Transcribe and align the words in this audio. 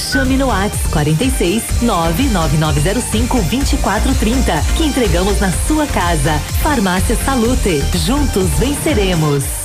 Chame 0.00 0.36
no 0.36 0.48
WhatsApp 0.48 0.90
46 0.92 1.82
99905 1.82 3.38
2430 3.42 4.62
que 4.76 4.84
entregamos 4.84 5.40
na 5.40 5.52
sua 5.66 5.86
casa. 5.86 6.38
Farmácia 6.62 7.16
Salute. 7.24 7.82
Juntos 8.06 8.48
venceremos. 8.58 9.59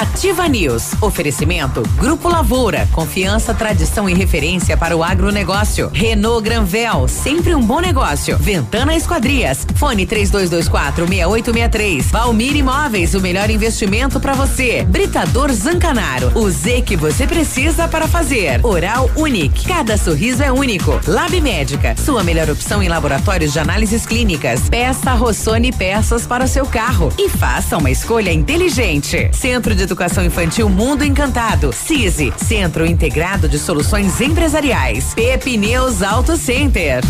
Ativa 0.00 0.48
News. 0.48 0.92
Oferecimento 1.00 1.82
Grupo 1.96 2.28
Lavoura. 2.28 2.88
Confiança, 2.92 3.52
tradição 3.52 4.08
e 4.08 4.14
referência 4.14 4.76
para 4.76 4.96
o 4.96 5.02
agronegócio. 5.02 5.90
Renault 5.92 6.42
Granvel. 6.42 7.08
Sempre 7.08 7.54
um 7.54 7.60
bom 7.60 7.80
negócio. 7.80 8.38
Ventana 8.38 8.94
Esquadrias. 8.94 9.66
Fone 9.74 10.06
3224 10.06 11.06
6863. 11.06 12.06
Valmir 12.06 12.56
Imóveis. 12.56 13.14
O 13.14 13.20
melhor 13.20 13.50
investimento 13.50 14.20
para 14.20 14.34
você. 14.34 14.84
Britador 14.84 15.52
Zancanaro. 15.52 16.32
O 16.38 16.48
Z 16.48 16.82
que 16.82 16.96
você 16.96 17.26
precisa 17.26 17.88
para 17.88 18.06
fazer. 18.06 18.64
Oral 18.64 19.10
Unique. 19.16 19.66
Cada 19.66 19.96
sorriso 19.96 20.42
é 20.42 20.52
único. 20.52 21.00
Lab 21.06 21.38
Médica. 21.40 21.96
Sua 21.96 22.22
melhor 22.22 22.48
opção 22.48 22.82
em 22.82 22.88
laboratórios 22.88 23.52
de 23.52 23.58
análises 23.58 24.06
clínicas. 24.06 24.68
Peça 24.70 25.14
Rossoni 25.14 25.72
peças 25.72 26.26
para 26.26 26.44
o 26.44 26.48
seu 26.48 26.64
carro. 26.64 27.12
E 27.18 27.28
faça 27.28 27.76
uma 27.76 27.90
escolha 27.90 28.32
inteligente. 28.32 28.99
Centro 29.32 29.74
de 29.74 29.82
Educação 29.82 30.24
Infantil 30.24 30.68
Mundo 30.68 31.04
Encantado. 31.04 31.72
CISI, 31.72 32.32
Centro 32.36 32.86
Integrado 32.86 33.48
de 33.48 33.58
Soluções 33.58 34.20
Empresariais. 34.20 35.14
Pepineus 35.14 36.02
Auto 36.02 36.36
Center. 36.36 37.02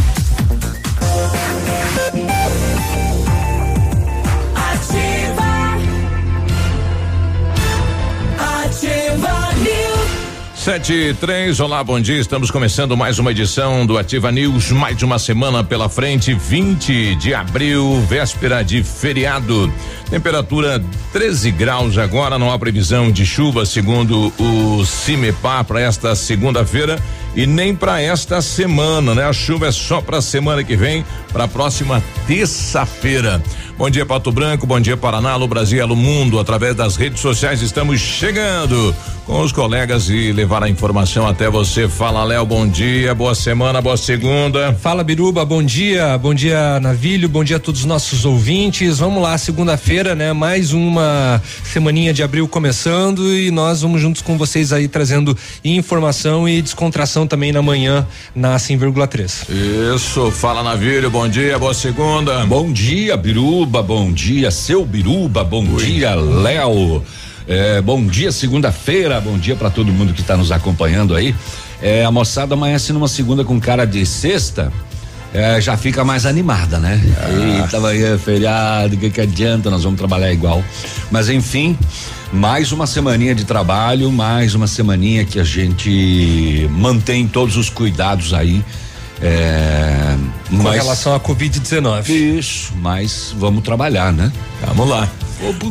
Sete 10.61 10.93
e 10.93 11.15
três, 11.15 11.59
olá, 11.59 11.83
bom 11.83 11.99
dia. 11.99 12.21
Estamos 12.21 12.51
começando 12.51 12.95
mais 12.95 13.19
uma 13.19 13.31
edição 13.31 13.87
do 13.87 13.97
Ativa 13.97 14.31
News. 14.31 14.71
Mais 14.73 15.03
uma 15.03 15.19
semana 15.19 15.65
pela 15.65 15.89
frente, 15.89 16.35
20 16.35 17.15
de 17.15 17.33
abril, 17.33 17.99
véspera 18.07 18.63
de 18.63 18.83
feriado. 18.83 19.73
Temperatura 20.11 20.85
13 21.15 21.51
graus 21.53 21.97
agora, 21.97 22.39
não 22.39 22.53
há 22.53 22.59
previsão 22.59 23.11
de 23.11 23.25
chuva, 23.25 23.65
segundo 23.65 24.31
o 24.39 24.85
CIMEPAR, 24.85 25.65
para 25.65 25.81
esta 25.81 26.15
segunda-feira 26.15 27.01
e 27.35 27.47
nem 27.47 27.75
para 27.75 28.03
esta 28.03 28.43
semana, 28.43 29.15
né? 29.15 29.25
A 29.25 29.33
chuva 29.33 29.69
é 29.69 29.73
só 29.73 30.03
para 30.03 30.19
a 30.19 30.23
semana 30.23 30.63
que 30.63 30.77
vem, 30.77 31.07
para 31.33 31.45
a 31.45 31.49
próxima 31.49 32.03
terça-feira. 32.27 33.43
Bom 33.81 33.89
dia, 33.89 34.05
Pato 34.05 34.31
Branco, 34.31 34.67
bom 34.67 34.79
dia, 34.79 34.95
Paraná, 34.95 35.31
Alô 35.31 35.49
Brasil, 35.49 35.83
Alô 35.83 35.97
Mundo. 35.97 36.39
Através 36.39 36.75
das 36.75 36.97
redes 36.97 37.19
sociais 37.19 37.63
estamos 37.63 37.99
chegando 37.99 38.95
com 39.25 39.41
os 39.41 39.53
colegas 39.53 40.11
e 40.11 40.33
levar 40.33 40.63
a 40.63 40.69
informação 40.69 41.27
até 41.27 41.49
você. 41.49 41.89
Fala, 41.89 42.23
Léo, 42.25 42.45
bom 42.45 42.69
dia, 42.69 43.15
boa 43.15 43.35
semana, 43.35 43.81
boa 43.81 43.97
segunda. 43.97 44.75
Fala, 44.75 45.03
Biruba, 45.03 45.47
bom 45.47 45.63
dia, 45.63 46.19
bom 46.19 46.35
dia, 46.35 46.79
Navilho, 46.79 47.27
bom 47.27 47.43
dia 47.43 47.57
a 47.57 47.59
todos 47.59 47.81
os 47.81 47.87
nossos 47.87 48.27
ouvintes. 48.27 48.99
Vamos 48.99 49.23
lá, 49.23 49.39
segunda-feira, 49.39 50.15
né? 50.15 50.35
Mais 50.35 50.75
uma 50.75 51.41
semaninha 51.65 52.13
de 52.13 52.23
abril 52.23 52.47
começando 52.47 53.33
e 53.35 53.51
nós 53.51 53.81
vamos 53.81 54.03
juntos 54.03 54.21
com 54.21 54.37
vocês 54.37 54.75
aí 54.75 54.89
trazendo 54.89 55.35
informação 55.65 56.47
e 56.47 56.61
descontração 56.61 57.27
também 57.27 57.51
na 57.51 57.63
manhã 57.63 58.07
na 58.35 58.57
100,3. 58.57 59.95
Isso, 59.97 60.31
fala, 60.33 60.63
Navilho, 60.63 61.11
bom 61.11 61.27
dia, 61.27 61.59
boa 61.59 61.73
segunda. 61.73 62.45
Bom 62.45 62.71
dia, 62.71 63.17
Biruba 63.17 63.70
Biruba, 63.71 63.83
bom 63.85 64.13
dia, 64.13 64.51
seu 64.51 64.85
Biruba, 64.85 65.45
bom 65.45 65.65
Oi. 65.75 65.85
dia, 65.85 66.17
Léo. 66.17 67.05
É, 67.47 67.81
bom 67.81 68.05
dia, 68.05 68.33
segunda-feira, 68.33 69.21
bom 69.21 69.39
dia 69.39 69.55
para 69.55 69.71
todo 69.71 69.93
mundo 69.93 70.13
que 70.13 70.21
está 70.21 70.37
nos 70.37 70.51
acompanhando 70.51 71.15
aí. 71.15 71.33
É, 71.81 72.05
a 72.05 72.11
moçada 72.11 72.55
amanhece 72.55 72.93
numa 72.93 73.07
segunda 73.07 73.45
com 73.45 73.61
cara 73.61 73.85
de 73.85 74.05
sexta. 74.05 74.73
É, 75.33 75.61
já 75.61 75.77
fica 75.77 76.05
mais 76.05 76.27
animada, 76.27 76.81
né? 76.81 77.01
Ah. 77.17 77.63
Eita, 77.63 77.79
vai 77.79 78.03
é 78.03 78.19
feriado, 78.19 78.97
que 78.97 79.09
que 79.09 79.21
adianta, 79.21 79.71
nós 79.71 79.85
vamos 79.85 79.99
trabalhar 79.99 80.33
igual. 80.33 80.65
Mas 81.09 81.29
enfim, 81.29 81.79
mais 82.33 82.73
uma 82.73 82.89
semaninha 82.89 83.37
de 83.37 83.45
trabalho, 83.45 84.11
mais 84.11 84.53
uma 84.53 84.67
semaninha 84.67 85.25
que 85.25 85.39
a 85.39 85.45
gente 85.45 86.69
mantém 86.73 87.29
todos 87.29 87.57
os 87.57 87.71
cuidados 87.71 88.35
aí 88.35 88.65
é, 89.23 90.17
Com 90.49 90.63
mas, 90.63 90.83
relação 90.83 91.15
à 91.15 91.21
Covid-19. 91.21 92.09
Isso, 92.09 92.73
mas 92.77 93.35
vamos 93.37 93.63
trabalhar, 93.63 94.13
né? 94.13 94.33
Vamos 94.67 94.89
lá. 94.89 95.09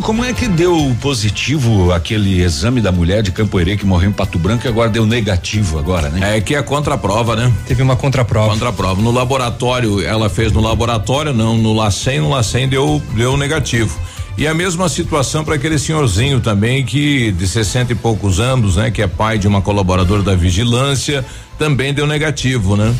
Como 0.02 0.24
é 0.24 0.34
que 0.34 0.48
deu 0.48 0.96
positivo 1.00 1.92
aquele 1.94 2.42
exame 2.42 2.82
da 2.82 2.92
mulher 2.92 3.22
de 3.22 3.32
Campoerê 3.32 3.78
que 3.78 3.86
morreu 3.86 4.09
em 4.09 4.14
Pato 4.14 4.40
Branco 4.40 4.66
e 4.66 4.68
agora 4.68 4.90
deu 4.90 5.06
negativo 5.06 5.78
agora, 5.78 6.09
né? 6.09 6.38
É 6.38 6.42
que 6.42 6.56
é 6.56 6.62
contraprova, 6.62 7.36
né? 7.36 7.54
Teve 7.68 7.84
uma 7.84 7.96
contraprova. 7.96 8.50
Contraprova. 8.50 9.00
No 9.00 9.12
laboratório, 9.12 10.04
ela 10.04 10.28
fez 10.28 10.52
no 10.52 10.59
laboratório, 10.59 11.34
não, 11.34 11.56
no 11.56 11.74
LACEN, 11.74 12.20
no 12.20 12.30
LACEN 12.30 12.68
deu, 12.68 13.02
deu 13.14 13.38
negativo. 13.38 13.96
E 14.38 14.48
a 14.48 14.54
mesma 14.54 14.90
situação 14.90 15.44
para 15.44 15.56
aquele 15.56 15.78
senhorzinho 15.78 16.40
também 16.40 16.84
que 16.84 17.32
de 17.32 17.48
60 17.48 17.92
e 17.92 17.96
poucos 17.96 18.40
anos, 18.40 18.78
né, 18.78 18.90
que 18.90 19.02
é 19.02 19.08
pai 19.08 19.38
de 19.38 19.48
uma 19.48 19.62
colaboradora 19.62 20.24
da 20.24 20.34
vigilância, 20.34 21.26
também 21.59 21.94
deu 21.94 22.08
negativo, 22.08 22.76
né? 22.76 22.96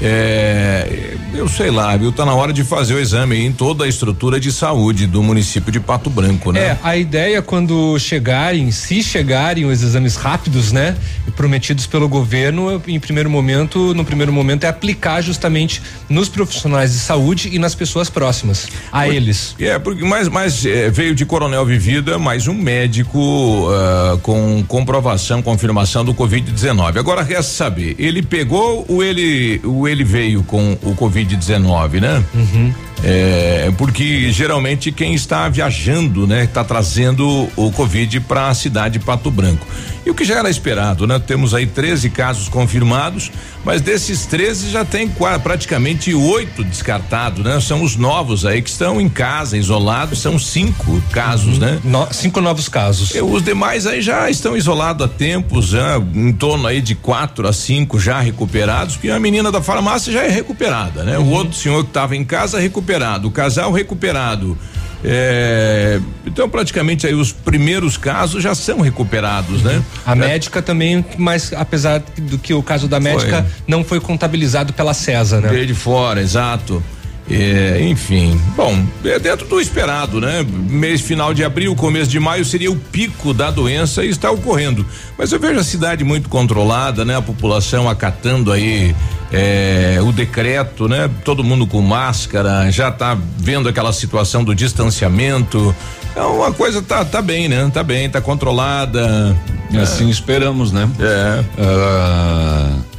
É, 0.00 1.16
eu 1.34 1.48
sei 1.48 1.70
lá, 1.70 1.96
viu? 1.96 2.12
Tá 2.12 2.24
na 2.24 2.34
hora 2.34 2.52
de 2.52 2.64
fazer 2.64 2.94
o 2.94 2.98
exame 2.98 3.44
em 3.44 3.52
toda 3.52 3.84
a 3.84 3.88
estrutura 3.88 4.38
de 4.38 4.52
saúde 4.52 5.06
do 5.06 5.22
município 5.22 5.72
de 5.72 5.80
Pato 5.80 6.10
Branco, 6.10 6.52
né? 6.52 6.60
É, 6.60 6.78
a 6.82 6.96
ideia 6.96 7.40
quando 7.40 7.98
chegarem, 7.98 8.70
se 8.70 9.02
chegarem 9.02 9.64
os 9.64 9.82
exames 9.82 10.16
rápidos, 10.16 10.72
né? 10.72 10.96
Prometidos 11.34 11.86
pelo 11.86 12.08
governo, 12.08 12.82
em 12.86 13.00
primeiro 13.00 13.30
momento, 13.30 13.94
no 13.94 14.04
primeiro 14.04 14.32
momento 14.32 14.64
é 14.64 14.68
aplicar 14.68 15.20
justamente 15.20 15.82
nos 16.08 16.28
profissionais 16.28 16.92
de 16.92 16.98
saúde 16.98 17.50
e 17.52 17.58
nas 17.58 17.74
pessoas 17.74 18.08
próximas 18.08 18.68
a 18.92 19.04
Por, 19.04 19.14
eles. 19.14 19.54
É, 19.58 19.78
porque 19.78 20.04
mais, 20.04 20.28
mais 20.28 20.64
é, 20.64 20.90
veio 20.90 21.14
de 21.14 21.24
Coronel 21.24 21.64
Vivida, 21.64 22.18
mais 22.18 22.48
um 22.48 22.54
médico 22.54 23.18
uh, 23.18 24.18
com 24.18 24.64
comprovação, 24.66 25.42
confirmação 25.42 26.04
do 26.04 26.14
Covid-19. 26.14 26.98
Agora 26.98 27.22
resta 27.22 27.52
saber, 27.52 27.94
ele 27.98 28.22
pegou 28.22 28.84
ou 28.88 29.02
ele, 29.02 29.60
o 29.64 29.85
ele 29.88 30.04
veio 30.04 30.42
com 30.42 30.72
o 30.82 30.94
Covid-19, 30.94 32.00
né? 32.00 32.22
Uhum. 32.34 32.74
É, 33.02 33.70
porque 33.76 34.32
geralmente 34.32 34.90
quem 34.90 35.14
está 35.14 35.48
viajando, 35.48 36.26
né, 36.26 36.44
está 36.44 36.64
trazendo 36.64 37.48
o 37.54 37.70
Covid 37.72 38.20
para 38.20 38.48
a 38.48 38.54
cidade 38.54 38.98
de 38.98 39.04
Pato 39.04 39.30
Branco. 39.30 39.66
E 40.06 40.10
o 40.10 40.14
que 40.14 40.24
já 40.24 40.36
era 40.38 40.48
esperado, 40.48 41.04
né? 41.04 41.18
Temos 41.18 41.52
aí 41.52 41.66
13 41.66 42.10
casos 42.10 42.48
confirmados, 42.48 43.32
mas 43.64 43.80
desses 43.80 44.24
13 44.24 44.70
já 44.70 44.84
tem 44.84 45.08
quase, 45.08 45.42
praticamente 45.42 46.14
oito 46.14 46.62
descartados, 46.62 47.44
né? 47.44 47.60
São 47.60 47.82
os 47.82 47.96
novos 47.96 48.46
aí 48.46 48.62
que 48.62 48.70
estão 48.70 49.00
em 49.00 49.08
casa, 49.08 49.58
isolados, 49.58 50.20
são 50.20 50.38
cinco 50.38 51.02
casos, 51.10 51.54
uhum. 51.54 51.58
né? 51.58 51.80
No, 51.82 52.06
cinco 52.12 52.40
novos 52.40 52.68
casos. 52.68 53.16
E 53.16 53.20
os 53.20 53.42
demais 53.42 53.84
aí 53.84 54.00
já 54.00 54.30
estão 54.30 54.56
isolados 54.56 55.04
há 55.04 55.08
tempos, 55.08 55.66
já, 55.66 55.98
em 56.14 56.32
torno 56.32 56.68
aí 56.68 56.80
de 56.80 56.94
quatro 56.94 57.48
a 57.48 57.52
cinco 57.52 57.98
já 57.98 58.20
recuperados, 58.20 58.94
porque 58.94 59.10
a 59.10 59.18
menina 59.18 59.50
da 59.50 59.60
farmácia 59.60 60.12
já 60.12 60.22
é 60.22 60.28
recuperada, 60.28 61.02
né? 61.02 61.18
Uhum. 61.18 61.24
O 61.24 61.30
outro 61.32 61.54
senhor 61.54 61.82
que 61.82 61.90
estava 61.90 62.14
em 62.14 62.24
casa 62.24 62.60
recuperado, 62.86 63.28
o 63.28 63.30
casal 63.30 63.72
recuperado. 63.72 64.56
É, 65.04 66.00
então, 66.24 66.48
praticamente 66.48 67.06
aí 67.06 67.14
os 67.14 67.30
primeiros 67.30 67.96
casos 67.96 68.42
já 68.42 68.54
são 68.54 68.80
recuperados, 68.80 69.62
né? 69.62 69.82
A 70.06 70.12
é. 70.12 70.14
médica 70.14 70.62
também, 70.62 71.04
mas 71.18 71.52
apesar 71.52 72.02
do 72.16 72.38
que 72.38 72.54
o 72.54 72.62
caso 72.62 72.88
da 72.88 72.98
médica 72.98 73.42
foi. 73.42 73.52
não 73.68 73.84
foi 73.84 74.00
contabilizado 74.00 74.72
pela 74.72 74.94
CESA, 74.94 75.40
né? 75.40 75.48
Veio 75.48 75.66
de 75.66 75.74
fora, 75.74 76.20
exato. 76.20 76.82
É, 77.28 77.80
enfim, 77.82 78.40
bom, 78.56 78.86
é 79.04 79.18
dentro 79.18 79.48
do 79.48 79.60
esperado, 79.60 80.20
né? 80.20 80.46
Mês 80.48 81.00
final 81.00 81.34
de 81.34 81.42
abril, 81.42 81.74
começo 81.74 82.08
de 82.08 82.20
maio 82.20 82.44
seria 82.44 82.70
o 82.70 82.76
pico 82.76 83.34
da 83.34 83.50
doença 83.50 84.04
e 84.04 84.08
está 84.08 84.30
ocorrendo. 84.30 84.86
Mas 85.18 85.32
eu 85.32 85.40
vejo 85.40 85.58
a 85.58 85.64
cidade 85.64 86.04
muito 86.04 86.28
controlada, 86.28 87.04
né? 87.04 87.16
A 87.16 87.22
população 87.22 87.88
acatando 87.88 88.52
aí 88.52 88.94
é, 89.32 89.98
o 90.02 90.12
decreto, 90.12 90.88
né? 90.88 91.10
Todo 91.24 91.42
mundo 91.42 91.66
com 91.66 91.80
máscara, 91.80 92.70
já 92.70 92.90
está 92.90 93.18
vendo 93.36 93.68
aquela 93.68 93.92
situação 93.92 94.44
do 94.44 94.54
distanciamento. 94.54 95.74
Então 96.12 96.44
a 96.44 96.52
coisa 96.52 96.80
tá, 96.80 97.04
tá 97.04 97.20
bem, 97.20 97.48
né? 97.48 97.68
Tá 97.74 97.82
bem, 97.82 98.08
tá 98.08 98.20
controlada. 98.20 99.36
Assim 99.82 100.06
é. 100.06 100.10
esperamos, 100.10 100.70
né? 100.70 100.88
É. 101.00 101.44
Uh, 101.60 102.95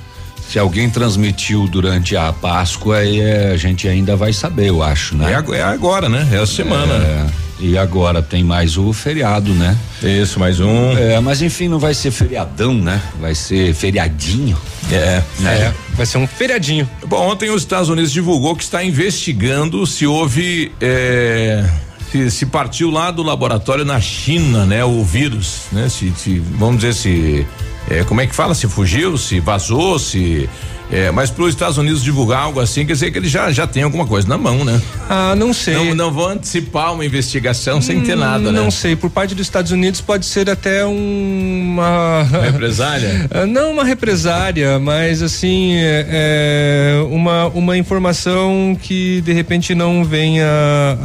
Se 0.50 0.58
alguém 0.58 0.90
transmitiu 0.90 1.68
durante 1.68 2.16
a 2.16 2.32
Páscoa, 2.32 3.04
é, 3.06 3.52
a 3.52 3.58
gente 3.58 3.88
ainda 3.88 4.16
vai 4.16 4.32
saber, 4.32 4.70
eu 4.70 4.82
acho, 4.82 5.16
né? 5.16 5.32
É, 5.34 5.58
é 5.58 5.64
agora, 5.64 6.08
né? 6.08 6.28
É 6.32 6.38
a 6.38 6.46
semana. 6.46 6.94
É, 6.94 7.26
e 7.60 7.78
agora 7.78 8.22
tem 8.22 8.44
mais 8.44 8.78
o 8.78 8.94
feriado, 8.94 9.54
né? 9.54 9.78
Isso, 10.02 10.40
mais 10.40 10.60
um. 10.60 10.98
É, 10.98 11.20
mas 11.20 11.42
enfim, 11.42 11.68
não 11.68 11.80
vai 11.80 11.94
ser 11.94 12.12
feriadão, 12.12 12.74
né? 12.74 13.02
Vai 13.20 13.36
ser 13.36 13.74
feriadinho. 13.74 14.58
É, 14.92 15.22
É, 15.44 15.74
vai 15.96 16.06
ser 16.06 16.18
um 16.18 16.28
feriadinho. 16.28 16.90
Bom, 17.06 17.30
ontem 17.30 17.50
os 17.50 17.64
Estados 17.64 17.90
Unidos 17.90 18.12
divulgou 18.12 18.56
que 18.56 18.64
está 18.64 18.84
investigando 18.84 19.86
se 19.86 20.08
houve. 20.08 20.72
é, 20.80 21.66
se, 22.12 22.32
se 22.32 22.46
partiu 22.46 22.90
lá 22.90 23.12
do 23.12 23.24
laboratório 23.24 23.84
na 23.86 24.00
China, 24.00 24.66
né? 24.66 24.84
O 24.86 25.04
vírus, 25.04 25.64
né? 25.72 25.90
Se, 25.90 26.12
se- 26.16 26.40
vamos 26.40 26.78
dizer 26.78 26.94
se. 26.94 27.48
é, 27.90 28.04
como 28.04 28.22
é 28.22 28.28
que 28.28 28.36
fala? 28.36 28.54
Se 28.56 28.68
fugiu, 28.68 29.18
se 29.18 29.40
vazou, 29.40 29.98
se. 30.00 30.50
É, 30.92 31.12
mas 31.12 31.30
para 31.30 31.44
os 31.44 31.50
Estados 31.50 31.78
Unidos 31.78 32.02
divulgar 32.02 32.44
algo 32.44 32.60
assim, 32.60 32.86
quer 32.86 32.94
dizer 32.94 33.12
que 33.12 33.18
ele 33.18 33.28
já, 33.28 33.52
já 33.52 33.68
tem 33.68 33.84
alguma 33.84 34.06
coisa 34.08 34.28
na 34.28 34.38
mão, 34.38 34.64
né? 34.64 34.82
Ah, 35.10 35.36
não 35.36 35.54
sei. 35.54 35.74
Não, 35.74 35.96
não 35.96 36.12
vão 36.12 36.30
antecipar 36.30 36.94
uma 36.94 37.06
investigação 37.06 37.82
sem 37.82 38.02
ter 38.02 38.16
nada, 38.16 38.52
né? 38.52 38.60
Não 38.60 38.72
sei, 38.72 38.96
por 38.96 39.10
parte 39.10 39.36
dos 39.36 39.46
Estados 39.46 39.72
Unidos 39.72 40.00
pode 40.00 40.26
ser 40.26 40.50
até 40.50 40.86
uma. 40.86 42.24
Represália? 42.44 43.28
Ah, 43.38 43.46
Não 43.46 43.72
uma 43.72 43.84
represária, 43.84 44.80
mas 44.80 45.22
assim, 45.22 45.76
é, 45.76 46.06
é, 46.10 47.02
uma, 47.10 47.48
uma 47.48 47.78
informação 47.78 48.78
que 48.82 49.22
de 49.22 49.34
repente 49.34 49.76
não 49.76 50.04
venha 50.04 50.48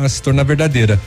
a 0.03 0.09
se 0.09 0.23
tornar 0.23 0.45
verdadeira. 0.45 1.01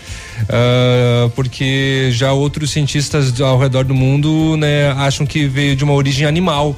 Ah, 0.49 1.29
porque 1.35 2.09
já 2.11 2.33
outros 2.33 2.71
cientistas 2.71 3.39
ao 3.39 3.57
redor 3.57 3.85
do 3.85 3.93
mundo 3.93 4.57
né, 4.57 4.91
acham 4.97 5.25
que 5.25 5.47
veio 5.47 5.75
de 5.75 5.83
uma 5.83 5.93
origem 5.93 6.27
animal. 6.27 6.75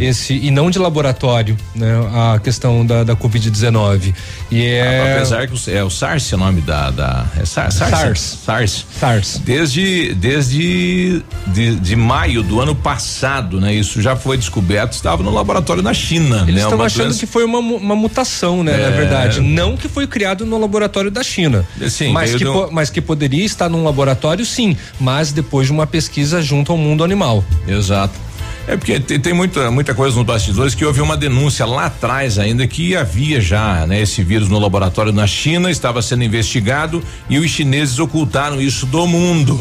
Esse, 0.00 0.34
e 0.34 0.50
não 0.50 0.70
de 0.70 0.78
laboratório, 0.78 1.56
né? 1.74 1.92
A 2.34 2.38
questão 2.38 2.84
da, 2.86 3.04
da 3.04 3.16
Covid-19. 3.16 4.14
E 4.50 4.64
é. 4.64 5.14
Apesar 5.16 5.46
que 5.46 5.70
é 5.70 5.82
o 5.82 5.90
SARS 5.90 6.32
é 6.32 6.36
o 6.36 6.38
nome 6.38 6.60
da. 6.60 6.90
da 6.90 7.26
é 7.36 7.44
SARS, 7.44 7.74
SARS. 7.74 8.38
SARS. 8.44 8.86
SARS. 8.98 9.40
Desde, 9.44 10.14
desde 10.14 11.22
de, 11.48 11.74
de 11.76 11.96
maio 11.96 12.42
do 12.42 12.60
ano 12.60 12.74
passado, 12.74 13.60
né? 13.60 13.74
Isso 13.74 14.00
já 14.00 14.16
foi 14.16 14.36
descoberto, 14.36 14.92
estava 14.92 15.22
no 15.22 15.30
laboratório 15.30 15.82
na 15.82 15.94
China. 15.94 16.42
Eles 16.42 16.54
né? 16.54 16.60
estão 16.62 16.78
Uma 16.78 16.86
achando 16.86 17.06
doença- 17.06 17.20
que 17.20 17.26
foi 17.26 17.44
uma, 17.44 17.58
uma 17.58 17.96
mutação, 17.96 18.62
né? 18.62 18.80
É. 18.80 18.90
Na 18.90 18.96
verdade. 18.96 19.40
Não 19.40 19.76
que 19.76 19.88
foi 19.88 20.06
criado 20.06 20.46
no 20.46 20.58
laboratório 20.58 21.10
da 21.10 21.22
China. 21.22 21.66
Sim, 21.88 22.12
mas, 22.12 22.34
que 22.34 22.44
mas 22.70 22.90
que 22.90 23.00
poderia 23.00 23.44
estar 23.44 23.68
num 23.68 23.84
laboratório, 23.84 24.44
sim. 24.44 24.76
Mas 24.98 25.32
depois 25.32 25.66
de 25.66 25.72
uma 25.72 25.86
pesquisa 25.86 26.40
junto 26.40 26.72
ao 26.72 26.78
mundo 26.78 27.02
animal. 27.02 27.44
Exato. 27.66 28.29
É 28.68 28.76
porque 28.76 29.00
tem, 29.00 29.18
tem 29.18 29.32
muita, 29.32 29.70
muita 29.70 29.94
coisa 29.94 30.16
nos 30.16 30.24
bastidores 30.24 30.74
que 30.74 30.84
houve 30.84 31.00
uma 31.00 31.16
denúncia 31.16 31.66
lá 31.66 31.86
atrás 31.86 32.38
ainda 32.38 32.66
que 32.66 32.94
havia 32.94 33.40
já, 33.40 33.86
né, 33.86 34.00
esse 34.00 34.22
vírus 34.22 34.48
no 34.48 34.58
laboratório 34.58 35.12
na 35.12 35.26
China, 35.26 35.70
estava 35.70 36.00
sendo 36.02 36.22
investigado 36.22 37.02
e 37.28 37.38
os 37.38 37.50
chineses 37.50 37.98
ocultaram 37.98 38.60
isso 38.60 38.86
do 38.86 39.06
mundo. 39.06 39.58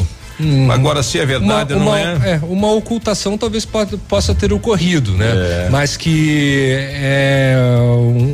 Agora, 0.72 1.04
se 1.04 1.18
é 1.18 1.22
Uma, 1.24 1.28
verdade 1.28 1.74
ou 1.74 1.80
não 1.80 1.88
uma- 1.88 2.00
é. 2.00 2.32
é, 2.36 2.40
uma 2.44 2.72
ocultação 2.72 3.38
talvez 3.38 3.66
po- 3.66 3.86
possa 4.08 4.34
ter 4.34 4.54
ocorrido, 4.54 5.12
né? 5.14 5.26
É. 5.66 5.68
Mas 5.70 5.98
que 5.98 6.70
é 6.94 7.58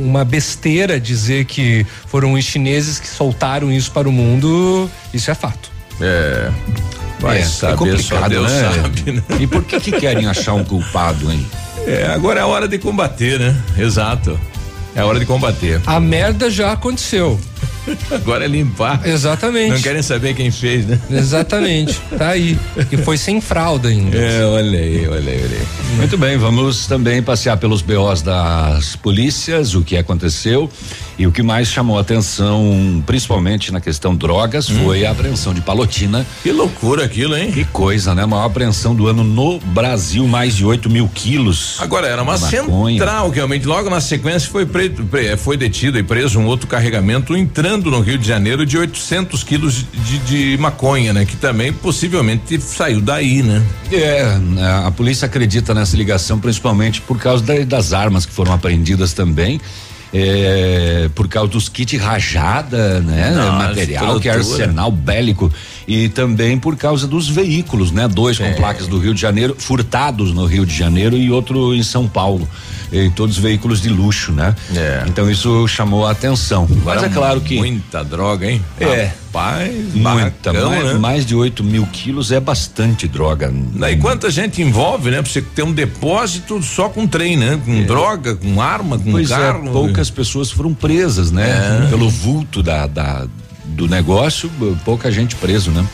uma 0.04 0.24
besteira 0.24 1.00
dizer 1.00 1.46
que 1.46 1.84
foram 2.06 2.34
os 2.34 2.44
chineses 2.44 3.00
que 3.00 3.08
soltaram 3.08 3.72
isso 3.72 3.90
para 3.90 4.08
o 4.08 4.12
mundo, 4.12 4.88
isso 5.12 5.30
é 5.32 5.34
fato. 5.34 5.68
É. 6.00 6.50
Vai 7.20 7.38
é, 7.38 7.44
saber, 7.44 7.94
é 7.94 7.98
só 7.98 8.28
Deus 8.28 8.50
né? 8.50 8.72
sabe, 8.74 9.12
né? 9.12 9.22
E 9.40 9.46
por 9.46 9.64
que 9.64 9.80
que 9.80 9.92
querem 9.92 10.26
achar 10.26 10.54
um 10.54 10.64
culpado, 10.64 11.32
hein? 11.32 11.46
É, 11.86 12.06
agora 12.06 12.40
é 12.40 12.42
a 12.42 12.46
hora 12.46 12.68
de 12.68 12.78
combater, 12.78 13.38
né? 13.38 13.56
Exato. 13.78 14.38
É 14.94 15.00
a 15.00 15.06
hora 15.06 15.18
de 15.18 15.26
combater. 15.26 15.80
A 15.86 16.00
merda 16.00 16.50
já 16.50 16.72
aconteceu. 16.72 17.38
Agora 18.10 18.44
é 18.44 18.48
limpar. 18.48 19.06
Exatamente. 19.06 19.70
Não 19.70 19.80
querem 19.80 20.02
saber 20.02 20.34
quem 20.34 20.50
fez, 20.50 20.86
né? 20.86 20.98
Exatamente. 21.10 22.00
Tá 22.16 22.30
aí. 22.30 22.58
E 22.90 22.96
foi 22.96 23.16
sem 23.16 23.40
fralda 23.40 23.88
ainda. 23.88 24.16
É, 24.16 24.44
olha 24.44 24.78
aí, 24.78 25.06
olha 25.06 25.32
aí, 25.32 25.42
olha 25.44 25.56
aí. 25.58 25.96
Muito 25.96 26.18
bem, 26.18 26.36
vamos 26.36 26.86
também 26.86 27.22
passear 27.22 27.56
pelos 27.56 27.82
BOs 27.82 28.22
das 28.22 28.96
polícias, 28.96 29.74
o 29.74 29.82
que 29.82 29.96
aconteceu 29.96 30.70
e 31.18 31.26
o 31.26 31.32
que 31.32 31.42
mais 31.42 31.68
chamou 31.68 31.96
a 31.98 32.00
atenção, 32.02 33.02
principalmente 33.06 33.72
na 33.72 33.80
questão 33.80 34.14
drogas, 34.14 34.68
foi 34.68 35.06
a 35.06 35.10
apreensão 35.10 35.54
de 35.54 35.60
Palotina. 35.60 36.26
Que 36.42 36.52
loucura 36.52 37.04
aquilo, 37.04 37.36
hein? 37.36 37.50
Que 37.52 37.64
coisa, 37.64 38.14
né? 38.14 38.22
A 38.22 38.26
maior 38.26 38.44
apreensão 38.44 38.94
do 38.94 39.06
ano 39.06 39.24
no 39.24 39.58
Brasil, 39.58 40.26
mais 40.28 40.54
de 40.56 40.64
8 40.64 40.90
mil 40.90 41.08
quilos. 41.08 41.76
Agora 41.80 42.06
era 42.06 42.22
uma 42.22 42.34
central 42.98 43.30
que 43.30 43.36
realmente 43.36 43.66
logo 43.66 43.88
na 43.88 44.00
sequência 44.00 44.50
foi 44.50 44.66
preto, 44.66 45.04
pre- 45.04 45.36
foi 45.36 45.56
detido 45.56 45.98
e 45.98 46.02
preso 46.02 46.38
um 46.38 46.46
outro 46.46 46.66
carregamento 46.66 47.36
entrando 47.36 47.90
no 47.90 48.00
Rio 48.00 48.18
de 48.18 48.26
Janeiro 48.26 48.66
de 48.66 48.76
800 48.76 49.42
quilos 49.42 49.84
de, 50.04 50.18
de 50.18 50.56
maconha, 50.58 51.12
né? 51.12 51.24
Que 51.24 51.36
também 51.36 51.72
possivelmente 51.72 52.60
saiu 52.60 53.00
daí, 53.00 53.42
né? 53.42 53.62
É, 53.90 54.36
né, 54.38 54.82
a 54.86 54.90
polícia 54.90 55.26
acredita 55.26 55.72
nessa 55.74 55.96
ligação 55.96 56.38
principalmente 56.38 57.00
por 57.00 57.18
causa 57.18 57.42
da- 57.42 57.64
das 57.64 57.92
armas 57.92 58.26
que 58.26 58.32
foram 58.32 58.52
apreendidas 58.52 59.12
também. 59.12 59.60
É, 60.12 61.10
por 61.14 61.28
causa 61.28 61.50
dos 61.50 61.68
kits 61.68 62.00
rajada, 62.00 63.00
né? 63.00 63.30
Nossa, 63.30 63.52
material 63.52 64.20
que 64.20 64.28
é 64.28 64.32
arsenal 64.32 64.90
bélico 64.90 65.52
e 65.86 66.08
também 66.08 66.58
por 66.58 66.76
causa 66.76 67.06
dos 67.06 67.28
veículos, 67.28 67.92
né? 67.92 68.08
Dois 68.08 68.38
com 68.38 68.52
placas 68.54 68.86
do 68.86 68.98
Rio 68.98 69.14
de 69.14 69.20
Janeiro, 69.20 69.56
furtados 69.58 70.32
no 70.32 70.46
Rio 70.46 70.64
de 70.64 70.76
Janeiro 70.76 71.16
e 71.16 71.30
outro 71.30 71.74
em 71.74 71.82
São 71.82 72.08
Paulo. 72.08 72.48
E 72.92 73.10
todos 73.10 73.36
veículos 73.36 73.80
de 73.80 73.88
luxo, 73.88 74.32
né? 74.32 74.54
É. 74.74 75.04
Então 75.06 75.30
isso 75.30 75.66
chamou 75.68 76.06
a 76.06 76.12
atenção. 76.12 76.68
Mas 76.84 77.02
é 77.02 77.08
claro 77.08 77.40
que 77.40 77.56
Muita 77.56 78.04
droga, 78.04 78.50
hein? 78.50 78.62
É. 78.80 79.10
Rapaz, 79.26 79.74
muita, 79.94 80.50
barracão, 80.52 80.70
mais, 80.70 80.84
né? 80.84 80.94
mais 80.94 81.26
de 81.26 81.34
8 81.34 81.62
mil 81.62 81.84
quilos 81.92 82.32
é 82.32 82.40
bastante 82.40 83.06
droga. 83.06 83.52
E 83.90 83.96
quanta 83.96 84.30
gente 84.30 84.62
envolve, 84.62 85.10
né? 85.10 85.20
Pra 85.20 85.30
você 85.30 85.42
ter 85.42 85.62
um 85.62 85.72
depósito 85.72 86.62
só 86.62 86.88
com 86.88 87.06
trem, 87.06 87.36
né? 87.36 87.60
Com 87.62 87.82
droga, 87.84 88.34
com 88.34 88.62
arma, 88.62 88.98
com 88.98 89.10
Pois 89.12 89.28
carro. 89.28 89.68
é, 89.68 89.72
poucas 89.72 90.08
pessoas 90.08 90.50
foram 90.50 90.72
presas, 90.72 91.30
né? 91.30 91.86
Pelo 91.90 92.08
vulto 92.08 92.62
da, 92.62 92.86
da- 92.86 93.26
do 93.68 93.88
negócio, 93.88 94.50
pouca 94.84 95.10
gente 95.10 95.34
preso, 95.36 95.70
né? 95.70 95.84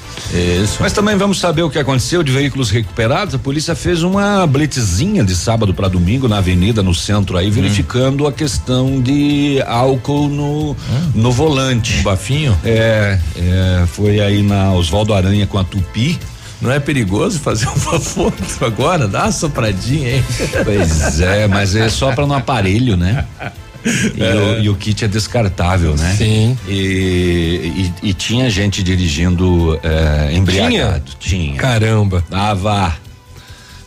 Isso. 0.62 0.78
Mas 0.80 0.92
também 0.92 1.16
vamos 1.16 1.38
saber 1.38 1.62
o 1.62 1.70
que 1.70 1.78
aconteceu 1.78 2.22
de 2.22 2.30
veículos 2.30 2.70
recuperados. 2.70 3.34
A 3.34 3.38
polícia 3.38 3.74
fez 3.74 4.02
uma 4.02 4.46
blitzinha 4.46 5.24
de 5.24 5.34
sábado 5.34 5.74
para 5.74 5.88
domingo 5.88 6.28
na 6.28 6.38
avenida, 6.38 6.82
no 6.82 6.94
centro 6.94 7.36
aí, 7.36 7.50
verificando 7.50 8.26
a 8.26 8.32
questão 8.32 9.00
de 9.00 9.62
álcool 9.66 10.28
no, 10.28 10.76
no 11.14 11.32
volante. 11.32 11.98
Um 11.98 12.02
bafinho. 12.02 12.58
É, 12.64 13.18
é, 13.36 13.84
foi 13.86 14.20
aí 14.20 14.42
na 14.42 14.72
Oswaldo 14.72 15.14
Aranha 15.14 15.46
com 15.46 15.58
a 15.58 15.64
Tupi. 15.64 16.18
Não 16.60 16.70
é 16.70 16.78
perigoso 16.78 17.40
fazer 17.40 17.66
uma 17.66 17.98
foto 17.98 18.64
agora? 18.64 19.08
Dá 19.08 19.24
uma 19.24 19.32
sopradinha, 19.32 20.16
hein? 20.16 20.24
Pois 20.64 21.20
é, 21.20 21.48
mas 21.48 21.74
é 21.74 21.88
só 21.88 22.12
para 22.12 22.24
no 22.24 22.34
aparelho, 22.34 22.96
né? 22.96 23.26
E, 23.84 24.22
o, 24.22 24.62
e 24.62 24.68
o 24.68 24.74
kit 24.76 25.04
é 25.04 25.08
descartável, 25.08 25.94
né? 25.96 26.14
Sim. 26.16 26.56
E, 26.68 27.90
e- 28.02 28.08
e 28.10 28.14
tinha 28.14 28.48
gente 28.50 28.82
dirigindo 28.82 29.78
é, 29.82 30.32
embriagado. 30.34 31.12
Tinha. 31.18 31.54
Ah, 31.54 31.58
Caramba. 31.58 32.24
Tava 32.30 32.94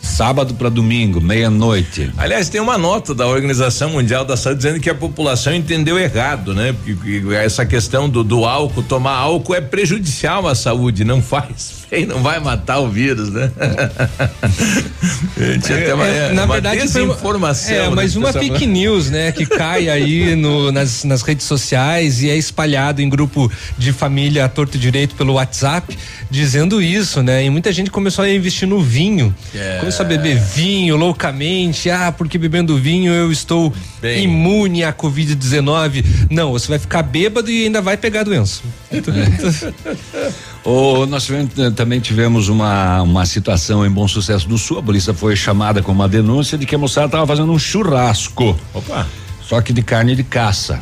sábado 0.01 0.53
para 0.53 0.69
domingo, 0.69 1.19
meia-noite. 1.19 2.11
Aliás, 2.17 2.47
tem 2.47 2.61
uma 2.61 2.77
nota 2.77 3.15
da 3.15 3.25
Organização 3.25 3.89
Mundial 3.89 4.23
da 4.23 4.37
Saúde 4.37 4.57
dizendo 4.61 4.79
que 4.79 4.89
a 4.89 4.93
população 4.95 5.53
entendeu 5.53 5.97
errado, 5.97 6.53
né? 6.53 6.73
Porque 6.73 7.21
que 7.21 7.33
essa 7.33 7.65
questão 7.65 8.07
do, 8.07 8.23
do 8.23 8.45
álcool, 8.45 8.83
tomar 8.83 9.15
álcool 9.17 9.55
é 9.55 9.61
prejudicial 9.61 10.47
à 10.47 10.53
saúde, 10.53 11.03
não 11.03 11.21
faz 11.23 11.84
bem, 11.89 12.05
não 12.05 12.21
vai 12.21 12.39
matar 12.39 12.79
o 12.79 12.89
vírus, 12.89 13.29
né? 13.31 13.51
Tinha 15.63 15.77
até 15.79 15.93
uma, 15.93 16.05
É, 16.07 16.33
na 16.33 16.43
uma 16.45 16.53
verdade, 16.53 16.81
desinformação. 16.81 17.75
É, 17.75 17.89
né, 17.89 17.95
mas 17.95 18.15
uma 18.15 18.31
pessoal- 18.33 18.43
fake 18.43 18.65
news, 18.65 19.09
né, 19.09 19.31
que 19.31 19.45
cai 19.45 19.89
aí 19.89 20.35
no- 20.35 20.71
nas, 20.71 21.03
nas 21.03 21.21
redes 21.21 21.45
sociais 21.45 22.21
e 22.21 22.29
é 22.29 22.35
espalhado 22.37 23.01
em 23.01 23.09
grupo 23.09 23.51
de 23.77 23.91
família 23.93 24.45
à 24.45 24.49
torto 24.49 24.77
e 24.77 24.79
direito 24.79 25.15
pelo 25.15 25.33
WhatsApp, 25.33 25.97
dizendo 26.29 26.81
isso, 26.81 27.21
né? 27.21 27.43
E 27.45 27.49
muita 27.49 27.71
gente 27.71 27.91
começou 27.91 28.23
a 28.25 28.29
investir 28.29 28.67
no 28.67 28.81
vinho. 28.81 29.35
É. 29.53 29.77
Começou 29.79 30.05
a 30.05 30.09
beber 30.09 30.37
vinho 30.39 30.95
loucamente. 30.95 31.89
Ah, 31.89 32.11
porque 32.11 32.37
bebendo 32.37 32.77
vinho 32.77 33.11
eu 33.13 33.31
estou 33.31 33.73
Bem. 34.01 34.23
imune 34.23 34.83
à 34.83 34.91
Covid-19. 34.93 36.03
Não, 36.29 36.51
você 36.51 36.67
vai 36.67 36.79
ficar 36.79 37.03
bêbado 37.03 37.49
e 37.51 37.65
ainda 37.65 37.81
vai 37.81 37.97
pegar 37.97 38.21
a 38.21 38.23
doença. 38.23 38.61
Ô, 40.65 41.05
nós 41.05 41.25
tivemos- 41.25 41.51
também 41.75 41.99
tivemos 41.99 42.49
uma, 42.49 43.01
uma 43.03 43.25
situação 43.25 43.85
em 43.85 43.89
Bom 43.89 44.07
Sucesso 44.07 44.47
do 44.49 44.57
Sul. 44.57 44.79
A 44.79 44.83
polícia 44.83 45.13
foi 45.13 45.35
chamada 45.35 45.81
com 45.83 45.91
uma 45.91 46.07
denúncia 46.09 46.57
de 46.57 46.65
que 46.65 46.73
a 46.73 46.77
moçada 46.77 47.05
estava 47.05 47.27
fazendo 47.27 47.51
um 47.51 47.59
churrasco, 47.59 48.57
Opa, 48.73 49.05
só 49.47 49.61
que 49.61 49.71
de 49.71 49.83
carne 49.83 50.15
de 50.15 50.23
caça. 50.23 50.79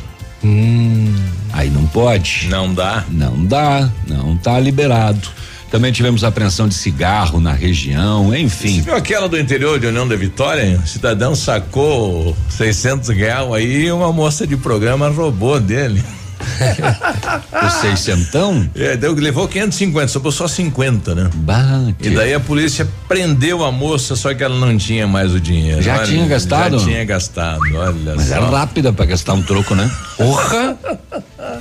Aí 1.52 1.70
não 1.70 1.86
pode. 1.86 2.48
não 2.50 2.72
dá. 2.72 3.04
Não 3.10 3.44
dá, 3.44 3.88
não 4.06 4.36
tá 4.36 4.58
liberado. 4.58 5.28
Também 5.70 5.90
tivemos 5.90 6.22
apreensão 6.22 6.68
de 6.68 6.74
cigarro 6.74 7.40
na 7.40 7.52
região, 7.52 8.34
enfim. 8.34 8.76
Você 8.76 8.82
viu 8.82 8.94
aquela 8.94 9.28
do 9.28 9.38
interior 9.38 9.78
de 9.80 9.86
União 9.86 10.06
da 10.06 10.14
Vitória? 10.16 10.80
O 10.82 10.86
cidadão 10.86 11.34
sacou 11.34 12.36
600 12.48 13.08
reais 13.08 13.52
aí 13.52 13.86
e 13.86 13.92
uma 13.92 14.12
moça 14.12 14.46
de 14.46 14.56
programa 14.56 15.08
roubou 15.08 15.58
dele. 15.58 16.02
o 17.66 17.70
seiscentão? 17.70 18.68
É, 18.74 18.96
deu, 18.96 19.14
levou 19.14 19.48
550, 19.48 20.08
sobrou 20.08 20.32
só 20.32 20.46
50, 20.46 21.14
né? 21.14 21.30
Bate. 21.34 21.94
E 22.00 22.10
daí 22.10 22.34
a 22.34 22.40
polícia 22.40 22.88
prendeu 23.08 23.64
a 23.64 23.72
moça, 23.72 24.16
só 24.16 24.34
que 24.34 24.42
ela 24.42 24.58
não 24.58 24.76
tinha 24.76 25.06
mais 25.06 25.32
o 25.34 25.40
dinheiro. 25.40 25.82
Já 25.82 25.96
olha, 25.98 26.06
tinha 26.06 26.26
gastado? 26.26 26.78
Já 26.78 26.84
tinha 26.84 27.04
gastado, 27.04 27.60
olha 27.74 28.14
Mas 28.16 28.28
só. 28.28 28.36
era 28.36 28.46
rápida 28.46 28.92
pra 28.92 29.06
gastar 29.06 29.34
um 29.34 29.42
troco, 29.42 29.74
né? 29.74 29.90
Porra! 30.16 30.76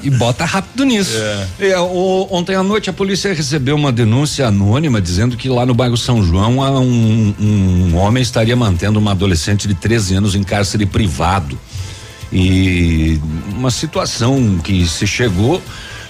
e 0.02 0.10
bota 0.10 0.46
rápido 0.46 0.86
nisso. 0.86 1.18
É. 1.60 1.70
É, 1.72 1.80
o, 1.80 2.28
ontem 2.32 2.56
à 2.56 2.64
noite 2.64 2.90
a 2.90 2.94
polícia 2.94 3.34
recebeu 3.34 3.76
uma 3.76 3.92
denúncia 3.92 4.48
anônima 4.48 5.02
dizendo 5.02 5.36
que 5.38 5.50
lá 5.50 5.66
no 5.66 5.74
bairro 5.74 5.98
São 5.98 6.24
João 6.24 6.60
um, 6.60 7.34
um 7.40 7.96
homem 7.98 8.22
estaria 8.22 8.56
mantendo 8.56 9.00
uma 9.00 9.12
adolescente 9.12 9.68
de 9.68 9.74
13 9.74 10.16
anos 10.16 10.36
em 10.36 10.44
cárcere 10.44 10.86
privado 10.86 11.58
e 12.34 13.22
uma 13.56 13.70
situação 13.70 14.58
que 14.58 14.88
se 14.88 15.06
chegou 15.06 15.62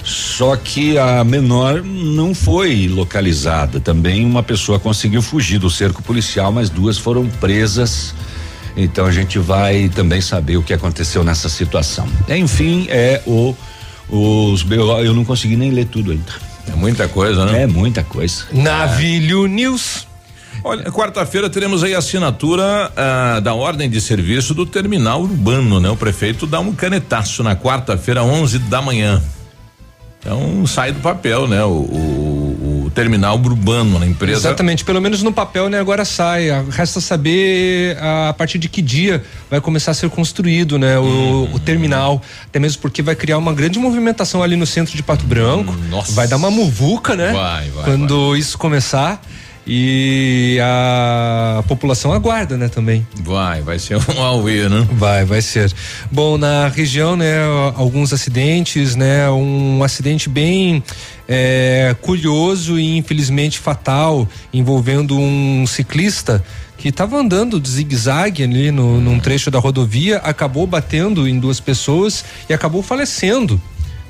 só 0.03 0.55
que 0.57 0.97
a 0.97 1.23
menor 1.23 1.81
não 1.81 2.35
foi 2.35 2.87
localizada. 2.87 3.79
Também 3.79 4.25
uma 4.25 4.43
pessoa 4.43 4.79
conseguiu 4.79 5.21
fugir 5.21 5.59
do 5.59 5.69
cerco 5.69 6.03
policial, 6.03 6.51
mas 6.51 6.69
duas 6.69 6.97
foram 6.97 7.27
presas. 7.27 8.13
Então 8.75 9.05
a 9.05 9.11
gente 9.11 9.39
vai 9.39 9.89
também 9.89 10.19
saber 10.19 10.57
o 10.57 10.63
que 10.63 10.73
aconteceu 10.73 11.23
nessa 11.23 11.47
situação. 11.47 12.07
Enfim, 12.27 12.87
é 12.89 13.21
o 13.25 13.55
os 14.09 14.65
eu 14.69 15.13
não 15.13 15.23
consegui 15.23 15.55
nem 15.55 15.71
ler 15.71 15.85
tudo 15.85 16.11
ainda. 16.11 16.33
É 16.67 16.75
muita 16.75 17.07
coisa, 17.07 17.45
né? 17.45 17.63
É 17.63 17.67
muita 17.67 18.03
coisa. 18.03 18.45
Navilho 18.51 19.47
News. 19.47 20.07
Olha, 20.63 20.89
quarta-feira 20.91 21.49
teremos 21.49 21.83
aí 21.83 21.93
a 21.93 21.97
assinatura 21.97 22.91
ah, 22.95 23.39
da 23.41 23.53
ordem 23.53 23.89
de 23.89 23.99
serviço 23.99 24.53
do 24.53 24.65
terminal 24.65 25.21
urbano, 25.21 25.79
né? 25.79 25.89
O 25.89 25.97
prefeito 25.97 26.47
dá 26.47 26.59
um 26.59 26.73
canetaço 26.73 27.43
na 27.43 27.55
quarta-feira, 27.55 28.23
11 28.23 28.59
da 28.59 28.81
manhã. 28.81 29.21
Então 30.19 30.65
sai 30.65 30.93
do 30.93 31.01
papel, 31.01 31.47
né? 31.47 31.61
O, 31.65 31.69
o, 31.71 32.53
terminal 32.93 33.37
urbano 33.37 33.99
na 33.99 34.05
empresa. 34.05 34.39
Exatamente, 34.39 34.85
pelo 34.85 35.01
menos 35.01 35.23
no 35.23 35.33
papel, 35.33 35.67
né? 35.67 35.79
Agora 35.79 36.05
sai. 36.05 36.47
Resta 36.69 37.01
saber 37.01 37.97
a, 37.97 38.29
a 38.29 38.33
partir 38.33 38.57
de 38.57 38.69
que 38.69 38.81
dia 38.81 39.23
vai 39.49 39.59
começar 39.59 39.91
a 39.91 39.93
ser 39.93 40.09
construído, 40.09 40.77
né? 40.77 40.97
O, 40.97 41.03
hum. 41.03 41.49
o, 41.53 41.59
terminal. 41.59 42.21
Até 42.45 42.59
mesmo 42.59 42.81
porque 42.81 43.01
vai 43.01 43.15
criar 43.15 43.37
uma 43.37 43.51
grande 43.51 43.79
movimentação 43.79 44.41
ali 44.43 44.55
no 44.55 44.65
centro 44.65 44.95
de 44.95 45.03
Pato 45.03 45.25
Branco. 45.25 45.75
Nossa. 45.89 46.13
Vai 46.13 46.27
dar 46.27 46.37
uma 46.37 46.51
muvuca, 46.51 47.15
né? 47.15 47.33
Vai, 47.33 47.69
vai. 47.71 47.83
Quando 47.83 48.29
vai. 48.29 48.39
isso 48.39 48.57
começar. 48.57 49.21
E 49.65 50.57
a 50.61 51.63
população 51.67 52.11
aguarda, 52.11 52.57
né, 52.57 52.67
também. 52.67 53.07
Vai, 53.21 53.61
vai 53.61 53.79
ser 53.79 53.97
um 53.97 54.19
auê, 54.21 54.67
né? 54.67 54.85
Vai, 54.91 55.23
vai 55.23 55.41
ser. 55.41 55.73
Bom, 56.11 56.37
na 56.37 56.67
região, 56.67 57.15
né, 57.15 57.37
alguns 57.75 58.11
acidentes, 58.11 58.95
né, 58.95 59.29
um 59.29 59.81
acidente 59.83 60.27
bem 60.27 60.83
é, 61.27 61.95
curioso 62.01 62.77
e 62.77 62.97
infelizmente 62.97 63.57
fatal 63.57 64.27
envolvendo 64.53 65.17
um 65.17 65.65
ciclista 65.65 66.43
que 66.77 66.89
estava 66.89 67.15
andando 67.15 67.61
de 67.61 67.69
zigue-zague 67.69 68.43
ali 68.43 68.69
no, 68.69 68.99
num 68.99 69.17
trecho 69.17 69.49
da 69.49 69.57
rodovia, 69.57 70.17
acabou 70.17 70.67
batendo 70.67 71.25
em 71.25 71.39
duas 71.39 71.61
pessoas 71.61 72.25
e 72.49 72.53
acabou 72.53 72.83
falecendo 72.83 73.61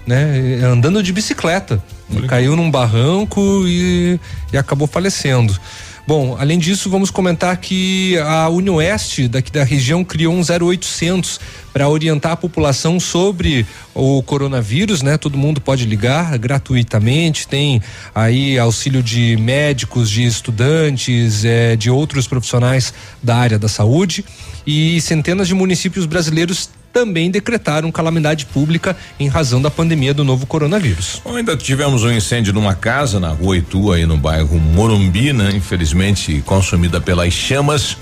né? 0.05 0.59
Andando 0.63 1.01
de 1.01 1.11
bicicleta. 1.13 1.83
Caiu 2.27 2.55
num 2.55 2.69
barranco 2.69 3.63
e, 3.65 4.19
e 4.51 4.57
acabou 4.57 4.87
falecendo. 4.87 5.57
Bom, 6.05 6.35
além 6.37 6.59
disso, 6.59 6.89
vamos 6.89 7.09
comentar 7.09 7.55
que 7.55 8.17
a 8.17 8.49
Unioeste 8.49 9.25
daqui 9.29 9.49
da 9.49 9.63
região 9.63 10.03
criou 10.03 10.33
um 10.33 10.41
0800 10.41 11.39
para 11.71 11.87
orientar 11.87 12.33
a 12.33 12.35
população 12.35 12.99
sobre 12.99 13.65
o 13.95 14.21
coronavírus, 14.21 15.01
né? 15.01 15.17
Todo 15.17 15.37
mundo 15.37 15.61
pode 15.61 15.85
ligar 15.85 16.37
gratuitamente, 16.37 17.47
tem 17.47 17.81
aí 18.13 18.59
auxílio 18.59 19.01
de 19.01 19.37
médicos, 19.37 20.09
de 20.09 20.25
estudantes, 20.25 21.45
eh, 21.45 21.77
de 21.77 21.89
outros 21.89 22.27
profissionais 22.27 22.93
da 23.23 23.37
área 23.37 23.57
da 23.57 23.69
saúde 23.69 24.25
e 24.67 24.99
centenas 24.99 25.47
de 25.47 25.53
municípios 25.53 26.05
brasileiros 26.05 26.69
também 26.93 27.31
decretaram 27.31 27.91
calamidade 27.91 28.45
pública 28.45 28.95
em 29.19 29.27
razão 29.27 29.59
da 29.59 29.71
pandemia 29.71 30.13
do 30.13 30.23
novo 30.23 30.45
coronavírus. 30.45 31.19
Bom, 31.25 31.35
ainda 31.35 31.57
tivemos 31.57 32.03
um 32.03 32.11
incêndio 32.11 32.53
numa 32.53 32.75
casa 32.75 33.19
na 33.19 33.29
rua 33.29 33.57
Itu, 33.57 33.91
aí 33.91 34.05
no 34.05 34.15
bairro 34.15 34.59
Morumbi, 34.59 35.33
né? 35.33 35.51
Infelizmente 35.55 36.43
consumida 36.45 37.01
pelas 37.01 37.33
chamas. 37.33 37.97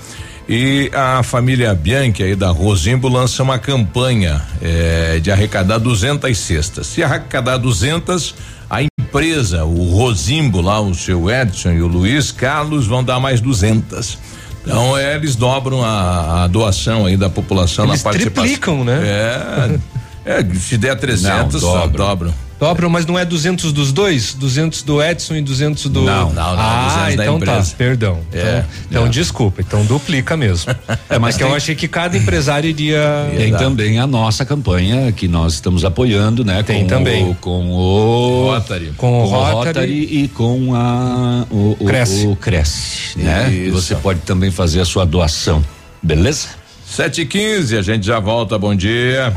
E 0.48 0.90
a 0.92 1.22
família 1.22 1.72
Bianchi 1.72 2.22
aí 2.22 2.34
da 2.34 2.50
Rosimbo 2.50 3.08
lança 3.08 3.42
uma 3.42 3.58
campanha 3.58 4.42
eh, 4.60 5.20
de 5.22 5.30
arrecadar 5.30 5.78
200 5.78 6.36
cestas. 6.36 6.88
Se 6.88 7.02
arrecadar 7.02 7.56
200, 7.58 8.34
a 8.68 8.82
empresa, 8.82 9.64
o 9.64 9.96
Rosimbo 9.96 10.60
lá, 10.60 10.80
o 10.80 10.94
seu 10.94 11.30
Edson 11.30 11.72
e 11.72 11.80
o 11.80 11.86
Luiz 11.86 12.32
Carlos 12.32 12.86
vão 12.86 13.04
dar 13.04 13.20
mais 13.20 13.40
200. 13.40 14.18
Então 14.64 14.96
é, 14.96 15.14
eles 15.14 15.34
dobram 15.36 15.84
a, 15.84 16.44
a, 16.44 16.46
doação 16.46 17.06
aí 17.06 17.16
da 17.16 17.28
população 17.28 17.84
eles 17.86 18.02
na 18.02 18.10
participação. 18.10 18.44
triplicam, 18.44 18.84
né? 18.84 19.80
É, 20.24 20.38
é 20.38 20.54
se 20.54 20.78
der 20.78 20.96
300, 20.96 21.60
não, 21.62 21.72
dobram. 21.72 22.06
dobram. 22.06 22.34
Dobram, 22.62 22.88
mas 22.88 23.04
não 23.04 23.18
é 23.18 23.24
200 23.24 23.72
dos 23.72 23.90
dois? 23.90 24.34
200 24.34 24.84
do 24.84 25.02
Edson 25.02 25.34
e 25.34 25.42
200 25.42 25.86
do. 25.86 26.02
Não, 26.02 26.32
não, 26.32 26.32
não. 26.32 26.56
Ah, 26.56 27.08
então 27.12 27.40
tá. 27.40 27.60
Perdão. 27.76 28.20
É, 28.32 28.38
então, 28.38 28.64
então 28.88 29.06
é. 29.06 29.08
desculpa. 29.08 29.60
Então 29.60 29.84
duplica 29.84 30.36
mesmo. 30.36 30.72
é, 31.10 31.18
mas 31.18 31.36
que 31.36 31.42
eu 31.42 31.52
achei 31.52 31.74
que 31.74 31.88
cada 31.88 32.16
empresário 32.16 32.70
iria. 32.70 33.28
Tem 33.36 33.52
também 33.52 33.98
a 33.98 34.06
nossa 34.06 34.44
campanha 34.44 35.10
que 35.10 35.26
nós 35.26 35.54
estamos 35.54 35.84
apoiando, 35.84 36.44
né? 36.44 36.62
Tem 36.62 36.82
com 36.82 36.86
também. 36.86 37.30
O, 37.30 37.34
com 37.34 37.68
o 37.68 38.52
Rotary. 38.52 38.92
Com, 38.96 39.10
com 39.10 39.22
o 39.22 39.26
Rotary, 39.26 39.56
Rotary, 39.56 40.22
e 40.22 40.28
com 40.28 40.72
a 40.76 41.44
o, 41.50 41.76
o 41.80 41.84
Cresce. 41.84 42.26
O 42.28 42.36
Cresce, 42.36 43.18
né? 43.18 43.52
Isso. 43.52 43.72
Você 43.72 43.96
pode 43.96 44.20
também 44.20 44.52
fazer 44.52 44.80
a 44.80 44.84
sua 44.84 45.04
doação. 45.04 45.64
Beleza? 46.00 46.61
7 46.92 47.22
e 47.22 47.26
15 47.26 47.78
a 47.78 47.82
gente 47.82 48.04
já 48.04 48.20
volta. 48.20 48.58
Bom 48.58 48.74
dia. 48.74 49.34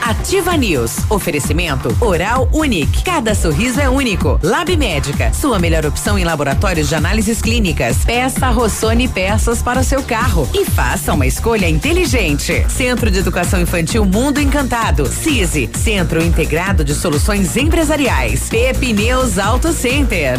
Ativa 0.00 0.56
News. 0.56 0.98
Oferecimento 1.10 1.96
Oral 2.00 2.48
Unique. 2.52 3.02
Cada 3.02 3.34
sorriso 3.34 3.80
é 3.80 3.88
único. 3.88 4.38
Lab 4.44 4.76
Médica. 4.76 5.32
Sua 5.32 5.58
melhor 5.58 5.84
opção 5.84 6.16
em 6.16 6.22
laboratórios 6.22 6.88
de 6.88 6.94
análises 6.94 7.42
clínicas. 7.42 8.04
Peça 8.04 8.48
Rossoni 8.50 9.08
peças 9.08 9.60
para 9.60 9.80
o 9.80 9.84
seu 9.84 10.04
carro 10.04 10.48
e 10.54 10.64
faça 10.64 11.12
uma 11.12 11.26
escolha 11.26 11.68
inteligente. 11.68 12.64
Centro 12.68 13.10
de 13.10 13.18
Educação 13.18 13.60
Infantil 13.60 14.04
Mundo 14.04 14.40
Encantado. 14.40 15.06
CISI. 15.06 15.68
Centro 15.76 16.22
Integrado 16.22 16.84
de 16.84 16.94
Soluções 16.94 17.56
Empresariais. 17.56 18.48
Pepineus 18.48 19.36
Auto 19.36 19.72
Center. 19.72 20.38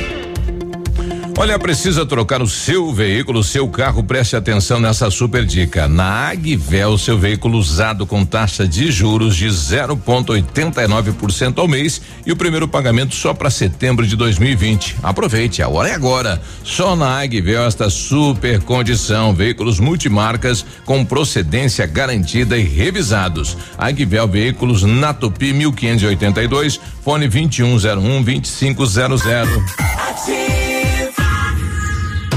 Olha, 1.37 1.57
precisa 1.57 2.05
trocar 2.05 2.41
o 2.41 2.47
seu 2.47 2.93
veículo, 2.93 3.41
seu 3.43 3.67
carro, 3.67 4.03
preste 4.03 4.35
atenção 4.35 4.79
nessa 4.79 5.09
super 5.09 5.43
dica. 5.45 5.87
Na 5.87 6.29
Agvel, 6.29 6.95
seu 6.97 7.17
veículo 7.17 7.57
usado 7.57 8.05
com 8.05 8.25
taxa 8.25 8.67
de 8.67 8.91
juros 8.91 9.35
de 9.35 9.47
0,89% 9.47 11.57
ao 11.57 11.67
mês 11.67 11.99
e 12.25 12.31
o 12.31 12.35
primeiro 12.35 12.67
pagamento 12.67 13.15
só 13.15 13.33
para 13.33 13.49
setembro 13.49 14.05
de 14.05 14.15
2020. 14.15 14.97
Aproveite, 15.01 15.63
a 15.63 15.67
hora 15.67 15.89
é 15.89 15.93
agora. 15.93 16.39
Só 16.63 16.95
na 16.95 17.21
Agvel 17.21 17.65
esta 17.65 17.89
super 17.89 18.61
condição. 18.61 19.33
Veículos 19.33 19.79
multimarcas 19.79 20.63
com 20.85 21.03
procedência 21.03 21.87
garantida 21.87 22.55
e 22.57 22.63
revisados. 22.63 23.57
Agvel 23.77 24.27
Veículos 24.27 24.83
na 24.83 25.13
Tupi 25.13 25.53
1582, 25.53 26.79
fone 27.03 27.27
2101 27.27 28.23
2500. 28.23 29.21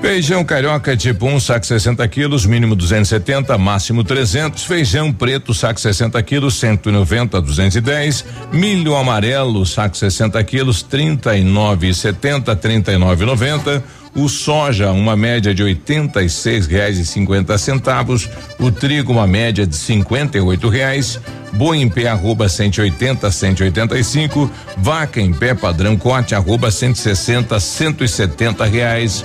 Feijão 0.00 0.44
carioca 0.44 0.96
tipo 0.96 1.26
1, 1.26 1.34
um, 1.34 1.40
saco 1.40 1.64
60 1.64 2.06
quilos, 2.08 2.44
mínimo 2.44 2.74
270, 2.74 3.56
máximo 3.56 4.04
300. 4.04 4.64
Feijão 4.64 5.12
preto, 5.12 5.54
saco 5.54 5.80
60 5.80 6.22
quilos, 6.22 6.54
190 6.56 7.38
a 7.38 7.40
210. 7.40 8.24
Milho 8.52 8.94
amarelo, 8.94 9.64
saco 9.64 9.96
60 9.96 10.42
quilos, 10.44 10.84
39,70, 10.84 12.56
39,90. 12.56 13.82
O 14.14 14.28
soja, 14.28 14.90
uma 14.90 15.16
média 15.16 15.54
de 15.54 15.62
R$ 15.62 15.80
reais 16.68 16.98
e 16.98 17.06
cinquenta 17.06 17.56
centavos. 17.56 18.28
O 18.58 18.70
trigo, 18.70 19.12
uma 19.12 19.26
média 19.26 19.66
de 19.66 19.74
e 20.36 20.40
reais. 20.68 21.18
Boi 21.52 21.78
em 21.78 21.88
pé, 21.88 22.08
arroba 22.08 22.48
180, 22.48 23.30
185. 23.30 24.50
Vaca 24.78 25.20
em 25.20 25.32
pé, 25.32 25.54
padrão 25.54 25.96
corte, 25.96 26.34
arroba 26.34 26.70
160, 26.70 27.58
170 27.60 28.64
reais. 28.64 29.24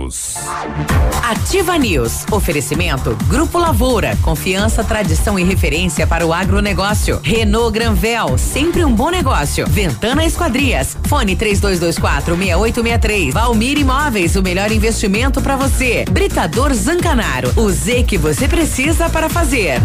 News. 0.01 0.35
Ativa 1.23 1.77
News. 1.77 2.25
Oferecimento 2.31 3.15
Grupo 3.27 3.59
Lavoura. 3.59 4.17
Confiança, 4.21 4.83
tradição 4.83 5.37
e 5.37 5.43
referência 5.43 6.07
para 6.07 6.25
o 6.25 6.33
agronegócio. 6.33 7.19
Renault 7.23 7.71
Granvel. 7.71 8.37
Sempre 8.37 8.83
um 8.83 8.93
bom 8.93 9.09
negócio. 9.09 9.65
Ventana 9.67 10.25
Esquadrias. 10.25 10.97
Fone 11.07 11.35
3224 11.35 12.35
6863. 12.35 13.33
Valmir 13.33 13.77
Imóveis. 13.77 14.35
O 14.35 14.41
melhor 14.41 14.71
investimento 14.71 15.41
para 15.41 15.55
você. 15.55 16.05
Britador 16.09 16.73
Zancanaro. 16.73 17.53
O 17.55 17.69
Z 17.69 18.03
que 18.03 18.17
você 18.17 18.47
precisa 18.47 19.09
para 19.09 19.29
fazer. 19.29 19.79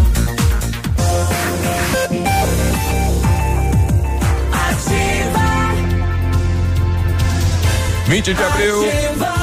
20 8.07 8.33
de 8.33 8.41
abril. 8.41 9.36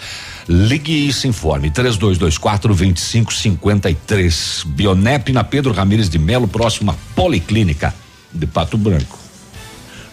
Ligue 0.49 1.09
e 1.09 1.13
se 1.13 1.27
informe. 1.29 1.71
3224 1.71 2.75
2553. 2.75 4.65
Bionep 4.67 5.33
na 5.33 5.43
Pedro 5.45 5.73
Ramires 5.73 6.09
de 6.11 6.19
Melo, 6.19 6.47
próxima 6.47 6.97
Policlínica 7.15 7.95
de 8.33 8.47
Pato 8.47 8.77
Branco. 8.77 9.19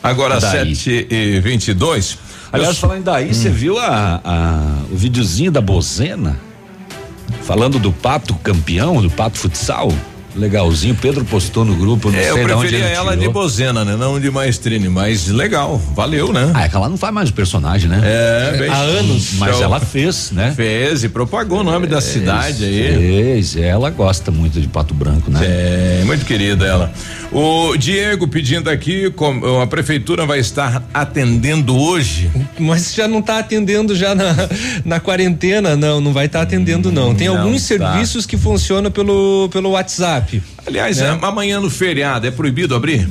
Agora, 0.02 0.40
Daí. 0.40 0.76
7 0.76 1.08
e 1.12 1.40
22 1.42 2.18
Aliás, 2.54 2.78
falando 2.78 3.04
daí, 3.06 3.34
você 3.34 3.50
viu 3.50 3.78
a, 3.80 4.20
a- 4.24 4.84
o 4.92 4.96
videozinho 4.96 5.52
da 5.52 5.62
Bozena? 5.62 6.38
Falando 7.44 7.80
do 7.80 7.92
pato 7.94 8.34
campeão, 8.36 9.02
do 9.02 9.10
pato 9.10 9.38
futsal? 9.38 9.92
Legalzinho, 10.36 10.96
Pedro 10.96 11.26
postou 11.26 11.66
no 11.66 11.76
grupo, 11.76 12.10
não 12.12 12.18
É, 12.18 12.30
eu 12.30 12.36
sei 12.36 12.46
de 12.46 12.52
onde 12.54 12.60
preferia 12.62 12.86
ele 12.86 12.96
ela 12.96 13.12
de 13.14 13.20
tirou. 13.20 13.34
Bozena, 13.34 13.84
né? 13.86 13.96
Não 13.96 14.20
de 14.20 14.30
Maestrine, 14.32 14.88
mas 14.90 15.28
legal, 15.28 15.78
valeu, 15.96 16.32
né? 16.32 16.52
Ah, 16.54 16.64
é 16.66 16.70
que 16.70 16.76
ela 16.76 16.88
não 16.90 16.98
faz 16.98 17.14
mais 17.14 17.30
o 17.30 17.34
personagem, 17.34 17.90
né? 17.90 18.00
É, 18.04 18.58
bem- 18.58 18.70
Há 18.70 18.78
anos. 18.78 19.34
Mas 19.38 19.56
show. 19.56 19.64
ela 19.64 19.80
fez, 19.80 20.32
né? 20.32 20.54
Fez 20.56 21.04
e 21.04 21.10
propagou 21.10 21.60
o 21.60 21.64
nome 21.64 21.88
da 21.88 22.00
cidade 22.02 22.64
aí. 22.64 22.96
Fez, 22.98 23.56
ela 23.58 23.90
gosta 23.90 24.32
muito 24.32 24.60
de 24.62 24.68
Pato 24.68 24.94
Branco, 24.94 25.30
né? 25.30 25.40
É, 25.44 26.04
muito 26.06 26.26
querida 26.26 26.66
ela. 26.66 26.92
O 27.32 27.76
Diego 27.78 28.28
pedindo 28.28 28.70
aqui, 28.70 29.12
a 29.62 29.68
prefeitura 29.68 30.26
vai 30.26 30.40
estar 30.40 30.84
atendendo 30.94 31.78
hoje. 31.78 32.30
Mas 32.60 32.94
já 32.94 33.08
não 33.08 33.20
está 33.20 33.40
atendendo 33.40 33.96
já 33.96 34.14
na, 34.14 34.36
na 34.84 35.00
quarentena, 35.00 35.76
não, 35.76 36.02
não 36.02 36.12
vai 36.14 36.26
estar 36.26 36.42
atendendo 36.42 36.92
não. 36.92 37.16
Tem 37.16 37.28
Não 37.28 37.38
alguns 37.38 37.62
tá. 37.62 37.68
serviços 37.68 38.26
que 38.26 38.38
funcionam 38.38 38.92
pelo 38.92 39.48
pelo 39.52 39.70
WhatsApp. 39.72 40.21
Aliás, 40.66 40.98
Né? 40.98 41.18
a- 41.22 41.28
amanhã 41.28 41.60
no 41.60 41.70
feriado 41.70 42.28
é 42.28 42.32
proibido 42.32 42.76
abrir? 42.76 43.08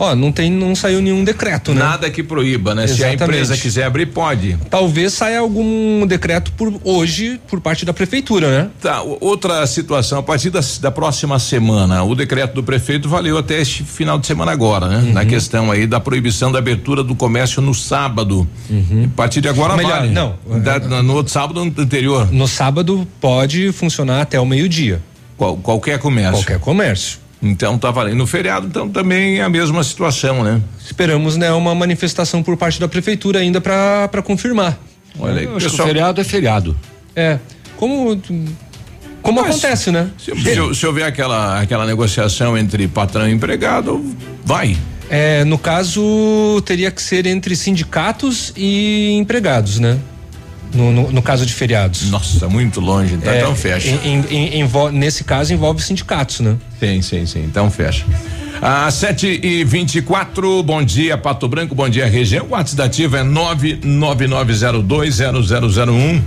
Ó, 0.00 0.14
não 0.14 0.30
tem, 0.30 0.48
não 0.48 0.76
saiu 0.76 1.02
nenhum 1.02 1.24
decreto, 1.24 1.74
né? 1.74 1.80
Nada 1.82 2.08
que 2.08 2.22
proíba, 2.22 2.72
né? 2.72 2.86
Se 2.86 2.92
a 3.02 3.08
Exatamente. 3.08 3.22
empresa 3.24 3.56
quiser 3.56 3.82
abrir, 3.82 4.06
pode. 4.06 4.56
Talvez 4.70 5.12
saia 5.12 5.40
algum 5.40 6.06
decreto 6.06 6.52
por 6.52 6.72
hoje 6.84 7.40
por 7.48 7.60
parte 7.60 7.84
da 7.84 7.92
prefeitura, 7.92 8.48
né? 8.48 8.70
Tá, 8.80 9.02
outra 9.02 9.66
situação, 9.66 10.20
a 10.20 10.22
partir 10.22 10.50
da, 10.50 10.60
da 10.80 10.92
próxima 10.92 11.36
semana, 11.40 12.04
o 12.04 12.14
decreto 12.14 12.54
do 12.54 12.62
prefeito 12.62 13.08
valeu 13.08 13.36
até 13.38 13.60
este 13.60 13.82
final 13.82 14.20
de 14.20 14.26
semana 14.28 14.52
agora, 14.52 14.86
né? 14.86 14.98
Uhum. 14.98 15.12
Na 15.14 15.24
questão 15.24 15.68
aí 15.68 15.84
da 15.84 15.98
proibição 15.98 16.52
da 16.52 16.60
abertura 16.60 17.02
do 17.02 17.16
comércio 17.16 17.60
no 17.60 17.74
sábado. 17.74 18.48
A 18.70 19.08
partir 19.16 19.40
de 19.40 19.48
agora 19.48 19.72
Uhum. 19.72 19.78
Melhor, 19.78 19.98
vale. 19.98 20.12
não. 20.12 20.36
Da- 20.60 21.02
no 21.02 21.14
outro 21.14 21.32
sábado 21.32 21.58
anterior. 21.60 22.32
No 22.32 22.46
sábado 22.46 23.04
pode 23.20 23.72
funcionar 23.72 24.20
até 24.22 24.38
o 24.38 24.46
meio-dia. 24.46 25.02
Qual- 25.38 25.56
qualquer 25.56 25.98
comércio. 25.98 26.34
Qualquer 26.44 26.58
comércio. 26.58 27.18
Então 27.40 27.78
tá 27.78 27.90
valendo. 27.90 28.16
No 28.16 28.26
feriado, 28.26 28.66
então 28.66 28.88
também 28.90 29.38
é 29.38 29.42
a 29.42 29.48
mesma 29.48 29.82
situação, 29.84 30.42
né? 30.42 30.60
Esperamos, 30.84 31.36
né, 31.36 31.50
uma 31.52 31.74
manifestação 31.74 32.42
por 32.42 32.56
parte 32.56 32.78
da 32.80 32.88
prefeitura 32.88 33.38
ainda 33.38 33.60
para 33.60 34.20
confirmar. 34.24 34.76
Olha 35.18 35.38
aí, 35.40 35.44
Eu 35.44 35.50
acho 35.56 35.60
que 35.60 35.66
o 35.66 35.70
pessoal. 35.70 35.88
feriado 35.88 36.20
é 36.20 36.24
feriado. 36.24 36.76
É. 37.14 37.38
Como 37.76 38.20
como 39.22 39.40
Mas- 39.42 39.50
acontece, 39.50 39.90
né? 39.92 40.10
Se, 40.18 40.32
se- 40.34 40.74
se 40.74 40.86
houver 40.86 41.04
aquela, 41.04 41.60
aquela 41.60 41.86
negociação 41.86 42.56
entre 42.58 42.88
patrão 42.88 43.28
e 43.28 43.32
empregado, 43.32 44.04
vai. 44.44 44.76
É, 45.10 45.44
no 45.44 45.58
caso, 45.58 46.60
teria 46.66 46.90
que 46.90 47.00
ser 47.02 47.26
entre 47.26 47.54
sindicatos 47.56 48.52
e 48.56 49.12
empregados, 49.16 49.78
né? 49.78 49.98
No, 50.74 50.90
no, 50.92 51.10
no 51.12 51.22
caso 51.22 51.46
de 51.46 51.52
feriados. 51.54 52.10
Nossa, 52.10 52.46
muito 52.48 52.80
longe, 52.80 53.14
então, 53.14 53.32
É, 53.32 53.38
então 53.38 53.54
fecha. 53.54 53.88
em- 53.88 54.24
em- 54.30 54.60
em- 54.62 54.68
nesse 54.92 55.24
caso, 55.24 55.52
envolve 55.52 55.82
sindicatos, 55.82 56.40
né? 56.40 56.56
Sim, 56.78 57.00
sim, 57.02 57.26
sim. 57.26 57.42
Então 57.44 57.70
fecha. 57.70 58.04
Às 58.60 58.94
7 58.94 59.40
e 59.42 59.62
24 59.64 60.62
bom 60.64 60.82
dia, 60.82 61.16
Pato 61.16 61.46
Branco, 61.48 61.74
bom 61.76 61.88
dia, 61.88 62.06
região. 62.06 62.44
O 62.46 62.50
WhatsApp 62.50 62.76
da 62.76 62.84
ativa 62.84 63.18
é 63.18 63.22
999020001. 63.22 66.20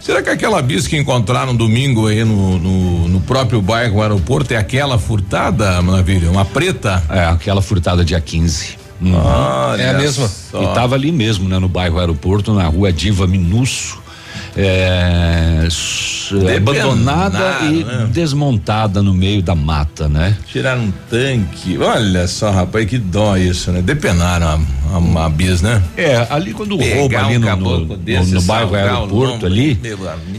Será 0.00 0.22
que 0.22 0.28
aquela 0.30 0.60
bis 0.60 0.86
que 0.86 0.96
encontraram 0.98 1.54
domingo 1.56 2.08
aí 2.08 2.24
no, 2.24 2.58
no, 2.58 3.08
no 3.08 3.20
próprio 3.20 3.62
bairro 3.62 4.02
aeroporto 4.02 4.52
é 4.52 4.56
aquela 4.56 4.98
furtada, 4.98 5.80
Maravilha? 5.80 6.30
Uma 6.30 6.44
preta? 6.44 7.02
É, 7.08 7.24
aquela 7.24 7.62
furtada 7.62 8.04
dia 8.04 8.20
15. 8.20 8.76
Uhum. 9.12 9.74
É 9.76 9.90
a 9.90 9.94
mesma. 9.94 10.28
só. 10.28 10.62
E 10.62 10.74
tava 10.74 10.94
ali 10.94 11.12
mesmo, 11.12 11.48
né? 11.48 11.58
No 11.58 11.68
bairro 11.68 11.98
Aeroporto, 11.98 12.52
na 12.54 12.66
rua 12.66 12.92
Diva 12.92 13.26
Minusso. 13.26 14.02
É, 14.56 15.66
abandonada 16.56 17.64
e 17.64 17.84
né? 17.84 18.08
desmontada 18.10 19.02
no 19.02 19.12
meio 19.12 19.42
da 19.42 19.54
mata, 19.54 20.08
né? 20.08 20.36
Tiraram 20.46 20.84
um 20.84 20.92
tanque. 21.10 21.76
Olha 21.78 22.26
só, 22.28 22.50
rapaz, 22.50 22.86
que 22.86 22.98
dó 22.98 23.36
isso, 23.36 23.72
né? 23.72 23.82
Depenaram 23.82 24.46
a, 24.46 24.94
a, 24.94 24.98
uma 24.98 25.28
bis, 25.28 25.60
né? 25.60 25.82
É, 25.96 26.26
ali 26.30 26.52
quando 26.52 26.78
Pegar 26.78 26.96
rouba 26.96 27.18
ali 27.18 27.36
um 27.36 27.56
no, 27.56 27.78
no, 27.80 27.96
desse, 27.96 28.34
no 28.34 28.42
bairro 28.42 28.70
salgar 28.70 28.94
o 28.94 28.96
Aeroporto 28.96 29.46
ali, 29.46 29.80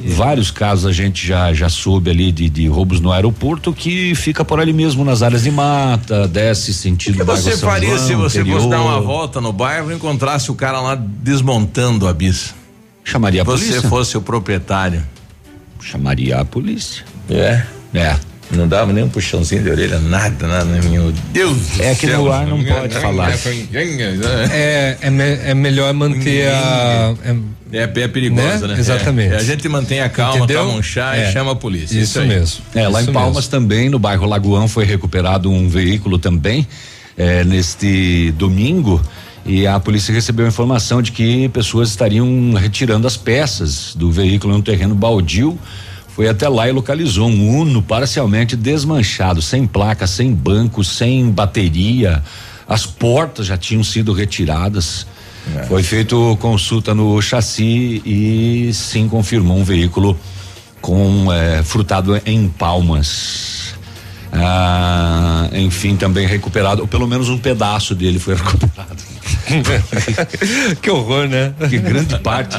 vários 0.08 0.50
casos 0.50 0.86
a 0.86 0.92
gente 0.94 1.26
já 1.28 1.54
já 1.54 1.68
soube 1.68 2.10
ali 2.10 2.32
de, 2.32 2.50
de 2.50 2.68
roubos 2.68 3.00
no 3.00 3.12
aeroporto 3.12 3.74
que 3.74 4.16
fica 4.16 4.46
por 4.46 4.60
ali 4.60 4.74
mesmo 4.74 5.04
nas 5.04 5.22
áreas 5.22 5.44
de 5.44 5.52
mata, 5.52 6.28
desce 6.28 6.74
sentido 6.74 7.16
O 7.16 7.18
que 7.18 7.24
bairro 7.24 7.42
você 7.42 7.58
faria 7.58 7.90
João, 7.90 8.00
se 8.00 8.16
você 8.16 8.40
fosse 8.40 8.52
interior. 8.52 8.70
dar 8.70 8.82
uma 8.82 9.02
volta 9.02 9.42
no 9.42 9.52
bairro 9.52 9.92
e 9.92 9.96
encontrasse 9.96 10.50
o 10.50 10.56
cara 10.56 10.80
lá 10.80 10.96
desmontando 10.96 12.08
a 12.08 12.14
bis? 12.14 12.54
Chamaria 13.06 13.42
a 13.42 13.46
Você 13.46 13.66
polícia? 13.68 13.90
fosse 13.90 14.18
o 14.18 14.22
proprietário. 14.22 15.02
Chamaria 15.82 16.40
a 16.40 16.44
polícia. 16.46 17.06
É. 17.30 17.62
É. 17.94 18.16
Não 18.52 18.68
dava 18.68 18.92
nem 18.94 19.04
um 19.04 19.10
puxãozinho 19.10 19.64
de 19.64 19.70
orelha, 19.70 20.00
nada, 20.00 20.48
nada, 20.48 20.66
meu 20.66 21.12
Deus 21.32 21.58
do 21.70 21.82
É 21.84 21.96
que 21.96 22.06
no 22.08 22.32
ar 22.32 22.46
não 22.46 22.64
pode 22.64 22.94
falar. 22.96 23.32
É, 24.52 24.98
é, 25.02 25.10
me- 25.10 25.24
é 25.24 25.54
melhor 25.54 25.94
manter 25.94 26.48
a. 26.50 27.14
é- 27.24 27.56
É, 27.74 27.82
é 27.84 28.08
perigosa, 28.08 28.68
Né? 28.68 28.74
né? 28.76 28.80
Exatamente. 28.80 29.34
É, 29.34 29.38
a 29.38 29.44
gente 29.44 29.68
mantém 29.68 30.00
a 30.00 30.08
calma, 30.08 30.38
Entendeu? 30.46 30.64
toma 30.66 30.78
um 30.78 30.84
chá 30.84 31.16
É. 31.18 31.30
e 31.30 31.34
chama 31.34 31.52
a 31.52 31.56
polícia. 31.56 31.98
Isso, 32.00 32.20
aí. 32.20 32.28
mesmo. 32.28 32.62
É, 32.74 32.88
lá 32.88 33.02
Isso 33.02 33.10
em 33.10 33.14
Palmas 33.14 33.36
mesmo. 33.38 33.52
também, 33.52 33.90
no 33.90 33.98
bairro 34.00 34.26
Lagoão, 34.28 34.68
foi 34.68 34.86
recuperado 34.86 35.52
um 35.52 35.68
veículo 35.68 36.18
também, 36.20 36.66
é, 37.18 37.44
neste 37.44 38.32
domingo. 38.38 39.02
E 39.46 39.68
a 39.68 39.80
polícia 39.80 40.12
recebeu 40.12 40.46
a 40.46 40.50
informação 40.50 41.02
de 41.02 41.12
que 41.12 41.48
pessoas 41.50 41.90
estariam 41.90 42.54
retirando 42.54 43.06
as 43.06 43.16
peças 43.16 43.94
do 43.96 44.12
veículo 44.12 44.56
um 44.56 44.62
terreno 44.62 44.96
baldio. 44.96 45.58
Foi 46.16 46.28
até 46.28 46.50
lá 46.50 46.68
e 46.68 46.72
localizou 46.72 47.28
um 47.28 47.60
Uno 47.60 47.82
parcialmente 47.82 48.56
desmanchado, 48.56 49.42
sem 49.42 49.68
placa, 49.68 50.08
sem 50.08 50.34
banco, 50.34 50.84
sem 50.84 51.30
bateria. 51.30 52.24
As 52.68 52.88
portas 52.88 53.46
já 53.46 53.58
tinham 53.58 53.84
sido 53.84 54.14
retiradas. 54.14 55.06
Foi 55.68 55.84
feito 55.84 56.36
consulta 56.42 56.96
no 56.96 57.22
chassi 57.22 58.02
e 58.04 58.72
sim 58.74 59.08
confirmou 59.08 59.58
um 59.58 59.64
veículo 59.64 60.18
com 60.82 61.32
eh, 61.32 61.62
frutado 61.64 62.20
em 62.26 62.48
palmas. 62.48 63.76
Ah, 64.34 65.48
enfim, 65.54 65.96
também 65.96 66.28
recuperado, 66.28 66.82
ou 66.82 66.88
pelo 66.88 67.08
menos 67.08 67.30
um 67.30 67.38
pedaço 67.38 67.96
dele 67.96 68.20
foi 68.20 68.34
recuperado. 68.36 68.75
que 70.82 70.90
horror, 70.90 71.28
né? 71.28 71.54
Que 71.70 71.78
grande 71.78 72.18
parte. 72.20 72.58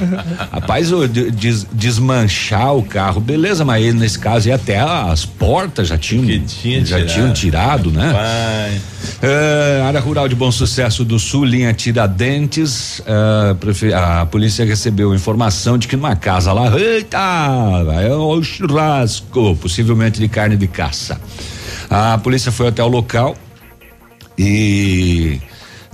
Rapaz, 0.53 0.91
des- 1.33 1.67
desmanchar 1.73 2.75
o 2.77 2.83
carro, 2.83 3.21
beleza, 3.21 3.65
mas 3.65 3.95
nesse 3.95 4.19
caso 4.19 4.49
aí 4.49 4.55
até 4.55 4.79
as 4.79 5.25
portas 5.25 5.89
já 5.89 5.99
tinham, 5.99 6.45
tinha 6.47 6.85
já 6.85 6.97
tirado. 6.99 7.13
tinham 7.15 7.33
tirado, 7.33 7.91
né? 7.91 8.13
É, 9.23 9.83
área 9.87 10.01
rural 10.01 10.29
de 10.29 10.35
Bom 10.35 10.51
Sucesso 10.53 11.05
do 11.05 11.19
Sul, 11.19 11.45
linha 11.45 11.73
Tiradentes. 11.73 13.01
é, 13.07 13.95
a 13.95 14.27
polícia 14.27 14.65
recebeu 14.65 15.15
informação 15.15 15.79
de 15.79 15.89
que 15.89 15.97
numa 15.97 16.15
casa 16.17 16.53
lá, 16.53 16.77
eita, 16.79 17.19
é 18.03 18.13
o 18.13 18.43
churrasco, 18.43 19.57
possivelmente 19.57 20.21
de 20.21 20.29
carne 20.29 20.57
de 20.57 20.67
caça. 20.67 21.21
A 21.89 22.19
polícia 22.19 22.51
foi 22.53 22.69
até 22.69 22.83
o 22.83 22.89
local 22.89 23.37
e 24.39 25.41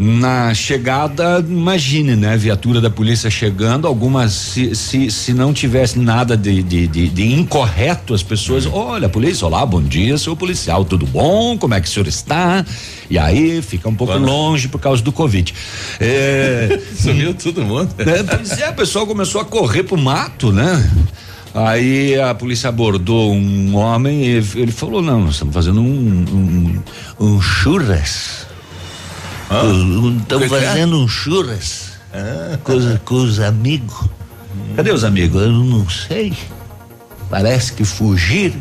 Na 0.03 0.53
chegada, 0.53 1.39
imagine, 1.49 2.17
né? 2.17 2.37
Viatura 2.37 2.81
da 2.81 2.91
polícia 2.91 3.31
chegando, 3.31 3.87
algumas, 3.87 4.33
se, 4.33 4.75
se, 4.75 5.09
se 5.13 5.33
não 5.33 5.53
tivesse 5.53 5.97
nada 5.97 6.37
de, 6.37 6.61
de, 6.61 6.89
de, 6.89 7.09
de 7.09 7.33
incorreto, 7.33 8.13
as 8.13 8.21
pessoas, 8.21 8.67
olha, 8.67 9.09
polícia, 9.09 9.47
olá, 9.47 9.65
bom 9.65 9.81
dia, 9.81 10.19
seu 10.19 10.35
policial, 10.35 10.85
tudo 10.85 11.07
bom? 11.07 11.57
Como 11.57 11.73
é 11.73 11.81
que 11.81 11.87
o 11.87 11.91
senhor 11.91 12.09
está? 12.09 12.67
E 13.09 13.17
aí 13.17 13.63
fica 13.63 13.89
um 13.89 13.95
pouco 13.95 14.19
longe 14.19 14.67
por 14.67 14.81
causa 14.81 15.01
do 15.01 15.13
Covid. 15.13 15.55
É, 16.01 16.81
Sumiu 16.99 17.33
todo 17.35 17.63
mundo. 17.63 17.95
É, 17.99 18.25
pois 18.25 18.59
é, 18.59 18.71
o 18.71 18.75
pessoal 18.75 19.07
começou 19.07 19.41
a 19.41 19.45
correr 19.45 19.85
pro 19.85 19.97
mato, 19.97 20.51
né? 20.51 20.91
Aí 21.55 22.19
a 22.19 22.35
polícia 22.35 22.69
abordou 22.69 23.33
um 23.33 23.77
homem 23.77 24.25
e 24.25 24.43
ele 24.57 24.73
falou: 24.73 25.01
não, 25.01 25.21
nós 25.21 25.35
estamos 25.35 25.55
fazendo 25.55 25.81
um, 25.81 26.25
um, 27.21 27.25
um 27.25 27.41
churras. 27.41 28.51
Estamos 30.21 30.49
que 30.49 30.55
é? 30.55 30.61
fazendo 30.61 30.99
um 30.99 31.07
churras. 31.07 31.93
Com, 32.63 32.99
com 33.05 33.15
os 33.15 33.41
amigos. 33.41 34.09
Cadê 34.77 34.93
os 34.93 35.05
amigos? 35.05 35.43
Eu 35.43 35.53
não 35.53 35.89
sei. 35.89 36.33
Parece 37.31 37.73
que 37.73 37.85
fugiram. 37.85 38.61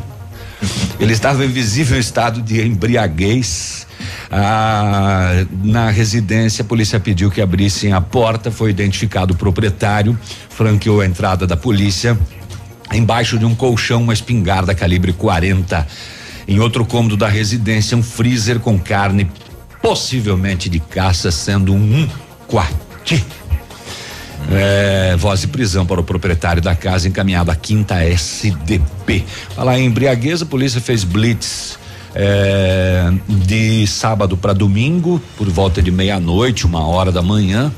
Ele 0.98 1.12
estava 1.12 1.44
em 1.44 1.48
visível 1.48 1.98
estado 1.98 2.40
de 2.40 2.64
embriaguez. 2.64 3.86
Ah, 4.30 5.44
na 5.62 5.90
residência, 5.90 6.62
a 6.62 6.64
polícia 6.64 6.98
pediu 6.98 7.30
que 7.30 7.40
abrissem 7.40 7.92
a 7.92 8.00
porta. 8.00 8.50
Foi 8.50 8.70
identificado 8.70 9.34
o 9.34 9.36
proprietário, 9.36 10.18
franqueou 10.48 11.00
a 11.00 11.06
entrada 11.06 11.46
da 11.46 11.56
polícia. 11.56 12.18
Embaixo 12.92 13.38
de 13.38 13.44
um 13.44 13.54
colchão, 13.54 14.02
uma 14.02 14.12
espingarda 14.12 14.74
calibre 14.74 15.12
40. 15.12 15.86
Em 16.46 16.60
outro 16.60 16.84
cômodo 16.84 17.16
da 17.16 17.28
residência, 17.28 17.96
um 17.96 18.02
freezer 18.02 18.60
com 18.60 18.78
carne, 18.78 19.30
possivelmente 19.82 20.68
de 20.68 20.78
caça, 20.78 21.30
sendo 21.32 21.74
um 21.74 22.08
quati. 22.46 23.22
É, 24.50 25.16
voz 25.16 25.40
de 25.40 25.48
prisão 25.48 25.84
para 25.84 26.00
o 26.00 26.04
proprietário 26.04 26.62
da 26.62 26.74
casa 26.74 27.08
encaminhado 27.08 27.50
à 27.50 27.56
quinta 27.56 27.96
SDP. 28.02 29.24
Falar 29.54 29.78
em 29.78 29.86
embriaguez, 29.86 30.42
a 30.42 30.46
polícia 30.46 30.80
fez 30.80 31.04
blitz 31.04 31.78
é, 32.14 33.12
de 33.28 33.86
sábado 33.86 34.36
para 34.36 34.52
domingo, 34.52 35.20
por 35.36 35.48
volta 35.48 35.82
de 35.82 35.90
meia-noite, 35.90 36.66
uma 36.66 36.86
hora 36.86 37.10
da 37.10 37.22
manhã, 37.22 37.72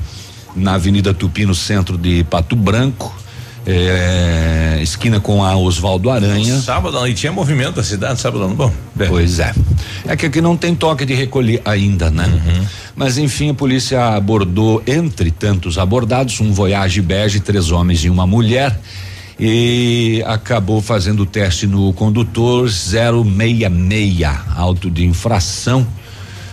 na 0.55 0.75
Avenida 0.75 1.13
Tupi, 1.13 1.45
no 1.45 1.55
centro 1.55 1.97
de 1.97 2.23
Pato 2.23 2.55
Branco. 2.55 3.24
É, 3.65 4.79
esquina 4.81 5.19
com 5.19 5.43
a 5.43 5.55
Oswaldo 5.55 6.09
Aranha. 6.09 6.59
Sábado, 6.59 7.07
e 7.07 7.13
tinha 7.13 7.31
movimento 7.31 7.75
da 7.75 7.83
cidade, 7.83 8.21
sábado, 8.21 8.47
não 8.47 8.55
bom? 8.55 8.71
Pois 9.07 9.39
é. 9.39 9.53
É 10.07 10.15
que 10.15 10.27
aqui 10.27 10.39
não 10.39 10.55
tem 10.55 10.75
toque 10.75 11.05
de 11.05 11.15
recolher 11.15 11.61
ainda, 11.65 12.11
né? 12.11 12.25
Mas 12.95 13.17
enfim, 13.17 13.49
a 13.49 13.53
polícia 13.53 14.15
abordou, 14.15 14.83
entre 14.85 15.31
tantos 15.31 15.77
abordados, 15.77 16.39
um 16.39 16.53
Voyage 16.53 17.01
bege, 17.01 17.39
três 17.39 17.71
homens 17.71 18.05
e 18.05 18.09
uma 18.09 18.27
mulher. 18.27 18.79
E 19.37 20.23
acabou 20.27 20.81
fazendo 20.81 21.23
o 21.23 21.25
teste 21.25 21.67
no 21.67 21.91
condutor 21.91 22.69
066, 22.69 24.29
auto 24.55 24.89
de 24.89 25.05
infração, 25.05 25.85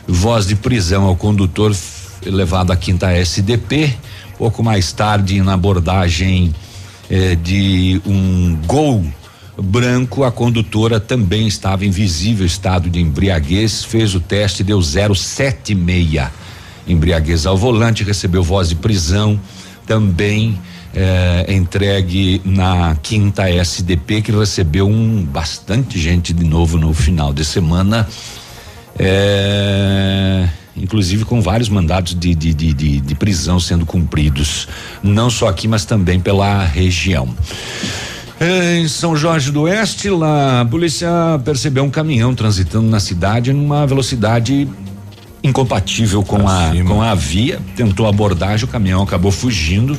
voz 0.09 0.47
de 0.49 0.57
prisão 0.57 1.05
ao 1.05 1.15
condutor 1.15 1.73
levado 2.25 2.73
à 2.73 2.77
quinta 2.77 3.13
SDP. 3.13 3.95
Pouco 4.37 4.65
mais 4.65 4.93
tarde, 4.93 5.41
na 5.41 5.55
abordagem 5.55 6.53
eh, 7.15 7.35
de 7.35 8.01
um 8.07 8.57
gol 8.67 9.05
branco, 9.59 10.25
a 10.25 10.33
condutora 10.33 10.99
também 10.99 11.47
estava 11.47 11.85
em 11.85 11.91
visível 11.91 12.47
estado 12.47 12.89
de 12.89 13.01
embriaguez, 13.01 13.85
fez 13.85 14.15
o 14.15 14.21
teste, 14.21 14.65
deu 14.65 14.81
076. 14.81 16.31
Embriaguez 16.89 17.45
ao 17.45 17.55
volante, 17.55 18.03
recebeu 18.03 18.43
voz 18.43 18.71
de 18.71 18.77
prisão, 18.77 19.39
também 19.87 20.59
eh, 20.95 21.45
entregue 21.51 22.41
na 22.47 22.97
quinta 23.03 23.47
SDP, 23.47 24.23
que 24.23 24.33
recebeu 24.33 24.89
um 24.89 25.23
bastante 25.23 25.99
gente 25.99 26.33
de 26.33 26.45
novo 26.45 26.79
no 26.79 26.95
final 26.95 27.31
de 27.31 27.45
semana. 27.45 28.09
eh, 28.99 30.49
inclusive 30.77 31.25
com 31.25 31.41
vários 31.41 31.69
mandados 31.69 32.15
de, 32.15 32.35
de, 32.35 32.55
de, 32.55 32.73
de, 32.73 33.01
de 33.01 33.15
prisão 33.15 33.61
sendo 33.61 33.85
cumpridos, 33.85 34.69
não 35.03 35.29
só 35.31 35.49
aqui, 35.49 35.69
mas 35.69 35.85
também 35.85 36.19
pela 36.19 36.65
região. 36.65 37.29
Em 38.41 38.89
São 38.89 39.15
Jorge 39.17 39.53
do 39.53 39.63
Oeste, 39.63 40.11
lá 40.11 40.63
a 40.63 40.65
polícia 40.65 41.09
percebeu 41.45 41.85
um 41.85 41.91
caminhão 41.91 42.35
transitando 42.35 42.89
na 42.89 42.99
cidade 42.99 43.53
numa 43.53 43.87
velocidade 43.87 44.67
incompatível 45.45 46.23
com 46.23 46.49
a 46.49 46.73
com 46.87 47.03
a 47.03 47.15
via, 47.15 47.61
tentou 47.77 48.07
abordagem, 48.07 48.65
o 48.65 48.69
caminhão 48.69 49.03
acabou 49.03 49.31
fugindo, 49.31 49.99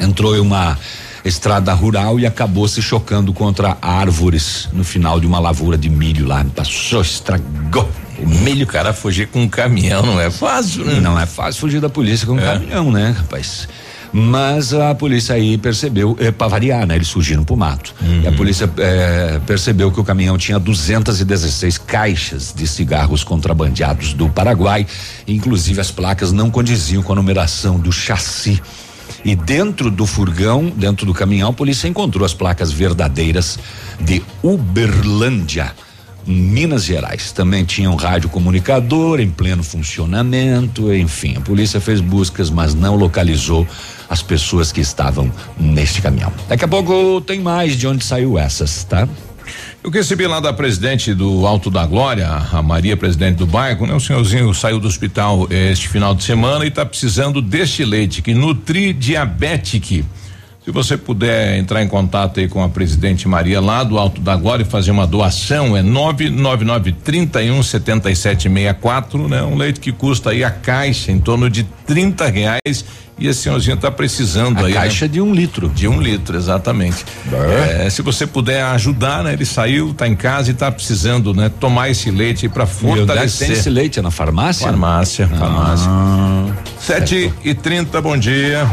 entrou 0.00 0.36
em 0.36 0.40
uma 0.40 0.78
estrada 1.24 1.72
rural 1.72 2.18
e 2.18 2.26
acabou 2.26 2.66
se 2.66 2.80
chocando 2.80 3.32
contra 3.32 3.76
árvores 3.80 4.68
no 4.72 4.84
final 4.84 5.20
de 5.20 5.26
uma 5.26 5.38
lavoura 5.38 5.76
de 5.76 5.88
milho 5.88 6.26
lá, 6.26 6.44
passou, 6.54 7.02
estragou. 7.02 7.88
O 8.18 8.28
milho, 8.28 8.66
cara, 8.66 8.92
fugir 8.92 9.28
com 9.28 9.42
um 9.42 9.48
caminhão 9.48 10.02
não 10.02 10.20
é 10.20 10.30
fácil, 10.30 10.84
né? 10.84 11.00
Não 11.00 11.18
é 11.18 11.24
fácil 11.24 11.60
fugir 11.60 11.80
da 11.80 11.88
polícia 11.88 12.26
com 12.26 12.34
um 12.34 12.38
caminhão, 12.38 12.90
né, 12.90 13.14
rapaz? 13.16 13.66
Mas 14.12 14.74
a 14.74 14.94
polícia 14.94 15.34
aí 15.34 15.56
percebeu, 15.56 16.16
é, 16.18 16.30
para 16.30 16.48
variar, 16.48 16.86
né? 16.86 16.96
Eles 16.96 17.10
fugiram 17.10 17.44
pro 17.44 17.56
mato. 17.56 17.94
E 18.22 18.26
a 18.26 18.32
polícia 18.32 18.68
eh, 18.76 19.40
percebeu 19.46 19.90
que 19.92 20.00
o 20.00 20.04
caminhão 20.04 20.36
tinha 20.36 20.58
216 20.58 21.78
caixas 21.78 22.52
de 22.54 22.66
cigarros 22.66 23.22
contrabandeados 23.22 24.12
do 24.12 24.28
Paraguai. 24.28 24.86
Inclusive 25.28 25.80
as 25.80 25.90
placas 25.90 26.32
não 26.32 26.50
condiziam 26.50 27.02
com 27.02 27.12
a 27.12 27.16
numeração 27.16 27.78
do 27.78 27.92
chassi. 27.92 28.60
E 29.24 29.36
dentro 29.36 29.90
do 29.90 30.06
furgão, 30.06 30.72
dentro 30.74 31.04
do 31.04 31.12
caminhão, 31.12 31.50
a 31.50 31.52
polícia 31.52 31.88
encontrou 31.88 32.24
as 32.24 32.34
placas 32.34 32.72
verdadeiras 32.72 33.58
de 34.00 34.22
Uberlândia. 34.42 35.72
Minas 36.26 36.84
Gerais. 36.84 37.32
Também 37.32 37.64
tinha 37.64 37.90
um 37.90 37.96
rádio 37.96 38.28
comunicador 38.28 39.20
em 39.20 39.30
pleno 39.30 39.62
funcionamento, 39.62 40.92
enfim, 40.92 41.36
a 41.36 41.40
polícia 41.40 41.80
fez 41.80 42.00
buscas, 42.00 42.50
mas 42.50 42.74
não 42.74 42.94
localizou 42.94 43.66
as 44.08 44.22
pessoas 44.22 44.70
que 44.72 44.80
estavam 44.80 45.32
neste 45.58 46.02
caminhão. 46.02 46.32
Daqui 46.48 46.64
a 46.64 46.68
pouco 46.68 47.20
tem 47.20 47.40
mais 47.40 47.76
de 47.76 47.86
onde 47.86 48.04
saiu 48.04 48.38
essas, 48.38 48.84
tá? 48.84 49.08
Eu 49.82 49.90
recebi 49.90 50.26
lá 50.26 50.40
da 50.40 50.52
presidente 50.52 51.14
do 51.14 51.46
Alto 51.46 51.70
da 51.70 51.86
Glória, 51.86 52.28
a 52.28 52.62
Maria, 52.62 52.98
presidente 52.98 53.36
do 53.36 53.46
bairro, 53.46 53.86
né? 53.86 53.94
O 53.94 54.00
senhorzinho 54.00 54.52
saiu 54.52 54.78
do 54.78 54.86
hospital 54.86 55.46
eh, 55.50 55.72
este 55.72 55.88
final 55.88 56.14
de 56.14 56.22
semana 56.22 56.66
e 56.66 56.68
está 56.68 56.84
precisando 56.84 57.40
deste 57.40 57.82
leite 57.82 58.20
que 58.20 58.34
nutri 58.34 58.92
diabetic. 58.92 60.04
Se 60.62 60.70
você 60.70 60.98
puder 60.98 61.56
entrar 61.56 61.82
em 61.82 61.88
contato 61.88 62.38
aí 62.38 62.46
com 62.46 62.62
a 62.62 62.68
presidente 62.68 63.26
Maria 63.26 63.58
lá 63.58 63.82
do 63.82 63.96
Alto 63.96 64.20
da 64.20 64.36
Glória 64.36 64.64
e 64.64 64.66
fazer 64.66 64.90
uma 64.90 65.06
doação, 65.06 65.74
é 65.74 65.82
999 65.82 66.92
31 66.92 67.62
7764, 67.62 69.28
né? 69.28 69.42
Um 69.42 69.56
leite 69.56 69.80
que 69.80 69.92
custa 69.92 70.28
aí 70.30 70.44
a 70.44 70.50
caixa 70.50 71.10
em 71.10 71.18
torno 71.18 71.48
de 71.48 71.64
30 71.86 72.26
reais 72.26 72.84
e 73.20 73.28
esse 73.28 73.42
senhorzinho 73.42 73.74
está 73.74 73.90
precisando 73.90 74.58
A 74.64 74.66
aí. 74.66 74.72
caixa 74.72 75.04
né? 75.04 75.12
de 75.12 75.20
um 75.20 75.32
litro. 75.32 75.68
De 75.68 75.86
um 75.86 76.00
litro, 76.00 76.36
exatamente. 76.36 77.04
É, 77.84 77.88
se 77.90 78.00
você 78.02 78.26
puder 78.26 78.62
ajudar, 78.64 79.22
né? 79.22 79.34
Ele 79.34 79.44
saiu, 79.44 79.90
está 79.90 80.08
em 80.08 80.16
casa 80.16 80.50
e 80.50 80.52
está 80.54 80.72
precisando, 80.72 81.34
né? 81.34 81.50
Tomar 81.60 81.90
esse 81.90 82.10
leite 82.10 82.48
para 82.48 82.66
fortalecer. 82.66 83.48
tem 83.48 83.56
esse 83.56 83.68
leite? 83.70 83.98
É 83.98 84.02
na 84.02 84.10
farmácia? 84.10 84.66
Farmácia, 84.66 85.28
farmácia. 85.28 85.86
Ah, 85.88 86.46
Sete 86.78 87.32
e 87.44 87.54
trinta, 87.54 88.00
bom 88.00 88.16
dia. 88.16 88.66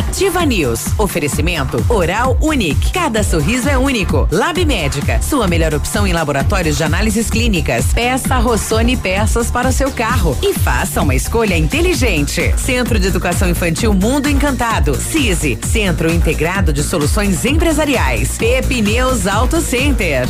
Ativa 0.00 0.46
News. 0.46 0.86
Oferecimento 0.96 1.84
Oral 1.86 2.34
Unique. 2.40 2.90
Cada 2.90 3.22
sorriso 3.22 3.68
é 3.68 3.76
único. 3.76 4.26
Lab 4.32 4.64
Médica. 4.64 5.20
Sua 5.20 5.46
melhor 5.46 5.74
opção 5.74 6.06
em 6.06 6.12
laboratórios 6.14 6.78
de 6.78 6.84
análises 6.84 7.28
clínicas. 7.28 7.92
Peça 7.92 8.38
Rossoni 8.38 8.96
peças 8.96 9.50
para 9.50 9.68
o 9.68 9.72
seu 9.72 9.92
carro. 9.92 10.36
E 10.42 10.54
faça 10.54 11.02
uma 11.02 11.14
escolha 11.14 11.54
inteligente. 11.54 12.54
Centro 12.56 12.98
de 12.98 13.08
Educação 13.08 13.50
Infantil 13.50 13.92
Mundo 13.92 14.26
Encantado. 14.26 14.94
CISI. 14.94 15.58
Centro 15.66 16.10
Integrado 16.10 16.72
de 16.72 16.82
Soluções 16.82 17.44
Empresariais. 17.44 18.38
Pepineus 18.38 19.26
Auto 19.26 19.60
Center. 19.60 20.26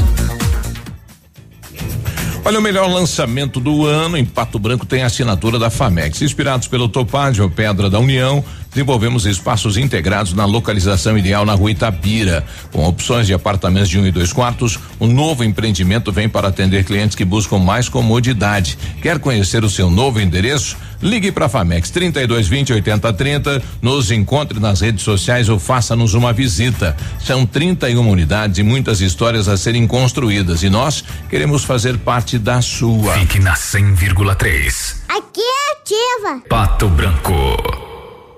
Olha, 2.42 2.58
o 2.58 2.62
melhor 2.62 2.88
lançamento 2.88 3.60
do 3.60 3.84
ano 3.84 4.16
em 4.16 4.24
Pato 4.24 4.58
Branco 4.58 4.86
tem 4.86 5.02
assinatura 5.02 5.58
da 5.58 5.68
FAMEX. 5.70 6.22
Inspirados 6.22 6.66
pelo 6.66 6.88
Topázio 6.88 7.48
Pedra 7.50 7.90
da 7.90 7.98
União, 7.98 8.42
desenvolvemos 8.70 9.26
espaços 9.26 9.76
integrados 9.76 10.32
na 10.32 10.44
localização 10.44 11.18
ideal 11.18 11.44
na 11.44 11.54
rua 11.54 11.70
Itapira. 11.70 12.44
Com 12.72 12.86
opções 12.86 13.26
de 13.26 13.34
apartamentos 13.34 13.88
de 13.88 13.98
um 13.98 14.06
e 14.06 14.10
dois 14.10 14.32
quartos, 14.32 14.78
o 14.98 15.06
novo 15.06 15.44
empreendimento 15.44 16.12
vem 16.12 16.28
para 16.28 16.48
atender 16.48 16.84
clientes 16.84 17.16
que 17.16 17.24
buscam 17.24 17.58
mais 17.58 17.88
comodidade. 17.88 18.78
Quer 19.02 19.18
conhecer 19.18 19.64
o 19.64 19.70
seu 19.70 19.90
novo 19.90 20.20
endereço? 20.20 20.76
Ligue 21.02 21.32
para 21.32 21.48
Famex 21.48 21.88
3220 21.90 22.74
8030, 22.74 23.62
nos 23.80 24.10
encontre 24.10 24.60
nas 24.60 24.82
redes 24.82 25.02
sociais 25.02 25.48
ou 25.48 25.58
faça-nos 25.58 26.12
uma 26.12 26.32
visita. 26.32 26.94
São 27.24 27.46
31 27.46 28.06
unidades 28.06 28.58
e 28.58 28.62
muitas 28.62 29.00
histórias 29.00 29.48
a 29.48 29.56
serem 29.56 29.86
construídas 29.86 30.62
e 30.62 30.68
nós 30.68 31.02
queremos 31.30 31.64
fazer 31.64 31.96
parte 31.98 32.38
da 32.38 32.60
sua. 32.60 33.14
Fique 33.14 33.38
na 33.38 33.54
100,3. 33.54 34.96
Aqui 35.08 35.40
é 35.40 35.72
ativa. 35.72 36.42
Pato 36.48 36.88
Branco. 36.88 37.89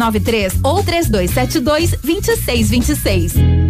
93 0.00 0.60
ou 0.64 0.82
3272 0.82 1.90
2626. 2.02 3.69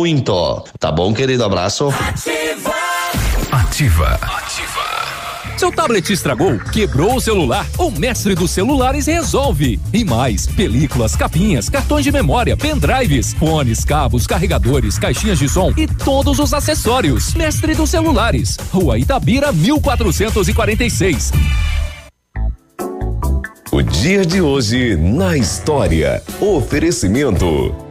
Tá 0.79 0.91
bom, 0.91 1.13
querido? 1.13 1.43
Abraço. 1.43 1.89
Ativa. 3.51 4.19
Ativa. 4.21 4.21
Seu 5.61 5.71
tablet 5.71 6.11
estragou, 6.11 6.57
quebrou 6.57 7.17
o 7.17 7.21
celular? 7.21 7.67
O 7.77 7.91
mestre 7.91 8.33
dos 8.33 8.49
celulares 8.49 9.05
resolve. 9.05 9.79
E 9.93 10.03
mais, 10.03 10.47
películas, 10.47 11.15
capinhas, 11.15 11.69
cartões 11.69 12.03
de 12.03 12.11
memória, 12.11 12.57
pendrives, 12.57 13.33
fones, 13.33 13.85
cabos, 13.85 14.25
carregadores, 14.25 14.97
caixinhas 14.97 15.37
de 15.37 15.47
som 15.47 15.71
e 15.77 15.85
todos 15.85 16.39
os 16.39 16.51
acessórios. 16.51 17.35
Mestre 17.35 17.75
dos 17.75 17.91
celulares, 17.91 18.57
Rua 18.73 18.97
Itabira, 18.97 19.51
1446. 19.51 21.31
O 23.71 23.83
dia 23.83 24.25
de 24.25 24.41
hoje 24.41 24.95
na 24.95 25.37
história. 25.37 26.23
Oferecimento. 26.41 27.90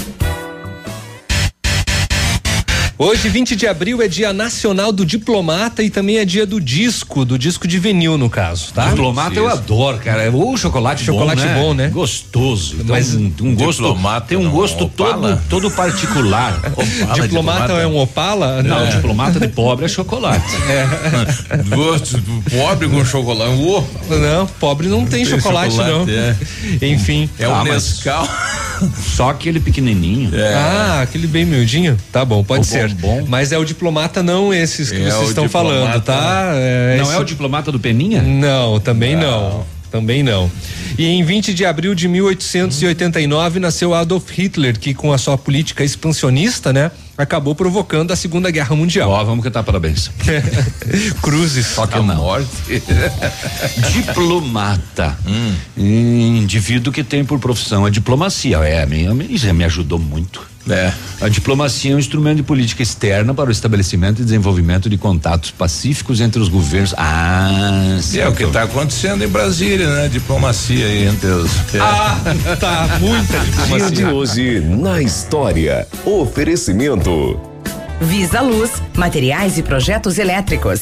Hoje, 3.03 3.29
20 3.29 3.55
de 3.55 3.65
abril, 3.65 3.99
é 3.99 4.07
dia 4.07 4.31
nacional 4.31 4.91
do 4.91 5.03
diplomata 5.03 5.81
e 5.81 5.89
também 5.89 6.19
é 6.19 6.23
dia 6.23 6.45
do 6.45 6.61
disco, 6.61 7.25
do 7.25 7.35
disco 7.35 7.67
de 7.67 7.79
vinil, 7.79 8.15
no 8.15 8.29
caso, 8.29 8.71
tá? 8.75 8.89
Diplomata 8.89 9.39
eu 9.39 9.49
adoro, 9.49 9.97
cara. 9.97 10.29
O 10.31 10.55
chocolate, 10.55 11.03
Chocolate 11.03 11.41
bom, 11.41 11.47
né? 11.47 11.55
bom, 11.59 11.73
né? 11.73 11.87
Gostoso. 11.87 12.75
Então, 12.75 12.95
Mas 12.95 13.15
um, 13.15 13.31
um 13.41 13.55
gosto, 13.55 13.81
diplomata 13.81 14.27
tem 14.27 14.37
um 14.37 14.43
não, 14.43 14.51
gosto 14.51 14.83
Opala? 14.83 15.41
todo, 15.49 15.63
todo 15.65 15.71
particular. 15.75 16.55
Opala, 16.77 17.21
diplomata, 17.23 17.73
é 17.73 17.87
um 17.87 17.97
opala? 17.97 18.61
Não, 18.61 18.81
Não. 18.85 18.89
diplomata 18.91 19.39
de 19.39 19.47
pobre 19.47 19.85
é 19.85 19.87
chocolate. 19.87 20.45
Gosto 21.73 22.17
do 22.19 22.51
pobre 22.51 22.87
com 22.87 23.03
chocolate. 23.03 23.51
Uou, 23.55 23.89
Não, 24.11 24.45
pobre 24.45 24.87
não 24.87 25.07
tem, 25.07 25.25
Tem 25.25 25.39
chocolate, 25.39 25.73
chocolate, 25.75 26.11
não. 26.11 26.13
é. 26.13 26.35
Enfim. 26.87 27.27
é 27.39 27.45
Ah, 27.45 27.49
o 27.49 27.65
mas- 27.65 27.67
Nescau. 27.93 28.27
Só 29.15 29.29
aquele 29.29 29.59
pequenininho. 29.59 30.31
Ah, 30.55 31.01
aquele 31.01 31.27
bem 31.27 31.45
miudinho? 31.45 31.97
Tá 32.11 32.25
bom, 32.25 32.43
pode 32.43 32.61
O 32.61 32.63
ser. 32.63 32.90
Bombom. 32.95 33.25
Mas 33.27 33.51
é 33.51 33.57
o 33.57 33.65
diplomata, 33.65 34.21
não 34.23 34.53
esses 34.53 34.89
que 34.91 35.01
É 35.01 35.09
vocês 35.11 35.29
estão 35.29 35.45
diplomata. 35.45 35.79
falando, 35.79 36.01
tá? 36.03 36.53
Não 36.97 37.03
esse- 37.05 37.13
é 37.15 37.19
o 37.19 37.23
diplomata 37.23 37.71
do 37.71 37.79
Peninha? 37.79 38.21
Não, 38.21 38.79
também 38.79 39.15
não. 39.15 39.65
Também 39.91 40.23
não. 40.23 40.49
E 40.97 41.05
em 41.05 41.21
20 41.21 41.53
de 41.53 41.65
abril 41.65 41.93
de 41.93 42.07
1889 42.07 43.59
nasceu 43.59 43.93
Adolf 43.93 44.29
Hitler, 44.31 44.79
que 44.79 44.93
com 44.93 45.11
a 45.11 45.17
sua 45.17 45.37
política 45.37 45.83
expansionista, 45.83 46.71
né, 46.71 46.91
acabou 47.17 47.53
provocando 47.53 48.11
a 48.11 48.15
Segunda 48.15 48.49
Guerra 48.49 48.73
Mundial. 48.73 49.09
Ó, 49.09 49.21
vamos 49.25 49.43
cantar 49.43 49.63
parabéns. 49.63 50.09
Cruzes. 51.21 51.65
Só 51.67 51.85
que 51.85 51.95
Ah, 51.95 51.99
é 51.99 52.03
não. 52.03 52.15
morte. 52.15 52.47
Diplomata. 53.91 55.17
Indivíduo 55.77 56.93
que 56.93 57.03
tem 57.03 57.25
por 57.25 57.39
profissão 57.39 57.85
a 57.85 57.89
diplomacia. 57.89 58.57
É, 58.59 58.81
a 58.83 58.85
minha, 58.85 59.11
isso 59.29 59.53
me 59.53 59.65
ajudou 59.65 59.99
muito. 59.99 60.49
É. 60.69 60.91
A 61.19 61.27
diplomacia 61.27 61.91
é 61.91 61.95
um 61.95 61.99
instrumento 61.99 62.37
de 62.37 62.43
política 62.43 62.83
externa 62.83 63.33
para 63.33 63.49
o 63.49 63.51
estabelecimento 63.51 64.21
e 64.21 64.23
desenvolvimento 64.25 64.89
de 64.89 64.97
contatos 64.97 65.51
pacíficos 65.51 66.21
entre 66.21 66.39
os 66.41 66.49
governos. 66.49 66.93
Ah, 66.97 67.97
E 68.13 68.19
é 68.19 68.27
o 68.27 68.31
que 68.33 68.43
está 68.43 68.63
acontecendo 68.63 69.23
em 69.23 69.27
Brasília, 69.27 69.87
né? 69.89 70.07
Diplomacia 70.07 70.85
aí 70.85 71.07
entre 71.07 71.27
os. 71.29 71.51
Ah, 71.81 72.17
tá, 72.59 72.97
muita 72.99 73.39
Dia 73.67 73.89
de 73.89 73.95
diplomacia. 73.97 74.13
hoje 74.13 74.59
na 74.59 75.01
história. 75.01 75.87
Oferecimento. 76.05 77.39
Visa 77.99 78.41
Luz, 78.41 78.71
materiais 78.95 79.57
e 79.57 79.63
projetos 79.63 80.17
elétricos. 80.17 80.81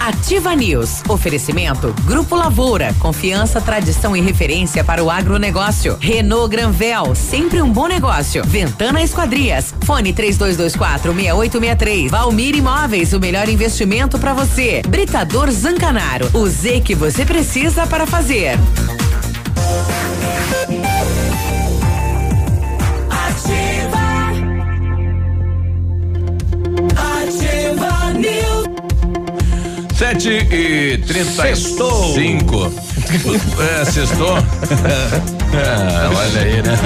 Ativa 0.00 0.54
News. 0.54 1.02
Oferecimento 1.08 1.94
Grupo 2.04 2.34
Lavoura. 2.34 2.94
Confiança, 2.98 3.60
tradição 3.60 4.16
e 4.16 4.20
referência 4.20 4.82
para 4.82 5.02
o 5.02 5.10
agronegócio. 5.10 5.96
Renault 6.00 6.50
Granvel. 6.50 7.14
Sempre 7.14 7.62
um 7.62 7.70
bom 7.70 7.86
negócio. 7.86 8.42
Ventana 8.44 9.02
Esquadrias. 9.02 9.74
Fone 9.84 10.12
3224 10.12 11.12
6863. 11.12 12.10
Valmir 12.10 12.56
Imóveis. 12.56 13.12
O 13.12 13.20
melhor 13.20 13.48
investimento 13.48 14.18
para 14.18 14.34
você. 14.34 14.82
Britador 14.88 15.50
Zancanaro. 15.50 16.28
O 16.34 16.48
Z 16.48 16.80
que 16.80 16.94
você 16.94 17.24
precisa 17.24 17.86
para 17.86 18.06
fazer. 18.06 18.58
Sete 30.12 30.46
e 30.54 30.98
trinta 30.98 31.48
e 31.48 31.56
cinco. 31.56 32.70
É, 33.58 33.84
sextou? 33.86 34.36
É, 35.52 36.08
olha 36.08 36.40
aí, 36.40 36.62
né? 36.62 36.78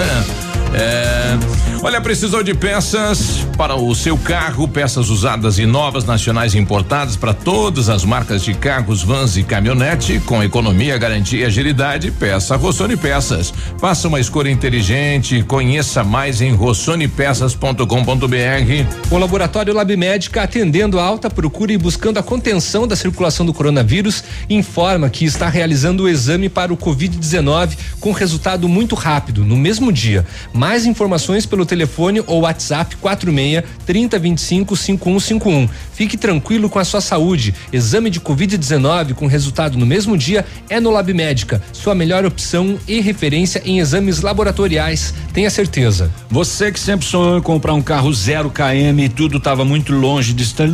É, 0.75 1.39
olha, 1.83 2.01
precisou 2.01 2.43
de 2.43 2.55
peças 2.55 3.47
para 3.57 3.77
o 3.77 3.95
seu 3.95 4.17
carro, 4.17 4.67
peças 4.67 5.11
usadas 5.11 5.59
e 5.59 5.67
novas, 5.67 6.05
nacionais 6.05 6.55
importadas 6.55 7.17
para 7.17 7.35
todas 7.35 7.89
as 7.89 8.05
marcas 8.05 8.43
de 8.43 8.55
carros, 8.55 9.03
vans 9.03 9.37
e 9.37 9.43
caminhonete, 9.43 10.21
com 10.21 10.43
economia, 10.43 10.99
garantia 10.99 11.41
e 11.41 11.45
agilidade, 11.45 12.11
peça 12.11 12.57
Rossoni 12.57 12.97
Peças. 12.97 13.53
Faça 13.79 14.09
uma 14.09 14.21
escolha 14.21 14.51
inteligente, 14.51 15.43
conheça 15.43 16.03
mais 16.03 16.41
em 16.41 16.53
rossonepeças.com.br. 16.53 19.11
O 19.11 19.19
laboratório 19.19 19.75
Lab 19.75 19.97
Médica, 19.97 20.43
atendendo 20.43 20.99
a 20.99 21.05
alta 21.05 21.29
procura 21.29 21.73
e 21.73 21.79
buscando 21.79 22.19
a 22.19 22.23
contenção 22.23 22.87
da 22.87 22.97
circulação 22.97 23.45
do 23.45 23.53
coronavírus, 23.53 24.25
informa 24.49 25.11
que 25.11 25.25
está 25.25 25.49
realizando 25.49 26.05
o 26.05 26.09
exame 26.09 26.49
para 26.49 26.73
o 26.73 26.77
Covid-19 26.77 27.77
com 28.01 28.13
resultado 28.13 28.69
muito 28.69 28.95
rápido, 28.95 29.45
no 29.45 29.57
mesmo 29.57 29.93
dia. 29.93 30.25
Mais 30.53 30.87
informações 30.87 31.45
pelo 31.45 31.66
telefone 31.67 32.23
ou 32.27 32.41
WhatsApp 32.43 32.97
46 32.97 33.17
46 33.27 33.65
3025 33.87 34.77
5151. 34.77 35.69
Fique 35.93 36.17
tranquilo 36.17 36.69
com 36.69 36.79
a 36.79 36.85
sua 36.85 37.01
saúde. 37.01 37.55
Exame 37.73 38.11
de 38.11 38.21
Covid-19 38.21 39.15
com 39.15 39.27
resultado 39.27 39.79
no 39.79 39.87
mesmo 39.87 40.17
dia 40.17 40.45
é 40.69 40.81
no 40.81 40.91
Lab 40.91 41.13
Médica, 41.13 41.63
sua 41.73 41.95
melhor 41.95 42.25
opção 42.25 42.79
e 42.87 43.01
referência 43.01 43.63
em 43.65 43.79
exames 43.79 44.21
laboratoriais. 44.21 45.15
Tenha 45.33 45.51
certeza. 45.51 46.11
Você 46.29 46.73
que 46.73 46.81
sempre 46.81 47.07
sonhou 47.07 47.39
em 47.39 47.43
comprar 47.43 47.75
um 47.75 47.83
carro 47.83 48.13
zero 48.13 48.51
km 48.51 48.99
e 48.99 49.09
tudo 49.09 49.39
estava 49.39 49.65
muito 49.65 49.93
longe, 49.93 50.33
distante, 50.33 50.73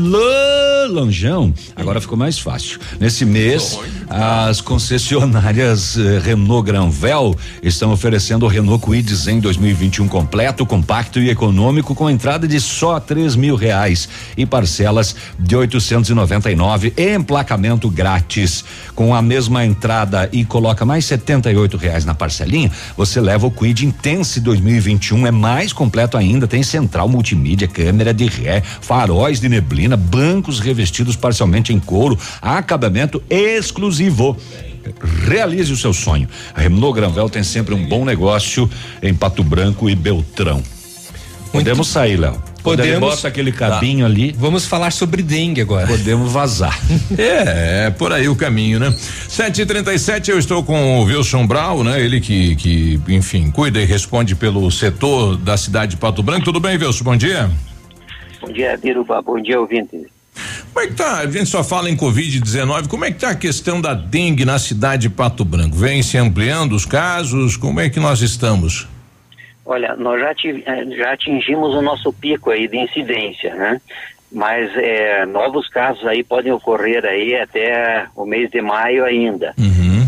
longeão, 0.89 1.53
agora 1.77 2.01
ficou 2.01 2.17
mais 2.17 2.39
fácil. 2.39 2.81
Nesse 2.99 3.25
mês, 3.25 3.79
as 4.09 4.61
concessionárias 4.61 5.97
eh, 5.97 6.21
Renault 6.23 6.67
Granvel 6.67 7.37
estão 7.63 7.93
oferecendo 7.93 8.45
o 8.45 8.49
Renault 8.49 8.85
Kwid 8.85 9.15
Zen 9.15 9.41
2021 9.41 10.09
completo, 10.09 10.67
compacto 10.83 11.21
e 11.21 11.31
econômico 11.31 11.95
com 11.95 12.11
entrada 12.11 12.49
de 12.49 12.59
só 12.61 12.99
três 12.99 13.37
mil 13.37 13.55
reais 13.55 14.09
e 14.37 14.45
parcelas 14.45 15.15
de 15.39 15.55
899 15.55 16.93
e 16.97 17.15
emplacamento 17.15 17.89
grátis. 17.89 18.65
Com 18.93 19.15
a 19.15 19.23
mesma 19.23 19.65
entrada 19.65 20.29
e 20.33 20.45
coloca 20.45 20.85
mais 20.85 21.05
78 21.05 21.77
reais 21.77 22.05
na 22.05 22.15
parcelinha, 22.15 22.69
você 22.97 23.21
leva 23.21 23.47
o 23.47 23.51
Quid 23.51 23.87
Intense 23.87 24.41
2021 24.41 25.29
é 25.29 25.31
mais 25.31 25.73
completo 25.73 26.17
ainda, 26.17 26.49
tem 26.49 26.65
central 26.65 27.09
multimídia, 27.09 27.69
câmera 27.69 28.13
de 28.13 28.27
ré, 28.27 28.61
faróis 28.81 29.39
de 29.39 29.49
neblina, 29.49 29.97
bancos 29.97 30.59
revestidos 30.59 31.15
parcialmente 31.15 31.73
em 31.73 31.79
couro, 31.79 32.19
acabamento 32.43 33.23
exclusivo. 33.31 34.37
Realize 35.27 35.73
o 35.73 35.77
seu 35.77 35.93
sonho. 35.93 36.29
A 36.55 36.61
Renault 36.61 36.95
Granvel 36.95 37.29
tem 37.29 37.43
sempre 37.43 37.75
um 37.75 37.87
bom 37.87 38.05
negócio 38.05 38.69
em 39.03 39.15
Pato 39.15 39.43
Branco 39.43 39.89
e 39.89 39.95
Beltrão. 39.95 40.63
Podemos 41.53 41.89
sair, 41.89 42.17
Léo. 42.17 42.43
Podemos. 42.63 43.01
bota 43.01 43.29
aquele 43.29 43.53
cabinho 43.53 44.07
ali. 44.07 44.33
Vamos 44.39 44.67
falar 44.67 44.91
sobre 44.93 45.23
dengue 45.23 45.61
agora. 45.61 45.87
Podemos 45.87 46.33
vazar. 46.33 46.79
É, 47.19 47.87
é 47.87 47.91
por 47.91 48.13
aí 48.13 48.29
o 48.29 48.35
caminho, 48.35 48.79
né? 48.79 48.91
7h37, 48.91 50.29
eu 50.29 50.39
estou 50.39 50.65
com 50.65 51.01
o 51.01 51.05
Wilson 51.05 51.47
Brau, 51.47 51.85
né? 51.85 52.01
Ele 52.01 52.21
que, 52.21 52.57
que, 52.57 53.01
enfim, 53.09 53.51
cuida 53.51 53.81
e 53.81 53.85
responde 53.85 54.35
pelo 54.35 54.71
setor 54.71 55.37
da 55.37 55.57
cidade 55.57 55.93
de 55.93 55.97
Pato 55.99 56.23
Branco. 56.23 56.45
Tudo 56.45 56.59
bem, 56.59 56.79
Wilson? 56.79 57.05
Bom 57.05 57.17
dia. 57.17 57.51
Bom 58.41 58.51
dia, 58.51 58.77
Biruba. 58.77 59.21
Bom 59.21 59.41
dia, 59.41 59.61
ouvinte. 59.61 60.07
Como 60.73 60.87
é 60.87 60.89
que 60.89 60.95
tá? 60.95 61.19
A 61.19 61.27
gente 61.27 61.47
só 61.47 61.63
fala 61.63 61.91
em 61.91 61.97
Covid-19. 61.97 62.89
Como 62.89 63.05
é 63.05 63.13
que 63.13 63.21
tá 63.21 63.31
a 63.31 63.35
questão 63.35 63.81
da 63.81 63.93
dengue 63.93 64.45
na 64.45 64.59
cidade 64.59 65.03
de 65.03 65.11
Pato 65.11 65.45
Branco? 65.45 65.77
Vem 65.77 66.03
se 66.03 66.17
ampliando 66.17 66.73
os 66.73 66.87
casos? 66.87 67.57
Como 67.57 67.79
é 67.79 67.91
que 67.91 68.01
nós 68.01 68.23
estamos? 68.23 68.89
Olha, 69.65 69.95
nós 69.97 70.21
já, 70.21 70.31
eh, 70.31 70.97
já 70.97 71.13
atingimos 71.13 71.75
o 71.75 71.83
nosso 71.83 72.13
pico 72.13 72.51
aí 72.51 72.67
de 72.67 72.79
incidência, 72.79 73.55
né? 73.55 73.81
Mas 74.31 74.71
eh, 74.77 75.27
novos 75.27 75.69
casos 75.69 76.05
aí 76.07 76.25
podem 76.25 76.51
ocorrer 76.51 77.05
aí 77.05 77.37
até 77.37 78.07
o 78.17 78.25
mês 78.25 78.51
de 78.51 78.61
maio 78.63 79.05
ainda. 79.05 79.55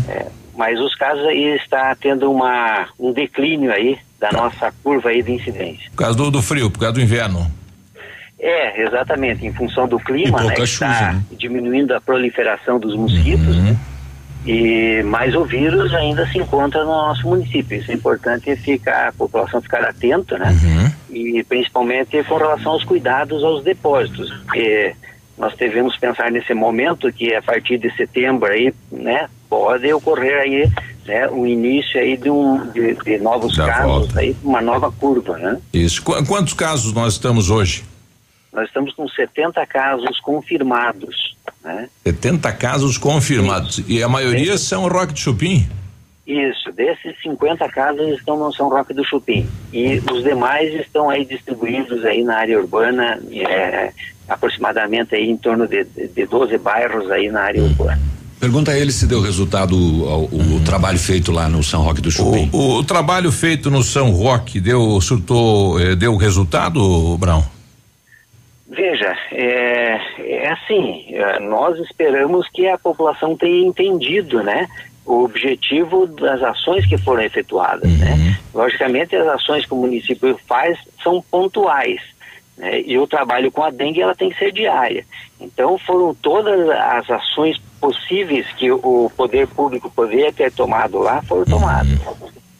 Eh, 0.09 0.25
mas 0.57 0.79
os 0.79 0.95
casos 0.95 1.25
aí 1.25 1.55
está 1.55 1.95
tendo 1.95 2.31
uma 2.31 2.87
um 2.99 3.13
declínio 3.13 3.71
aí 3.71 3.97
da 4.19 4.31
nossa 4.31 4.73
curva 4.83 5.09
aí 5.09 5.21
de 5.21 5.33
incidência. 5.33 5.89
Por 5.91 5.97
causa 5.97 6.17
do, 6.17 6.31
do 6.31 6.41
frio, 6.41 6.71
por 6.71 6.79
causa 6.79 6.93
do 6.93 7.01
inverno. 7.01 7.49
É, 8.47 8.83
exatamente, 8.83 9.45
em 9.45 9.51
função 9.53 9.87
do 9.87 9.97
clima, 9.99 10.37
né? 10.43 10.49
chuva, 10.51 10.63
está 10.63 11.13
né? 11.13 11.23
diminuindo 11.37 11.95
a 11.95 11.99
proliferação 12.01 12.79
dos 12.79 12.95
mosquitos, 12.95 13.55
né? 13.57 13.75
E, 14.45 15.01
mas 15.03 15.33
o 15.33 15.43
vírus 15.43 15.91
ainda 15.95 16.27
se 16.27 16.37
encontra 16.37 16.83
no 16.83 16.91
nosso 16.91 17.27
município. 17.27 17.79
Isso 17.79 17.89
é 17.91 17.95
importante 17.95 18.55
ficar, 18.57 19.07
a 19.07 19.11
população 19.11 19.59
ficar 19.59 19.83
atenta, 19.83 20.37
né? 20.37 20.53
E 21.09 21.43
principalmente 21.49 22.23
com 22.25 22.37
relação 22.37 22.73
aos 22.73 22.83
cuidados 22.83 23.43
aos 23.43 23.63
depósitos. 23.63 24.31
Porque 24.45 24.93
nós 25.35 25.55
devemos 25.57 25.97
pensar 25.97 26.29
nesse 26.31 26.53
momento 26.53 27.11
que 27.11 27.33
a 27.33 27.41
partir 27.41 27.79
de 27.79 27.91
setembro 27.95 28.51
aí, 28.51 28.71
né? 28.91 29.27
Pode 29.49 29.91
ocorrer 29.91 30.37
aí, 30.39 30.69
né? 31.07 31.27
O 31.29 31.47
início 31.47 31.99
aí 31.99 32.15
de, 32.15 32.29
um, 32.29 32.69
de, 32.71 32.93
de 33.03 33.17
novos 33.17 33.57
Da 33.57 33.65
casos 33.65 33.91
volta. 33.91 34.19
aí, 34.19 34.35
uma 34.43 34.61
nova 34.61 34.91
curva, 34.91 35.35
né? 35.39 35.57
Isso. 35.73 36.03
Qu- 36.03 36.23
quantos 36.27 36.53
casos 36.53 36.93
nós 36.93 37.13
estamos 37.13 37.49
hoje? 37.49 37.83
Nós 38.55 38.67
estamos 38.67 38.93
com 38.93 39.05
70 39.07 39.65
casos 39.67 40.19
confirmados, 40.21 41.35
né? 41.63 41.89
70 42.05 42.51
casos 42.53 42.97
confirmados. 42.97 43.83
E 43.87 44.01
a 44.01 44.07
maioria 44.07 44.57
são 44.57 44.87
Roque 44.87 45.13
de 45.13 45.19
Chupim? 45.19 45.67
Isso, 46.25 46.71
desses 46.71 47.21
50 47.21 47.67
casos 47.69 48.17
estão 48.17 48.39
no 48.39 48.51
São 48.53 48.69
Roque 48.69 48.93
do 48.93 49.03
Chupim. 49.05 49.47
E 49.73 50.01
os 50.11 50.23
demais 50.23 50.73
estão 50.73 51.09
aí 51.09 51.25
distribuídos 51.25 52.03
aí 52.05 52.23
na 52.23 52.37
área 52.37 52.57
urbana, 52.59 53.19
é, 53.31 53.91
aproximadamente 54.27 55.13
aí 55.15 55.29
em 55.29 55.37
torno 55.37 55.67
de, 55.67 55.83
de 55.83 56.25
12 56.25 56.57
bairros 56.57 57.11
aí 57.11 57.29
na 57.29 57.41
área 57.41 57.61
urbana. 57.61 57.99
Pergunta 58.39 58.71
a 58.71 58.77
ele 58.79 58.91
se 58.91 59.05
deu 59.05 59.21
resultado 59.21 59.75
o, 59.75 60.25
o- 60.25 60.55
o 60.57 60.59
trabalho 60.65 60.97
feito 60.99 61.31
lá 61.31 61.47
no 61.47 61.63
São 61.63 61.81
Roque 61.83 62.01
do 62.01 62.09
Chupim. 62.11 62.49
O, 62.51 62.77
o 62.79 62.83
trabalho 62.83 63.31
feito 63.31 63.69
no 63.69 63.83
São 63.83 64.11
Roque 64.11 64.59
deu, 64.59 64.99
surtou, 65.01 65.79
eh, 65.79 65.95
deu 65.95 66.15
resultado, 66.17 67.17
Brown? 67.17 67.43
Veja, 68.67 69.15
é, 69.31 69.99
é 70.17 70.51
assim, 70.51 71.05
é, 71.09 71.39
nós 71.39 71.77
esperamos 71.79 72.49
que 72.49 72.67
a 72.67 72.77
população 72.77 73.37
tenha 73.37 73.65
entendido, 73.65 74.41
né? 74.41 74.67
O 75.05 75.23
objetivo 75.23 76.07
das 76.07 76.41
ações 76.41 76.85
que 76.87 76.97
foram 76.97 77.21
efetuadas, 77.21 77.91
né? 77.99 78.39
Logicamente, 78.53 79.15
as 79.15 79.27
ações 79.27 79.65
que 79.65 79.73
o 79.73 79.77
município 79.77 80.39
faz 80.47 80.79
são 81.03 81.21
pontuais, 81.21 82.01
né? 82.57 82.81
E 82.81 82.97
o 82.97 83.05
trabalho 83.05 83.51
com 83.51 83.63
a 83.63 83.69
dengue, 83.69 84.01
ela 84.01 84.15
tem 84.15 84.31
que 84.31 84.39
ser 84.39 84.51
diária. 84.51 85.05
Então, 85.39 85.77
foram 85.77 86.15
todas 86.15 86.67
as 86.69 87.07
ações 87.09 87.61
possíveis 87.79 88.47
que 88.53 88.71
o 88.71 89.11
poder 89.15 89.47
público 89.47 89.91
poderia 89.91 90.33
ter 90.33 90.51
tomado 90.51 90.97
lá, 90.97 91.21
foram 91.21 91.45
tomadas. 91.45 91.99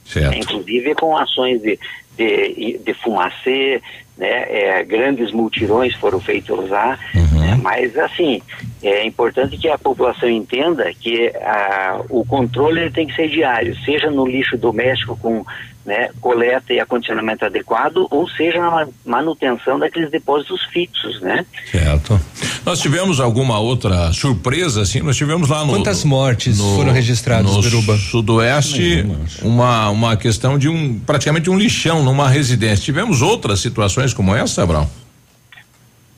Certo. 0.05 0.37
Inclusive 0.37 0.93
com 0.93 1.17
ações 1.17 1.59
de, 1.63 1.79
de, 2.15 2.77
de 2.77 2.93
fumacê, 2.93 3.81
né? 4.17 4.45
É, 4.49 4.83
grandes 4.83 5.31
multirões 5.31 5.93
foram 5.95 6.19
feitos 6.19 6.69
lá, 6.69 6.97
né? 7.13 7.59
mas 7.61 7.97
assim, 7.97 8.41
é 8.81 9.05
importante 9.05 9.57
que 9.57 9.67
a 9.67 9.77
população 9.77 10.29
entenda 10.29 10.91
que 10.93 11.31
ah, 11.41 12.01
o 12.09 12.25
controle 12.25 12.89
tem 12.91 13.07
que 13.07 13.15
ser 13.15 13.27
diário, 13.27 13.75
seja 13.83 14.09
no 14.09 14.25
lixo 14.25 14.57
doméstico 14.57 15.17
com 15.17 15.45
né, 15.85 16.09
coleta 16.19 16.73
e 16.73 16.79
acondicionamento 16.79 17.45
adequado, 17.45 18.07
ou 18.09 18.27
seja 18.29 18.59
na 18.59 18.71
ma- 18.71 18.87
manutenção 19.05 19.77
daqueles 19.77 20.09
depósitos 20.09 20.63
fixos, 20.73 21.21
né? 21.21 21.45
Certo. 21.71 22.19
Nós 22.65 22.79
tivemos 22.79 23.19
alguma 23.19 23.59
outra 23.59 24.11
surpresa, 24.11 24.81
assim? 24.81 25.01
Nós 25.01 25.15
tivemos 25.15 25.49
lá 25.49 25.63
no. 25.63 25.73
Quantas 25.73 26.03
mortes 26.03 26.57
no- 26.57 26.75
foram 26.75 26.91
registradas, 26.91 27.51
no 27.51 27.61
Biruba? 27.61 27.97
Sudoeste, 27.97 29.05
uma, 29.41 29.89
uma 29.89 30.17
questão 30.17 30.57
de 30.57 30.67
um. 30.67 30.99
praticamente 30.99 31.49
um 31.49 31.57
lixão 31.57 32.03
numa 32.03 32.27
residência. 32.29 32.83
Tivemos 32.85 33.21
outras 33.21 33.59
situações 33.59 34.13
como 34.13 34.35
essa, 34.35 34.65
Brown? 34.65 34.87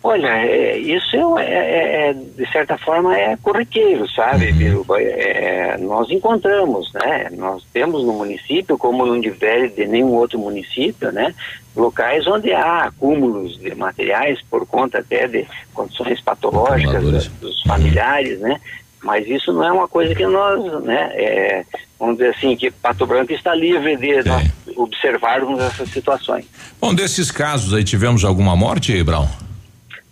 Olha, 0.07 0.27
é, 0.37 0.77
isso 0.77 1.37
é, 1.37 1.43
é- 1.43 2.09
é, 2.09 2.13
de 2.13 2.49
certa 2.49 2.77
forma 2.77 3.13
é 3.13 3.35
corriqueiro, 3.35 4.09
sabe, 4.09 4.53
Biruba? 4.53 5.01
É, 5.01 5.77
nós 5.79 6.09
encontramos, 6.09 6.93
né? 6.93 7.27
Nós 7.35 7.61
temos 7.73 8.05
no 8.05 8.13
município, 8.13 8.77
como 8.77 9.05
não 9.05 9.19
difere 9.19 9.67
de 9.67 9.85
nenhum 9.85 10.13
outro 10.13 10.39
município, 10.39 11.11
né? 11.11 11.35
Locais 11.75 12.25
onde 12.25 12.53
há 12.53 12.85
acúmulos 12.85 13.59
de 13.59 13.75
materiais 13.75 14.39
por 14.49 14.65
conta 14.65 14.99
até 14.99 15.27
de 15.27 15.45
condições 15.73 16.21
patológicas 16.21 17.27
dos 17.41 17.61
familiares, 17.63 18.39
né? 18.39 18.61
Mas 19.03 19.27
isso 19.27 19.51
não 19.51 19.65
é 19.65 19.71
uma 19.73 19.89
coisa 19.89 20.15
que 20.15 20.25
nós, 20.25 20.83
né? 20.83 21.11
é, 21.15 21.65
vamos 21.99 22.17
dizer 22.17 22.29
assim, 22.29 22.55
que 22.55 22.71
Pato 22.71 23.05
Branco 23.05 23.33
está 23.33 23.53
livre 23.53 23.97
de 23.97 24.23
nós 24.23 24.49
observarmos 24.77 25.59
essas 25.59 25.89
situações. 25.89 26.45
Bom, 26.79 26.95
desses 26.95 27.29
casos 27.29 27.73
aí 27.73 27.83
tivemos 27.83 28.23
alguma 28.23 28.55
morte, 28.55 29.03
Brown? 29.03 29.27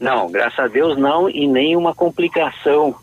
Não, 0.05 0.29
graças 0.29 0.59
a 0.59 0.67
Deus 0.67 0.95
não, 0.99 1.27
e 1.27 1.47
nenhuma 1.47 1.95
complicação 1.95 2.93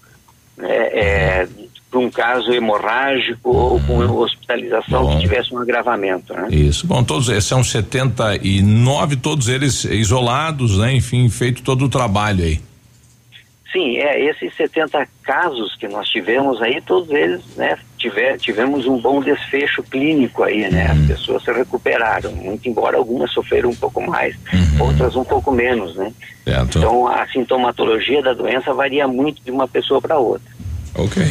né, 0.57 0.68
é, 0.68 1.48
para 1.90 1.98
um 1.98 2.09
caso 2.09 2.53
hemorrágico 2.53 3.50
ou 3.50 3.80
com 3.80 3.98
hospitalização 3.98 5.11
que 5.11 5.18
tivesse 5.18 5.53
um 5.53 5.59
agravamento. 5.59 6.32
Né? 6.32 6.46
Isso. 6.53 6.86
Bom, 6.86 7.03
todos 7.03 7.28
eh, 7.28 7.40
são 7.40 7.64
79, 7.64 9.16
todos 9.16 9.48
eles 9.48 9.84
isolados, 9.84 10.78
né? 10.78 10.94
Enfim, 10.94 11.28
feito 11.28 11.64
todo 11.64 11.86
o 11.86 11.88
trabalho 11.88 12.44
aí. 12.44 12.61
Sim, 13.72 13.96
é, 13.96 14.24
esses 14.30 14.55
70 14.55 15.05
casos 15.24 15.74
que 15.74 15.88
nós 15.88 16.09
tivemos 16.09 16.62
aí, 16.62 16.80
todos 16.82 17.11
eles, 17.11 17.42
né, 17.57 17.76
tiver, 18.03 18.36
tivemos 18.36 18.86
um 18.86 19.00
bom 19.00 19.20
desfecho 19.20 19.82
clínico 19.82 20.42
aí, 20.42 20.68
né? 20.70 20.90
As 20.90 21.07
pessoas 21.07 21.42
se 21.44 21.53
recuperaram, 21.53 22.32
muito 22.32 22.68
embora 22.68 22.96
algumas 22.96 23.32
sofreram 23.32 23.70
um 23.70 23.74
pouco 23.74 24.00
mais, 24.03 24.36
outras 24.78 25.14
um 25.14 25.24
pouco 25.24 25.53
menos, 25.53 25.94
né? 25.96 26.12
Certo. 26.44 26.78
Então 26.78 27.07
a 27.07 27.26
sintomatologia 27.28 28.22
da 28.22 28.34
doença 28.34 28.74
varia 28.74 29.07
muito 29.07 29.42
de 29.42 29.50
uma 29.50 29.68
pessoa 29.68 30.00
para 30.00 30.18
outra. 30.18 30.50
Ok. 30.94 31.22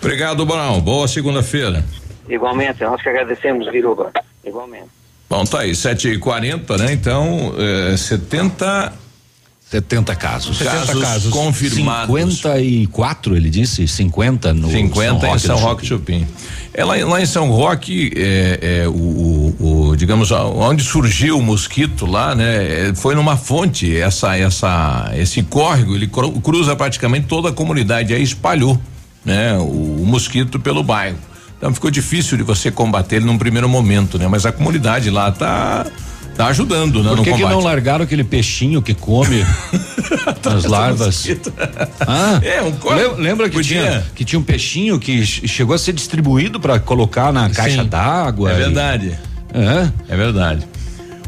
Obrigado, 0.00 0.46
Brown. 0.46 0.80
Boa 0.80 1.06
segunda-feira. 1.08 1.84
Igualmente, 2.28 2.82
nós 2.84 3.02
que 3.02 3.08
agradecemos, 3.08 3.70
Viruba. 3.70 4.12
Igualmente. 4.44 4.88
Bom, 5.28 5.44
tá 5.44 5.60
aí, 5.60 5.72
7h40, 5.72 6.78
né? 6.78 6.92
Então, 6.92 7.54
é, 7.58 7.96
70 7.96 8.92
70 9.70 10.16
casos. 10.16 10.58
70 10.58 10.86
casos, 10.86 11.02
casos 11.02 11.32
confirmados. 11.32 12.36
54, 12.38 13.36
ele 13.36 13.48
disse, 13.48 13.86
50 13.86 14.52
no 14.52 14.68
50 14.68 15.20
São 15.20 15.36
em 15.36 15.38
São 15.38 15.56
Roque 15.56 15.86
Chupim. 15.86 16.26
É 16.74 16.84
lá, 16.84 16.96
lá, 17.06 17.22
em 17.22 17.26
São 17.26 17.48
Roque, 17.50 18.12
é, 18.16 18.80
é 18.82 18.88
o, 18.88 18.92
o, 18.92 19.90
o, 19.90 19.96
digamos, 19.96 20.32
onde 20.32 20.82
surgiu 20.82 21.38
o 21.38 21.42
mosquito 21.42 22.04
lá, 22.04 22.34
né? 22.34 22.88
É, 22.88 22.94
foi 22.96 23.14
numa 23.14 23.36
fonte, 23.36 23.96
essa, 23.96 24.36
essa, 24.36 25.12
esse 25.14 25.40
córrego, 25.44 25.94
ele 25.94 26.10
cruza 26.42 26.74
praticamente 26.74 27.28
toda 27.28 27.50
a 27.50 27.52
comunidade, 27.52 28.12
aí 28.12 28.22
espalhou, 28.24 28.80
né? 29.24 29.56
O, 29.56 30.00
o 30.02 30.04
mosquito 30.04 30.58
pelo 30.58 30.82
bairro. 30.82 31.18
Então 31.56 31.72
ficou 31.72 31.92
difícil 31.92 32.36
de 32.36 32.42
você 32.42 32.72
combater 32.72 33.16
ele 33.16 33.26
num 33.26 33.38
primeiro 33.38 33.68
momento, 33.68 34.18
né? 34.18 34.26
Mas 34.26 34.44
a 34.44 34.50
comunidade 34.50 35.10
lá 35.10 35.30
tá 35.30 35.86
tá 36.40 36.48
ajudando, 36.48 37.02
né? 37.02 37.10
Por 37.14 37.24
que, 37.24 37.32
que 37.34 37.42
não 37.42 37.60
largaram 37.60 38.04
aquele 38.04 38.24
peixinho 38.24 38.80
que 38.80 38.94
come 38.94 39.44
as 40.44 40.64
larvas? 40.64 41.26
ah, 42.00 42.40
é, 42.42 42.62
um 42.62 42.72
corpo. 42.72 43.20
Lembra 43.20 43.48
que 43.48 43.60
tinha, 43.62 44.04
que 44.14 44.24
tinha 44.24 44.38
um 44.38 44.42
peixinho 44.42 44.98
que 44.98 45.24
chegou 45.24 45.74
a 45.74 45.78
ser 45.78 45.92
distribuído 45.92 46.58
para 46.58 46.78
colocar 46.78 47.32
na 47.32 47.50
caixa 47.50 47.84
d'água? 47.84 48.52
É 48.52 48.54
verdade. 48.54 49.18
É? 49.52 50.12
É 50.12 50.16
verdade. 50.16 50.66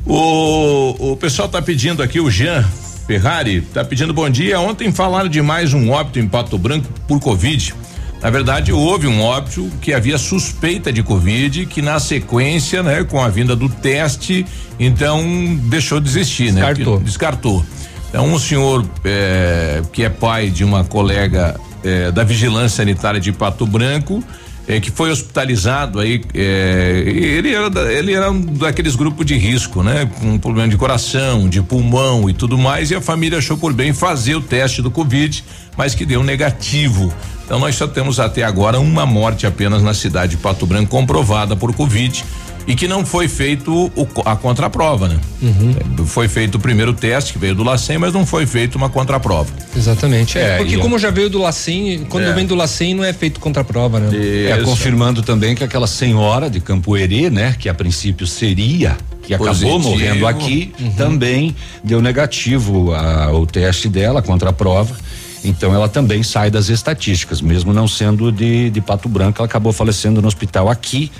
O, 0.06 1.12
o 1.12 1.16
pessoal 1.16 1.48
tá 1.48 1.60
pedindo 1.60 2.02
aqui, 2.02 2.18
o 2.18 2.30
Jean 2.30 2.64
Ferrari, 3.06 3.60
tá 3.60 3.84
pedindo 3.84 4.12
bom 4.12 4.28
dia. 4.28 4.58
Ontem 4.60 4.90
falaram 4.92 5.28
de 5.28 5.42
mais 5.42 5.74
um 5.74 5.90
óbito 5.90 6.18
em 6.18 6.26
Pato 6.26 6.56
Branco 6.58 6.88
por 7.06 7.20
Covid. 7.20 7.74
Na 8.22 8.30
verdade, 8.30 8.72
houve 8.72 9.08
um 9.08 9.20
óbito 9.20 9.68
que 9.80 9.92
havia 9.92 10.16
suspeita 10.16 10.92
de 10.92 11.02
Covid, 11.02 11.66
que 11.66 11.82
na 11.82 11.98
sequência, 11.98 12.80
né, 12.80 13.02
com 13.02 13.20
a 13.20 13.28
vinda 13.28 13.56
do 13.56 13.68
teste, 13.68 14.46
então 14.78 15.58
deixou 15.64 15.98
de 15.98 16.08
existir, 16.08 16.52
né? 16.52 16.60
Descartou. 16.60 16.98
né? 16.98 17.04
Descartou. 17.04 17.66
Então, 18.08 18.26
um 18.26 18.38
senhor 18.38 18.86
é, 19.04 19.82
que 19.92 20.04
é 20.04 20.08
pai 20.08 20.50
de 20.50 20.62
uma 20.62 20.84
colega 20.84 21.58
é, 21.82 22.12
da 22.12 22.22
Vigilância 22.22 22.76
Sanitária 22.76 23.18
de 23.18 23.32
Pato 23.32 23.66
Branco, 23.66 24.22
é, 24.68 24.78
que 24.78 24.92
foi 24.92 25.10
hospitalizado 25.10 25.98
aí, 25.98 26.22
ele 26.32 27.52
era 27.52 27.68
da, 27.68 27.92
ele 27.92 28.12
era 28.12 28.30
um 28.30 28.40
daqueles 28.40 28.94
grupos 28.94 29.26
de 29.26 29.36
risco, 29.36 29.82
né? 29.82 30.08
Com 30.20 30.38
problema 30.38 30.68
de 30.68 30.76
coração, 30.76 31.48
de 31.48 31.60
pulmão 31.60 32.30
e 32.30 32.32
tudo 32.32 32.56
mais, 32.56 32.92
e 32.92 32.94
a 32.94 33.00
família 33.00 33.38
achou 33.38 33.56
por 33.56 33.72
bem 33.72 33.92
fazer 33.92 34.36
o 34.36 34.40
teste 34.40 34.80
do 34.80 34.90
Covid, 34.90 35.42
mas 35.76 35.94
que 35.94 36.06
deu 36.06 36.22
negativo. 36.22 37.12
Então 37.44 37.58
nós 37.58 37.74
só 37.74 37.86
temos 37.86 38.18
até 38.20 38.42
agora 38.42 38.80
uma 38.80 39.04
morte 39.04 39.46
apenas 39.46 39.82
na 39.82 39.94
cidade 39.94 40.36
de 40.36 40.42
Pato 40.42 40.66
Branco 40.66 40.90
comprovada 40.90 41.54
por 41.56 41.74
Covid 41.74 42.24
e 42.66 42.74
que 42.74 42.86
não 42.86 43.04
foi 43.04 43.28
feito 43.28 43.90
o, 43.96 44.08
a 44.24 44.36
contraprova, 44.36 45.08
né? 45.08 45.18
Uhum. 45.40 45.74
É, 46.00 46.06
foi 46.06 46.28
feito 46.28 46.56
o 46.56 46.60
primeiro 46.60 46.92
teste 46.92 47.32
que 47.32 47.38
veio 47.38 47.54
do 47.54 47.64
LACEN, 47.64 47.98
mas 47.98 48.12
não 48.12 48.24
foi 48.24 48.46
feito 48.46 48.76
uma 48.76 48.88
contraprova. 48.88 49.52
Exatamente. 49.76 50.38
É, 50.38 50.42
é 50.42 50.56
porque 50.58 50.78
como 50.78 50.98
já 50.98 51.10
veio 51.10 51.28
do 51.28 51.38
LACEN, 51.38 52.04
quando 52.08 52.24
é. 52.24 52.32
vem 52.32 52.46
do 52.46 52.54
LACEN 52.54 52.94
não 52.94 53.04
é 53.04 53.12
feito 53.12 53.40
contraprova, 53.40 53.98
né? 53.98 54.16
Isso. 54.16 54.60
É, 54.60 54.62
confirmando 54.62 55.22
também 55.22 55.54
que 55.54 55.64
aquela 55.64 55.86
senhora 55.86 56.48
de 56.48 56.60
Campoerê, 56.60 57.30
né, 57.30 57.56
que 57.58 57.68
a 57.68 57.74
princípio 57.74 58.26
seria 58.26 58.96
que 59.22 59.36
Positivo. 59.36 59.70
acabou 59.70 59.78
morrendo 59.78 60.26
aqui, 60.26 60.72
uhum. 60.80 60.92
também 60.92 61.56
deu 61.82 62.02
negativo 62.02 62.92
a, 62.92 63.32
o 63.32 63.46
teste 63.46 63.88
dela 63.88 64.20
contra 64.20 64.50
a 64.50 64.52
prova 64.52 64.96
então 65.44 65.74
ela 65.74 65.88
também 65.88 66.22
sai 66.22 66.50
das 66.50 66.68
estatísticas, 66.68 67.40
mesmo 67.40 67.72
não 67.72 67.88
sendo 67.88 68.30
de, 68.30 68.70
de 68.70 68.80
Pato 68.80 69.08
Branco, 69.08 69.38
ela 69.40 69.46
acabou 69.46 69.72
falecendo 69.72 70.20
no 70.22 70.28
hospital 70.28 70.68
aqui. 70.68 71.10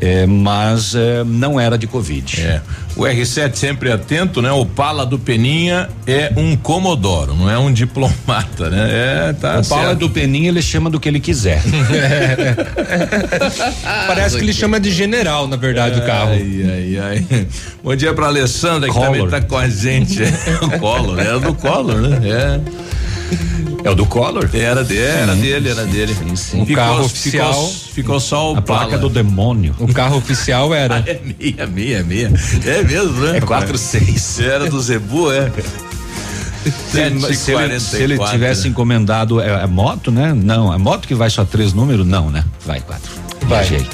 É, 0.00 0.26
mas 0.26 0.94
é, 0.94 1.24
não 1.24 1.58
era 1.58 1.76
de 1.76 1.88
Covid. 1.88 2.40
É. 2.40 2.60
O 2.94 3.02
R7 3.02 3.56
sempre 3.56 3.90
atento, 3.90 4.40
né? 4.40 4.52
O 4.52 4.64
Pala 4.64 5.04
do 5.04 5.18
Peninha 5.18 5.88
é 6.06 6.32
um 6.36 6.56
comodoro, 6.56 7.34
não 7.34 7.50
é 7.50 7.58
um 7.58 7.72
diplomata, 7.74 8.70
né? 8.70 8.88
É, 8.90 9.32
tá 9.32 9.58
o 9.58 9.64
certo. 9.64 9.80
Pala 9.80 9.96
do 9.96 10.08
Peninha 10.08 10.50
ele 10.50 10.62
chama 10.62 10.88
do 10.88 11.00
que 11.00 11.08
ele 11.08 11.18
quiser. 11.18 11.60
Parece 14.06 14.36
que 14.36 14.44
ele 14.44 14.52
chama 14.52 14.78
de 14.78 14.92
general, 14.92 15.48
na 15.48 15.56
verdade, 15.56 15.98
o 15.98 16.06
carro. 16.06 16.30
Ai, 16.30 16.96
ai, 16.96 17.26
ai. 17.30 17.46
Bom 17.82 17.96
dia 17.96 18.14
pra 18.14 18.26
Alessandra, 18.26 18.88
que 18.88 18.94
também 18.94 19.28
tá 19.28 19.40
com 19.40 19.56
a 19.56 19.68
gente. 19.68 20.22
o 20.62 20.78
Collor, 20.78 21.18
é 21.18 21.40
do 21.40 21.54
Collor, 21.54 21.96
né? 21.96 22.20
É. 22.22 22.87
É 23.84 23.90
o 23.90 23.94
do 23.94 24.06
Collor? 24.06 24.48
Era, 24.52 24.82
de, 24.82 24.98
era 24.98 25.34
dele, 25.34 25.68
era 25.68 25.84
dele. 25.84 26.14
Sim, 26.14 26.36
sim. 26.36 26.62
O 26.62 26.66
ficou, 26.66 26.82
carro 26.82 27.04
oficial. 27.04 27.52
Ficou, 27.52 27.92
ficou 27.94 28.20
só 28.20 28.52
o 28.52 28.56
A 28.56 28.62
placa 28.62 28.98
do 28.98 29.08
demônio. 29.08 29.74
O 29.78 29.92
carro 29.92 30.16
oficial 30.16 30.74
era. 30.74 30.96
Ah, 30.96 31.04
é 31.06 31.20
meia, 31.38 31.66
meia, 31.66 32.02
meia. 32.02 32.32
É 32.64 32.82
mesmo, 32.82 33.12
né? 33.20 33.38
É 33.38 33.40
46. 33.40 34.40
Era 34.40 34.68
do 34.68 34.80
Zebu, 34.80 35.32
é. 35.32 35.50
Se, 36.64 37.36
se, 37.36 37.52
ele, 37.52 37.80
se 37.80 38.02
ele 38.02 38.18
tivesse 38.18 38.68
encomendado 38.68 39.40
é, 39.40 39.62
é, 39.62 39.66
moto, 39.66 40.10
né? 40.10 40.34
Não, 40.34 40.72
é 40.72 40.76
moto 40.76 41.06
que 41.06 41.14
vai 41.14 41.30
só 41.30 41.44
três 41.44 41.72
números? 41.72 42.06
Não, 42.06 42.30
né? 42.30 42.44
Vai 42.66 42.80
quatro. 42.80 43.10
Vai. 43.42 43.64
Viajei. 43.64 43.86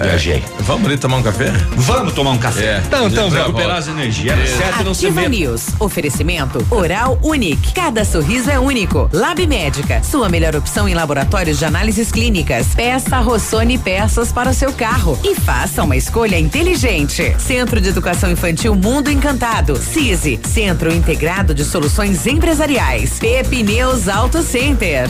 Viajei. 0.00 0.36
É. 0.36 0.62
Vamos 0.62 0.86
ali 0.86 0.98
tomar 0.98 1.16
um 1.16 1.22
café? 1.22 1.52
Vamos 1.76 2.12
tomar 2.12 2.30
um 2.32 2.38
café. 2.38 2.64
É. 2.64 2.82
Então, 2.86 3.06
então, 3.06 3.30
vamos 3.30 3.46
recuperar 3.46 3.76
as 3.78 3.88
energias. 3.88 4.38
É. 4.38 4.46
Certo, 4.46 4.84
não 4.84 4.94
se 4.94 5.10
News. 5.10 5.66
Oferecimento 5.78 6.64
Oral 6.70 7.18
Unique. 7.22 7.72
Cada 7.72 8.04
sorriso 8.04 8.50
é 8.50 8.58
único. 8.58 9.08
Lab 9.12 9.44
Médica. 9.46 10.02
Sua 10.02 10.28
melhor 10.28 10.54
opção 10.54 10.88
em 10.88 10.94
laboratórios 10.94 11.58
de 11.58 11.64
análises 11.64 12.12
clínicas. 12.12 12.68
Peça 12.74 13.18
Rossoni 13.18 13.78
peças 13.78 14.32
para 14.32 14.50
o 14.50 14.54
seu 14.54 14.72
carro. 14.72 15.18
E 15.24 15.34
faça 15.34 15.82
uma 15.82 15.96
escolha 15.96 16.38
inteligente. 16.38 17.34
Centro 17.38 17.80
de 17.80 17.88
Educação 17.88 18.30
Infantil 18.30 18.74
Mundo 18.74 19.10
Encantado. 19.10 19.76
CISI. 19.76 20.40
Centro 20.44 20.92
Integrado 20.92 21.54
de 21.54 21.64
Soluções 21.64 22.26
Empresariais. 22.26 23.18
Pepineus 23.18 24.08
Auto 24.08 24.42
Center. 24.42 25.08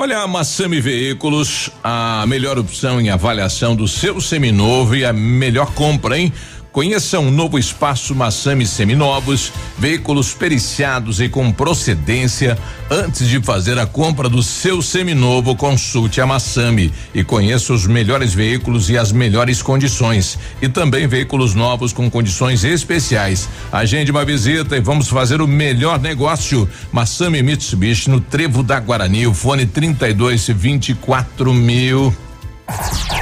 Olha, 0.00 0.20
a 0.20 0.28
Massami 0.28 0.80
Veículos, 0.80 1.70
a 1.82 2.24
melhor 2.28 2.56
opção 2.56 3.00
em 3.00 3.10
avaliação 3.10 3.74
do 3.74 3.88
seu 3.88 4.20
seminovo 4.20 4.94
e 4.94 5.04
a 5.04 5.12
melhor 5.12 5.74
compra, 5.74 6.16
hein? 6.16 6.32
Conheça 6.72 7.18
um 7.18 7.30
novo 7.30 7.58
espaço 7.58 8.14
Massami 8.14 8.66
Seminovos, 8.66 9.52
veículos 9.78 10.34
periciados 10.34 11.18
e 11.18 11.28
com 11.28 11.50
procedência. 11.50 12.58
Antes 12.90 13.26
de 13.26 13.40
fazer 13.40 13.78
a 13.78 13.86
compra 13.86 14.28
do 14.28 14.42
seu 14.42 14.82
seminovo, 14.82 15.56
consulte 15.56 16.20
a 16.20 16.26
Massami 16.26 16.92
e 17.14 17.24
conheça 17.24 17.72
os 17.72 17.86
melhores 17.86 18.34
veículos 18.34 18.90
e 18.90 18.98
as 18.98 19.10
melhores 19.10 19.62
condições. 19.62 20.38
E 20.60 20.68
também 20.68 21.06
veículos 21.06 21.54
novos 21.54 21.92
com 21.92 22.10
condições 22.10 22.64
especiais. 22.64 23.48
Agende 23.72 24.10
uma 24.10 24.24
visita 24.24 24.76
e 24.76 24.80
vamos 24.80 25.08
fazer 25.08 25.40
o 25.40 25.48
melhor 25.48 25.98
negócio. 25.98 26.68
Massami 26.92 27.42
Mitsubishi 27.42 28.10
no 28.10 28.20
Trevo 28.20 28.62
da 28.62 28.78
Guarani, 28.78 29.26
o 29.26 29.32
fone 29.32 29.66
32 29.66 30.48
24 30.48 31.52
mil. 31.54 32.27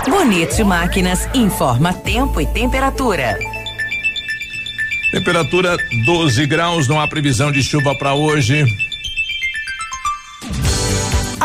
Bonito 0.08 0.64
Máquinas 0.64 1.28
informa 1.34 1.92
tempo 1.92 2.40
e 2.40 2.46
temperatura. 2.46 3.38
Temperatura 5.12 5.76
12 6.04 6.46
graus, 6.46 6.88
não 6.88 7.00
há 7.00 7.08
previsão 7.08 7.50
de 7.50 7.62
chuva 7.62 7.96
para 7.96 8.14
hoje. 8.14 8.64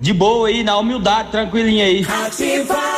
De 0.00 0.12
boa 0.12 0.48
aí, 0.48 0.62
na 0.62 0.76
humildade, 0.76 1.30
tranquilinha 1.30 1.84
aí. 1.84 2.06
Ativa! 2.26 2.97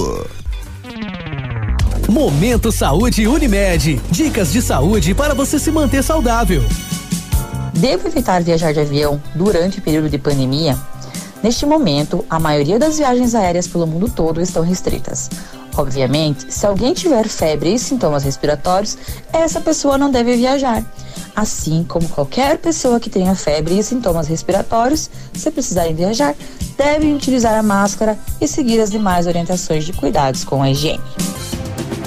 Momento 2.09 2.71
Saúde 2.71 3.27
Unimed. 3.27 4.01
Dicas 4.11 4.51
de 4.51 4.61
saúde 4.61 5.13
para 5.15 5.33
você 5.33 5.57
se 5.57 5.71
manter 5.71 6.03
saudável. 6.03 6.61
Devo 7.73 8.07
evitar 8.07 8.43
viajar 8.43 8.73
de 8.73 8.79
avião 8.79 9.21
durante 9.33 9.79
o 9.79 9.81
período 9.81 10.09
de 10.09 10.17
pandemia? 10.17 10.77
Neste 11.41 11.65
momento, 11.65 12.23
a 12.29 12.39
maioria 12.39 12.77
das 12.77 12.97
viagens 12.97 13.33
aéreas 13.33 13.67
pelo 13.67 13.87
mundo 13.87 14.09
todo 14.09 14.41
estão 14.41 14.61
restritas. 14.61 15.29
Obviamente, 15.75 16.53
se 16.53 16.65
alguém 16.65 16.93
tiver 16.93 17.27
febre 17.27 17.73
e 17.73 17.79
sintomas 17.79 18.23
respiratórios, 18.23 18.97
essa 19.31 19.61
pessoa 19.61 19.97
não 19.97 20.11
deve 20.11 20.35
viajar. 20.35 20.83
Assim 21.35 21.83
como 21.83 22.07
qualquer 22.09 22.57
pessoa 22.57 22.99
que 22.99 23.09
tenha 23.09 23.35
febre 23.35 23.79
e 23.79 23.83
sintomas 23.83 24.27
respiratórios, 24.27 25.09
se 25.33 25.49
precisarem 25.51 25.95
viajar, 25.95 26.35
devem 26.77 27.15
utilizar 27.15 27.57
a 27.57 27.63
máscara 27.63 28.17
e 28.39 28.47
seguir 28.47 28.79
as 28.81 28.91
demais 28.91 29.27
orientações 29.27 29.85
de 29.85 29.93
cuidados 29.93 30.43
com 30.43 30.61
a 30.61 30.69
higiene. 30.69 31.01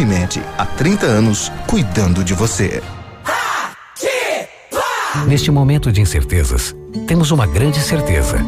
Unimed, 0.00 0.42
há 0.56 0.64
30 0.64 1.04
anos, 1.04 1.52
cuidando 1.66 2.24
de 2.24 2.32
você. 2.32 2.82
Neste 5.26 5.50
momento 5.50 5.92
de 5.92 6.00
incertezas, 6.00 6.74
temos 7.06 7.30
uma 7.30 7.46
grande 7.46 7.80
certeza. 7.80 8.38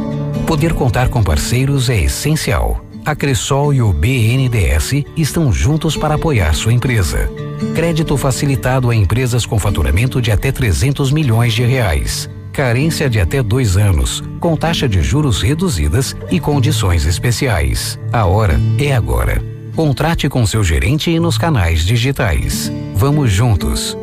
Poder 0.46 0.72
contar 0.72 1.10
com 1.10 1.22
parceiros 1.22 1.90
é 1.90 2.00
essencial. 2.00 2.82
A 3.04 3.14
Cressol 3.14 3.74
e 3.74 3.82
o 3.82 3.92
BNDES 3.92 5.04
estão 5.14 5.52
juntos 5.52 5.94
para 5.94 6.14
apoiar 6.14 6.54
sua 6.54 6.72
empresa. 6.72 7.30
Crédito 7.74 8.16
facilitado 8.16 8.88
a 8.88 8.94
empresas 8.94 9.44
com 9.44 9.58
faturamento 9.58 10.22
de 10.22 10.32
até 10.32 10.50
300 10.50 11.12
milhões 11.12 11.52
de 11.52 11.64
reais. 11.64 12.30
Carência 12.50 13.10
de 13.10 13.20
até 13.20 13.42
dois 13.42 13.76
anos, 13.76 14.22
com 14.40 14.56
taxa 14.56 14.88
de 14.88 15.02
juros 15.02 15.42
reduzidas 15.42 16.16
e 16.30 16.40
condições 16.40 17.04
especiais. 17.04 17.98
A 18.10 18.24
hora 18.24 18.58
é 18.78 18.94
agora. 18.94 19.51
Contrate 19.74 20.28
com 20.28 20.46
seu 20.46 20.62
gerente 20.62 21.10
e 21.10 21.18
nos 21.18 21.38
canais 21.38 21.84
digitais. 21.84 22.70
Vamos 22.94 23.32
juntos. 23.32 23.96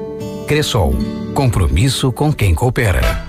Cressol. 0.47 0.95
Compromisso 1.35 2.11
com 2.11 2.33
quem 2.33 2.55
coopera. 2.55 3.28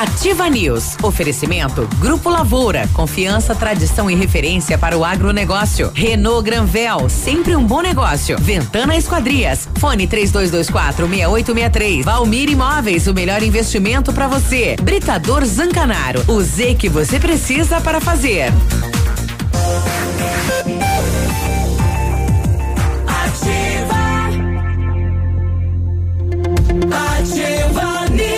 Ativa 0.00 0.48
News. 0.48 0.96
Oferecimento 1.02 1.86
Grupo 1.98 2.30
Lavoura. 2.30 2.88
Confiança, 2.94 3.54
tradição 3.54 4.10
e 4.10 4.14
referência 4.14 4.78
para 4.78 4.96
o 4.96 5.04
agronegócio. 5.04 5.92
Renault 5.94 6.42
Granvel. 6.42 7.10
Sempre 7.10 7.54
um 7.54 7.62
bom 7.62 7.82
negócio. 7.82 8.38
Ventana 8.40 8.96
Esquadrias. 8.96 9.68
Fone 9.78 10.06
3224 10.06 11.06
6863. 11.06 12.02
Valmir 12.02 12.48
Imóveis. 12.48 13.06
O 13.08 13.12
melhor 13.12 13.42
investimento 13.42 14.10
para 14.10 14.26
você. 14.26 14.74
Britador 14.80 15.44
Zancanaro. 15.44 16.24
O 16.28 16.40
Z 16.40 16.76
que 16.76 16.88
você 16.88 17.20
precisa 17.20 17.78
para 17.78 18.00
fazer. 18.00 18.50
Ativa 26.90 28.08
News. 28.08 28.29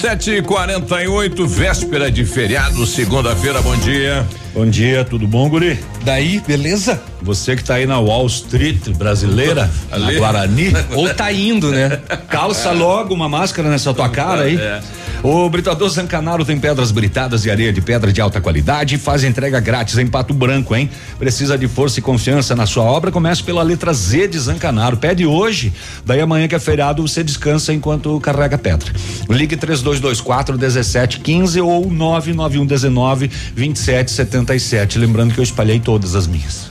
Sete 0.00 0.30
e 0.30 0.42
quarenta 0.42 1.02
e 1.02 1.06
oito, 1.08 1.46
véspera 1.46 2.10
de 2.10 2.24
feriado, 2.24 2.86
segunda-feira, 2.86 3.60
bom 3.60 3.76
dia. 3.76 4.26
Bom 4.54 4.64
dia, 4.64 5.04
tudo 5.04 5.26
bom, 5.26 5.46
guri? 5.46 5.78
Daí, 6.02 6.40
beleza? 6.46 6.98
Você 7.20 7.54
que 7.54 7.62
tá 7.62 7.74
aí 7.74 7.84
na 7.86 7.98
Wall 8.00 8.26
Street 8.26 8.88
brasileira, 8.96 9.70
na 9.92 10.10
Guarani. 10.12 10.72
Ou 10.94 11.12
tá 11.12 11.30
indo, 11.30 11.70
né? 11.70 12.00
Calça 12.30 12.70
logo 12.70 13.12
uma 13.12 13.28
máscara 13.28 13.68
nessa 13.68 13.92
tua 13.92 14.08
cara 14.10 14.44
aí. 14.44 14.56
É. 14.56 14.80
O 15.22 15.50
Britador 15.50 15.90
Zancanaro 15.90 16.46
tem 16.46 16.58
pedras 16.58 16.90
britadas 16.90 17.44
e 17.44 17.50
areia 17.50 17.70
de 17.70 17.82
pedra 17.82 18.10
de 18.10 18.22
alta 18.22 18.40
qualidade 18.40 18.94
e 18.94 18.98
faz 18.98 19.22
entrega 19.22 19.60
grátis 19.60 19.98
em 19.98 20.06
Pato 20.06 20.32
Branco, 20.32 20.74
hein? 20.74 20.88
Precisa 21.18 21.58
de 21.58 21.68
força 21.68 21.98
e 21.98 22.02
confiança 22.02 22.56
na 22.56 22.64
sua 22.64 22.84
obra? 22.84 23.10
Comece 23.10 23.42
pela 23.42 23.62
letra 23.62 23.92
Z 23.92 24.28
de 24.28 24.38
Zancanaro. 24.38 24.96
Pede 24.96 25.26
hoje, 25.26 25.74
daí 26.06 26.22
amanhã 26.22 26.48
que 26.48 26.54
é 26.54 26.58
feriado 26.58 27.06
você 27.06 27.22
descansa 27.22 27.70
enquanto 27.74 28.18
carrega 28.20 28.56
pedra. 28.56 28.90
Ligue 29.28 29.58
3224 29.58 30.58
1715 30.58 31.60
ou 31.60 31.90
991 31.90 32.64
19 32.64 33.28
2777. 33.28 34.98
Lembrando 34.98 35.34
que 35.34 35.40
eu 35.40 35.44
espalhei 35.44 35.78
todas 35.78 36.14
as 36.14 36.26
minhas. 36.26 36.70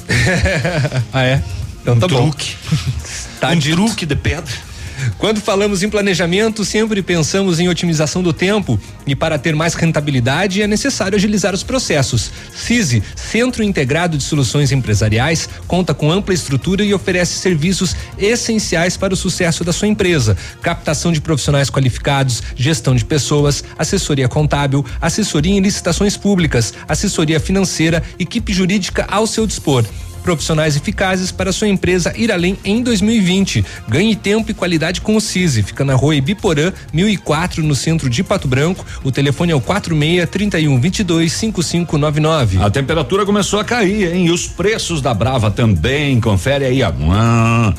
ah, 1.14 1.24
é? 1.24 1.43
Então 1.84 1.93
um 1.93 2.00
tá 2.00 2.08
bom. 2.08 2.30
truque. 2.32 2.56
Tá 3.39 3.50
um 3.52 3.58
dito. 3.58 3.76
truque 3.76 4.08
de 4.08 4.16
pedra. 4.16 4.68
Quando 5.18 5.41
falamos 5.41 5.84
em 5.84 5.89
planejamento, 5.89 6.64
sempre 6.64 7.02
pensamos 7.02 7.60
em 7.60 7.68
otimização 7.68 8.24
do 8.24 8.34
tempo 8.34 8.80
e 9.06 9.16
para 9.16 9.38
ter 9.38 9.56
mais 9.56 9.74
rentabilidade 9.74 10.62
é 10.62 10.68
necessário 10.68 11.16
agilizar 11.16 11.54
os 11.54 11.64
processos. 11.64 12.32
CISI, 12.56 13.04
Centro 13.16 13.64
Integrado 13.64 14.18
de 14.18 14.24
Soluções 14.24 14.72
Empresariais, 14.72 15.50
conta 15.68 15.93
com 15.93 16.12
ampla 16.12 16.34
estrutura 16.34 16.84
e 16.84 16.93
oferece 16.93 17.39
serviços 17.39 17.95
essenciais 18.18 18.97
para 18.97 19.14
o 19.14 19.18
sucesso 19.18 19.64
da 19.64 19.74
sua 19.74 19.88
empresa: 19.88 20.38
captação 20.62 21.12
de 21.12 21.22
profissionais 21.22 21.70
qualificados, 21.70 22.41
gestão 22.56 22.95
de 22.95 23.06
pessoas, 23.06 23.64
assessoria 23.78 24.28
contábil, 24.28 24.86
assessoria 25.02 25.54
em 25.54 25.62
licitações 25.62 26.16
públicas, 26.18 26.74
assessoria 26.88 27.39
financeira, 27.39 28.04
equipe 28.18 28.54
jurídica 28.54 29.06
ao 29.10 29.28
seu 29.28 29.45
dispor 29.45 29.86
profissionais 30.30 30.75
eficazes 30.75 31.32
para 31.32 31.51
sua 31.51 31.67
empresa 31.67 32.13
ir 32.15 32.32
além 32.32 32.55
em 32.63 32.84
2020. 32.84 33.65
Ganhe 33.88 34.15
tempo 34.15 34.51
e 34.51 34.53
qualidade 34.53 35.01
com 35.01 35.15
o 35.15 35.21
CISI. 35.21 35.63
Fica 35.63 35.84
na 35.84 35.95
rua 35.95 36.15
Ibiporã, 36.15 36.71
1004, 36.93 37.63
no 37.63 37.73
centro 37.73 38.07
de 38.07 38.23
Pato 38.23 38.47
Branco. 38.47 38.86
O 39.03 39.11
telefone 39.11 39.53
é 39.53 39.55
o 39.55 39.61
46 39.61 40.30
31 40.30 40.80
22 40.80 41.34
5599. 41.34 42.61
A 42.61 42.69
temperatura 42.69 43.25
começou 43.25 43.59
a 43.59 43.63
cair, 43.63 44.13
hein? 44.13 44.27
E 44.27 44.32
os 44.32 44.47
preços 44.47 45.01
da 45.01 45.15
Brava 45.15 45.49
também. 45.49 46.21
Confere 46.21 46.65
aí 46.65 46.84
a 46.84 46.93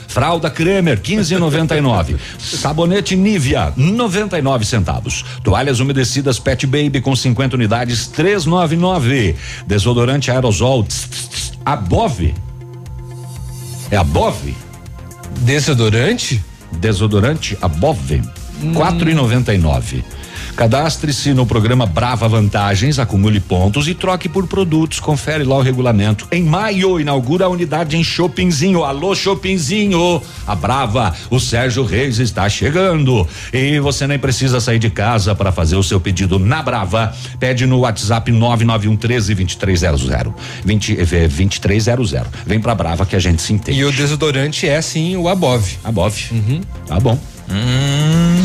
fralda 0.08 0.50
Kremer 0.50 0.98
15,99. 1.00 2.16
Sabonete 2.36 3.14
Nivea 3.14 3.72
99 3.76 4.66
centavos. 4.66 5.24
Toalhas 5.44 5.78
umedecidas 5.78 6.40
Pet 6.40 6.66
Baby 6.66 7.00
com 7.00 7.14
50 7.14 7.54
unidades 7.54 8.08
399. 8.08 9.36
Desodorante 9.68 10.32
aerosol 10.32 10.82
tss, 10.82 11.28
tss, 11.28 11.49
tss, 11.60 11.64
Above. 11.64 12.34
É 13.90 13.96
Above? 13.96 14.54
Desodorante? 15.40 16.42
Desodorante 16.72 17.56
Above. 17.60 18.22
4,99. 18.62 20.04
Cadastre-se 20.56 21.32
no 21.32 21.46
programa 21.46 21.86
Brava 21.86 22.28
Vantagens, 22.28 22.98
acumule 22.98 23.40
pontos 23.40 23.88
e 23.88 23.94
troque 23.94 24.28
por 24.28 24.46
produtos. 24.46 25.00
Confere 25.00 25.44
lá 25.44 25.56
o 25.56 25.62
regulamento. 25.62 26.26
Em 26.30 26.42
maio, 26.42 27.00
inaugura 27.00 27.46
a 27.46 27.48
unidade 27.48 27.96
em 27.96 28.04
Shoppingzinho. 28.04 28.84
Alô, 28.84 29.14
Shoppingzinho! 29.14 30.22
A 30.46 30.54
Brava, 30.54 31.14
o 31.30 31.40
Sérgio 31.40 31.84
Reis 31.84 32.18
está 32.18 32.48
chegando. 32.48 33.26
E 33.52 33.78
você 33.80 34.06
nem 34.06 34.18
precisa 34.18 34.60
sair 34.60 34.78
de 34.78 34.90
casa 34.90 35.34
para 35.34 35.52
fazer 35.52 35.76
o 35.76 35.82
seu 35.82 36.00
pedido 36.00 36.38
na 36.38 36.62
Brava. 36.62 37.14
Pede 37.38 37.66
no 37.66 37.80
WhatsApp 37.80 38.30
991 38.30 38.96
13 38.96 39.34
2300. 39.34 40.34
20, 40.64 41.00
eh, 41.00 41.28
2300. 41.28 42.14
Vem 42.46 42.60
pra 42.60 42.74
Brava 42.74 43.06
que 43.06 43.16
a 43.16 43.20
gente 43.20 43.40
se 43.40 43.52
entende. 43.52 43.78
E 43.78 43.84
o 43.84 43.92
desodorante 43.92 44.68
é 44.68 44.80
sim 44.82 45.16
o 45.16 45.28
Above. 45.28 45.78
Above. 45.84 46.26
Uhum. 46.32 46.60
Tá 46.86 46.98
bom. 47.00 47.18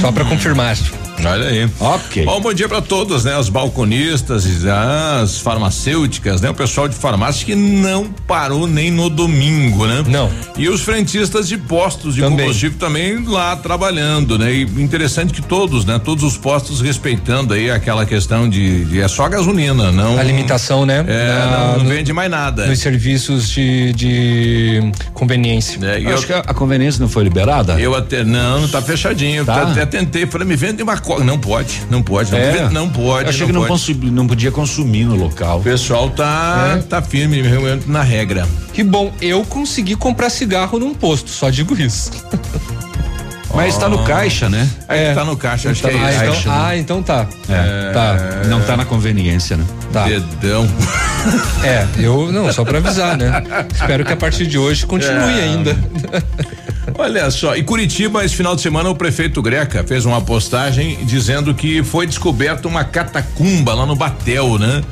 Só 0.01 0.11
para 0.11 0.25
confirmar. 0.25 0.77
Olha 1.25 1.47
aí. 1.47 1.69
Ok. 1.79 2.25
Bom, 2.25 2.41
bom 2.41 2.53
dia 2.53 2.67
para 2.67 2.81
todos, 2.81 3.23
né? 3.23 3.37
Os 3.37 3.47
balconistas 3.49 4.45
as 4.65 5.39
farmacêuticas, 5.39 6.41
né? 6.41 6.49
O 6.49 6.53
pessoal 6.53 6.87
de 6.87 6.95
farmácia 6.95 7.45
que 7.45 7.55
não 7.55 8.05
parou 8.27 8.67
nem 8.67 8.91
no 8.91 9.09
domingo, 9.09 9.85
né? 9.87 10.03
Não. 10.07 10.29
E 10.57 10.67
os 10.67 10.81
frentistas 10.81 11.47
de 11.47 11.57
postos 11.57 12.15
de 12.15 12.21
Também. 12.21 12.39
combustível 12.39 12.77
também 12.77 13.23
lá 13.25 13.55
trabalhando, 13.55 14.37
né? 14.37 14.53
E 14.53 14.61
interessante 14.63 15.33
que 15.33 15.41
todos, 15.41 15.85
né? 15.85 15.99
Todos 16.03 16.23
os 16.23 16.37
postos 16.37 16.81
respeitando 16.81 17.53
aí 17.53 17.71
aquela 17.71 18.05
questão 18.05 18.47
de, 18.49 18.83
de 18.85 18.99
é 19.01 19.07
só 19.07 19.27
gasolina, 19.29 19.91
não. 19.91 20.19
A 20.19 20.23
limitação, 20.23 20.85
né? 20.85 21.03
É, 21.07 21.27
Na- 21.39 21.57
não, 21.77 21.77
não 21.79 21.85
vende 21.89 22.11
mais 22.11 22.29
nada. 22.29 22.67
Nos 22.67 22.79
serviços 22.79 23.49
de, 23.49 23.93
de 23.93 24.91
conveniência. 25.13 25.79
É, 25.83 25.97
Eu 25.99 26.09
eu, 26.09 26.15
acho 26.17 26.27
que 26.27 26.33
a, 26.33 26.39
a 26.39 26.53
conveniência 26.53 26.99
não 27.01 27.09
foi 27.09 27.23
liberada? 27.23 27.79
eu 27.79 27.95
até, 27.95 28.23
não, 28.23 28.61
não 28.61 28.67
tá 28.67 28.81
fechadinho. 28.95 29.45
Tá? 29.45 29.63
Até 29.63 29.85
tentei, 29.85 30.25
falei, 30.25 30.47
me 30.47 30.55
vende 30.55 30.81
uma 30.83 30.97
coca. 30.97 31.23
Não 31.23 31.37
pode, 31.37 31.81
não 31.89 32.01
pode, 32.01 32.31
não, 32.31 32.37
É. 32.39 32.51
vende- 32.51 32.73
não 32.73 32.89
pode. 32.89 33.23
Eu 33.25 33.29
achei 33.29 33.45
que 33.47 33.51
não, 33.53 33.61
pode. 33.61 33.71
consumi- 33.71 34.11
não 34.11 34.27
podia 34.27 34.51
consumir 34.51 35.05
no 35.05 35.15
local. 35.15 35.59
O 35.59 35.63
pessoal 35.63 36.09
tá, 36.09 36.79
tá 36.89 37.01
firme 37.01 37.41
realmente 37.41 37.89
na 37.89 38.01
regra. 38.01 38.47
Que 38.73 38.83
bom, 38.83 39.13
eu 39.21 39.43
consegui 39.45 39.95
comprar 39.95 40.29
cigarro 40.29 40.79
num 40.79 40.93
posto, 40.93 41.29
só 41.29 41.49
digo 41.49 41.79
isso. 41.79 42.11
Mas 43.53 43.77
tá 43.77 43.87
no 43.87 44.03
caixa, 44.03 44.49
né? 44.49 44.69
É, 44.89 45.13
tá 45.13 45.23
no 45.23 45.37
caixa, 45.37 45.69
acho 45.71 45.81
Tá 45.81 45.87
que 45.89 45.95
é 45.95 45.99
caixa, 45.99 46.49
né? 46.49 46.55
ah, 46.61 46.77
então 46.77 47.01
tá. 47.01 47.25
É. 47.47 47.91
Tá. 47.93 48.17
Não 48.49 48.59
tá 48.61 48.75
na 48.75 48.83
conveniência, 48.83 49.55
né? 49.55 49.63
Tá. 49.93 50.03
Dedão. 50.03 50.67
É, 51.63 51.87
eu 51.97 52.29
não, 52.33 52.51
só 52.51 52.65
pra 52.65 52.79
avisar, 52.79 53.15
né? 53.17 53.31
Espero 53.73 54.03
que 54.03 54.11
a 54.11 54.17
partir 54.17 54.45
de 54.45 54.57
hoje 54.57 54.85
continue 54.85 55.39
É. 55.39 55.43
ainda. 55.43 55.73
Olha 56.93 57.29
só, 57.31 57.55
e 57.55 57.63
Curitiba, 57.63 58.23
esse 58.23 58.36
final 58.36 58.55
de 58.55 58.61
semana, 58.61 58.89
o 58.89 58.95
prefeito 58.95 59.41
Greca 59.41 59.83
fez 59.83 60.05
uma 60.05 60.21
postagem 60.21 61.03
dizendo 61.03 61.53
que 61.53 61.83
foi 61.83 62.05
descoberta 62.05 62.67
uma 62.67 62.83
catacumba 62.83 63.73
lá 63.73 63.86
no 63.86 63.95
Batel, 63.95 64.59
né? 64.59 64.83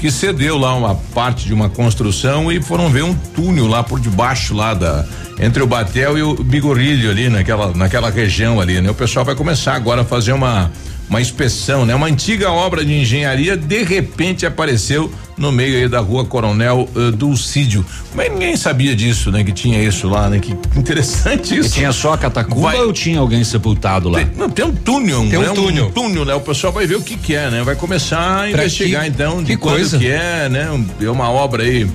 Que 0.00 0.10
cedeu 0.10 0.58
lá 0.58 0.74
uma 0.74 0.94
parte 1.14 1.46
de 1.46 1.54
uma 1.54 1.68
construção 1.68 2.50
e 2.50 2.60
foram 2.60 2.90
ver 2.90 3.04
um 3.04 3.14
túnel 3.14 3.68
lá 3.68 3.82
por 3.82 4.00
debaixo 4.00 4.54
lá 4.54 4.74
da 4.74 5.06
entre 5.38 5.62
o 5.62 5.66
Batel 5.66 6.18
e 6.18 6.22
o 6.22 6.34
Bigorrilho 6.34 7.10
ali 7.10 7.28
naquela 7.28 7.72
naquela 7.72 8.10
região 8.10 8.60
ali, 8.60 8.80
né? 8.80 8.90
O 8.90 8.94
pessoal 8.94 9.24
vai 9.24 9.34
começar 9.34 9.74
agora 9.74 10.02
a 10.02 10.04
fazer 10.04 10.32
uma 10.32 10.70
uma 11.08 11.20
inspeção, 11.20 11.84
né? 11.84 11.94
Uma 11.94 12.06
antiga 12.06 12.50
obra 12.50 12.84
de 12.84 12.92
engenharia 12.92 13.56
de 13.56 13.84
repente 13.84 14.44
apareceu 14.46 15.12
no 15.36 15.50
meio 15.50 15.76
aí 15.78 15.88
da 15.88 15.98
rua 16.00 16.24
Coronel 16.24 16.88
uh, 16.94 17.10
Dulcídio. 17.12 17.84
Mas 18.14 18.30
ninguém 18.30 18.56
sabia 18.56 18.94
disso, 18.94 19.30
né? 19.30 19.42
Que 19.42 19.52
tinha 19.52 19.82
isso 19.82 20.08
lá, 20.08 20.28
né? 20.28 20.38
Que 20.38 20.52
interessante 20.78 21.54
E 21.54 21.58
isso. 21.58 21.74
tinha 21.74 21.90
só 21.92 22.12
a 22.12 22.18
catacumba 22.18 22.68
Vai- 22.72 22.80
ou 22.80 22.92
tinha 22.92 23.18
alguém 23.18 23.42
sepultado 23.42 24.08
lá? 24.08 24.18
Tem, 24.18 24.30
não, 24.36 24.48
tem 24.50 24.64
um 24.64 24.74
túnel, 24.74 25.26
Tem 25.28 25.38
um 25.38 25.42
né? 25.42 25.48
túnel. 25.54 25.90
túnel, 25.90 26.24
né? 26.24 26.34
O 26.34 26.40
pessoal 26.40 26.72
vai 26.72 26.86
ver 26.86 26.96
o 26.96 27.02
que 27.02 27.16
que 27.16 27.34
é, 27.34 27.50
né? 27.50 27.62
Vai 27.62 27.74
começar 27.76 28.40
a 28.42 28.50
investigar 28.50 29.02
que- 29.02 29.08
então 29.08 29.42
de 29.42 29.56
coisa. 29.56 29.98
que 29.98 30.06
é, 30.08 30.48
né? 30.48 30.70
Um- 30.70 30.86
É 31.00 31.10
uma 31.10 31.30
obra 31.30 31.62
aí. 31.62 31.86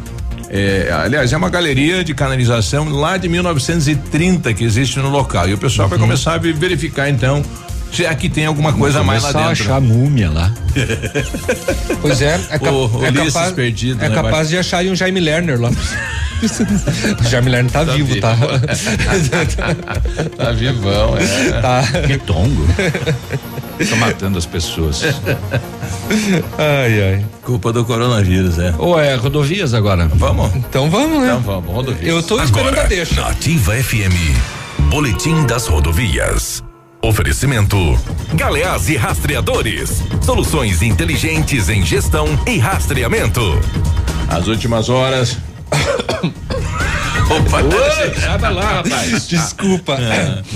é, 0.49 0.89
aliás, 1.03 1.31
é 1.33 1.37
uma 1.37 1.49
galeria 1.49 2.03
de 2.03 2.13
canalização 2.13 2.87
lá 2.89 3.17
de 3.17 3.27
1930 3.27 4.53
que 4.53 4.63
existe 4.63 4.97
no 4.99 5.09
local. 5.09 5.47
E 5.49 5.53
o 5.53 5.57
pessoal 5.57 5.85
Uhum. 5.87 5.89
vai 5.91 5.99
começar 5.99 6.33
a 6.33 6.37
ve- 6.37 6.53
verificar 6.53 7.09
então 7.09 7.43
se 7.91 8.05
aqui 8.05 8.29
tem 8.29 8.45
alguma 8.45 8.73
coisa 8.73 8.99
a 8.99 9.03
mais 9.03 9.23
lá 9.23 9.31
dentro. 9.31 9.49
achar 9.51 9.81
múmia 9.81 10.29
lá. 10.29 10.51
Pois 12.01 12.21
é, 12.21 12.35
é, 12.51 12.59
cap- 12.59 12.67
O- 12.69 13.05
é 13.05 13.11
capaz, 13.11 13.51
perdido, 13.53 14.03
é 14.03 14.09
né, 14.09 14.15
capaz 14.15 14.35
mas- 14.37 14.49
de 14.49 14.57
acharem 14.57 14.91
um 14.91 14.95
Jaime 14.95 15.19
Lerner 15.19 15.59
lá. 15.59 15.69
o 17.19 17.23
Jaime 17.29 17.49
Lerner 17.49 17.71
tá, 17.71 17.83
Tá 17.85 17.93
vivo, 17.93 18.07
vivo. 18.13 18.21
tá? 18.21 18.35
Tá 20.37 20.51
vivão, 20.51 21.17
é. 21.17 21.61
tá. 21.61 21.83
Que 22.05 22.17
tongo. 22.19 22.67
Tá 23.89 23.95
matando 23.95 24.37
as 24.37 24.45
pessoas. 24.45 25.01
Ai, 26.57 27.01
ai. 27.01 27.25
Culpa 27.43 27.71
do 27.73 27.83
coronavírus, 27.85 28.59
é. 28.59 28.73
Ou 28.77 28.99
é 28.99 29.15
rodovias 29.15 29.73
agora? 29.73 30.07
Vamos? 30.13 30.53
Então 30.55 30.89
vamos, 30.89 31.21
né? 31.21 31.27
Então 31.29 31.41
vamos, 31.41 31.73
rodovia. 31.73 32.09
Eu 32.09 32.21
tô 32.21 32.41
esperando 32.41 32.67
a 32.67 32.71
Agora, 32.81 32.87
deixa. 32.87 33.19
na 33.21 33.27
Ativa 33.29 33.73
FM, 33.75 34.13
Boletim 34.89 35.45
das 35.47 35.67
Rodovias. 35.67 36.63
Oferecimento: 37.01 37.77
Galeás 38.33 38.89
e 38.89 38.95
Rastreadores. 38.95 40.03
Soluções 40.21 40.81
inteligentes 40.81 41.69
em 41.69 41.83
gestão 41.83 42.27
e 42.45 42.57
rastreamento. 42.57 43.41
As 44.29 44.47
últimas 44.47 44.89
horas. 44.89 45.37
Opa, 47.29 47.59
Sai 48.21 48.53
lá, 48.53 48.73
rapaz. 48.75 49.27
Desculpa. 49.27 49.97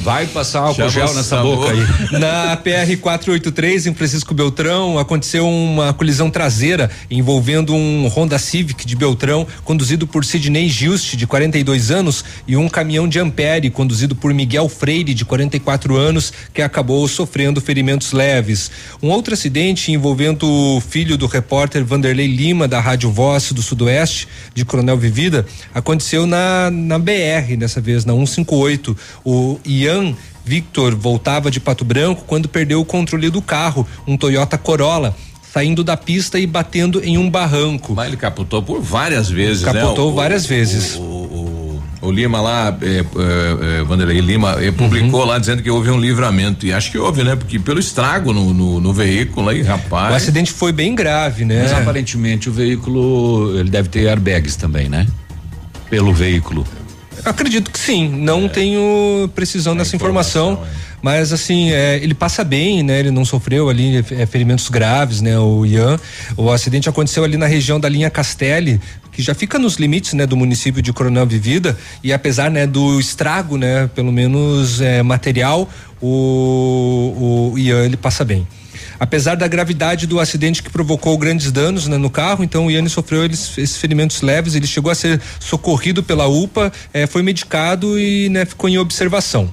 Vai 0.04 0.26
passar 0.28 0.62
álcool 0.62 0.90
gel 0.90 1.08
nessa 1.08 1.24
sabor. 1.24 1.58
boca 1.58 1.72
aí. 1.72 1.82
Na 2.18 2.56
PR 2.56 2.98
483 3.02 3.88
em 3.88 3.94
Francisco 3.94 4.34
Beltrão 4.34 4.98
aconteceu 4.98 5.46
uma 5.46 5.92
colisão 5.92 6.30
traseira 6.30 6.90
envolvendo 7.10 7.76
um 7.76 8.08
Honda 8.08 8.40
Civic 8.40 8.86
de 8.86 8.96
Beltrão 8.96 9.46
conduzido 9.66 10.08
por 10.08 10.24
Sidney 10.24 10.70
Juste 10.70 11.18
de 11.18 11.28
42 11.28 11.92
anos 11.92 12.24
e 12.48 12.56
um 12.56 12.70
caminhão 12.70 13.06
de 13.06 13.20
Ampere 13.20 13.70
conduzido 13.70 14.16
por 14.16 14.34
Miguel 14.34 14.70
Freire 14.70 15.14
de 15.14 15.26
44 15.26 15.98
anos 15.98 16.32
que 16.54 16.62
acabou 16.62 17.06
sofrendo 17.08 17.60
ferimentos 17.60 18.14
leves. 18.14 18.72
Um 19.04 19.10
outro 19.10 19.34
acidente 19.34 19.92
envolvendo 19.92 20.48
o 20.48 20.80
filho 20.80 21.18
do 21.18 21.28
repórter 21.28 21.84
Vanderlei 21.84 22.28
Lima 22.28 22.66
da 22.66 22.80
Rádio 22.80 23.12
Voz 23.12 23.52
do 23.52 23.62
Sudoeste 23.62 24.26
de 24.56 24.64
Coronel 24.64 24.98
Vivida 24.98 25.46
aconteceu 25.74 26.26
na 26.26 26.61
na 26.70 27.00
BR 27.00 27.56
dessa 27.58 27.80
vez 27.82 28.06
na 28.06 28.14
158. 28.14 28.96
O 29.26 29.60
Ian 29.66 30.14
Victor 30.46 30.96
voltava 30.96 31.50
de 31.50 31.60
Pato 31.60 31.86
Branco 31.86 32.24
quando 32.28 32.50
perdeu 32.50 32.82
o 32.82 32.86
controle 32.86 33.30
do 33.30 33.42
carro, 33.42 33.88
um 34.08 34.18
Toyota 34.18 34.58
Corolla, 34.58 35.16
saindo 35.54 35.84
da 35.84 35.96
pista 35.98 36.40
e 36.40 36.46
batendo 36.48 37.04
em 37.04 37.18
um 37.18 37.30
barranco. 37.30 37.94
Mas 37.96 38.08
ele 38.08 38.18
capotou 38.18 38.62
por 38.62 38.82
várias 38.82 39.30
vezes, 39.30 39.64
né? 39.64 39.74
Capotou 39.74 40.12
O- 40.12 40.16
várias 40.16 40.46
vezes. 40.46 40.96
O, 40.96 41.02
o- 41.02 41.84
o 42.04 42.12
Lima 42.12 42.42
lá, 42.42 42.76
é, 42.82 42.88
é, 42.88 43.80
é, 43.82 43.84
Vanderlei 43.84 44.20
Lima, 44.22 44.56
eh, 44.60 44.72
publicou 44.72 45.24
lá 45.24 45.38
dizendo 45.38 45.62
que 45.62 45.70
houve 45.70 45.92
um 45.92 46.00
livramento. 46.00 46.66
E 46.66 46.74
acho 46.74 46.90
que 46.90 46.98
houve, 46.98 47.24
né? 47.24 47.36
Porque 47.36 47.60
pelo 47.60 47.80
estrago 47.80 48.34
no, 48.34 48.52
no, 48.52 48.80
no 48.80 48.92
veículo 48.92 49.50
aí, 49.50 49.62
O 49.62 49.66
rapaz. 49.66 50.16
acidente 50.16 50.52
foi 50.52 50.72
bem 50.72 50.96
grave, 50.96 51.46
né? 51.46 51.62
Mas 51.62 51.74
aparentemente 51.74 52.50
o 52.50 52.52
veículo, 52.52 53.56
ele 53.60 53.70
deve 53.70 53.88
ter 53.90 54.08
airbags 54.10 54.56
também, 54.56 54.90
né? 54.90 55.06
Pelo 55.92 56.14
veículo. 56.14 56.66
Acredito 57.26 57.70
que 57.70 57.78
sim. 57.78 58.08
Não 58.08 58.48
tenho 58.48 59.30
precisão 59.36 59.76
dessa 59.76 59.96
informação. 59.96 60.64
Mas 61.02 61.34
assim, 61.34 61.72
é, 61.72 61.98
ele 61.98 62.14
passa 62.14 62.44
bem, 62.44 62.82
né? 62.82 63.00
Ele 63.00 63.12
não 63.12 63.26
sofreu 63.26 63.70
ali 63.70 63.98
é, 63.98 64.26
ferimentos 64.26 64.70
graves, 64.70 65.20
né? 65.20 65.38
O 65.38 65.66
Ian. 65.66 66.00
O 66.38 66.50
acidente 66.50 66.88
aconteceu 66.88 67.26
ali 67.26 67.36
na 67.36 67.46
região 67.46 67.78
da 67.78 67.90
linha 67.90 68.10
Castelli, 68.10 68.80
que 69.12 69.22
já 69.22 69.36
fica 69.36 69.60
nos 69.60 69.76
limites, 69.76 70.14
né? 70.14 70.26
Do 70.26 70.38
município 70.38 70.82
de 70.82 70.94
Coronel 70.94 71.26
Vivida. 71.26 71.78
E 72.02 72.14
apesar, 72.14 72.50
né? 72.50 72.66
Do 72.66 73.00
estrago, 73.00 73.58
né? 73.58 73.90
Pelo 73.94 74.14
menos 74.14 74.80
é, 74.80 75.04
material, 75.04 75.70
o, 76.02 77.52
o 77.54 77.60
Ian 77.60 77.84
ele 77.84 77.98
passa 77.98 78.24
bem. 78.24 78.48
Apesar 79.02 79.34
da 79.34 79.48
gravidade 79.48 80.06
do 80.06 80.20
acidente 80.20 80.62
que 80.62 80.70
provocou 80.70 81.18
grandes 81.18 81.52
danos 81.52 81.88
né, 81.88 81.98
no 81.98 82.08
carro, 82.08 82.44
então 82.44 82.68
o 82.68 82.70
Yanni 82.72 82.88
sofreu 82.88 83.26
eles- 83.26 83.58
esses 83.58 83.76
ferimentos 83.78 84.22
leves. 84.22 84.54
Ele 84.54 84.68
chegou 84.68 84.92
a 84.92 84.96
ser 84.96 85.20
socorrido 85.40 86.04
pela 86.04 86.28
UPA, 86.28 86.72
eh, 86.94 87.08
foi 87.08 87.24
medicado 87.24 87.98
e 88.00 88.30
né, 88.30 88.46
ficou 88.46 88.70
em 88.70 88.78
observação. 88.78 89.52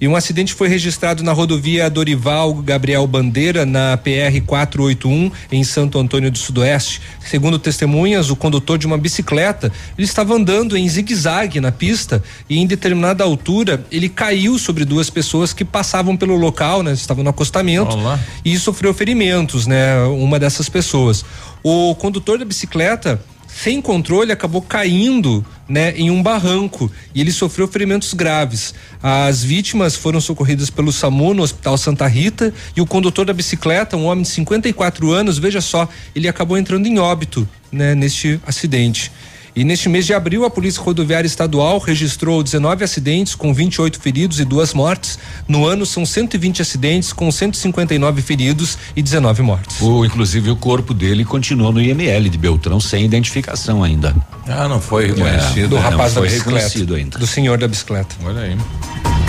E 0.00 0.06
um 0.06 0.14
acidente 0.14 0.54
foi 0.54 0.68
registrado 0.68 1.24
na 1.24 1.32
rodovia 1.32 1.90
Dorival 1.90 2.54
Gabriel 2.54 3.04
Bandeira, 3.04 3.66
na 3.66 3.96
PR 3.96 4.40
481, 4.46 5.32
em 5.50 5.64
Santo 5.64 5.98
Antônio 5.98 6.30
do 6.30 6.38
Sudoeste. 6.38 7.00
Segundo 7.18 7.58
testemunhas, 7.58 8.30
o 8.30 8.36
condutor 8.36 8.78
de 8.78 8.86
uma 8.86 8.96
bicicleta, 8.96 9.72
ele 9.96 10.06
estava 10.06 10.34
andando 10.34 10.76
em 10.76 10.88
zigue-zague 10.88 11.60
na 11.60 11.72
pista 11.72 12.22
e 12.48 12.58
em 12.58 12.66
determinada 12.66 13.24
altura 13.24 13.84
ele 13.90 14.08
caiu 14.08 14.56
sobre 14.56 14.84
duas 14.84 15.10
pessoas 15.10 15.52
que 15.52 15.64
passavam 15.64 16.16
pelo 16.16 16.36
local, 16.36 16.84
né? 16.84 16.92
Estavam 16.92 17.24
no 17.24 17.30
acostamento 17.30 17.96
Olá. 17.96 18.20
e 18.44 18.56
sofreu 18.56 18.94
ferimentos, 18.94 19.66
né? 19.66 20.00
Uma 20.04 20.38
dessas 20.38 20.68
pessoas. 20.68 21.24
O 21.60 21.92
condutor 21.96 22.38
da 22.38 22.44
bicicleta, 22.44 23.20
sem 23.62 23.82
controle, 23.82 24.30
acabou 24.30 24.62
caindo, 24.62 25.44
né, 25.68 25.92
em 25.96 26.10
um 26.10 26.22
barranco 26.22 26.88
e 27.12 27.20
ele 27.20 27.32
sofreu 27.32 27.66
ferimentos 27.66 28.14
graves. 28.14 28.72
As 29.02 29.42
vítimas 29.42 29.96
foram 29.96 30.20
socorridas 30.20 30.70
pelo 30.70 30.92
SAMU 30.92 31.34
no 31.34 31.42
Hospital 31.42 31.76
Santa 31.76 32.06
Rita 32.06 32.54
e 32.76 32.80
o 32.80 32.86
condutor 32.86 33.24
da 33.24 33.32
bicicleta, 33.32 33.96
um 33.96 34.04
homem 34.04 34.22
de 34.22 34.28
54 34.28 35.10
anos, 35.10 35.38
veja 35.38 35.60
só, 35.60 35.88
ele 36.14 36.28
acabou 36.28 36.56
entrando 36.56 36.86
em 36.86 37.00
óbito, 37.00 37.48
né, 37.72 37.96
neste 37.96 38.40
acidente. 38.46 39.10
E 39.54 39.64
neste 39.64 39.88
mês 39.88 40.06
de 40.06 40.14
abril, 40.14 40.44
a 40.44 40.50
Polícia 40.50 40.80
Rodoviária 40.82 41.26
Estadual 41.26 41.78
registrou 41.78 42.42
19 42.42 42.84
acidentes 42.84 43.34
com 43.34 43.52
28 43.52 44.00
feridos 44.00 44.40
e 44.40 44.44
duas 44.44 44.72
mortes. 44.74 45.18
No 45.46 45.66
ano, 45.66 45.84
são 45.84 46.04
120 46.06 46.62
acidentes 46.62 47.12
com 47.12 47.30
159 47.30 48.22
feridos 48.22 48.78
e 48.94 49.02
19 49.02 49.42
mortes. 49.42 49.80
O, 49.80 50.04
inclusive 50.04 50.50
o 50.50 50.56
corpo 50.56 50.94
dele 50.94 51.24
continuou 51.24 51.72
no 51.72 51.80
IML 51.80 52.28
de 52.28 52.38
Beltrão 52.38 52.78
sem 52.80 53.04
identificação 53.04 53.82
ainda. 53.82 54.14
Ah, 54.46 54.68
não 54.68 54.80
foi 54.80 55.08
reconhecido. 55.08 55.68
Do 55.70 55.76
não 55.76 55.82
rapaz 55.82 56.14
da 56.14 56.20
foi 56.20 56.28
bicicleta. 56.28 56.56
reconhecido 56.58 56.94
ainda. 56.94 57.18
Do 57.18 57.26
senhor 57.26 57.58
da 57.58 57.68
bicicleta. 57.68 58.14
Olha 58.24 58.40
aí. 58.42 58.56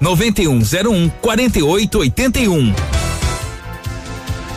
9101 0.00 1.08
4881. 1.20 2.74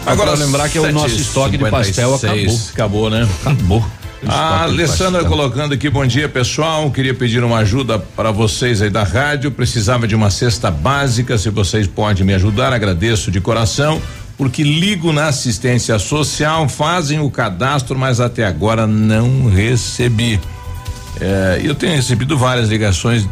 Agora 0.05 0.33
lembrar 0.33 0.69
que 0.69 0.77
é 0.77 0.81
o 0.81 0.91
nosso 0.91 1.15
estoque 1.15 1.57
de 1.57 1.69
pastel 1.69 2.15
acabou. 2.15 2.59
Acabou, 2.73 3.09
né? 3.09 3.29
Acabou. 3.41 3.85
A 4.27 4.63
Alessandra 4.63 5.25
colocando 5.25 5.73
aqui, 5.73 5.89
bom 5.89 6.05
dia 6.05 6.29
pessoal. 6.29 6.91
Queria 6.91 7.13
pedir 7.13 7.43
uma 7.43 7.57
ajuda 7.57 7.97
para 7.97 8.31
vocês 8.31 8.81
aí 8.81 8.89
da 8.89 9.03
rádio. 9.03 9.51
Precisava 9.51 10.07
de 10.07 10.15
uma 10.15 10.29
cesta 10.29 10.69
básica. 10.69 11.37
Se 11.37 11.49
vocês 11.49 11.87
podem 11.87 12.23
me 12.23 12.33
ajudar, 12.35 12.71
agradeço 12.71 13.31
de 13.31 13.41
coração. 13.41 14.01
Porque 14.37 14.63
ligo 14.63 15.11
na 15.11 15.27
assistência 15.27 15.97
social, 15.99 16.67
fazem 16.69 17.19
o 17.19 17.29
cadastro, 17.29 17.97
mas 17.97 18.19
até 18.19 18.45
agora 18.45 18.85
não 18.85 19.49
recebi. 19.49 20.39
É, 21.21 21.61
eu 21.63 21.75
tenho 21.75 21.95
recebido 21.95 22.35
várias 22.35 22.69
ligações 22.69 23.29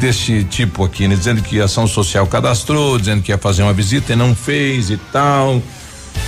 desse 0.00 0.44
tipo 0.44 0.84
aqui, 0.84 1.08
né? 1.08 1.16
Dizendo 1.16 1.42
que 1.42 1.60
a 1.60 1.64
ação 1.64 1.88
social 1.88 2.24
cadastrou, 2.26 2.98
dizendo 2.98 3.20
que 3.20 3.32
ia 3.32 3.38
fazer 3.38 3.64
uma 3.64 3.72
visita 3.72 4.12
e 4.12 4.16
não 4.16 4.34
fez 4.34 4.90
e 4.90 4.96
tal. 4.96 5.60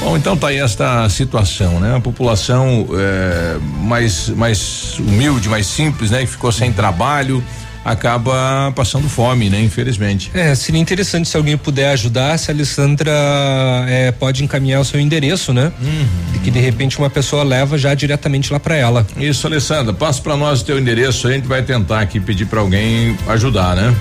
Bom, 0.00 0.16
então 0.16 0.36
tá 0.36 0.48
aí 0.48 0.58
esta 0.58 1.08
situação, 1.08 1.78
né? 1.78 1.96
A 1.96 2.00
população 2.00 2.86
é, 2.94 3.58
mais 3.82 4.28
mais 4.30 4.98
humilde, 4.98 5.48
mais 5.48 5.66
simples, 5.66 6.10
né? 6.10 6.20
Que 6.20 6.26
ficou 6.26 6.50
sem 6.50 6.72
trabalho 6.72 7.42
acaba 7.84 8.72
passando 8.74 9.08
fome, 9.08 9.50
né? 9.50 9.60
Infelizmente. 9.60 10.30
É, 10.32 10.54
seria 10.54 10.80
interessante 10.80 11.28
se 11.28 11.36
alguém 11.36 11.56
puder 11.56 11.90
ajudar, 11.90 12.38
se 12.38 12.50
a 12.50 12.54
Alessandra 12.54 13.12
é, 13.86 14.10
pode 14.12 14.42
encaminhar 14.42 14.80
o 14.80 14.84
seu 14.84 14.98
endereço, 14.98 15.52
né? 15.52 15.70
Uhum. 15.80 16.06
E 16.34 16.38
que 16.38 16.50
de 16.50 16.58
repente 16.58 16.98
uma 16.98 17.10
pessoa 17.10 17.42
leva 17.42 17.76
já 17.76 17.94
diretamente 17.94 18.52
lá 18.52 18.58
para 18.58 18.76
ela. 18.76 19.06
Isso, 19.16 19.46
Alessandra, 19.46 19.92
passa 19.92 20.22
para 20.22 20.36
nós 20.36 20.62
o 20.62 20.64
teu 20.64 20.78
endereço, 20.78 21.28
a 21.28 21.32
gente 21.32 21.46
vai 21.46 21.62
tentar 21.62 22.00
aqui 22.00 22.18
pedir 22.18 22.46
para 22.46 22.60
alguém 22.60 23.16
ajudar, 23.28 23.76
né? 23.76 23.94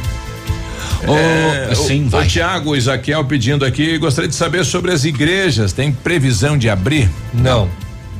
Oh, 1.05 1.75
sim, 1.75 2.05
o, 2.05 2.09
vai. 2.09 2.25
o 2.25 2.27
Tiago 2.27 2.75
Isaquiel 2.75 3.25
pedindo 3.25 3.65
aqui, 3.65 3.97
gostaria 3.97 4.29
de 4.29 4.35
saber 4.35 4.63
sobre 4.63 4.91
as 4.91 5.03
igrejas, 5.03 5.73
tem 5.73 5.91
previsão 5.91 6.57
de 6.57 6.69
abrir? 6.69 7.09
Não. 7.33 7.67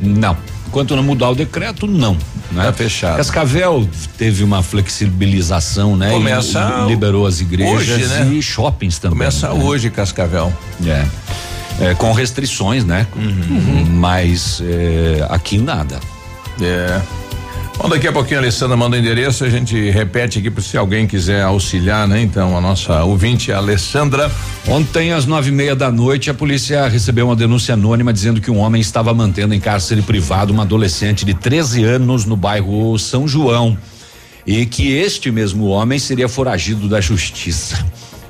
Não. 0.02 0.36
Enquanto 0.74 0.96
não 0.96 1.04
mudar 1.04 1.30
o 1.30 1.36
decreto, 1.36 1.86
não. 1.86 2.18
Né? 2.52 2.64
Tá 2.64 2.74
fechado. 2.74 3.18
Cascavel 3.18 3.88
teve 4.18 4.44
uma 4.44 4.64
flexibilização, 4.64 5.96
né? 5.96 6.10
Começa 6.10 6.86
E 6.88 6.90
liberou 6.90 7.28
as 7.28 7.40
igrejas 7.40 7.76
hoje, 7.76 8.08
né? 8.08 8.34
e 8.34 8.42
shoppings 8.42 8.98
também. 8.98 9.20
Começa 9.20 9.54
né? 9.54 9.64
hoje, 9.64 9.92
Cascavel. 9.92 10.52
É. 10.84 11.06
É, 11.80 11.94
com 11.94 12.12
restrições, 12.12 12.84
né? 12.84 13.06
Uhum. 13.16 13.86
Mas 13.88 14.64
é, 14.66 15.28
aqui 15.30 15.60
nada. 15.60 16.00
É. 16.60 17.00
Bom, 17.78 17.90
daqui 17.90 18.08
a 18.08 18.14
pouquinho 18.14 18.40
a 18.40 18.44
Alessandra 18.44 18.78
manda 18.78 18.96
o 18.96 19.00
endereço, 19.00 19.44
a 19.44 19.50
gente 19.50 19.90
repete 19.90 20.38
aqui 20.38 20.52
para 20.52 20.62
se 20.62 20.78
alguém 20.78 21.08
quiser 21.08 21.42
auxiliar, 21.42 22.08
né? 22.08 22.22
Então, 22.22 22.56
a 22.56 22.62
nossa 22.62 23.04
ouvinte, 23.04 23.52
a 23.52 23.58
Alessandra. 23.58 24.32
Ontem, 24.68 25.12
às 25.12 25.26
nove 25.26 25.50
e 25.50 25.52
meia 25.52 25.76
da 25.76 25.92
noite, 25.92 26.30
a 26.30 26.34
polícia 26.36 26.88
recebeu 26.88 27.26
uma 27.26 27.36
denúncia 27.36 27.74
anônima 27.74 28.14
dizendo 28.14 28.40
que 28.40 28.52
um 28.52 28.60
homem 28.60 28.80
estava 28.80 29.12
mantendo 29.12 29.56
em 29.56 29.60
cárcere 29.60 30.04
privado 30.04 30.54
uma 30.54 30.64
adolescente 30.64 31.26
de 31.26 31.34
13 31.34 31.84
anos 31.84 32.26
no 32.26 32.38
bairro 32.38 32.98
São 33.00 33.28
João. 33.28 33.76
E 34.46 34.66
que 34.68 34.92
este 34.92 35.32
mesmo 35.32 35.66
homem 35.66 35.98
seria 35.98 36.30
foragido 36.30 36.88
da 36.88 37.02
justiça. 37.02 37.84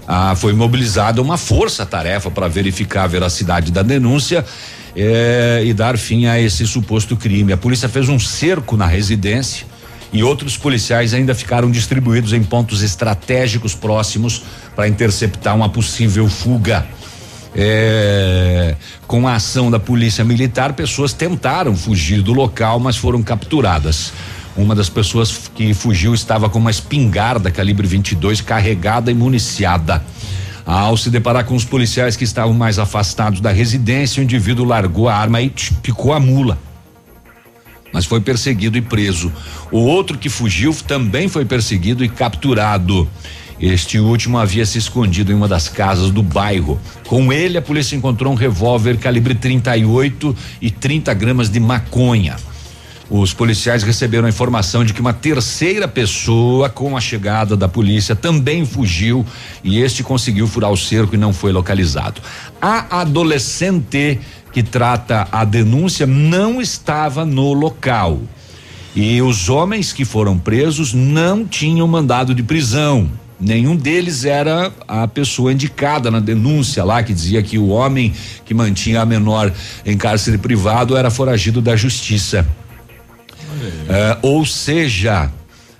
Ah, 0.07 0.35
foi 0.35 0.53
mobilizada 0.53 1.21
uma 1.21 1.37
força-tarefa 1.37 2.29
para 2.29 2.47
verificar 2.47 3.03
a 3.03 3.07
veracidade 3.07 3.71
da 3.71 3.81
denúncia 3.81 4.45
eh, 4.95 5.63
e 5.65 5.73
dar 5.73 5.97
fim 5.97 6.25
a 6.25 6.39
esse 6.39 6.65
suposto 6.67 7.15
crime. 7.15 7.53
A 7.53 7.57
polícia 7.57 7.89
fez 7.89 8.09
um 8.09 8.19
cerco 8.19 8.77
na 8.77 8.85
residência 8.85 9.65
e 10.11 10.23
outros 10.23 10.55
policiais 10.55 11.13
ainda 11.13 11.33
ficaram 11.33 11.71
distribuídos 11.71 12.33
em 12.33 12.43
pontos 12.43 12.83
estratégicos 12.83 13.73
próximos 13.73 14.43
para 14.75 14.87
interceptar 14.87 15.55
uma 15.55 15.69
possível 15.69 16.29
fuga. 16.29 16.85
É, 17.55 18.75
com 19.05 19.27
a 19.27 19.35
ação 19.35 19.69
da 19.69 19.79
polícia 19.79 20.23
militar, 20.23 20.73
pessoas 20.73 21.13
tentaram 21.13 21.75
fugir 21.75 22.21
do 22.21 22.33
local, 22.33 22.79
mas 22.79 22.97
foram 22.97 23.21
capturadas. 23.21 24.11
Uma 24.55 24.75
das 24.75 24.87
pessoas 24.89 25.49
que 25.55 25.73
fugiu 25.73 26.13
estava 26.13 26.47
com 26.47 26.59
uma 26.59 26.71
espingarda 26.71 27.49
calibre 27.49 27.87
22 27.87 28.41
carregada 28.41 29.09
e 29.09 29.13
municiada. 29.15 30.03
Ao 30.66 30.95
se 30.95 31.09
deparar 31.09 31.45
com 31.45 31.55
os 31.55 31.66
policiais 31.66 32.16
que 32.16 32.24
estavam 32.24 32.53
mais 32.53 32.80
afastados 32.80 33.41
da 33.41 33.51
residência, 33.51 34.22
o 34.22 34.24
indivíduo 34.24 34.66
largou 34.66 35.09
a 35.09 35.16
arma 35.16 35.41
e 35.41 35.49
picou 35.82 36.14
a 36.14 36.20
mula. 36.20 36.57
Mas 37.91 38.05
foi 38.05 38.22
perseguido 38.22 38.78
e 38.78 38.82
preso. 38.82 39.32
O 39.72 39.80
outro 39.80 40.18
que 40.18 40.30
fugiu 40.30 40.74
também 40.88 41.28
foi 41.28 41.45
perseguido 41.45 42.03
e 42.03 42.09
capturado. 42.09 43.07
Este 43.59 43.99
último 43.99 44.38
havia 44.38 44.66
se 44.66 44.78
escondido 44.78 45.32
em 45.32 45.36
uma 45.36 45.47
das 45.47 45.70
casas 45.70 46.09
do 46.09 46.24
bairro. 46.24 46.80
Com 47.07 47.32
ele, 47.32 47.57
a 47.57 47.61
polícia 47.61 47.95
encontrou 47.95 48.34
um 48.34 48.36
revólver 48.36 48.97
calibre 48.97 49.36
38 49.36 50.36
e 50.61 50.72
30 50.72 51.14
gramas 51.14 51.49
de 51.49 51.59
maconha. 51.59 52.36
Os 53.09 53.33
policiais 53.33 53.83
receberam 53.83 54.25
a 54.25 54.29
informação 54.29 54.83
de 54.85 54.93
que 54.93 55.01
uma 55.01 55.13
terceira 55.13 55.87
pessoa, 55.87 56.69
com 56.69 56.95
a 56.95 57.01
chegada 57.01 57.55
da 57.55 57.67
polícia, 57.67 58.15
também 58.15 58.65
fugiu 58.65 59.25
e 59.63 59.79
este 59.79 60.03
conseguiu 60.03 60.47
furar 60.47 60.71
o 60.71 60.77
cerco 60.77 61.15
e 61.15 61.17
não 61.17 61.33
foi 61.33 61.51
localizado. 61.51 62.21
A 62.61 63.01
adolescente 63.01 64.19
que 64.53 64.63
trata 64.63 65.27
a 65.31 65.43
denúncia 65.43 66.07
não 66.07 66.61
estava 66.61 67.25
no 67.25 67.53
local. 67.53 68.21
E 68.95 69.21
os 69.21 69.49
homens 69.49 69.91
que 69.91 70.05
foram 70.05 70.37
presos 70.37 70.93
não 70.93 71.45
tinham 71.45 71.87
mandado 71.87 72.33
de 72.33 72.43
prisão. 72.43 73.09
Nenhum 73.39 73.75
deles 73.75 74.23
era 74.23 74.71
a 74.87 75.07
pessoa 75.07 75.51
indicada 75.51 76.09
na 76.09 76.19
denúncia 76.19 76.83
lá, 76.83 77.03
que 77.03 77.13
dizia 77.13 77.43
que 77.43 77.57
o 77.57 77.67
homem 77.69 78.13
que 78.45 78.53
mantinha 78.53 79.01
a 79.01 79.05
menor 79.05 79.51
em 79.85 79.97
cárcere 79.97 80.37
privado 80.37 80.95
era 80.95 81.09
foragido 81.09 81.59
da 81.59 81.75
justiça. 81.75 82.47
É, 83.89 84.18
ou 84.22 84.45
seja, 84.45 85.32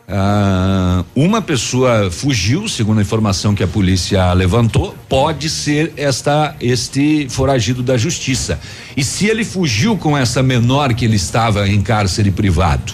ah, 0.08 1.04
uma 1.16 1.42
pessoa 1.42 2.12
fugiu, 2.12 2.68
segundo 2.68 3.00
a 3.00 3.02
informação 3.02 3.56
que 3.56 3.64
a 3.64 3.68
polícia 3.68 4.34
levantou, 4.34 4.96
pode 5.08 5.50
ser 5.50 5.94
esta 5.96 6.56
este 6.60 7.28
foragido 7.30 7.82
da 7.82 7.98
justiça. 7.98 8.60
E 8.98 9.04
se 9.04 9.28
ele 9.28 9.46
fugiu 9.46 9.98
com 9.98 10.18
essa 10.18 10.44
menor 10.44 10.94
que 10.94 11.06
ele 11.06 11.16
estava 11.16 11.68
em 11.68 11.82
cárcere 11.82 12.32
privado? 12.32 12.94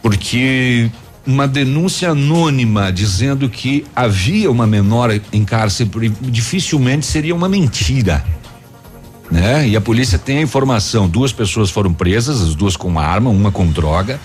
Porque 0.00 0.90
uma 1.26 1.46
denúncia 1.46 2.10
anônima 2.10 2.90
dizendo 2.92 3.48
que 3.50 3.84
havia 3.94 4.50
uma 4.50 4.66
menor 4.66 5.20
em 5.32 5.44
cárcere 5.44 5.90
dificilmente 6.20 7.04
seria 7.04 7.34
uma 7.34 7.48
mentira 7.48 8.24
né? 9.30 9.68
E 9.68 9.76
a 9.76 9.80
polícia 9.80 10.18
tem 10.18 10.38
a 10.38 10.42
informação, 10.42 11.08
duas 11.08 11.32
pessoas 11.32 11.70
foram 11.70 11.92
presas, 11.92 12.40
as 12.40 12.54
duas 12.54 12.76
com 12.76 12.98
arma, 12.98 13.30
uma 13.30 13.52
com 13.52 13.66
droga, 13.66 14.20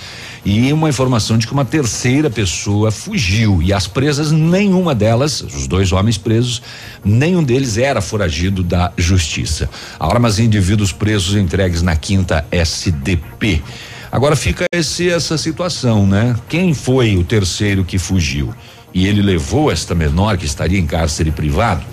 e 0.45 0.73
uma 0.73 0.89
informação 0.89 1.37
de 1.37 1.47
que 1.47 1.53
uma 1.53 1.63
terceira 1.63 2.29
pessoa 2.29 2.91
fugiu 2.91 3.61
e 3.61 3.71
as 3.71 3.87
presas, 3.87 4.31
nenhuma 4.31 4.93
delas, 4.93 5.41
os 5.41 5.67
dois 5.67 5.91
homens 5.91 6.17
presos, 6.17 6.61
nenhum 7.03 7.41
deles 7.41 7.77
era 7.77 8.01
foragido 8.01 8.61
da 8.61 8.91
justiça. 8.97 9.69
Armas 9.99 10.39
e 10.39 10.43
indivíduos 10.43 10.91
presos 10.91 11.35
entregues 11.35 11.81
na 11.81 11.95
quinta 11.95 12.45
SDP. 12.51 13.61
Agora 14.11 14.35
fica 14.35 14.65
esse, 14.71 15.09
essa 15.09 15.37
situação, 15.37 16.05
né? 16.05 16.35
Quem 16.47 16.73
foi 16.73 17.15
o 17.15 17.23
terceiro 17.23 17.83
que 17.83 17.97
fugiu? 17.97 18.53
E 18.93 19.07
ele 19.07 19.21
levou 19.21 19.71
esta 19.71 19.95
menor 19.95 20.37
que 20.37 20.45
estaria 20.45 20.77
em 20.77 20.85
cárcere 20.85 21.31
privado? 21.31 21.83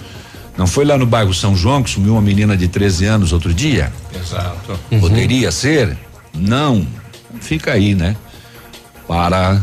Não 0.56 0.66
foi 0.66 0.84
lá 0.84 0.98
no 0.98 1.06
bairro 1.06 1.32
São 1.32 1.56
João 1.56 1.82
que 1.82 1.90
sumiu 1.90 2.12
uma 2.12 2.22
menina 2.22 2.56
de 2.56 2.68
13 2.68 3.06
anos 3.06 3.32
outro 3.32 3.52
dia? 3.54 3.92
Exato. 4.14 4.78
Poderia 5.00 5.50
ser? 5.50 5.96
Não. 6.34 6.86
Fica 7.40 7.72
aí, 7.72 7.94
né? 7.94 8.16
Para 9.08 9.60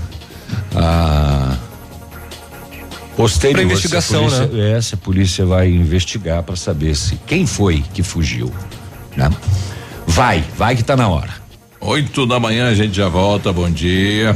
a 0.76 1.56
posterior. 3.16 3.56
Pra 3.56 3.64
investigação, 3.64 4.30
se 4.30 4.36
a 4.36 4.48
polícia, 4.48 4.62
É, 4.62 4.82
se 4.82 4.94
a 4.94 4.98
polícia 4.98 5.46
vai 5.46 5.70
investigar 5.70 6.44
para 6.44 6.56
saber 6.56 6.96
se 6.96 7.16
quem 7.26 7.46
foi 7.46 7.84
que 7.94 8.04
fugiu, 8.04 8.52
né? 9.16 9.30
Vai, 10.06 10.44
vai 10.56 10.76
que 10.76 10.84
tá 10.84 10.96
na 10.96 11.08
hora. 11.08 11.32
Oito 11.82 12.26
da 12.26 12.40
manhã 12.40 12.70
a 12.70 12.74
gente 12.74 12.96
já 12.96 13.08
volta, 13.08 13.52
bom 13.54 13.70
dia. 13.70 14.36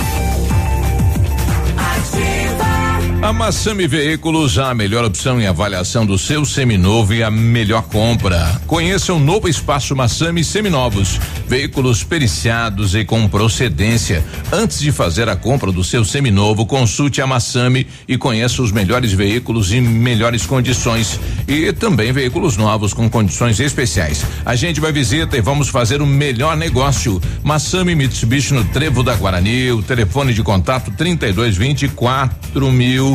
A 3.21 3.31
Massami 3.31 3.85
Veículos, 3.85 4.57
a 4.57 4.73
melhor 4.73 5.05
opção 5.05 5.39
em 5.39 5.45
avaliação 5.45 6.07
do 6.07 6.17
seu 6.17 6.43
seminovo 6.43 7.13
e 7.13 7.21
a 7.21 7.29
melhor 7.29 7.83
compra. 7.83 8.59
Conheça 8.65 9.13
o 9.13 9.19
novo 9.19 9.47
espaço 9.47 9.95
Massami 9.95 10.43
Seminovos. 10.43 11.19
Veículos 11.47 12.03
periciados 12.03 12.95
e 12.95 13.05
com 13.05 13.27
procedência. 13.27 14.25
Antes 14.51 14.79
de 14.79 14.91
fazer 14.91 15.29
a 15.29 15.35
compra 15.35 15.71
do 15.71 15.83
seu 15.83 16.03
seminovo, 16.03 16.65
consulte 16.65 17.21
a 17.21 17.27
Massami 17.27 17.85
e 18.07 18.17
conheça 18.17 18.59
os 18.63 18.71
melhores 18.71 19.13
veículos 19.13 19.71
em 19.71 19.81
melhores 19.81 20.47
condições. 20.47 21.19
E 21.47 21.71
também 21.73 22.11
veículos 22.11 22.57
novos 22.57 22.91
com 22.91 23.07
condições 23.07 23.59
especiais. 23.59 24.25
A 24.43 24.55
gente 24.55 24.79
vai 24.79 24.91
visita 24.91 25.37
e 25.37 25.41
vamos 25.41 25.69
fazer 25.69 26.01
o 26.01 26.07
melhor 26.07 26.57
negócio. 26.57 27.21
Massami 27.43 27.93
Mitsubishi 27.93 28.55
no 28.55 28.63
Trevo 28.65 29.03
da 29.03 29.15
Guarani. 29.15 29.71
O 29.71 29.83
telefone 29.83 30.33
de 30.33 30.41
contato 30.41 30.89
3224 30.97 32.71
mil. 32.71 33.10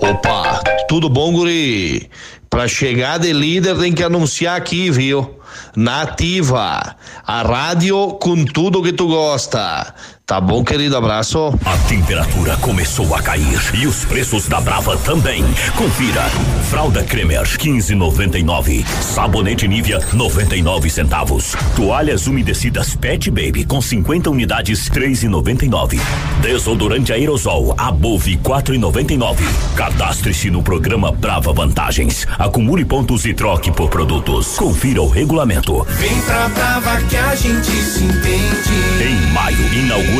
Opa, 0.00 0.60
tudo 0.88 1.08
bom, 1.08 1.32
guri? 1.32 2.10
Pra 2.48 2.66
chegar 2.66 3.18
de 3.18 3.32
líder 3.32 3.78
tem 3.78 3.92
que 3.92 4.02
anunciar 4.02 4.56
aqui, 4.56 4.90
viu? 4.90 5.38
Nativa, 5.76 6.96
a 7.24 7.42
rádio 7.42 8.18
com 8.20 8.44
tudo 8.44 8.82
que 8.82 8.92
tu 8.92 9.06
gosta. 9.06 9.94
Tá 10.30 10.40
bom, 10.40 10.62
querido? 10.62 10.96
Abraço. 10.96 11.52
A 11.66 11.76
temperatura 11.88 12.56
começou 12.58 13.16
a 13.16 13.20
cair 13.20 13.60
e 13.74 13.84
os 13.84 14.04
preços 14.04 14.46
da 14.46 14.60
Brava 14.60 14.96
também. 14.98 15.42
Confira. 15.76 16.22
Fralda 16.70 17.02
Cremer 17.02 17.42
15,99. 17.42 18.86
Sabonete 19.02 19.66
Nivea 19.66 19.98
99 20.12 20.88
centavos. 20.88 21.56
Toalhas 21.74 22.28
umedecidas 22.28 22.94
Pet 22.94 23.28
Baby 23.28 23.64
com 23.64 23.82
50 23.82 24.30
unidades 24.30 24.88
3,99. 24.88 25.98
Desodorante 26.40 27.12
aerosol 27.12 27.74
Above 27.76 28.36
4,99. 28.36 29.38
Cadastre-se 29.74 30.48
no 30.48 30.62
programa 30.62 31.10
Brava 31.10 31.52
Vantagens. 31.52 32.24
Acumule 32.38 32.84
pontos 32.84 33.24
e 33.24 33.34
troque 33.34 33.72
por 33.72 33.90
produtos. 33.90 34.56
Confira 34.56 35.02
o 35.02 35.08
regulamento. 35.08 35.84
Vem 35.98 36.20
pra 36.20 36.48
Brava 36.50 37.02
que 37.08 37.16
a 37.16 37.34
gente 37.34 37.72
se 37.72 38.04
entende. 38.04 38.70
Em 39.02 39.32
maio 39.32 39.74
inaugura 39.74 40.19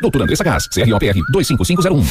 Doutor 0.00 0.22
Andressa 0.22 0.44
Gás, 0.44 0.66
CROPR 0.68 1.14
25501. 1.30 2.04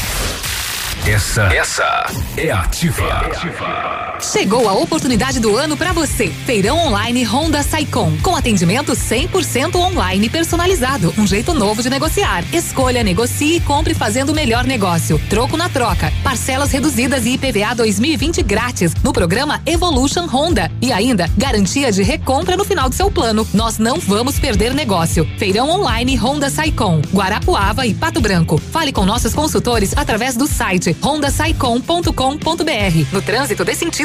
Essa, 1.07 1.43
essa 1.53 2.05
é 2.35 2.51
ativa. 2.51 4.04
Chegou 4.21 4.69
a 4.69 4.73
oportunidade 4.73 5.39
do 5.39 5.57
ano 5.57 5.75
para 5.75 5.91
você. 5.91 6.29
Feirão 6.45 6.77
online 6.77 7.23
Honda 7.23 7.61
Saicom, 7.61 8.15
com 8.21 8.35
atendimento 8.35 8.93
100% 8.93 9.75
online 9.75 10.29
personalizado, 10.29 11.13
um 11.17 11.27
jeito 11.27 11.53
novo 11.53 11.83
de 11.83 11.89
negociar. 11.89 12.43
Escolha, 12.53 13.03
negocie 13.03 13.57
e 13.57 13.59
compre 13.59 13.93
fazendo 13.93 14.29
o 14.29 14.35
melhor 14.35 14.63
negócio. 14.63 15.19
Troco 15.29 15.57
na 15.57 15.69
troca, 15.69 16.11
parcelas 16.23 16.71
reduzidas 16.71 17.25
e 17.25 17.33
IPVA 17.33 17.75
2020 17.75 18.41
grátis 18.41 18.93
no 19.03 19.11
programa 19.11 19.61
Evolution 19.65 20.27
Honda 20.27 20.71
e 20.81 20.91
ainda 20.91 21.29
garantia 21.37 21.91
de 21.91 22.01
recompra 22.01 22.57
no 22.57 22.65
final 22.65 22.89
do 22.89 22.95
seu 22.95 23.11
plano. 23.11 23.47
Nós 23.53 23.77
não 23.77 23.99
vamos 23.99 24.39
perder 24.39 24.73
negócio. 24.73 25.27
Feirão 25.37 25.69
online 25.69 26.15
Honda 26.15 26.49
Saicom, 26.49 27.01
Guarapuava 27.13 27.85
e 27.85 27.93
Pato 27.93 28.21
Branco. 28.21 28.57
Fale 28.57 28.91
com 28.91 29.05
nossos 29.05 29.33
consultores 29.33 29.93
através 29.95 30.35
do 30.35 30.47
site 30.47 30.95
hondasaicom.com.br. 31.01 33.05
No 33.11 33.21
trânsito 33.21 33.65
dê 33.65 33.75
sentido 33.75 34.04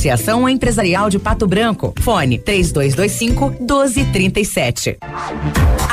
Associação 0.00 0.48
Empresarial 0.48 1.10
de 1.10 1.18
Pato 1.18 1.46
Branco. 1.46 1.92
Fone 2.00 2.38
3225 2.38 3.50
1237. 3.60 4.96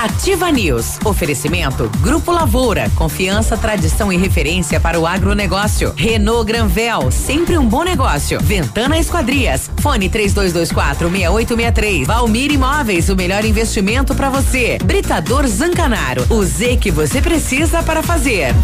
Ativa 0.02 0.50
News. 0.50 0.98
Oferecimento 1.04 1.92
Grupo 2.00 2.32
Lavoura. 2.32 2.90
Confiança, 2.96 3.58
tradição 3.58 4.14
e 4.14 4.16
referência 4.16 4.80
para 4.80 4.98
o 4.98 5.06
agronegócio. 5.06 5.94
Renault 5.98 6.46
Granvel. 6.46 7.12
Sempre 7.12 7.58
um 7.58 7.66
bom 7.66 7.84
negócio. 7.84 8.40
Ventana 8.40 8.98
Esquadrias. 8.98 9.70
Fone 9.82 10.08
3224 10.08 11.10
6863. 11.10 12.08
Valmir 12.08 12.54
Imóveis. 12.54 13.10
O 13.10 13.16
melhor 13.16 13.44
investimento 13.44 14.16
para 14.16 14.30
você. 14.30 14.78
Britador 14.82 15.46
Zancanaro. 15.48 16.26
O 16.30 16.42
Z 16.46 16.78
que 16.78 16.92
você 16.92 17.22
precisa 17.22 17.84
para 17.84 18.02
fazer. 18.02 18.56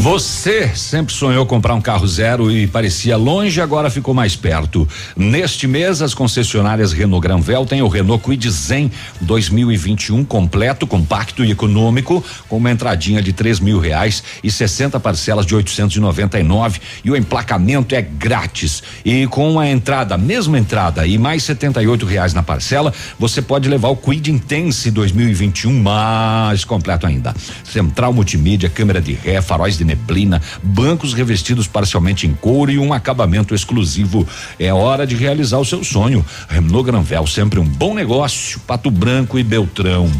Você 0.00 0.70
sempre 0.76 1.12
sonhou 1.12 1.44
comprar 1.44 1.74
um 1.74 1.80
carro 1.80 2.06
zero 2.06 2.52
e 2.52 2.68
parecia 2.68 3.16
longe, 3.16 3.60
agora 3.60 3.90
ficou 3.90 4.14
mais 4.14 4.36
perto. 4.36 4.88
Neste 5.16 5.66
mês, 5.66 6.00
as 6.00 6.14
concessionárias 6.14 6.92
Renault 6.92 7.20
Granvel 7.20 7.66
têm 7.66 7.82
o 7.82 7.88
Renault 7.88 8.22
Kwid 8.22 8.48
Zen 8.48 8.92
2021 9.20 10.24
completo, 10.24 10.86
compacto 10.86 11.44
e 11.44 11.50
econômico, 11.50 12.24
com 12.48 12.58
uma 12.58 12.70
entradinha 12.70 13.20
de 13.20 13.32
três 13.32 13.58
mil 13.58 13.80
reais 13.80 14.22
e 14.42 14.52
60 14.52 15.00
parcelas 15.00 15.44
de 15.44 15.56
899 15.56 16.80
e 17.04 17.10
o 17.10 17.16
emplacamento 17.16 17.92
é 17.92 18.00
grátis. 18.00 18.84
E 19.04 19.26
com 19.26 19.58
a 19.58 19.68
entrada, 19.68 20.16
mesma 20.16 20.60
entrada 20.60 21.08
e 21.08 21.18
mais 21.18 21.42
78 21.42 22.06
reais 22.06 22.32
na 22.32 22.44
parcela, 22.44 22.94
você 23.18 23.42
pode 23.42 23.68
levar 23.68 23.88
o 23.88 23.96
Kwid 23.96 24.30
Intense 24.30 24.92
2021 24.92 25.72
mais 25.82 26.64
completo 26.64 27.04
ainda. 27.04 27.34
Central 27.64 28.12
multimídia, 28.12 28.70
câmera 28.70 29.00
de 29.00 29.12
ré, 29.12 29.42
faróis 29.42 29.76
de 29.76 29.87
neblina, 29.88 30.40
bancos 30.62 31.14
revestidos 31.14 31.66
parcialmente 31.66 32.26
em 32.26 32.34
couro 32.34 32.70
e 32.70 32.78
um 32.78 32.92
acabamento 32.92 33.54
exclusivo. 33.54 34.28
É 34.58 34.72
hora 34.72 35.06
de 35.06 35.16
realizar 35.16 35.58
o 35.58 35.64
seu 35.64 35.82
sonho. 35.82 36.24
Renault 36.48 36.84
Granvel, 36.84 37.26
sempre 37.26 37.58
um 37.58 37.64
bom 37.64 37.94
negócio. 37.94 38.60
Pato 38.60 38.90
Branco 38.90 39.38
e 39.38 39.42
Beltrão. 39.42 40.10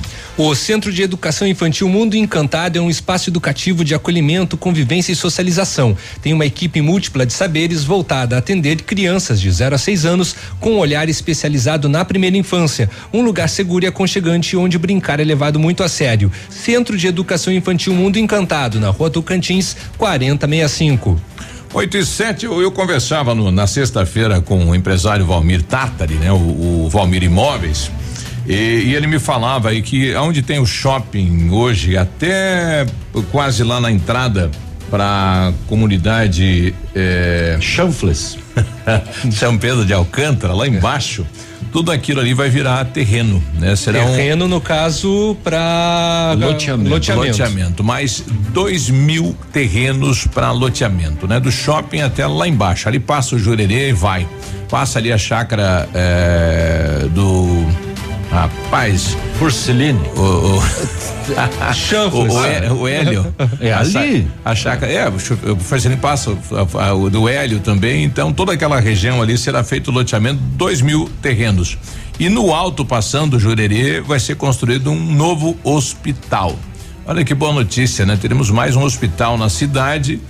O 0.41 0.55
Centro 0.55 0.93
de 0.93 1.03
Educação 1.03 1.49
Infantil 1.49 1.89
Mundo 1.89 2.15
Encantado 2.15 2.79
é 2.79 2.81
um 2.81 2.89
espaço 2.89 3.29
educativo 3.29 3.85
de 3.85 3.93
acolhimento, 3.93 4.57
convivência 4.57 5.11
e 5.11 5.17
socialização. 5.17 5.97
Tem 6.23 6.33
uma 6.33 6.47
equipe 6.47 6.81
múltipla 6.81 7.27
de 7.27 7.33
saberes 7.33 7.83
voltada 7.83 8.37
a 8.37 8.39
atender 8.39 8.83
crianças 8.83 9.41
de 9.41 9.51
0 9.51 9.75
a 9.75 9.79
6 9.79 10.07
anos 10.07 10.37
com 10.61 10.75
um 10.75 10.79
olhar 10.79 11.09
especializado 11.09 11.89
na 11.89 12.05
primeira 12.05 12.37
infância. 12.37 12.89
Um 13.13 13.23
lugar 13.23 13.49
seguro 13.49 13.85
e 13.85 13.89
aconchegante 13.89 14.57
onde 14.57 14.79
brincar 14.79 15.19
é 15.19 15.25
levado 15.25 15.59
muito 15.59 15.83
a 15.83 15.89
sério. 15.89 16.31
Centro 16.49 16.97
de 16.97 17.09
Educação 17.09 17.53
Infantil 17.53 17.93
Mundo 17.93 18.17
Encantado, 18.17 18.79
na 18.79 18.91
rua 18.91 19.11
Tocantins, 19.11 19.77
4065. 19.99 21.21
8 21.75 21.97
e 21.97 22.07
7, 22.07 22.47
eu, 22.47 22.63
eu 22.63 22.71
conversava 22.71 23.35
no, 23.35 23.51
na 23.51 23.67
sexta-feira 23.67 24.41
com 24.41 24.67
o 24.67 24.75
empresário 24.75 25.27
Valmir 25.27 25.65
Tartari, 25.65 26.15
né? 26.15 26.31
O, 26.31 26.85
o 26.85 26.89
Valmir 26.89 27.25
Imóveis. 27.25 27.91
E, 28.49 28.55
e, 28.87 28.95
ele 28.95 29.07
me 29.07 29.19
falava 29.19 29.69
aí 29.69 29.83
que 29.83 30.15
onde 30.17 30.41
tem 30.41 30.59
o 30.59 30.65
shopping 30.65 31.51
hoje, 31.51 31.99
até 31.99 32.87
quase 33.31 33.63
lá 33.63 33.79
na 33.79 33.93
entrada 33.93 34.51
para 34.91 35.53
comunidade 35.67 36.75
é, 36.95 37.59
Chanfles, 37.61 38.39
São 39.31 39.59
Pedro 39.59 39.85
de 39.85 39.93
Alcântara, 39.93 40.55
lá 40.55 40.67
embaixo, 40.67 41.27
tudo 41.71 41.93
aquilo 41.93 42.21
ali 42.21 42.33
vai 42.33 42.49
virar 42.49 42.87
terreno, 42.87 43.43
né? 43.59 43.77
Será 43.77 44.03
terreno 44.07 44.47
um, 44.47 44.49
no 44.49 44.63
caso 44.63 45.37
para 45.45 46.35
loteamento, 46.39 46.91
loteamento. 46.91 47.29
Loteamento, 47.29 47.85
mais 47.85 48.25
dois 48.55 48.89
mil 48.89 49.37
terrenos 49.53 50.27
para 50.27 50.51
loteamento, 50.53 51.27
né? 51.27 51.39
Do 51.39 51.53
shopping 51.53 52.01
até 52.01 52.27
lá 52.27 52.49
embaixo, 52.49 52.89
ali 52.89 52.99
passa 52.99 53.37
o 53.37 53.39
Jurerê 53.39 53.91
e 53.91 53.93
vai, 53.93 54.27
passa 54.71 54.99
ali 54.99 55.13
a 55.13 55.19
chácara 55.19 55.87
é, 55.93 57.07
do 57.11 57.67
Rapaz. 58.31 59.17
Porceline. 59.39 60.01
O, 60.15 60.21
o, 60.21 60.59
o, 62.15 62.83
o, 62.83 62.89
Hélio. 62.89 63.35
É 63.61 63.73
ali? 63.73 64.29
A 64.45 64.55
chácara. 64.55 64.93
É, 64.93 65.09
o 65.09 65.57
Porceline 65.57 66.01
passa 66.01 66.31
o 66.31 67.11
do 67.11 67.29
Hélio 67.29 67.61
também. 67.61 68.05
Então, 68.05 68.33
toda 68.33 68.53
aquela 68.53 68.81
região 68.81 69.23
ali 69.23 69.39
será 69.39 69.65
feito 69.65 69.91
loteamento, 69.91 70.41
dois 70.41 70.81
mil 70.81 71.09
terrenos. 71.23 71.79
E 72.21 72.29
no 72.29 72.53
alto, 72.53 72.85
passando 72.85 73.37
o 73.37 73.41
Jurerê, 73.41 74.01
vai 74.01 74.19
ser 74.19 74.37
construído 74.37 74.91
um 74.91 75.15
novo 75.15 75.57
hospital. 75.63 76.57
Olha 77.07 77.25
que 77.25 77.35
boa 77.35 77.53
notícia, 77.53 78.05
né? 78.05 78.19
Teremos 78.21 78.51
mais 78.51 78.77
um 78.77 78.83
hospital 78.83 79.39
na 79.39 79.49
cidade. 79.49 80.21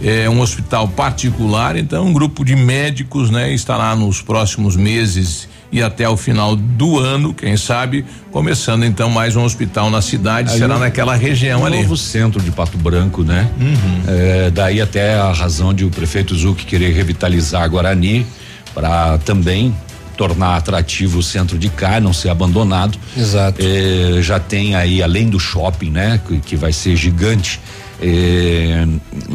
É 0.00 0.30
um 0.30 0.40
hospital 0.40 0.86
particular, 0.86 1.76
então 1.76 2.06
um 2.06 2.12
grupo 2.12 2.44
de 2.44 2.54
médicos, 2.54 3.30
né, 3.30 3.52
estará 3.52 3.96
nos 3.96 4.22
próximos 4.22 4.76
meses 4.76 5.48
e 5.70 5.82
até 5.82 6.08
o 6.08 6.16
final 6.16 6.56
do 6.56 6.98
ano, 6.98 7.34
quem 7.34 7.56
sabe, 7.56 8.04
começando 8.30 8.84
então 8.84 9.10
mais 9.10 9.36
um 9.36 9.44
hospital 9.44 9.90
na 9.90 10.00
cidade, 10.00 10.52
Aí 10.52 10.58
será 10.58 10.76
um, 10.76 10.78
naquela 10.78 11.14
região 11.14 11.62
um 11.62 11.66
ali. 11.66 11.82
novo 11.82 11.96
centro 11.96 12.40
de 12.40 12.50
Pato 12.50 12.78
Branco, 12.78 13.22
né? 13.22 13.50
Uhum. 13.60 14.02
É, 14.06 14.50
daí 14.50 14.80
até 14.80 15.14
a 15.14 15.30
razão 15.32 15.74
de 15.74 15.84
o 15.84 15.90
prefeito 15.90 16.34
Zuc 16.34 16.64
querer 16.64 16.92
revitalizar 16.92 17.68
Guarani 17.68 18.26
para 18.74 19.18
também 19.18 19.74
tornar 20.16 20.56
atrativo 20.56 21.18
o 21.18 21.22
centro 21.22 21.56
de 21.56 21.68
cá, 21.68 22.00
não 22.00 22.12
ser 22.12 22.28
abandonado. 22.28 22.98
Exato. 23.16 23.60
É, 23.62 24.20
já 24.20 24.40
tem 24.40 24.74
aí, 24.74 25.00
além 25.02 25.28
do 25.28 25.38
shopping, 25.38 25.90
né? 25.90 26.20
Que, 26.26 26.40
que 26.40 26.56
vai 26.56 26.72
ser 26.72 26.96
gigante, 26.96 27.60
é, 28.00 28.84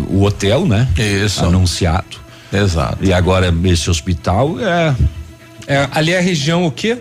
o 0.10 0.24
hotel, 0.24 0.66
né? 0.66 0.88
Isso. 0.98 1.46
Anunciado. 1.46 2.18
Exato. 2.52 2.98
E 3.02 3.14
agora 3.14 3.54
esse 3.66 3.90
hospital 3.90 4.60
é 4.60 4.94
é, 5.68 5.88
ali 5.92 6.12
é 6.12 6.20
a 6.20 6.22
região 6.22 6.66
o 6.66 6.72
quê? 6.72 6.98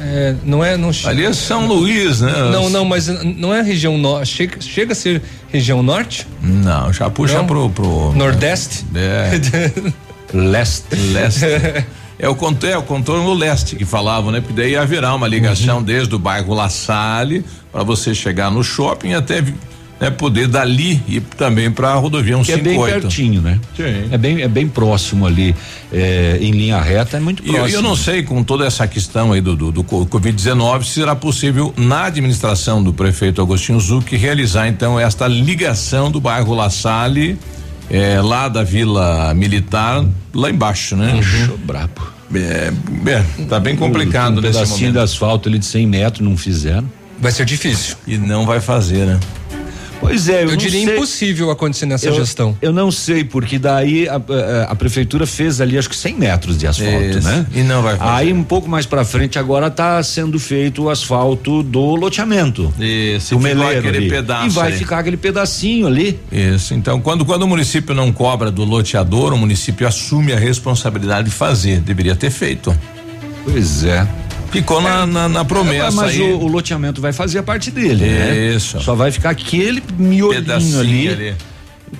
É, 0.00 0.34
não 0.44 0.64
é 0.64 0.76
não 0.76 0.90
ali 1.04 1.24
é 1.24 1.32
São 1.32 1.66
Luís, 1.66 2.20
né? 2.20 2.32
Não, 2.52 2.70
não, 2.70 2.84
mas 2.84 3.08
não 3.08 3.52
é 3.52 3.60
a 3.60 3.62
região 3.62 3.98
norte. 3.98 4.32
Chega, 4.32 4.60
chega 4.60 4.92
a 4.92 4.94
ser 4.94 5.22
região 5.48 5.82
norte? 5.82 6.26
Não, 6.40 6.92
já 6.92 7.10
puxa 7.10 7.38
não. 7.38 7.46
pro, 7.46 7.68
pro 7.70 8.12
nordeste. 8.12 8.84
É. 8.94 9.30
leste, 10.32 10.94
leste. 10.94 11.44
É 12.20 12.28
o, 12.28 12.36
é 12.64 12.76
o 12.76 12.82
contorno 12.82 13.32
leste 13.32 13.76
que 13.76 13.84
falavam, 13.84 14.30
né? 14.30 14.40
Porque 14.40 14.54
daí 14.54 14.76
haverá 14.76 15.14
uma 15.14 15.26
ligação 15.26 15.78
uhum. 15.78 15.82
desde 15.82 16.14
o 16.14 16.18
bairro 16.18 16.54
La 16.54 16.68
Salle 16.68 17.44
para 17.72 17.82
você 17.82 18.14
chegar 18.14 18.50
no 18.50 18.62
shopping 18.62 19.14
até 19.14 19.42
né, 20.00 20.10
poder 20.10 20.46
dali 20.46 21.02
ir 21.08 21.20
também 21.36 21.70
para 21.70 21.90
a 21.90 21.94
rodovia 21.94 22.36
158. 22.36 22.62
Que 22.62 22.68
é 22.68 22.90
bem 22.90 23.00
pertinho, 23.00 23.42
né? 23.42 23.60
Sim. 23.76 24.08
É 24.10 24.18
bem, 24.18 24.42
é 24.42 24.48
bem 24.48 24.68
próximo 24.68 25.26
ali, 25.26 25.54
é, 25.92 26.38
em 26.40 26.52
linha 26.52 26.80
reta, 26.80 27.16
é 27.16 27.20
muito 27.20 27.42
próximo. 27.42 27.66
E 27.66 27.72
eu, 27.72 27.76
eu 27.78 27.82
não 27.82 27.96
sei, 27.96 28.22
com 28.22 28.42
toda 28.42 28.64
essa 28.66 28.86
questão 28.86 29.32
aí 29.32 29.40
do, 29.40 29.56
do, 29.56 29.72
do 29.72 29.84
Covid-19, 29.84 30.84
se 30.84 30.90
será 30.90 31.16
possível, 31.16 31.72
na 31.76 32.04
administração 32.04 32.82
do 32.82 32.92
prefeito 32.92 33.42
Agostinho 33.42 33.80
Zucchi, 33.80 34.16
realizar 34.16 34.68
então 34.68 34.98
esta 34.98 35.26
ligação 35.26 36.10
do 36.10 36.20
bairro 36.20 36.54
La 36.54 36.70
Salle, 36.70 37.38
é, 37.90 38.20
lá 38.20 38.48
da 38.48 38.62
Vila 38.62 39.32
Militar, 39.34 40.04
lá 40.34 40.50
embaixo, 40.50 40.94
né? 40.94 41.14
Uhum. 41.14 41.56
Brabo. 41.64 42.18
É, 42.34 42.70
é, 43.06 43.44
tá 43.46 43.58
bem 43.58 43.74
complicado 43.74 44.38
um 44.38 44.40
nesse 44.42 44.58
momento. 44.58 44.92
de 44.92 44.98
asfalto 44.98 45.48
ali 45.48 45.58
de 45.58 45.64
100 45.64 45.86
metros 45.86 46.28
não 46.28 46.36
fizeram. 46.36 46.86
Vai 47.18 47.32
ser 47.32 47.44
difícil. 47.44 47.96
E 48.06 48.18
não 48.18 48.46
vai 48.46 48.60
fazer, 48.60 49.06
né? 49.06 49.18
Pois 50.00 50.28
é, 50.28 50.44
eu, 50.44 50.50
eu 50.50 50.56
diria 50.56 50.84
sei. 50.84 50.94
impossível 50.94 51.50
acontecer 51.50 51.86
nessa 51.86 52.06
eu, 52.06 52.14
gestão. 52.14 52.56
Eu 52.62 52.72
não 52.72 52.90
sei, 52.90 53.24
porque 53.24 53.58
daí 53.58 54.08
a, 54.08 54.14
a, 54.16 54.72
a, 54.72 54.74
prefeitura 54.74 55.26
fez 55.26 55.60
ali 55.60 55.76
acho 55.76 55.88
que 55.88 55.96
100 55.96 56.14
metros 56.14 56.58
de 56.58 56.66
asfalto, 56.66 57.18
Isso. 57.18 57.28
né? 57.28 57.46
E 57.54 57.62
não 57.62 57.82
vai 57.82 57.96
fazer. 57.96 58.10
Aí 58.10 58.32
um 58.32 58.44
pouco 58.44 58.68
mais 58.68 58.86
para 58.86 59.04
frente 59.04 59.38
agora 59.38 59.66
está 59.66 60.02
sendo 60.02 60.38
feito 60.38 60.84
o 60.84 60.90
asfalto 60.90 61.62
do 61.62 61.94
loteamento. 61.96 62.72
Isso, 62.78 63.36
o 63.36 63.40
meleiro 63.40 63.78
aquele 63.78 63.98
ali. 63.98 64.08
pedaço. 64.08 64.46
E 64.46 64.50
vai 64.50 64.72
ficar 64.72 64.98
aquele 64.98 65.16
pedacinho 65.16 65.86
ali. 65.86 66.18
Isso, 66.30 66.74
então 66.74 67.00
quando 67.00 67.24
quando 67.24 67.42
o 67.42 67.48
município 67.48 67.94
não 67.94 68.12
cobra 68.12 68.50
do 68.50 68.64
loteador, 68.64 69.32
o 69.32 69.38
município 69.38 69.86
assume 69.86 70.32
a 70.32 70.38
responsabilidade 70.38 71.28
de 71.28 71.34
fazer, 71.34 71.80
deveria 71.80 72.14
ter 72.14 72.30
feito. 72.30 72.76
Pois 73.44 73.84
é. 73.84 74.06
Ficou 74.50 74.80
na, 74.80 75.06
na, 75.06 75.28
na 75.28 75.44
promessa. 75.44 75.90
mas 75.90 76.12
aí. 76.12 76.32
O, 76.32 76.40
o, 76.40 76.46
loteamento 76.48 77.00
vai 77.00 77.12
fazer 77.12 77.38
a 77.38 77.42
parte 77.42 77.70
dele, 77.70 78.06
né? 78.06 78.54
Isso. 78.54 78.80
Só 78.80 78.94
vai 78.94 79.10
ficar 79.10 79.30
aquele 79.30 79.82
miolinho 79.98 80.80
ali. 80.80 81.08
ali. 81.08 81.34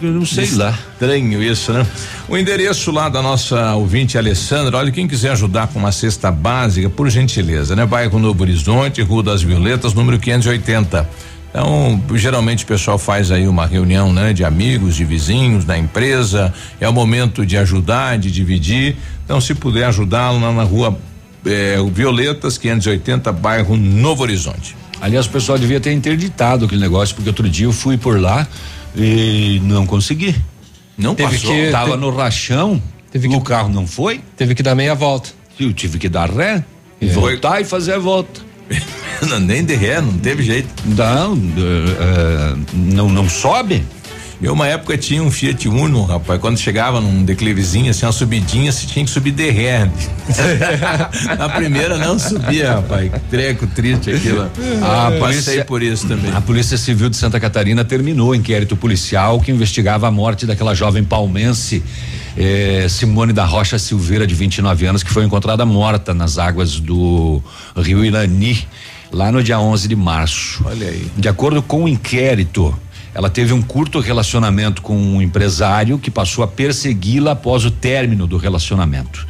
Eu 0.02 0.12
não 0.12 0.26
sei 0.26 0.50
lá. 0.52 0.78
Estranho 0.92 1.42
isso, 1.42 1.72
né? 1.72 1.86
O 2.28 2.36
endereço 2.36 2.90
lá 2.90 3.08
da 3.08 3.22
nossa 3.22 3.74
ouvinte 3.74 4.18
Alessandra, 4.18 4.76
olha, 4.76 4.90
quem 4.90 5.08
quiser 5.08 5.30
ajudar 5.30 5.68
com 5.68 5.78
uma 5.78 5.92
cesta 5.92 6.30
básica, 6.30 6.90
por 6.90 7.08
gentileza, 7.08 7.74
né? 7.74 7.86
Bairro 7.86 8.18
Novo 8.18 8.42
Horizonte, 8.42 9.00
Rua 9.00 9.22
das 9.22 9.42
Violetas, 9.42 9.94
número 9.94 10.18
580. 10.18 11.08
Então, 11.50 12.02
geralmente 12.14 12.64
o 12.64 12.66
pessoal 12.66 12.98
faz 12.98 13.30
aí 13.30 13.48
uma 13.48 13.66
reunião, 13.66 14.12
né? 14.12 14.32
De 14.32 14.44
amigos, 14.44 14.94
de 14.94 15.04
vizinhos, 15.04 15.64
da 15.64 15.78
empresa, 15.78 16.52
é 16.78 16.88
o 16.88 16.92
momento 16.92 17.46
de 17.46 17.56
ajudar, 17.56 18.18
de 18.18 18.30
dividir. 18.30 18.96
Então, 19.24 19.40
se 19.40 19.54
puder 19.54 19.84
ajudá-lo 19.84 20.38
na, 20.38 20.52
na 20.52 20.62
rua 20.62 20.98
é, 21.48 21.80
o 21.80 21.88
Violetas 21.88 22.58
580, 22.58 23.32
bairro 23.32 23.76
Novo 23.76 24.22
Horizonte. 24.22 24.76
Aliás, 25.00 25.26
o 25.26 25.30
pessoal 25.30 25.58
devia 25.58 25.80
ter 25.80 25.92
interditado 25.92 26.64
aquele 26.64 26.80
negócio, 26.80 27.14
porque 27.14 27.30
outro 27.30 27.48
dia 27.48 27.66
eu 27.66 27.72
fui 27.72 27.96
por 27.96 28.20
lá 28.20 28.46
e 28.96 29.60
não 29.64 29.86
consegui. 29.86 30.34
Não 30.96 31.14
teve 31.14 31.32
passou. 31.38 31.52
Que, 31.52 31.70
Tava 31.70 31.96
no 31.96 32.10
rachão, 32.10 32.82
teve 33.10 33.28
que, 33.28 33.36
o 33.36 33.40
carro 33.40 33.68
não 33.68 33.86
foi. 33.86 34.20
Teve 34.36 34.54
que 34.54 34.62
dar 34.62 34.74
meia 34.74 34.94
volta. 34.94 35.30
Eu 35.58 35.72
tive 35.72 35.98
que 35.98 36.08
dar 36.08 36.30
ré 36.30 36.64
e 37.00 37.08
é. 37.08 37.12
voltar 37.12 37.60
e 37.60 37.64
fazer 37.64 37.94
a 37.94 37.98
volta. 37.98 38.40
não, 39.28 39.38
nem 39.38 39.64
de 39.64 39.74
ré, 39.74 40.00
não 40.00 40.18
teve 40.18 40.42
jeito. 40.42 40.68
Não, 40.84 41.34
uh, 41.34 41.36
uh, 41.36 42.58
não, 42.74 43.08
não 43.08 43.28
sobe. 43.28 43.84
Eu, 44.40 44.52
uma 44.52 44.68
época, 44.68 44.96
tinha 44.96 45.20
um 45.20 45.32
Fiat 45.32 45.68
Uno, 45.68 46.04
rapaz. 46.04 46.40
Quando 46.40 46.58
chegava 46.58 47.00
num 47.00 47.24
declivezinho, 47.24 47.90
assim, 47.90 48.06
uma 48.06 48.12
subidinha, 48.12 48.70
você 48.70 48.86
tinha 48.86 49.04
que 49.04 49.10
subir 49.10 49.32
de 49.32 49.50
ré. 49.50 49.90
Na 51.36 51.48
primeira 51.48 51.98
não 51.98 52.16
subia, 52.20 52.74
rapaz. 52.74 53.10
Treco 53.28 53.66
triste 53.66 54.12
aquilo. 54.12 54.48
Ah, 54.80 55.10
passei 55.18 55.64
por 55.64 55.82
isso 55.82 56.06
também. 56.06 56.30
A 56.32 56.40
Polícia 56.40 56.78
Civil 56.78 57.10
de 57.10 57.16
Santa 57.16 57.40
Catarina 57.40 57.84
terminou 57.84 58.30
o 58.30 58.34
inquérito 58.34 58.76
policial 58.76 59.40
que 59.40 59.50
investigava 59.50 60.06
a 60.06 60.10
morte 60.10 60.46
daquela 60.46 60.72
jovem 60.72 61.02
palmense. 61.02 61.82
Eh, 62.36 62.86
Simone 62.88 63.32
da 63.32 63.44
Rocha 63.44 63.76
Silveira, 63.76 64.24
de 64.24 64.36
29 64.36 64.86
anos, 64.86 65.02
que 65.02 65.10
foi 65.10 65.24
encontrada 65.24 65.66
morta 65.66 66.14
nas 66.14 66.38
águas 66.38 66.78
do 66.78 67.42
rio 67.76 68.04
Irani, 68.04 68.64
lá 69.10 69.32
no 69.32 69.42
dia 69.42 69.58
11 69.58 69.88
de 69.88 69.96
março. 69.96 70.62
Olha 70.64 70.86
aí. 70.86 71.10
De 71.16 71.28
acordo 71.28 71.60
com 71.60 71.82
o 71.82 71.88
inquérito, 71.88 72.72
ela 73.14 73.30
teve 73.30 73.52
um 73.52 73.62
curto 73.62 74.00
relacionamento 74.00 74.82
com 74.82 74.96
um 74.96 75.20
empresário 75.22 75.98
que 75.98 76.10
passou 76.10 76.44
a 76.44 76.48
persegui-la 76.48 77.32
após 77.32 77.64
o 77.64 77.70
término 77.70 78.26
do 78.26 78.36
relacionamento. 78.36 79.26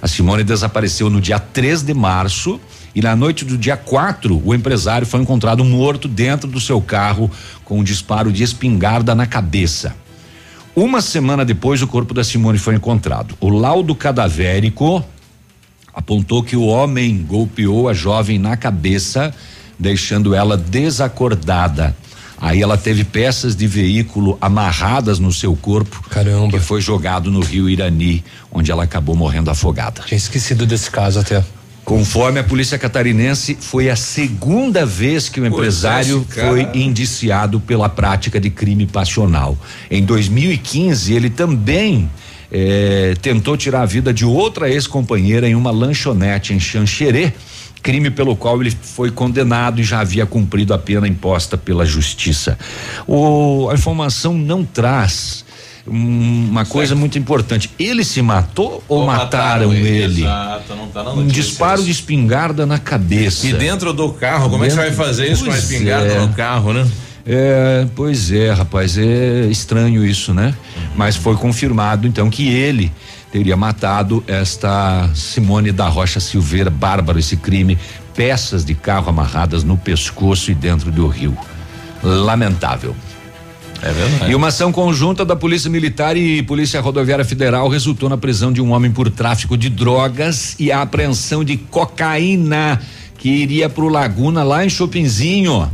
A 0.00 0.08
Simone 0.08 0.44
desapareceu 0.44 1.10
no 1.10 1.20
dia 1.20 1.38
3 1.38 1.82
de 1.82 1.94
março 1.94 2.60
e 2.94 3.02
na 3.02 3.14
noite 3.14 3.44
do 3.44 3.58
dia 3.58 3.76
4, 3.76 4.42
o 4.44 4.54
empresário 4.54 5.06
foi 5.06 5.20
encontrado 5.20 5.64
morto 5.64 6.08
dentro 6.08 6.48
do 6.48 6.60
seu 6.60 6.80
carro 6.80 7.30
com 7.64 7.78
um 7.78 7.84
disparo 7.84 8.32
de 8.32 8.42
espingarda 8.42 9.14
na 9.14 9.26
cabeça. 9.26 9.94
Uma 10.74 11.00
semana 11.00 11.44
depois, 11.44 11.82
o 11.82 11.86
corpo 11.88 12.14
da 12.14 12.22
Simone 12.22 12.58
foi 12.58 12.76
encontrado. 12.76 13.34
O 13.40 13.48
laudo 13.48 13.94
cadavérico 13.94 15.04
apontou 15.92 16.42
que 16.42 16.56
o 16.56 16.66
homem 16.66 17.24
golpeou 17.26 17.88
a 17.88 17.94
jovem 17.94 18.38
na 18.38 18.56
cabeça, 18.56 19.34
deixando 19.78 20.34
ela 20.34 20.56
desacordada. 20.56 21.96
Aí 22.40 22.62
ela 22.62 22.76
teve 22.76 23.04
peças 23.04 23.56
de 23.56 23.66
veículo 23.66 24.38
amarradas 24.40 25.18
no 25.18 25.32
seu 25.32 25.56
corpo. 25.56 26.02
Caramba. 26.08 26.50
Que 26.50 26.60
foi 26.60 26.80
jogado 26.80 27.30
no 27.30 27.40
rio 27.40 27.68
Irani, 27.68 28.24
onde 28.50 28.70
ela 28.70 28.84
acabou 28.84 29.16
morrendo 29.16 29.50
afogada. 29.50 30.02
Tinha 30.06 30.16
esquecido 30.16 30.64
desse 30.66 30.90
caso 30.90 31.18
até. 31.18 31.42
Conforme 31.84 32.38
a 32.38 32.44
polícia 32.44 32.78
catarinense, 32.78 33.56
foi 33.58 33.88
a 33.88 33.96
segunda 33.96 34.84
vez 34.84 35.30
que 35.30 35.40
o 35.40 35.46
empresário 35.46 36.24
foi 36.28 36.68
indiciado 36.74 37.58
pela 37.60 37.88
prática 37.88 38.38
de 38.38 38.50
crime 38.50 38.86
passional. 38.86 39.56
Em 39.90 40.04
2015, 40.04 41.14
ele 41.14 41.30
também 41.30 42.10
eh, 42.52 43.14
tentou 43.22 43.56
tirar 43.56 43.82
a 43.82 43.86
vida 43.86 44.12
de 44.12 44.24
outra 44.24 44.68
ex-companheira 44.68 45.48
em 45.48 45.54
uma 45.54 45.70
lanchonete 45.70 46.52
em 46.52 46.60
Xanxerê 46.60 47.32
crime 47.82 48.10
pelo 48.10 48.36
qual 48.36 48.60
ele 48.60 48.70
foi 48.70 49.10
condenado 49.10 49.80
e 49.80 49.84
já 49.84 50.00
havia 50.00 50.26
cumprido 50.26 50.74
a 50.74 50.78
pena 50.78 51.06
imposta 51.06 51.56
pela 51.56 51.84
justiça. 51.86 52.58
O, 53.06 53.68
a 53.70 53.74
informação 53.74 54.34
não 54.34 54.64
traz 54.64 55.44
uma 55.86 56.64
coisa 56.64 56.88
certo. 56.88 57.00
muito 57.00 57.18
importante. 57.18 57.70
Ele 57.78 58.04
se 58.04 58.20
matou 58.20 58.82
ou, 58.88 59.00
ou 59.00 59.06
mataram, 59.06 59.68
mataram, 59.68 59.72
ele? 59.74 60.22
Exato, 60.22 60.74
não 60.74 60.88
tá 60.88 61.02
na 61.02 61.12
um 61.12 61.26
disparo 61.26 61.82
de 61.82 61.90
espingarda 61.90 62.66
na 62.66 62.78
cabeça. 62.78 63.46
E 63.46 63.52
dentro 63.52 63.92
do 63.92 64.10
carro, 64.12 64.50
como 64.50 64.64
dentro, 64.64 64.80
é 64.80 64.84
que 64.84 64.90
você 64.90 64.96
vai 64.96 65.06
fazer 65.06 65.32
isso 65.32 65.44
com 65.44 65.50
a 65.50 65.58
espingarda 65.58 66.12
é. 66.12 66.20
no 66.20 66.28
carro, 66.34 66.72
né? 66.72 66.86
É, 67.26 67.86
pois 67.94 68.32
é, 68.32 68.50
rapaz, 68.52 68.96
é 68.96 69.46
estranho 69.50 70.04
isso, 70.04 70.32
né? 70.32 70.54
Uhum. 70.76 70.82
Mas 70.96 71.16
foi 71.16 71.36
confirmado 71.36 72.06
então 72.06 72.30
que 72.30 72.48
ele 72.48 72.90
teria 73.30 73.56
matado 73.56 74.22
esta 74.26 75.10
Simone 75.14 75.72
da 75.72 75.88
Rocha 75.88 76.20
Silveira, 76.20 76.70
bárbaro 76.70 77.18
esse 77.18 77.36
crime, 77.36 77.78
peças 78.14 78.64
de 78.64 78.74
carro 78.74 79.10
amarradas 79.10 79.62
no 79.62 79.76
pescoço 79.76 80.50
e 80.50 80.54
dentro 80.54 80.90
do 80.90 81.06
rio. 81.06 81.36
Lamentável. 82.02 82.94
É 83.80 83.92
verdade. 83.92 84.32
E 84.32 84.34
uma 84.34 84.48
ação 84.48 84.72
conjunta 84.72 85.24
da 85.24 85.36
Polícia 85.36 85.70
Militar 85.70 86.16
e 86.16 86.42
Polícia 86.42 86.80
Rodoviária 86.80 87.24
Federal 87.24 87.68
resultou 87.68 88.08
na 88.08 88.16
prisão 88.16 88.52
de 88.52 88.60
um 88.60 88.72
homem 88.72 88.90
por 88.90 89.08
tráfico 89.10 89.56
de 89.56 89.68
drogas 89.68 90.56
e 90.58 90.72
a 90.72 90.82
apreensão 90.82 91.44
de 91.44 91.56
cocaína 91.56 92.80
que 93.16 93.28
iria 93.28 93.68
para 93.68 93.84
o 93.84 93.88
Laguna 93.88 94.42
lá 94.42 94.64
em 94.64 94.68
Chopinzinho. 94.68 95.70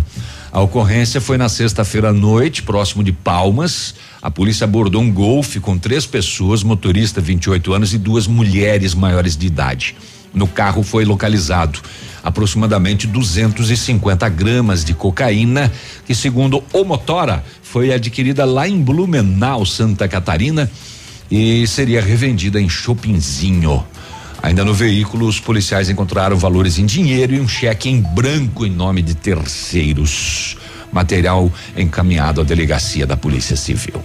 A 0.55 0.60
ocorrência 0.60 1.20
foi 1.20 1.36
na 1.36 1.48
sexta-feira 1.48 2.10
à 2.10 2.12
noite, 2.12 2.62
próximo 2.62 3.02
de 3.02 3.10
Palmas. 3.10 3.93
A 4.22 4.31
polícia 4.31 4.62
abordou 4.62 5.02
um 5.02 5.10
golfe 5.10 5.59
com 5.59 5.76
três 5.76 6.06
pessoas, 6.06 6.62
motorista 6.62 7.20
28 7.20 7.72
anos 7.72 7.93
e 7.93 7.98
duas 7.98 8.28
mulheres 8.28 8.94
maiores 8.94 9.36
de 9.36 9.48
idade. 9.48 9.97
No 10.32 10.47
carro 10.47 10.85
foi 10.85 11.05
localizado 11.05 11.81
aproximadamente 12.22 13.05
250 13.09 14.28
gramas 14.28 14.85
de 14.85 14.94
cocaína, 14.94 15.72
que 16.06 16.14
segundo 16.14 16.62
o 16.72 16.85
Motora 16.85 17.44
foi 17.60 17.93
adquirida 17.93 18.44
lá 18.44 18.68
em 18.68 18.81
Blumenau, 18.81 19.66
Santa 19.66 20.06
Catarina, 20.06 20.70
e 21.28 21.66
seria 21.66 22.01
revendida 22.01 22.60
em 22.60 22.68
Chopinzinho. 22.68 23.85
Ainda 24.45 24.62
no 24.62 24.75
veículo, 24.75 25.27
os 25.27 25.41
policiais 25.41 25.89
encontraram 25.89 26.37
valores 26.37 26.79
em 26.79 26.85
dinheiro 26.85 27.33
e 27.33 27.41
um 27.41 27.49
cheque 27.49 27.89
em 27.89 28.03
branco 28.03 28.66
em 28.66 28.71
nome 28.71 29.01
de 29.01 29.15
terceiros. 29.15 30.59
Material 30.93 31.51
encaminhado 31.75 32.43
à 32.43 32.45
delegacia 32.45 33.07
da 33.07 33.16
Polícia 33.16 33.57
Civil. 33.57 34.05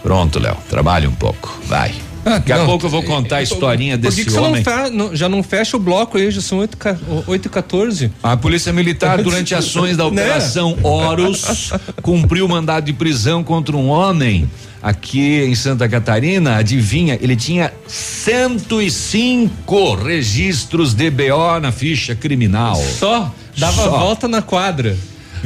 Pronto, 0.00 0.38
Léo, 0.38 0.56
trabalhe 0.70 1.08
um 1.08 1.14
pouco. 1.14 1.60
Vai. 1.66 1.92
Ah, 2.24 2.38
Daqui 2.38 2.52
não, 2.52 2.62
a 2.62 2.66
pouco 2.66 2.86
eu 2.86 2.90
vou 2.90 3.02
contar 3.02 3.38
a 3.38 3.42
historinha 3.42 3.98
desse 3.98 4.24
que 4.24 4.38
homem. 4.38 4.62
Você 4.62 4.90
não 4.90 5.10
fe, 5.10 5.16
já 5.16 5.28
não 5.28 5.42
fecha 5.42 5.76
o 5.76 5.80
bloco 5.80 6.16
aí, 6.16 6.30
já 6.30 6.40
são 6.40 6.58
8, 6.58 6.78
8 7.26 7.46
e 7.46 7.48
14. 7.48 8.12
A 8.22 8.36
Polícia 8.36 8.72
Militar, 8.72 9.20
durante 9.22 9.54
ações 9.54 9.96
da 9.96 10.04
né? 10.10 10.10
Operação 10.10 10.78
Horus, 10.82 11.72
cumpriu 12.00 12.46
mandado 12.46 12.84
de 12.84 12.92
prisão 12.92 13.42
contra 13.42 13.76
um 13.76 13.88
homem 13.88 14.48
aqui 14.82 15.44
em 15.44 15.54
Santa 15.54 15.88
Catarina. 15.88 16.56
Adivinha, 16.56 17.18
ele 17.20 17.36
tinha 17.36 17.72
105 17.86 19.94
registros 19.96 20.94
de 20.94 21.10
BO 21.10 21.60
na 21.60 21.72
ficha 21.72 22.14
criminal. 22.14 22.82
Só? 22.98 23.32
Dava 23.56 23.82
Só. 23.82 23.90
volta 23.90 24.28
na 24.28 24.42
quadra. 24.42 24.96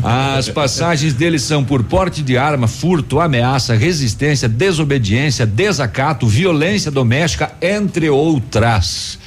As 0.02 0.48
passagens 0.48 1.14
dele 1.14 1.38
são 1.38 1.64
por 1.64 1.82
porte 1.82 2.22
de 2.22 2.36
arma, 2.36 2.68
furto, 2.68 3.18
ameaça, 3.18 3.74
resistência, 3.74 4.48
desobediência, 4.48 5.46
desacato, 5.46 6.26
violência 6.26 6.90
doméstica, 6.90 7.52
entre 7.62 8.10
outras. 8.10 9.18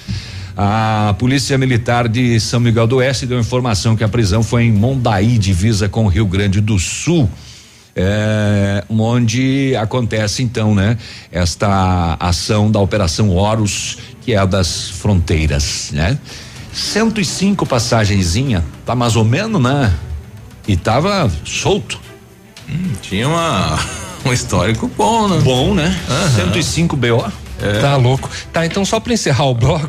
A 0.56 1.16
Polícia 1.18 1.58
Militar 1.58 2.08
de 2.08 2.40
São 2.40 2.60
Miguel 2.60 2.86
do 2.86 2.98
Oeste 2.98 3.26
deu 3.26 3.40
informação 3.40 3.96
que 3.96 4.04
a 4.04 4.10
prisão 4.10 4.44
foi 4.44 4.64
em 4.64 4.72
Mondaí, 4.72 5.38
divisa 5.38 5.88
com 5.88 6.06
o 6.06 6.08
Rio 6.08 6.26
Grande 6.26 6.62
do 6.62 6.78
Sul. 6.78 7.30
É, 7.96 8.84
onde 8.90 9.76
acontece 9.76 10.44
então, 10.44 10.76
né? 10.76 10.98
Esta 11.32 12.16
ação 12.20 12.70
da 12.70 12.80
Operação 12.80 13.30
Horus, 13.30 13.98
que 14.22 14.34
é 14.34 14.38
a 14.38 14.46
das 14.46 14.90
fronteiras, 14.90 15.90
né? 15.92 16.18
105 16.72 17.66
passagenzinha, 17.66 18.64
tá 18.86 18.96
mais 18.96 19.16
ou 19.16 19.26
menos, 19.26 19.62
né? 19.62 19.94
E 20.70 20.78
tava 20.78 21.28
solto. 21.44 22.00
Hum, 22.70 22.92
tinha 23.02 23.28
uma, 23.28 23.80
um 24.24 24.32
histórico 24.32 24.88
bom, 24.96 25.28
né? 25.28 25.42
Bom, 25.44 25.74
né? 25.74 26.00
Uhum. 26.08 26.52
105 26.54 26.96
BO. 26.96 27.26
É. 27.60 27.80
Tá 27.80 27.96
louco. 27.96 28.30
Tá, 28.54 28.68
então 28.68 28.86
só 28.86 29.00
para 29.00 29.12
encerrar 29.12 29.46
o 29.46 29.56
bloco. 29.56 29.88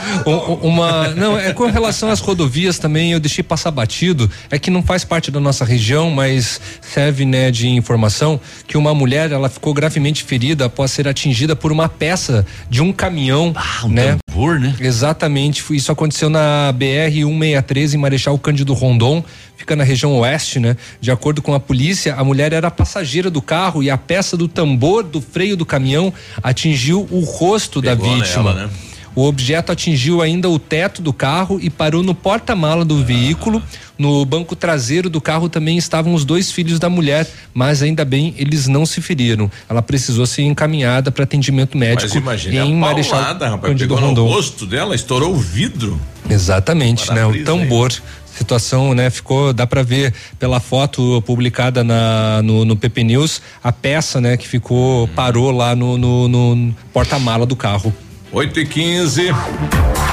uma, 0.62 1.08
não, 1.08 1.38
é 1.38 1.52
com 1.52 1.66
relação 1.66 2.08
às 2.08 2.20
rodovias 2.20 2.78
também, 2.78 3.12
eu 3.12 3.20
deixei 3.20 3.44
passar 3.44 3.70
batido, 3.70 4.30
é 4.50 4.58
que 4.58 4.70
não 4.70 4.82
faz 4.82 5.04
parte 5.04 5.30
da 5.30 5.38
nossa 5.38 5.62
região, 5.62 6.10
mas 6.10 6.58
serve, 6.80 7.26
né, 7.26 7.50
de 7.50 7.68
informação 7.68 8.40
que 8.66 8.78
uma 8.78 8.94
mulher, 8.94 9.30
ela 9.30 9.50
ficou 9.50 9.74
gravemente 9.74 10.24
ferida 10.24 10.64
após 10.64 10.90
ser 10.90 11.06
atingida 11.06 11.54
por 11.54 11.70
uma 11.70 11.86
peça 11.86 12.46
de 12.70 12.80
um 12.80 12.94
caminhão, 12.94 13.52
ah, 13.54 13.84
um 13.84 13.90
né? 13.90 14.16
Tambor, 14.34 14.58
né? 14.58 14.74
Exatamente, 14.80 15.64
isso 15.74 15.92
aconteceu 15.92 16.28
na 16.28 16.72
BR 16.72 17.14
163 17.14 17.94
em 17.94 17.98
Marechal 17.98 18.36
Cândido 18.36 18.74
Rondon, 18.74 19.22
fica 19.56 19.76
na 19.76 19.84
região 19.84 20.18
oeste, 20.18 20.58
né? 20.58 20.76
De 21.00 21.12
acordo 21.12 21.40
com 21.40 21.54
a 21.54 21.60
polícia, 21.60 22.16
a 22.16 22.24
mulher 22.24 22.52
era 22.52 22.68
passageira 22.68 23.30
do 23.30 23.40
carro 23.40 23.80
e 23.80 23.88
a 23.88 23.96
peça 23.96 24.36
do 24.36 24.48
tambor 24.48 25.04
do 25.04 25.20
freio 25.20 25.56
do 25.56 25.64
caminhão 25.64 26.12
atingiu 26.42 27.06
o 27.12 27.20
rosto 27.20 27.80
Pegou 27.80 28.08
da 28.08 28.16
vítima. 28.16 28.54
Nela, 28.54 28.66
né? 28.66 28.70
O 29.14 29.24
objeto 29.24 29.70
atingiu 29.70 30.20
ainda 30.20 30.48
o 30.48 30.58
teto 30.58 31.00
do 31.00 31.12
carro 31.12 31.58
e 31.62 31.70
parou 31.70 32.02
no 32.02 32.14
porta-mala 32.14 32.84
do 32.84 33.04
veículo. 33.04 33.62
No 33.96 34.24
banco 34.24 34.56
traseiro 34.56 35.08
do 35.08 35.20
carro 35.20 35.48
também 35.48 35.78
estavam 35.78 36.14
os 36.14 36.24
dois 36.24 36.50
filhos 36.50 36.80
da 36.80 36.90
mulher, 36.90 37.28
mas 37.52 37.80
ainda 37.80 38.04
bem 38.04 38.34
eles 38.36 38.66
não 38.66 38.84
se 38.84 39.00
feriram. 39.00 39.48
Ela 39.68 39.80
precisou 39.80 40.26
ser 40.26 40.42
encaminhada 40.42 41.12
para 41.12 41.22
atendimento 41.22 41.78
médico 41.78 42.02
Mas 42.02 42.14
imagina 42.14 42.64
em 42.64 42.72
a 42.72 42.76
Marechal 42.76 43.20
paulada, 43.20 43.48
rapaz, 43.50 43.72
Cândido 43.72 43.94
pegou 43.94 44.08
Rondon. 44.08 44.24
no 44.24 44.32
rosto 44.32 44.66
dela, 44.66 44.96
estourou 44.96 45.32
o 45.32 45.38
vidro. 45.38 46.00
Exatamente, 46.28 47.12
né? 47.12 47.24
O 47.24 47.44
tambor. 47.44 47.92
Situação, 48.36 48.94
né? 48.94 49.10
Ficou, 49.10 49.52
dá 49.52 49.64
para 49.64 49.84
ver 49.84 50.12
pela 50.40 50.58
foto 50.58 51.22
publicada 51.22 51.84
na, 51.84 52.42
no, 52.42 52.64
no 52.64 52.74
PP 52.74 53.04
News, 53.04 53.40
a 53.62 53.70
peça, 53.70 54.20
né? 54.20 54.36
Que 54.36 54.48
ficou, 54.48 55.06
parou 55.06 55.52
lá 55.52 55.76
no, 55.76 55.96
no, 55.96 56.26
no 56.26 56.74
porta-mala 56.92 57.46
do 57.46 57.54
carro. 57.54 57.94
8 58.34 58.60
e 58.60 58.66
15 58.66 59.28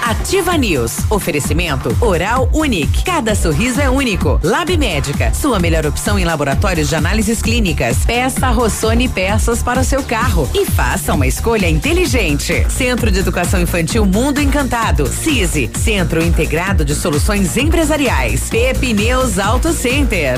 Ativa 0.04 0.56
News. 0.56 1.00
Oferecimento 1.10 1.96
Oral 2.00 2.50
Unique. 2.54 3.04
Cada 3.04 3.34
sorriso 3.34 3.82
é 3.82 3.90
único. 3.90 4.40
Lab 4.44 4.76
Médica. 4.78 5.34
Sua 5.34 5.58
melhor 5.58 5.86
opção 5.88 6.20
em 6.20 6.26
laboratórios 6.26 6.90
de 6.90 6.96
análises 6.96 7.42
clínicas. 7.42 8.06
Peça 8.06 8.50
Rossoni 8.50 9.10
peças 9.10 9.64
para 9.64 9.80
o 9.80 9.84
seu 9.84 10.04
carro 10.04 10.48
e 10.54 10.66
faça 10.66 11.14
uma 11.14 11.26
escolha 11.26 11.68
inteligente. 11.68 12.66
Centro 12.70 13.10
de 13.10 13.20
Educação 13.20 13.60
Infantil 13.60 14.06
Mundo 14.06 14.40
Encantado. 14.40 15.08
CISI. 15.08 15.72
Centro 15.76 16.24
Integrado 16.24 16.86
de 16.86 16.94
Soluções 16.94 17.58
Empresariais. 17.58 18.50
Pepe 18.50 18.94
News 18.94 19.40
Auto 19.40 19.74
Center. 19.74 20.38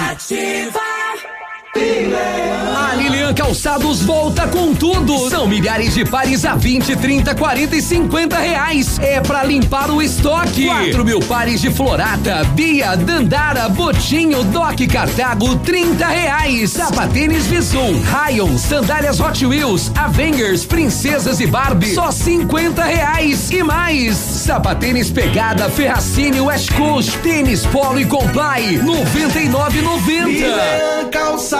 Ativa! 0.00 1.29
A 1.72 2.94
Lilian 2.96 3.32
Calçados 3.32 4.02
volta 4.02 4.48
com 4.48 4.74
tudo. 4.74 5.30
São 5.30 5.46
milhares 5.46 5.94
de 5.94 6.04
pares 6.04 6.44
a 6.44 6.56
20, 6.56 6.96
30, 6.96 7.32
40 7.34 7.76
e 7.76 7.82
50 7.82 8.36
reais. 8.38 8.98
É 8.98 9.20
pra 9.20 9.44
limpar 9.44 9.88
o 9.90 10.02
estoque. 10.02 10.66
4 10.66 11.04
mil 11.04 11.20
pares 11.20 11.60
de 11.60 11.70
Florata, 11.70 12.42
Bia, 12.54 12.96
Dandara, 12.96 13.68
Botinho, 13.68 14.42
Doc 14.44 14.80
Cartago, 14.90 15.54
30 15.58 16.06
reais. 16.08 16.70
Sapatênis 16.70 17.46
Visum, 17.46 18.00
Rayon, 18.02 18.58
sandálias 18.58 19.20
Hot 19.20 19.46
Wheels, 19.46 19.92
Avengers, 19.94 20.64
Princesas 20.64 21.38
e 21.38 21.46
Barbie, 21.46 21.94
só 21.94 22.10
50 22.10 22.82
reais. 22.82 23.48
E 23.52 23.62
mais, 23.62 24.16
sapatênis 24.16 25.08
Pegada, 25.10 25.70
Ferracini, 25.70 26.40
West 26.40 26.72
Coast, 26.72 27.16
tênis 27.18 27.64
Polo 27.66 28.00
e 28.00 28.06
Comply, 28.06 28.80
99,90. 28.82 31.10
Calçados. 31.12 31.59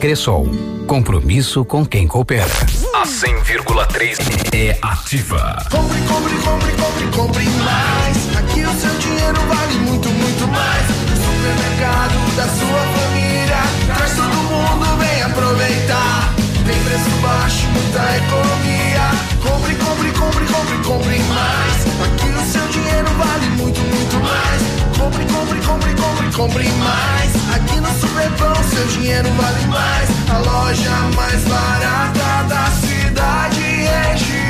Cressol. 0.00 0.48
Compromisso 0.86 1.62
com 1.62 1.84
quem 1.84 2.08
coopera. 2.08 2.46
A 2.94 3.04
100,3 3.04 4.16
é 4.54 4.78
ativa. 4.80 5.62
Compre, 5.70 6.00
compre, 6.08 6.34
compre, 6.36 6.72
compre, 6.72 7.06
compre 7.14 7.44
mais. 7.44 8.36
Aqui 8.38 8.64
o 8.64 8.80
seu 8.80 8.94
dinheiro 8.98 9.38
vale 9.46 9.74
muito, 9.80 10.08
muito 10.08 10.48
mais. 10.48 10.88
O 10.88 11.16
supermercado 11.20 12.34
da 12.34 12.48
sua 12.48 12.80
família. 12.96 13.94
Traz 13.94 14.16
todo 14.16 14.36
mundo, 14.48 14.96
vem 14.96 15.22
aproveitar. 15.22 16.34
Tem 16.64 16.82
preço 16.82 17.10
baixo, 17.20 17.66
muita 17.68 18.16
economia. 18.16 19.10
Compre, 19.42 19.74
compre, 19.74 20.12
compre, 20.12 20.46
compre, 20.46 20.78
compre 20.78 21.18
mais. 21.24 21.76
Aqui 22.06 22.30
o 22.30 22.50
seu 22.50 22.66
dinheiro 22.68 23.08
vale 23.18 23.46
muito, 23.50 23.80
muito 23.80 24.16
mais. 24.20 24.79
Compre, 25.00 25.24
compre, 25.24 25.58
compre, 25.62 25.94
compre, 25.94 26.36
compre 26.36 26.68
mais. 26.72 27.32
Aqui 27.56 27.80
no 27.80 27.88
Superpão, 27.98 28.54
seu 28.64 28.86
dinheiro 28.88 29.30
vale 29.30 29.66
mais. 29.68 30.10
A 30.28 30.38
loja 30.38 30.90
mais 31.16 31.42
barata 31.44 32.44
da 32.46 32.66
cidade 32.66 33.60
e 33.60 34.10
região. 34.12 34.49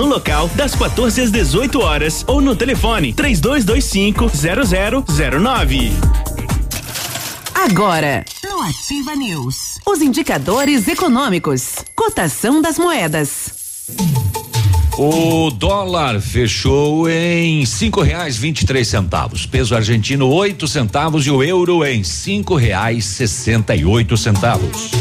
no 0.00 0.06
local 0.06 0.48
das 0.54 0.74
14 0.74 1.20
às 1.20 1.30
18 1.30 1.78
horas 1.78 2.24
ou 2.26 2.40
no 2.40 2.56
telefone 2.56 3.12
3225 3.12 4.30
0009. 5.04 5.92
Agora, 7.54 8.24
no 8.42 8.62
Ativa 8.62 9.14
News, 9.14 9.78
os 9.86 10.00
indicadores 10.00 10.88
econômicos, 10.88 11.74
cotação 11.94 12.62
das 12.62 12.78
moedas. 12.78 13.52
O 14.96 15.50
dólar 15.50 16.18
fechou 16.18 17.06
em 17.06 17.66
cinco 17.66 18.00
reais 18.00 18.38
vinte 18.38 18.62
e 18.62 18.66
três 18.66 18.88
centavos, 18.88 19.44
peso 19.44 19.74
argentino 19.74 20.28
oito 20.28 20.66
centavos 20.66 21.26
e 21.26 21.30
o 21.30 21.42
euro 21.42 21.84
em 21.84 22.02
cinco 22.02 22.54
reais 22.54 23.04
sessenta 23.04 23.76
e 23.76 23.84
oito 23.84 24.16
centavos. 24.16 24.99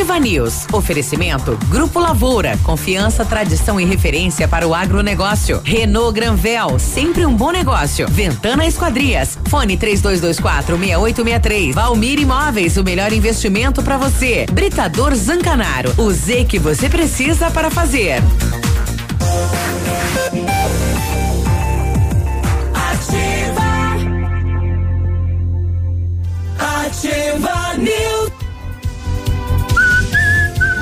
Ativa 0.00 0.18
News. 0.18 0.66
Oferecimento 0.72 1.58
Grupo 1.68 2.00
Lavoura. 2.00 2.58
Confiança, 2.62 3.22
tradição 3.22 3.78
e 3.78 3.84
referência 3.84 4.48
para 4.48 4.66
o 4.66 4.74
agronegócio. 4.74 5.60
Renault 5.62 6.14
Granvel. 6.14 6.78
Sempre 6.78 7.26
um 7.26 7.36
bom 7.36 7.50
negócio. 7.50 8.08
Ventana 8.08 8.64
Esquadrias. 8.64 9.38
Fone 9.50 9.76
3224 9.76 10.78
6863. 10.78 11.74
Valmir 11.74 12.18
Imóveis. 12.18 12.78
O 12.78 12.82
melhor 12.82 13.12
investimento 13.12 13.82
para 13.82 13.98
você. 13.98 14.46
Britador 14.50 15.14
Zancanaro. 15.14 15.92
O 15.98 16.10
Z 16.10 16.46
que 16.46 16.58
você 16.58 16.88
precisa 16.88 17.50
para 17.50 17.70
fazer. 17.70 18.22
Ativa 26.58 27.76
News. 27.76 28.19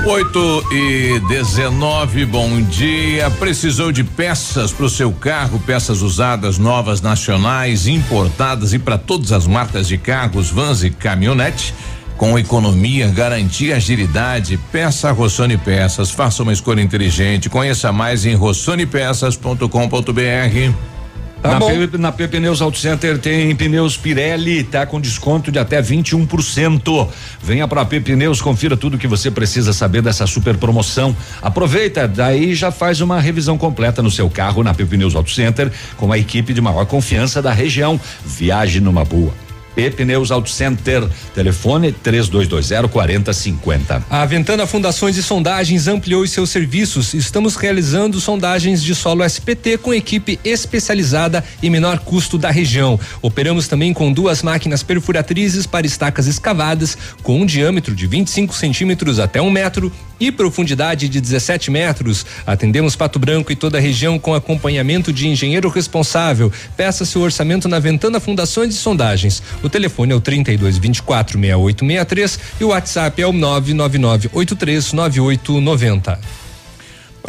8 0.09 0.65
e 0.71 1.19
19, 1.27 2.25
bom 2.25 2.59
dia. 2.63 3.29
Precisou 3.29 3.91
de 3.91 4.03
peças 4.03 4.71
para 4.71 4.87
o 4.87 4.89
seu 4.89 5.11
carro, 5.11 5.59
peças 5.59 6.01
usadas, 6.01 6.57
novas, 6.57 6.99
nacionais, 6.99 7.85
importadas 7.85 8.73
e 8.73 8.79
para 8.79 8.97
todas 8.97 9.31
as 9.31 9.45
marcas 9.45 9.87
de 9.87 9.99
carros, 9.99 10.49
vans 10.49 10.83
e 10.83 10.89
caminhonete. 10.89 11.75
Com 12.17 12.39
economia, 12.39 13.07
garantia, 13.09 13.75
agilidade, 13.75 14.57
peça 14.71 15.11
Rossoni 15.11 15.57
Peças. 15.57 16.09
Faça 16.09 16.41
uma 16.41 16.53
escolha 16.53 16.81
inteligente. 16.81 17.47
Conheça 17.47 17.93
mais 17.93 18.25
em 18.25 18.33
rossonepeças.com.br. 18.33 20.98
Tá 21.41 21.57
na. 21.57 21.59
P, 21.59 21.97
na 21.97 22.11
P 22.11 22.27
Pneus 22.27 22.61
Auto 22.61 22.77
Center 22.77 23.17
tem 23.17 23.55
pneus 23.55 23.95
Pirelli, 23.95 24.63
tá 24.63 24.85
com 24.85 24.99
desconto 24.99 25.51
de 25.51 25.59
até 25.59 25.81
21%. 25.81 27.07
Venha 27.41 27.67
pra 27.67 27.85
P 27.85 27.99
Pneus, 28.01 28.41
confira 28.41 28.75
tudo 28.75 28.97
que 28.97 29.07
você 29.07 29.31
precisa 29.31 29.71
saber 29.71 30.01
dessa 30.01 30.27
super 30.27 30.57
promoção. 30.57 31.15
Aproveita, 31.41 32.07
daí 32.07 32.53
já 32.53 32.71
faz 32.71 32.99
uma 32.99 33.19
revisão 33.19 33.57
completa 33.57 34.01
no 34.01 34.11
seu 34.11 34.29
carro 34.29 34.63
na 34.63 34.73
P 34.73 34.85
Pneus 34.85 35.15
Auto 35.15 35.31
Center 35.31 35.71
com 35.95 36.11
a 36.11 36.17
equipe 36.17 36.53
de 36.53 36.61
maior 36.61 36.85
confiança 36.85 37.41
da 37.41 37.53
região. 37.53 37.99
Viaje 38.25 38.81
numa 38.81 39.05
boa. 39.05 39.48
Pneus 39.89 40.31
Auto 40.31 40.49
Center, 40.49 41.07
telefone 41.33 41.91
3220 41.91 42.89
4050. 42.89 44.03
A 44.09 44.25
Ventana 44.25 44.67
Fundações 44.67 45.15
e 45.15 45.23
Sondagens 45.23 45.87
ampliou 45.87 46.23
os 46.23 46.31
seus 46.31 46.49
serviços. 46.49 47.13
Estamos 47.13 47.55
realizando 47.55 48.19
sondagens 48.19 48.83
de 48.83 48.93
solo 48.93 49.23
SPT 49.23 49.77
com 49.77 49.93
equipe 49.93 50.39
especializada 50.43 51.43
e 51.63 51.69
menor 51.69 51.99
custo 51.99 52.37
da 52.37 52.51
região. 52.51 52.99
Operamos 53.21 53.67
também 53.67 53.93
com 53.93 54.11
duas 54.11 54.43
máquinas 54.43 54.83
perfuratrizes 54.83 55.65
para 55.65 55.87
estacas 55.87 56.27
escavadas 56.27 56.97
com 57.23 57.39
um 57.39 57.45
diâmetro 57.45 57.95
de 57.95 58.07
25 58.07 58.53
centímetros 58.55 59.19
até 59.19 59.41
um 59.41 59.49
metro 59.49 59.91
e 60.19 60.31
profundidade 60.31 61.07
de 61.07 61.21
17 61.21 61.71
metros. 61.71 62.25
Atendemos 62.45 62.95
Pato 62.95 63.17
Branco 63.17 63.51
e 63.51 63.55
toda 63.55 63.77
a 63.77 63.81
região 63.81 64.19
com 64.19 64.33
acompanhamento 64.33 65.13
de 65.13 65.27
engenheiro 65.27 65.69
responsável. 65.69 66.51
Peça 66.75 67.05
seu 67.05 67.21
orçamento 67.21 67.67
na 67.69 67.79
Ventana 67.79 68.19
Fundações 68.19 68.75
e 68.75 68.77
Sondagens. 68.77 69.41
O 69.63 69.68
telefone 69.69 70.11
é 70.11 70.15
o 70.15 70.21
32 70.21 70.77
24 70.77 71.39
6863 71.39 72.39
e 72.59 72.63
o 72.63 72.67
WhatsApp 72.69 73.21
é 73.21 73.27
o 73.27 73.33
999 73.33 74.29
83 74.33 74.93
9890. 74.93 76.19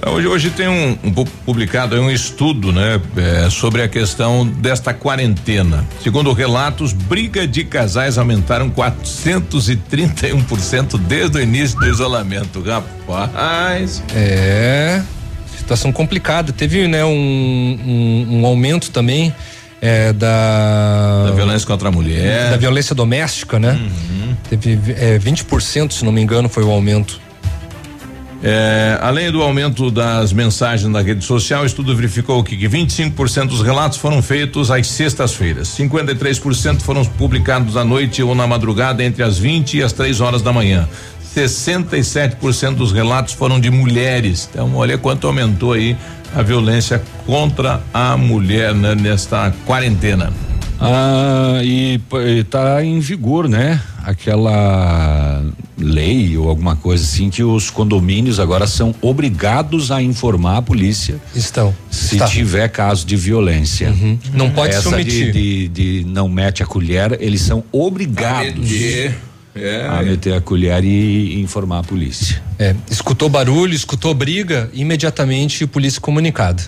Hoje, 0.06 0.26
hoje 0.28 0.50
tem 0.50 0.68
um, 0.68 0.96
um 1.04 1.12
pu- 1.12 1.26
publicado 1.44 2.00
um 2.00 2.08
estudo, 2.10 2.72
né, 2.72 3.00
eh, 3.16 3.48
sobre 3.50 3.82
a 3.82 3.88
questão 3.88 4.46
desta 4.46 4.94
quarentena. 4.94 5.84
Segundo 6.02 6.32
relatos, 6.32 6.92
briga 6.92 7.44
de 7.46 7.64
casais 7.64 8.16
aumentaram 8.16 8.70
431% 8.70 10.96
desde 10.96 11.38
o 11.38 11.42
início 11.42 11.76
do 11.78 11.86
isolamento. 11.88 12.62
Rapaz. 12.62 14.00
É. 14.14 15.02
Situação 15.58 15.92
complicada. 15.92 16.52
Teve, 16.52 16.86
né, 16.88 17.04
um, 17.04 17.10
um, 17.10 18.26
um 18.40 18.46
aumento 18.46 18.90
também 18.90 19.34
é, 19.80 20.12
da. 20.12 21.24
Da 21.26 21.32
violência 21.32 21.66
contra 21.66 21.88
a 21.88 21.92
mulher. 21.92 22.50
Da 22.50 22.56
violência 22.56 22.94
doméstica, 22.94 23.58
né? 23.58 23.78
Teve 24.48 24.78
é, 24.96 25.18
20%, 25.18 25.92
se 25.92 26.04
não 26.04 26.12
me 26.12 26.20
engano, 26.20 26.48
foi 26.48 26.64
o 26.64 26.70
aumento. 26.70 27.20
É, 28.42 28.98
além 29.02 29.30
do 29.30 29.42
aumento 29.42 29.90
das 29.90 30.32
mensagens 30.32 30.90
na 30.90 31.02
rede 31.02 31.22
social, 31.24 31.62
o 31.62 31.66
estudo 31.66 31.94
verificou 31.94 32.42
que 32.42 32.56
25% 32.56 33.48
dos 33.48 33.60
relatos 33.60 33.98
foram 33.98 34.22
feitos 34.22 34.70
às 34.70 34.86
sextas-feiras, 34.86 35.68
53% 35.68 36.80
foram 36.80 37.04
publicados 37.04 37.76
à 37.76 37.84
noite 37.84 38.22
ou 38.22 38.34
na 38.34 38.46
madrugada 38.46 39.04
entre 39.04 39.22
as 39.22 39.38
20 39.38 39.76
e 39.76 39.82
as 39.82 39.92
3 39.92 40.22
horas 40.22 40.40
da 40.40 40.54
manhã. 40.54 40.88
67% 41.36 42.74
dos 42.74 42.92
relatos 42.92 43.34
foram 43.34 43.60
de 43.60 43.70
mulheres. 43.70 44.48
Então, 44.50 44.74
olha 44.74 44.98
quanto 44.98 45.26
aumentou 45.26 45.74
aí 45.74 45.96
a 46.34 46.42
violência 46.42 47.02
contra 47.26 47.80
a 47.92 48.16
mulher 48.16 48.74
né, 48.74 48.94
nesta 48.94 49.52
quarentena. 49.66 50.32
Ah, 50.80 51.60
e 51.62 51.98
pô, 52.08 52.20
e 52.22 52.42
tá 52.42 52.82
em 52.82 52.98
vigor, 53.00 53.46
né? 53.48 53.80
Aquela 54.02 55.42
lei 55.76 56.36
ou 56.38 56.48
alguma 56.48 56.74
coisa 56.74 57.04
assim 57.04 57.28
que 57.28 57.42
os 57.42 57.68
condomínios 57.68 58.40
agora 58.40 58.66
são 58.66 58.94
obrigados 59.02 59.90
a 59.90 60.00
informar 60.00 60.56
a 60.56 60.62
polícia. 60.62 61.20
Estão. 61.34 61.74
Se 61.90 62.14
Está. 62.14 62.26
tiver 62.26 62.68
caso 62.68 63.06
de 63.06 63.14
violência. 63.14 63.94
Não 64.32 64.50
pode 64.50 64.72
se 64.72 64.78
Essa 64.78 64.88
omitir. 64.88 65.32
De, 65.32 65.68
de, 65.68 66.02
de 66.02 66.08
não 66.08 66.28
mete 66.28 66.62
a 66.62 66.66
colher, 66.66 67.18
eles 67.20 67.42
são 67.42 67.62
obrigados 67.70 68.66
É, 69.54 69.84
a 69.86 70.02
meter 70.02 70.34
a 70.34 70.40
colher 70.40 70.84
e 70.84 71.40
informar 71.40 71.80
a 71.80 71.82
polícia. 71.82 72.40
É, 72.58 72.74
escutou 72.90 73.28
barulho, 73.28 73.74
escutou 73.74 74.14
briga, 74.14 74.70
imediatamente 74.72 75.66
polícia 75.66 76.00
comunicada. 76.00 76.62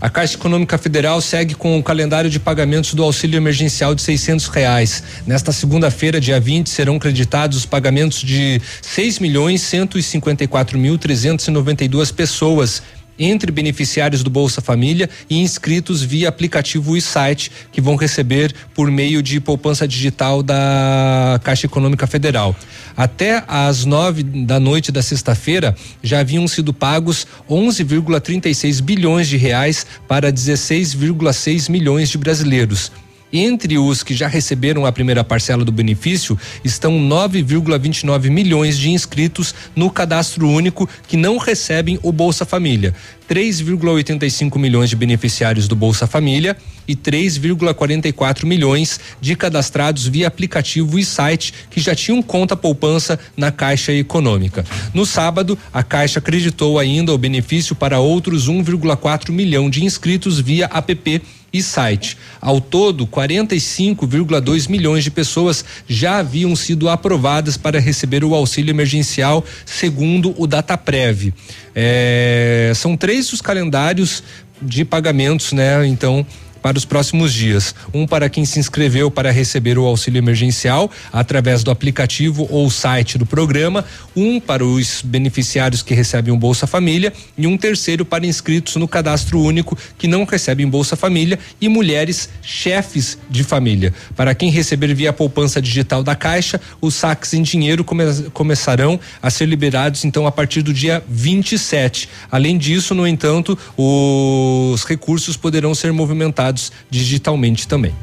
A 0.00 0.08
Caixa 0.08 0.34
Econômica 0.34 0.78
Federal 0.78 1.20
segue 1.20 1.54
com 1.54 1.78
o 1.78 1.82
calendário 1.82 2.30
de 2.30 2.40
pagamentos 2.40 2.94
do 2.94 3.02
auxílio 3.02 3.36
emergencial 3.36 3.94
de 3.94 4.00
600 4.00 4.48
reais. 4.48 5.02
Nesta 5.26 5.52
segunda-feira, 5.52 6.18
dia 6.18 6.40
20, 6.40 6.70
serão 6.70 6.98
creditados 6.98 7.58
os 7.58 7.66
pagamentos 7.66 8.20
de 8.22 8.62
6 8.80 9.18
milhões 9.18 9.60
154 9.60 10.78
mil 10.78 10.96
392 10.96 12.10
pessoas 12.12 12.82
entre 13.20 13.52
beneficiários 13.52 14.22
do 14.22 14.30
Bolsa 14.30 14.62
Família 14.62 15.10
e 15.28 15.38
inscritos 15.38 16.02
via 16.02 16.30
aplicativo 16.30 16.96
e 16.96 17.00
site 17.02 17.52
que 17.70 17.80
vão 17.80 17.94
receber 17.94 18.54
por 18.74 18.90
meio 18.90 19.22
de 19.22 19.38
poupança 19.38 19.86
digital 19.86 20.42
da 20.42 21.38
Caixa 21.44 21.66
Econômica 21.66 22.06
Federal. 22.06 22.56
Até 22.96 23.44
às 23.46 23.84
nove 23.84 24.22
da 24.22 24.58
noite 24.58 24.90
da 24.90 25.02
sexta-feira 25.02 25.76
já 26.02 26.20
haviam 26.20 26.48
sido 26.48 26.72
pagos 26.72 27.26
11,36 27.48 28.80
bilhões 28.80 29.28
de 29.28 29.36
reais 29.36 29.86
para 30.08 30.32
16,6 30.32 31.70
milhões 31.70 32.08
de 32.08 32.16
brasileiros. 32.16 32.90
Entre 33.32 33.78
os 33.78 34.02
que 34.02 34.14
já 34.14 34.26
receberam 34.26 34.84
a 34.84 34.92
primeira 34.92 35.22
parcela 35.22 35.64
do 35.64 35.70
benefício 35.70 36.36
estão 36.64 36.98
9,29 36.98 38.28
milhões 38.28 38.76
de 38.76 38.90
inscritos 38.90 39.54
no 39.74 39.88
cadastro 39.90 40.48
único 40.48 40.88
que 41.06 41.16
não 41.16 41.38
recebem 41.38 41.98
o 42.02 42.10
Bolsa 42.10 42.44
Família, 42.44 42.94
3,85 43.30 44.58
milhões 44.58 44.90
de 44.90 44.96
beneficiários 44.96 45.68
do 45.68 45.76
Bolsa 45.76 46.08
Família 46.08 46.56
e 46.88 46.96
3,44 46.96 48.44
milhões 48.44 48.98
de 49.20 49.36
cadastrados 49.36 50.08
via 50.08 50.26
aplicativo 50.26 50.98
e 50.98 51.04
site 51.04 51.54
que 51.70 51.80
já 51.80 51.94
tinham 51.94 52.20
conta 52.20 52.56
poupança 52.56 53.16
na 53.36 53.52
Caixa 53.52 53.92
Econômica. 53.92 54.64
No 54.92 55.06
sábado, 55.06 55.56
a 55.72 55.84
Caixa 55.84 56.18
acreditou 56.18 56.80
ainda 56.80 57.14
o 57.14 57.18
benefício 57.18 57.76
para 57.76 58.00
outros 58.00 58.48
1,4 58.48 59.30
milhão 59.30 59.70
de 59.70 59.84
inscritos 59.84 60.40
via 60.40 60.68
app 60.72 61.22
e 61.52 61.62
site. 61.62 62.16
Ao 62.40 62.60
todo, 62.60 63.06
45,2 63.06 64.68
milhões 64.68 65.04
de 65.04 65.10
pessoas 65.10 65.64
já 65.88 66.18
haviam 66.18 66.54
sido 66.54 66.88
aprovadas 66.88 67.56
para 67.56 67.80
receber 67.80 68.24
o 68.24 68.34
auxílio 68.34 68.70
emergencial, 68.70 69.44
segundo 69.64 70.34
o 70.36 70.46
Dataprev. 70.46 71.32
É, 71.74 72.72
são 72.74 72.96
três 72.96 73.32
os 73.32 73.40
calendários 73.40 74.22
de 74.62 74.84
pagamentos, 74.84 75.52
né? 75.52 75.86
Então, 75.86 76.26
para 76.62 76.78
os 76.78 76.84
próximos 76.84 77.32
dias. 77.32 77.74
Um 77.92 78.06
para 78.06 78.28
quem 78.28 78.44
se 78.44 78.58
inscreveu 78.58 79.10
para 79.10 79.30
receber 79.30 79.78
o 79.78 79.86
auxílio 79.86 80.18
emergencial 80.18 80.90
através 81.12 81.62
do 81.62 81.70
aplicativo 81.70 82.46
ou 82.50 82.70
site 82.70 83.18
do 83.18 83.26
programa, 83.26 83.84
um 84.14 84.40
para 84.40 84.64
os 84.64 85.02
beneficiários 85.02 85.82
que 85.82 85.94
recebem 85.94 86.32
o 86.32 86.36
Bolsa 86.36 86.66
Família 86.66 87.12
e 87.36 87.46
um 87.46 87.56
terceiro 87.56 88.04
para 88.04 88.26
inscritos 88.26 88.76
no 88.76 88.88
cadastro 88.88 89.40
único 89.40 89.76
que 89.98 90.08
não 90.08 90.24
recebem 90.24 90.68
Bolsa 90.68 90.96
Família 90.96 91.38
e 91.60 91.68
mulheres 91.68 92.28
chefes 92.42 93.18
de 93.28 93.44
família. 93.44 93.92
Para 94.16 94.34
quem 94.34 94.50
receber 94.50 94.94
via 94.94 95.12
poupança 95.12 95.60
digital 95.62 96.02
da 96.02 96.14
Caixa, 96.14 96.60
os 96.80 96.94
saques 96.94 97.34
em 97.34 97.42
dinheiro 97.42 97.84
come 97.84 98.00
começarão 98.32 98.98
a 99.22 99.30
ser 99.30 99.46
liberados 99.46 100.04
então 100.04 100.26
a 100.26 100.32
partir 100.32 100.62
do 100.62 100.72
dia 100.72 101.02
27. 101.08 102.08
Além 102.30 102.58
disso, 102.58 102.94
no 102.94 103.06
entanto, 103.06 103.56
os 103.76 104.84
recursos 104.84 105.36
poderão 105.36 105.74
ser 105.74 105.92
movimentados 105.92 106.49
digitalmente 106.90 107.66
também. 107.66 107.94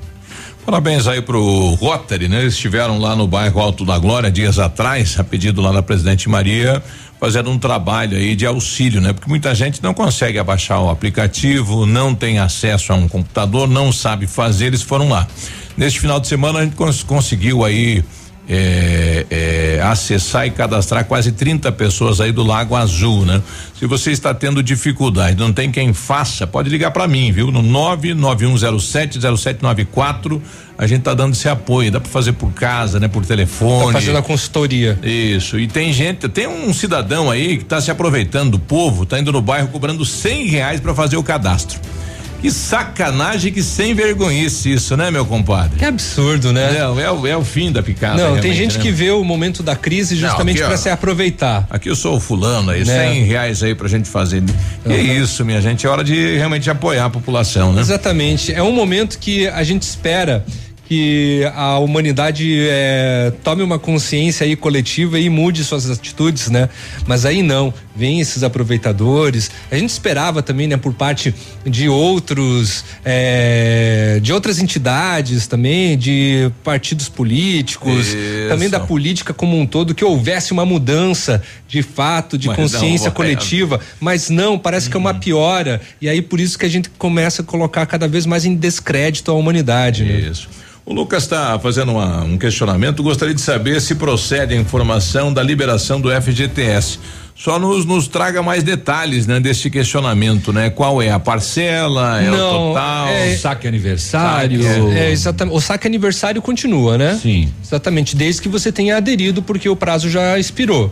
Parabéns 0.66 1.08
aí 1.08 1.22
pro 1.22 1.76
Rotary, 1.76 2.28
né? 2.28 2.42
Eles 2.42 2.54
estiveram 2.54 3.00
lá 3.00 3.16
no 3.16 3.26
bairro 3.26 3.62
Alto 3.62 3.86
da 3.86 3.98
Glória 3.98 4.30
dias 4.30 4.60
atrás, 4.60 5.18
a 5.18 5.24
pedido 5.24 5.62
lá 5.62 5.72
da 5.72 5.82
Presidente 5.82 6.28
Maria, 6.28 6.84
fazendo 7.20 7.50
um 7.50 7.58
trabalho 7.58 8.18
aí 8.18 8.36
de 8.36 8.46
auxílio, 8.46 9.00
né? 9.00 9.14
Porque 9.14 9.30
muita 9.30 9.56
gente 9.56 9.82
não 9.82 9.94
consegue 9.94 10.38
abaixar 10.38 10.82
o 10.82 10.90
aplicativo, 10.90 11.86
não 11.86 12.14
tem 12.14 12.40
acesso 12.40 12.92
a 12.92 12.96
um 12.96 13.08
computador, 13.08 13.66
não 13.66 13.94
sabe 13.94 14.28
fazer, 14.28 14.66
eles 14.66 14.82
foram 14.82 15.08
lá. 15.08 15.26
Neste 15.78 16.02
final 16.02 16.20
de 16.20 16.28
semana 16.28 16.60
a 16.60 16.64
gente 16.66 16.76
cons 16.76 17.02
conseguiu 17.02 17.64
aí 17.64 18.04
é, 18.50 19.26
é, 19.30 19.82
acessar 19.84 20.48
e 20.48 20.52
cadastrar 20.52 21.04
quase 21.06 21.34
30 21.34 21.72
pessoas 21.74 22.22
aí 22.22 22.32
do 22.32 22.44
Lago 22.44 22.76
Azul, 22.76 23.26
né? 23.26 23.42
Se 23.78 23.86
você 23.86 24.12
está 24.12 24.34
tendo 24.34 24.64
dificuldade, 24.64 25.38
não 25.38 25.52
tem 25.52 25.70
quem 25.70 25.92
faça, 25.94 26.48
pode 26.48 26.70
ligar 26.70 26.92
para 26.92 27.06
mim, 27.08 27.30
viu? 27.32 27.52
No 27.52 27.62
991070794, 27.62 30.42
a 30.78 30.88
gente 30.88 31.02
tá 31.02 31.14
dando 31.14 31.34
esse 31.34 31.50
apoio, 31.50 31.92
dá 31.92 32.00
para 32.00 32.10
fazer 32.10 32.32
por 32.34 32.52
casa, 32.54 33.00
né? 33.00 33.08
Por 33.08 33.26
telefone. 33.26 33.88
Tá 33.88 33.94
fazendo 34.00 34.18
a 34.18 34.24
consultoria. 34.24 34.98
Isso. 35.04 35.60
E 35.60 35.68
tem 35.68 35.92
gente, 35.92 36.30
tem 36.30 36.48
um 36.48 36.74
cidadão 36.74 37.30
aí 37.30 37.58
que 37.58 37.66
tá 37.66 37.82
se 37.82 37.92
aproveitando 37.92 38.52
do 38.52 38.60
povo, 38.60 39.06
tá 39.06 39.20
indo 39.20 39.32
no 39.32 39.42
bairro 39.42 39.68
cobrando 39.68 40.06
cem 40.06 40.48
reais 40.48 40.80
para 40.80 40.96
fazer 40.96 41.18
o 41.18 41.24
cadastro. 41.24 41.80
Que 42.42 42.52
sacanagem, 42.52 43.52
que 43.52 43.64
sem 43.64 43.96
vergonhice 43.96 44.72
isso, 44.72 44.96
né, 44.96 45.10
meu 45.10 45.26
compadre? 45.26 45.80
Que 45.80 45.86
absurdo, 45.86 46.54
né? 46.54 46.72
Não, 46.80 47.00
é, 47.00 47.12
o- 47.12 47.26
é 47.28 47.36
o 47.36 47.44
fim 47.44 47.72
da 47.72 47.82
picada. 47.82 48.16
Não, 48.30 48.40
tem 48.40 48.54
gente 48.54 48.78
né? 48.78 48.84
que 48.84 48.92
vê 48.92 49.10
o 49.10 49.24
momento 49.24 49.64
da 49.64 49.76
crise 49.76 50.16
justamente 50.16 50.60
para 50.62 50.78
se 50.78 50.88
aproveitar. 50.90 51.66
Aqui 51.70 51.90
eu 51.90 51.96
sou 51.96 52.18
o 52.18 52.20
fulano 52.20 52.70
aí, 52.72 52.86
Né? 52.86 53.10
cem 53.12 53.24
reais 53.24 53.64
aí 53.64 53.74
pra 53.74 53.88
gente 53.88 54.08
fazer. 54.08 54.44
Que 54.86 54.94
isso, 54.96 55.44
minha 55.44 55.60
gente, 55.60 55.86
é 55.86 55.90
hora 55.90 56.04
de 56.04 56.38
realmente 56.38 56.70
apoiar 56.70 57.06
a 57.06 57.10
população, 57.10 57.74
né? 57.74 57.82
Exatamente. 57.82 58.54
É 58.54 58.62
um 58.62 58.72
momento 58.72 59.18
que 59.18 59.48
a 59.48 59.64
gente 59.64 59.82
espera 59.82 60.46
que 60.88 61.42
a 61.54 61.80
humanidade 61.80 62.66
eh, 62.70 63.34
tome 63.44 63.62
uma 63.62 63.78
consciência 63.78 64.46
aí 64.46 64.56
coletiva 64.56 65.20
e 65.20 65.30
mude 65.30 65.62
suas 65.66 65.90
atitudes, 65.90 66.50
né? 66.50 66.70
Mas 67.06 67.26
aí 67.26 67.44
não, 67.44 67.74
vem 67.98 68.20
esses 68.20 68.44
aproveitadores. 68.44 69.50
A 69.72 69.76
gente 69.78 69.90
esperava 69.90 70.44
também, 70.44 70.68
né, 70.68 70.78
por 70.78 70.94
parte 70.94 71.34
de 71.66 71.90
outros, 71.90 72.84
eh, 73.04 74.20
de 74.22 74.32
outras 74.32 74.60
entidades 74.60 75.48
também, 75.48 75.98
de 75.98 76.52
partidos 76.64 77.10
políticos, 77.10 78.08
Isso. 78.08 78.18
também 78.50 78.70
da 78.70 78.80
política 78.80 79.34
como 79.34 79.60
um 79.60 79.66
todo, 79.66 79.96
que 79.96 80.06
houvesse 80.06 80.52
uma 80.52 80.66
mudança 80.66 81.42
de 81.68 81.82
fato, 81.82 82.38
de 82.38 82.48
Mas 82.48 82.58
não, 82.58 82.64
consciência 82.64 83.10
vai- 83.10 83.16
coletiva, 83.16 83.80
mas 84.00 84.30
não, 84.30 84.58
parece 84.60 84.90
que 84.90 84.96
é 84.96 85.00
uma 85.00 85.14
piora 85.14 85.82
e 86.02 86.08
aí 86.08 86.22
por 86.22 86.40
isso 86.40 86.58
que 86.58 86.66
a 86.66 86.70
gente 86.70 86.90
começa 86.98 87.42
a 87.42 87.46
colocar 87.46 87.86
cada 87.86 88.08
vez 88.08 88.26
mais 88.26 88.46
em 88.46 88.56
descrédito 88.56 89.32
a 89.32 89.34
humanidade. 89.34 90.04
né? 90.04 90.20
Isso. 90.32 90.48
O 90.86 90.94
Lucas 90.94 91.24
está 91.24 91.60
fazendo 91.60 91.92
uma- 91.92 92.24
um 92.24 92.38
questionamento. 92.38 93.04
Gostaria 93.04 93.34
de 93.34 93.42
saber 93.42 93.82
se 93.82 93.96
procede 93.96 94.54
a 94.54 94.58
informação 94.58 95.34
da 95.34 95.44
liberação 95.44 96.00
do 96.00 96.10
FGTS. 96.10 96.98
Só 97.38 97.60
nos, 97.60 97.86
nos 97.86 98.08
traga 98.08 98.42
mais 98.42 98.64
detalhes, 98.64 99.28
né, 99.28 99.40
desse 99.40 99.70
questionamento, 99.70 100.52
né? 100.52 100.72
Qual 100.72 101.00
é 101.02 101.12
a 101.12 101.20
parcela? 101.20 102.20
É 102.20 102.32
o 102.32 102.36
total? 102.36 103.08
Saque 103.38 103.68
aniversário. 103.68 104.92
É, 104.92 105.12
exatamente. 105.12 105.56
O 105.56 105.62
saque 105.62 105.86
aniversário 105.86 106.42
continua, 106.42 106.98
né? 106.98 107.18
Sim. 107.22 107.54
Exatamente, 107.64 108.16
desde 108.16 108.42
que 108.42 108.50
você 108.50 108.72
tenha 108.72 108.98
aderido, 108.98 109.44
porque 109.44 109.70
o 109.70 109.76
prazo 109.76 110.10
já 110.10 110.40
expirou. 110.40 110.92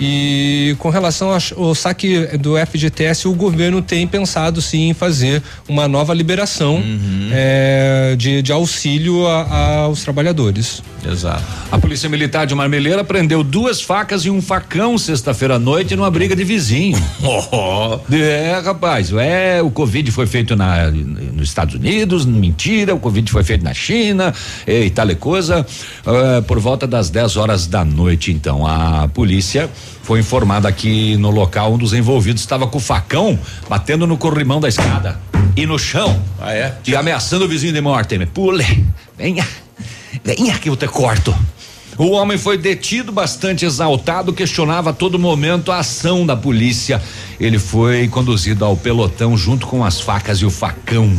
E 0.00 0.76
com 0.78 0.90
relação 0.90 1.30
ao 1.56 1.74
saque 1.74 2.36
do 2.38 2.54
FGTS, 2.58 3.26
o 3.28 3.32
governo 3.34 3.80
tem 3.80 4.06
pensado 4.06 4.60
sim 4.60 4.90
em 4.90 4.94
fazer 4.94 5.42
uma 5.68 5.88
nova 5.88 6.12
liberação 6.12 6.82
é, 7.32 8.14
de, 8.18 8.42
de 8.42 8.52
auxílio 8.52 9.26
a- 9.26 9.76
aos 9.84 10.02
trabalhadores. 10.02 10.82
Exato. 11.10 11.42
A 11.70 11.78
Polícia 11.78 12.08
Militar 12.08 12.46
de 12.46 12.54
Marmeleira 12.54 13.04
prendeu 13.04 13.42
duas 13.44 13.80
facas 13.80 14.24
e 14.24 14.30
um 14.30 14.42
facão 14.42 14.98
sexta-feira 14.98 15.54
à 15.54 15.58
noite 15.58 15.94
numa 15.94 16.10
briga 16.10 16.34
de 16.36 16.44
vizinho. 16.44 16.98
É, 18.12 18.60
rapaz, 18.64 19.12
é, 19.12 19.62
o 19.62 19.70
Covid 19.70 20.10
foi 20.10 20.26
feito 20.26 20.54
na, 20.56 20.90
nos 20.90 21.48
Estados 21.48 21.74
Unidos, 21.74 22.24
mentira, 22.26 22.94
o 22.94 22.98
Covid 23.00 23.30
foi 23.30 23.42
feito 23.44 23.62
na 23.64 23.72
China 23.74 24.32
e 24.66 24.90
tal 24.90 25.10
e 25.10 25.14
coisa. 25.14 25.66
É, 26.06 26.40
por 26.42 26.58
volta 26.58 26.86
das 26.86 27.10
10 27.10 27.36
horas 27.36 27.66
da 27.66 27.84
noite, 27.84 28.32
então, 28.32 28.66
a 28.66 29.08
polícia 29.08 29.68
foi 30.02 30.20
informada 30.20 30.70
que 30.70 31.16
no 31.16 31.30
local 31.30 31.74
um 31.74 31.78
dos 31.78 31.92
envolvidos 31.92 32.42
estava 32.42 32.66
com 32.66 32.78
o 32.78 32.80
facão 32.80 33.38
batendo 33.68 34.06
no 34.06 34.16
corrimão 34.16 34.60
da 34.60 34.68
escada 34.68 35.20
e 35.56 35.66
no 35.66 35.78
chão. 35.78 36.22
Ah, 36.40 36.52
é? 36.52 36.76
E 36.86 36.94
ameaçando 36.94 37.44
o 37.44 37.48
vizinho 37.48 37.72
de 37.72 37.80
morte. 37.80 38.24
Pule, 38.26 38.64
venha, 39.16 39.46
venha 40.22 40.56
que 40.58 40.68
eu 40.68 40.76
te 40.76 40.86
corto. 40.86 41.34
O 41.98 42.10
homem 42.10 42.36
foi 42.36 42.58
detido 42.58 43.10
bastante 43.10 43.64
exaltado, 43.64 44.32
questionava 44.32 44.90
a 44.90 44.92
todo 44.92 45.18
momento 45.18 45.72
a 45.72 45.78
ação 45.78 46.26
da 46.26 46.36
polícia. 46.36 47.00
Ele 47.40 47.58
foi 47.58 48.06
conduzido 48.06 48.64
ao 48.64 48.76
pelotão 48.76 49.36
junto 49.36 49.66
com 49.66 49.82
as 49.82 50.00
facas 50.00 50.38
e 50.38 50.44
o 50.44 50.50
facão. 50.50 51.10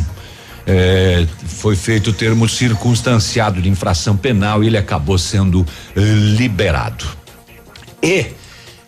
É, 0.67 1.25
foi 1.45 1.75
feito 1.75 2.11
o 2.11 2.13
termo 2.13 2.47
circunstanciado 2.47 3.61
de 3.61 3.69
infração 3.69 4.15
penal 4.15 4.63
e 4.63 4.67
ele 4.67 4.77
acabou 4.77 5.17
sendo 5.17 5.65
eh, 5.95 5.99
liberado. 6.01 7.05
E 8.03 8.27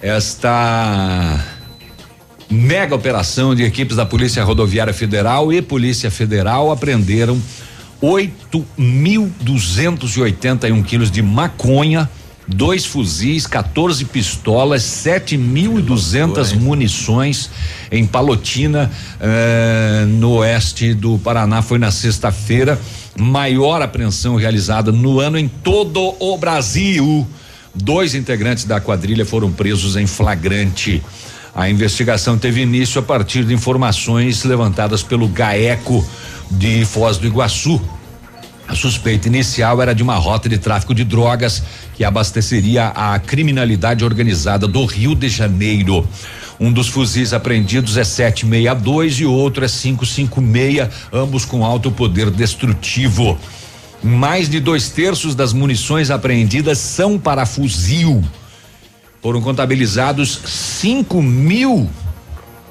esta 0.01 1.45
mega 2.49 2.95
operação 2.95 3.53
de 3.53 3.63
equipes 3.63 3.97
da 3.97 4.05
Polícia 4.05 4.41
Rodoviária 4.43 4.93
Federal 4.93 5.53
e 5.53 5.61
Polícia 5.61 6.09
Federal 6.09 6.71
apreenderam 6.71 7.39
8.281 8.01 10.84
quilos 10.84 11.11
de 11.11 11.21
maconha, 11.21 12.09
dois 12.47 12.85
fuzis, 12.85 13.45
14 13.45 14.05
pistolas, 14.05 14.84
7.200 14.84 16.55
munições 16.55 17.49
em 17.91 18.07
Palotina, 18.07 18.89
eh, 19.19 20.05
no 20.07 20.35
oeste 20.35 20.93
do 20.93 21.19
Paraná. 21.19 21.61
Foi 21.61 21.77
na 21.77 21.91
sexta-feira, 21.91 22.80
maior 23.17 23.81
apreensão 23.81 24.38
realizada 24.38 24.93
no 24.93 25.19
ano 25.19 25.38
em 25.38 25.49
todo 25.49 26.15
o 26.19 26.38
Brasil. 26.38 27.27
Dois 27.74 28.16
integrantes 28.16 28.66
da 28.66 28.80
quadrilha 28.80 29.26
foram 29.26 29.52
presos 29.52 29.96
em 29.96 30.08
flagrante. 30.08 31.02
A 31.56 31.70
investigação 31.70 32.38
teve 32.38 32.62
início 32.62 33.00
a 33.00 33.04
partir 33.04 33.44
de 33.44 33.54
informações 33.54 34.44
levantadas 34.44 35.04
pelo 35.04 35.28
GAECO 35.28 36.08
de 36.52 36.86
Foz 36.86 37.18
do 37.18 37.28
Iguaçu. 37.28 37.82
A 38.68 38.76
suspeita 38.76 39.28
inicial 39.28 39.82
era 39.82 39.96
de 39.96 40.04
uma 40.04 40.16
rota 40.16 40.48
de 40.48 40.60
tráfico 40.60 40.94
de 40.94 41.04
drogas 41.04 41.64
que 41.96 42.04
abasteceria 42.04 42.90
a 42.90 43.18
criminalidade 43.18 44.06
organizada 44.06 44.68
do 44.68 44.86
Rio 44.86 45.16
de 45.16 45.28
Janeiro. 45.28 46.08
Um 46.60 46.72
dos 46.72 46.88
fuzis 46.88 47.34
apreendidos 47.34 47.98
é 47.98 48.04
762 48.04 49.22
e 49.22 49.26
outro 49.26 49.66
é 49.66 49.68
556, 49.68 50.88
ambos 51.12 51.46
com 51.46 51.66
alto 51.66 51.90
poder 51.90 52.30
destrutivo. 52.30 53.40
Mais 54.01 54.47
de 54.47 54.59
dois 54.59 54.89
terços 54.89 55.35
das 55.35 55.51
munições 55.51 56.09
apreendidas 56.09 56.77
são 56.77 57.19
para 57.19 57.45
fuzil. 57.45 58.23
Foram 59.21 59.41
contabilizados 59.41 60.39
5 60.45 61.21
mil 61.21 61.89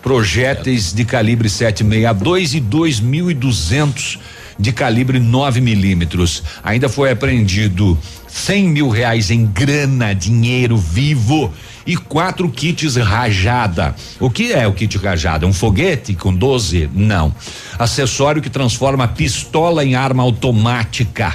projéteis 0.03 0.93
de 0.93 1.05
calibre 1.05 1.51
762 1.51 2.55
e 2.55 2.61
2.200 2.61 4.19
de 4.59 4.73
calibre 4.73 5.21
9 5.21 5.61
milímetros. 5.61 6.43
Ainda 6.65 6.89
foi 6.89 7.11
apreendido 7.11 7.99
100 8.27 8.69
mil 8.69 8.89
reais 8.89 9.31
em 9.31 9.45
grana, 9.45 10.15
dinheiro 10.15 10.77
vivo 10.77 11.53
e 11.89 11.97
quatro 11.97 12.51
kits 12.51 12.97
rajada. 12.97 13.97
O 14.21 14.29
que 14.29 14.53
é 14.53 14.67
o 14.67 14.75
kit 14.75 14.99
rajada? 14.99 15.47
Um 15.47 15.55
foguete 15.55 16.15
com 16.15 16.35
12? 16.35 16.91
Não. 16.93 17.35
Acessório 17.79 18.43
que 18.43 18.51
transforma 18.51 19.09
pistola 19.09 19.83
em 19.83 19.95
arma 19.95 20.23
automática, 20.23 21.35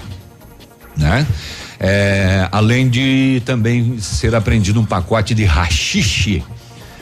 né? 0.96 1.26
É, 1.80 2.48
além 2.52 2.88
de 2.88 3.42
também 3.44 4.00
ser 4.00 4.36
apreendido 4.36 4.80
um 4.80 4.86
pacote 4.86 5.34
de 5.34 5.44
rachixe. 5.44 6.44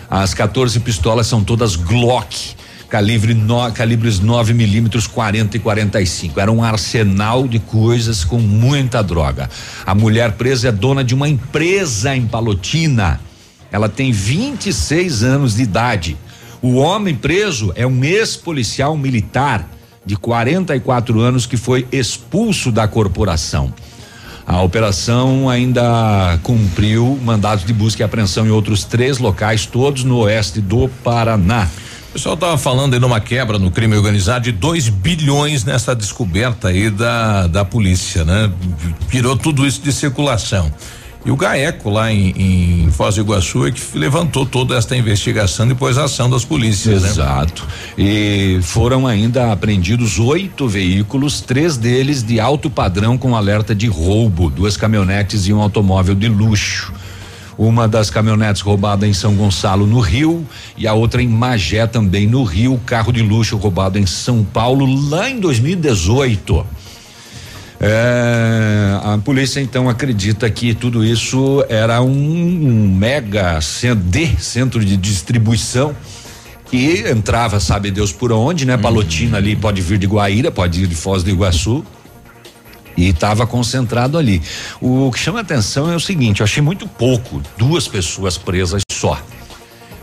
As 0.09 0.33
14 0.33 0.79
pistolas 0.79 1.27
são 1.27 1.43
todas 1.43 1.75
Glock, 1.75 2.55
calibre 2.89 3.33
no, 3.33 3.69
calibres 3.73 4.19
9 4.21 4.53
milímetros, 4.53 5.07
40 5.07 5.57
e 5.57 5.59
45. 5.59 6.39
Era 6.39 6.51
um 6.51 6.63
arsenal 6.63 7.45
de 7.49 7.59
coisas 7.59 8.23
com 8.23 8.39
muita 8.39 9.03
droga. 9.03 9.49
A 9.85 9.93
mulher 9.93 10.31
presa 10.33 10.69
é 10.69 10.71
dona 10.71 11.03
de 11.03 11.13
uma 11.13 11.27
empresa 11.27 12.15
em 12.15 12.25
Palotina. 12.25 13.19
Ela 13.71 13.87
tem 13.87 14.11
26 14.11 15.23
anos 15.23 15.55
de 15.55 15.63
idade. 15.63 16.17
O 16.61 16.75
homem 16.75 17.15
preso 17.15 17.71
é 17.75 17.87
um 17.87 18.03
ex-policial 18.03 18.95
militar 18.97 19.67
de 20.05 20.15
44 20.15 21.19
anos 21.19 21.45
que 21.45 21.57
foi 21.57 21.87
expulso 21.91 22.71
da 22.71 22.87
corporação. 22.87 23.73
A 24.45 24.61
operação 24.61 25.49
ainda 25.49 26.37
cumpriu 26.43 27.17
mandados 27.23 27.63
de 27.63 27.73
busca 27.73 28.01
e 28.01 28.05
apreensão 28.05 28.45
em 28.45 28.49
outros 28.49 28.83
três 28.83 29.17
locais, 29.17 29.65
todos 29.65 30.03
no 30.03 30.17
oeste 30.17 30.59
do 30.59 30.89
Paraná. 31.03 31.69
O 32.09 32.13
pessoal 32.13 32.35
tava 32.35 32.57
falando 32.57 32.93
aí 32.93 32.99
numa 32.99 33.21
quebra 33.21 33.57
no 33.57 33.71
crime 33.71 33.95
organizado 33.95 34.43
de 34.43 34.51
2 34.51 34.89
bilhões 34.89 35.63
nessa 35.63 35.95
descoberta 35.95 36.67
aí 36.67 36.89
da, 36.89 37.47
da 37.47 37.63
polícia, 37.63 38.25
né? 38.25 38.51
Virou 39.07 39.37
tudo 39.37 39.65
isso 39.65 39.81
de 39.81 39.93
circulação. 39.93 40.69
E 41.23 41.29
o 41.29 41.35
GAECO 41.35 41.89
lá 41.89 42.11
em, 42.11 42.33
em 42.85 42.91
Foz 42.91 43.15
do 43.15 43.21
Iguaçu 43.21 43.67
é 43.67 43.71
que 43.71 43.81
levantou 43.95 44.43
toda 44.43 44.75
esta 44.75 44.95
investigação 44.97 45.67
depois 45.67 45.95
da 45.95 46.05
ação 46.05 46.27
das 46.27 46.43
polícias, 46.43 47.03
né? 47.03 47.09
Exato. 47.09 47.67
E 47.95 48.59
foram 48.63 49.05
ainda 49.05 49.51
apreendidos 49.51 50.17
oito 50.17 50.67
veículos, 50.67 51.39
três 51.39 51.77
deles 51.77 52.23
de 52.23 52.39
alto 52.39 52.71
padrão 52.71 53.19
com 53.19 53.35
alerta 53.35 53.75
de 53.75 53.85
roubo, 53.85 54.49
duas 54.49 54.75
caminhonetes 54.75 55.45
e 55.45 55.53
um 55.53 55.61
automóvel 55.61 56.15
de 56.15 56.27
luxo. 56.27 56.91
Uma 57.55 57.87
das 57.87 58.09
caminhonetes 58.09 58.63
roubada 58.63 59.07
em 59.07 59.13
São 59.13 59.35
Gonçalo, 59.35 59.85
no 59.85 59.99
Rio, 59.99 60.43
e 60.75 60.87
a 60.87 60.93
outra 60.93 61.21
em 61.21 61.27
Magé, 61.27 61.85
também 61.85 62.25
no 62.25 62.43
Rio. 62.43 62.81
Carro 62.83 63.13
de 63.13 63.21
luxo 63.21 63.57
roubado 63.57 63.99
em 63.99 64.07
São 64.07 64.43
Paulo, 64.43 64.87
lá 65.09 65.29
em 65.29 65.39
2018. 65.39 66.65
É, 67.83 68.99
a 69.03 69.17
polícia 69.17 69.59
então 69.59 69.89
acredita 69.89 70.47
que 70.51 70.75
tudo 70.75 71.03
isso 71.03 71.65
era 71.67 71.99
um, 71.99 72.11
um 72.11 72.95
mega 72.95 73.59
centro 73.59 74.03
de, 74.03 74.39
centro 74.39 74.85
de 74.85 74.95
distribuição 74.95 75.95
E 76.71 77.09
entrava, 77.09 77.59
sabe 77.59 77.89
Deus 77.89 78.11
por 78.11 78.31
onde, 78.31 78.67
né? 78.67 78.77
Palotina 78.77 79.37
ali 79.37 79.55
pode 79.55 79.81
vir 79.81 79.97
de 79.97 80.05
Guaíra, 80.05 80.51
pode 80.51 80.83
ir 80.83 80.87
de 80.87 80.95
Foz 80.95 81.23
do 81.23 81.31
Iguaçu. 81.31 81.83
E 82.95 83.09
estava 83.09 83.47
concentrado 83.47 84.17
ali. 84.17 84.41
O 84.79 85.09
que 85.11 85.19
chama 85.19 85.39
atenção 85.39 85.91
é 85.91 85.95
o 85.95 85.99
seguinte: 85.99 86.41
eu 86.41 86.43
achei 86.43 86.61
muito 86.61 86.87
pouco, 86.87 87.41
duas 87.57 87.87
pessoas 87.87 88.37
presas 88.37 88.83
só. 88.91 89.19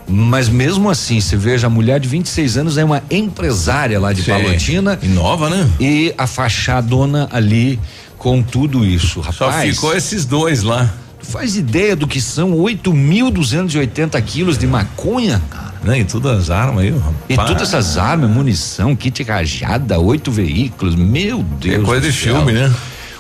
Mas 0.09 0.49
mesmo 0.49 0.89
assim, 0.89 1.21
você 1.21 1.37
veja, 1.37 1.67
a 1.67 1.71
mulher 1.71 2.01
de 2.01 2.09
26 2.09 2.57
anos 2.57 2.79
é 2.79 2.85
uma 2.85 3.03
empresária 3.11 4.01
lá 4.01 4.13
de 4.13 4.23
Sim. 4.23 4.31
Palotina. 4.31 4.99
E 5.03 5.09
nova, 5.09 5.51
né? 5.51 5.69
E 5.79 6.15
a 6.17 6.27
fachadona 6.27 7.29
ali 7.31 7.79
com 8.17 8.43
tudo 8.43 8.85
isso, 8.85 9.21
rapaz. 9.21 9.37
Só 9.37 9.53
ficou 9.53 9.95
esses 9.95 10.25
dois 10.25 10.63
lá. 10.63 10.93
Tu 11.21 11.27
faz 11.27 11.57
ideia 11.57 11.95
do 11.95 12.07
que 12.07 12.21
são 12.21 12.53
8.280 12.53 14.21
quilos 14.23 14.57
de 14.57 14.67
maconha, 14.67 15.43
cara? 15.51 15.75
Né? 15.85 16.01
E 16.01 16.05
todas 16.05 16.39
as 16.39 16.51
armas 16.51 16.85
aí, 16.85 16.91
rapaz. 16.91 17.15
E 17.29 17.37
todas 17.37 17.63
essas 17.63 17.99
armas, 17.99 18.31
munição, 18.31 18.97
kit 18.97 19.23
rajada, 19.23 19.99
oito 19.99 20.31
veículos, 20.31 20.97
meu 20.97 21.43
Deus. 21.43 21.85
coisa 21.85 22.07
do 22.07 22.13
de 22.13 22.19
céu. 22.19 22.37
filme, 22.37 22.53
né? 22.53 22.73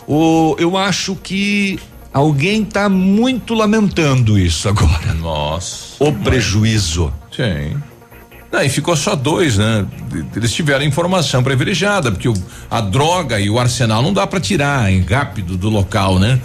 O, 0.07 0.57
eu 0.59 0.77
acho 0.77 1.15
que 1.17 1.79
alguém 2.13 2.65
tá 2.65 2.89
muito 2.89 3.55
lamentando 3.55 4.39
isso 4.39 4.69
agora. 4.69 5.15
Nossa. 5.15 5.88
O 5.99 6.13
prejuízo. 6.13 7.13
Sim. 7.35 7.77
Não, 8.51 8.63
e 8.63 8.69
ficou 8.69 8.97
só 8.97 9.15
dois, 9.15 9.59
né? 9.59 9.85
Eles 10.35 10.53
tiveram 10.53 10.85
informação 10.85 11.43
privilegiada, 11.43 12.11
porque 12.11 12.29
o- 12.29 12.35
a 12.71 12.81
droga 12.81 13.39
e 13.39 13.51
o 13.51 13.59
arsenal 13.59 14.03
não 14.03 14.13
dá 14.13 14.27
para 14.27 14.41
tirar 14.41 14.91
em 14.91 15.03
rápido 15.03 15.57
do 15.57 15.69
local, 15.69 16.19
né? 16.19 16.41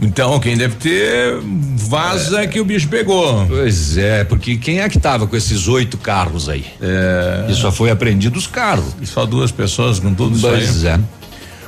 Então, 0.00 0.38
quem 0.38 0.56
deve 0.56 0.76
ter, 0.76 1.34
vaza 1.76 2.46
que 2.46 2.60
o 2.60 2.64
bicho 2.64 2.86
pegou. 2.86 3.44
Pois 3.48 3.98
é, 3.98 4.22
porque 4.22 4.56
quem 4.56 4.78
é 4.78 4.88
que 4.88 5.00
tava 5.00 5.26
com 5.26 5.34
esses 5.36 5.66
oito 5.66 5.98
carros 5.98 6.48
aí? 6.48 6.64
É. 6.80 7.46
E 7.50 7.54
só 7.54 7.72
foi 7.72 7.90
apreendido 7.90 8.38
os 8.38 8.46
carros. 8.46 8.94
E 9.02 9.06
só 9.06 9.26
duas 9.26 9.50
pessoas 9.50 9.98
com 9.98 10.14
tudo 10.14 10.36
isso 10.36 10.46
aí. 10.46 10.52
Pois 10.64 10.84
é. 10.84 11.00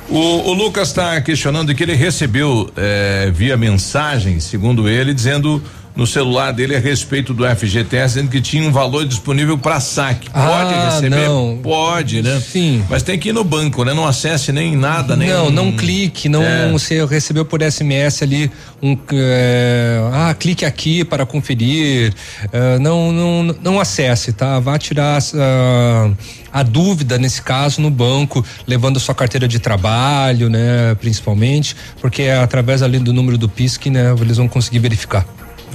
O, 0.09 0.49
o 0.49 0.53
Lucas 0.53 0.87
está 0.89 1.19
questionando 1.19 1.75
que 1.75 1.83
ele 1.83 1.93
recebeu 1.95 2.69
eh, 2.77 3.29
via 3.33 3.57
mensagem, 3.57 4.39
segundo 4.39 4.87
ele, 4.87 5.13
dizendo 5.13 5.61
no 5.95 6.07
celular 6.07 6.51
dele 6.51 6.75
a 6.75 6.79
respeito 6.79 7.33
do 7.33 7.43
FGTS, 7.45 8.15
dizendo 8.15 8.29
que 8.31 8.39
tinha 8.41 8.67
um 8.67 8.71
valor 8.71 9.05
disponível 9.05 9.57
para 9.57 9.79
saque. 9.79 10.29
Pode 10.29 10.73
Ah, 10.73 10.89
receber? 10.93 11.27
não. 11.27 11.59
Pode, 11.61 12.21
né? 12.21 12.39
Sim. 12.39 12.83
Mas 12.89 13.03
tem 13.03 13.19
que 13.19 13.29
ir 13.29 13.33
no 13.33 13.43
banco, 13.43 13.83
né? 13.83 13.93
Não 13.93 14.07
acesse 14.07 14.51
nem 14.51 14.75
nada, 14.75 15.15
nem. 15.15 15.29
Não, 15.29 15.49
não 15.49 15.71
clique, 15.73 16.29
não. 16.29 16.41
É. 16.43 16.71
Você 16.71 17.03
recebeu 17.05 17.43
por 17.45 17.61
SMS 17.61 18.23
ali 18.23 18.49
um. 18.81 18.97
é, 19.13 19.99
ah, 20.13 20.33
clique 20.33 20.63
aqui 20.65 21.03
para 21.03 21.25
conferir. 21.25 22.13
é, 22.51 22.79
não, 22.79 23.11
não, 23.11 23.55
não 23.61 23.79
acesse, 23.79 24.31
tá? 24.33 24.59
Vá 24.59 24.77
tirar 24.77 25.19
ah, 25.35 26.09
a 26.53 26.63
dúvida 26.63 27.17
nesse 27.17 27.41
caso 27.41 27.81
no 27.81 27.89
banco, 27.89 28.45
levando 28.65 28.99
sua 28.99 29.13
carteira 29.15 29.47
de 29.47 29.59
trabalho, 29.59 30.49
né? 30.49 30.95
Principalmente, 30.99 31.75
porque 31.99 32.23
é 32.23 32.37
através 32.39 32.81
ali 32.81 32.97
do 32.99 33.13
número 33.13 33.37
do 33.37 33.47
PIS 33.49 33.77
que 33.77 33.89
né, 33.89 34.13
eles 34.21 34.37
vão 34.37 34.47
conseguir 34.47 34.79
verificar. 34.79 35.25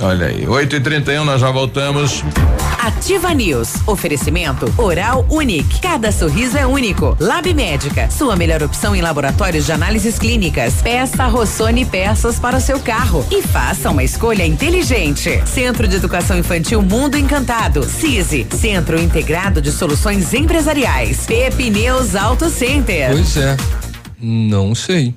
Olha 0.01 0.27
aí, 0.27 0.47
8 0.47 0.77
e 0.77 0.81
31 0.81 1.24
nós 1.24 1.40
já 1.40 1.51
voltamos. 1.51 2.23
Ativa 2.78 3.32
News. 3.32 3.74
Oferecimento 3.86 4.73
Oral 4.77 5.27
Unique. 5.31 5.81
Cada 5.81 6.12
sorriso 6.12 6.56
é 6.56 6.66
único. 6.66 7.16
Lab 7.18 7.52
Médica. 7.55 8.10
Sua 8.10 8.36
melhor 8.36 8.62
opção 8.62 8.94
em 8.94 9.01
laboratórios 9.01 9.64
de 9.64 9.73
análises 9.73 10.18
clínicas. 10.18 10.82
Peça 10.82 11.27
Rossoni 11.27 11.85
peças 11.86 12.39
para 12.39 12.59
o 12.59 12.60
seu 12.60 12.78
carro. 12.78 13.27
E 13.31 13.43
faça 13.43 13.90
uma 13.90 14.05
escolha 14.05 14.47
inteligente. 14.47 15.43
Centro 15.47 15.89
de 15.89 15.97
Educação 15.97 16.39
Infantil 16.39 16.82
Mundo 16.82 17.16
Encantado. 17.16 17.82
CISI. 17.82 18.47
Centro 18.51 19.01
Integrado 19.01 19.60
de 19.62 19.73
Soluções 19.73 20.35
Empresariais. 20.35 21.27
Pepineus 21.27 22.14
Auto 22.14 22.51
Center. 22.51 23.12
Pois 23.12 23.36
é. 23.36 23.56
Não 24.20 24.74
sei. 24.74 25.14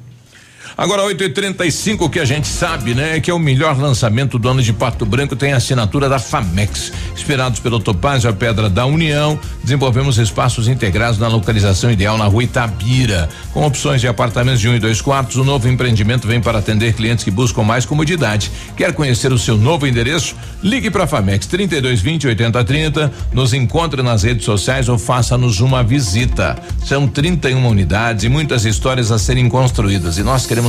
Agora, 0.80 1.03
8 1.03 1.22
e 1.26 1.30
35 1.30 2.06
o 2.06 2.10
que 2.10 2.22
a 2.22 2.23
gente 2.23 2.47
sabe, 2.47 2.95
né? 2.95 3.18
É 3.18 3.19
que 3.19 3.30
é 3.30 3.34
o 3.34 3.38
melhor 3.38 3.77
lançamento 3.77 4.39
do 4.39 4.47
ano 4.47 4.64
de 4.64 4.72
Pato 4.72 5.06
Branco, 5.06 5.35
tem 5.35 5.51
a 5.51 5.57
assinatura 5.57 6.07
da 6.07 6.19
FAMEX. 6.19 6.93
Inspirados 7.11 7.60
pelo 7.60 7.81
Topázio, 7.81 8.30
a 8.30 8.34
Pedra 8.34 8.69
da 8.69 8.85
União, 8.85 9.38
desenvolvemos 9.61 10.18
espaços 10.18 10.69
integrados 10.69 11.19
na 11.19 11.27
localização 11.27 11.91
ideal 11.91 12.18
na 12.18 12.23
rua 12.27 12.45
Itabira. 12.45 13.27
Com 13.51 13.65
opções 13.65 13.99
de 13.99 14.07
apartamentos 14.07 14.61
de 14.61 14.69
um 14.69 14.73
e 14.73 14.80
dois 14.80 15.01
quartos, 15.01 15.35
o 15.35 15.43
novo 15.43 15.68
empreendimento 15.68 16.26
vem 16.26 16.39
para 16.39 16.60
atender 16.60 16.93
clientes 16.93 17.26
que 17.26 17.30
buscam 17.30 17.61
mais 17.61 17.85
comodidade. 17.85 18.49
Quer 18.77 18.93
conhecer 18.93 19.34
o 19.34 19.38
seu 19.38 19.57
novo 19.57 19.85
endereço? 19.85 20.34
Ligue 20.64 20.89
para 20.89 21.03
a 21.03 21.07
FAMEX 21.07 21.45
3220 21.47 22.26
8030, 22.26 23.11
nos 23.34 23.53
encontre 23.53 24.01
nas 24.01 24.23
redes 24.23 24.45
sociais 24.45 24.88
ou 24.88 24.97
faça-nos 24.97 25.60
uma 25.60 25.84
visita. 25.84 26.57
São 26.85 27.06
31 27.06 27.68
unidades 27.68 28.23
e 28.23 28.30
muitas 28.30 28.64
histórias 28.64 29.11
a 29.11 29.19
serem 29.19 29.49
construídas 29.49 30.18
e 30.18 30.23
nós 30.23 30.45
queremos 30.45 30.68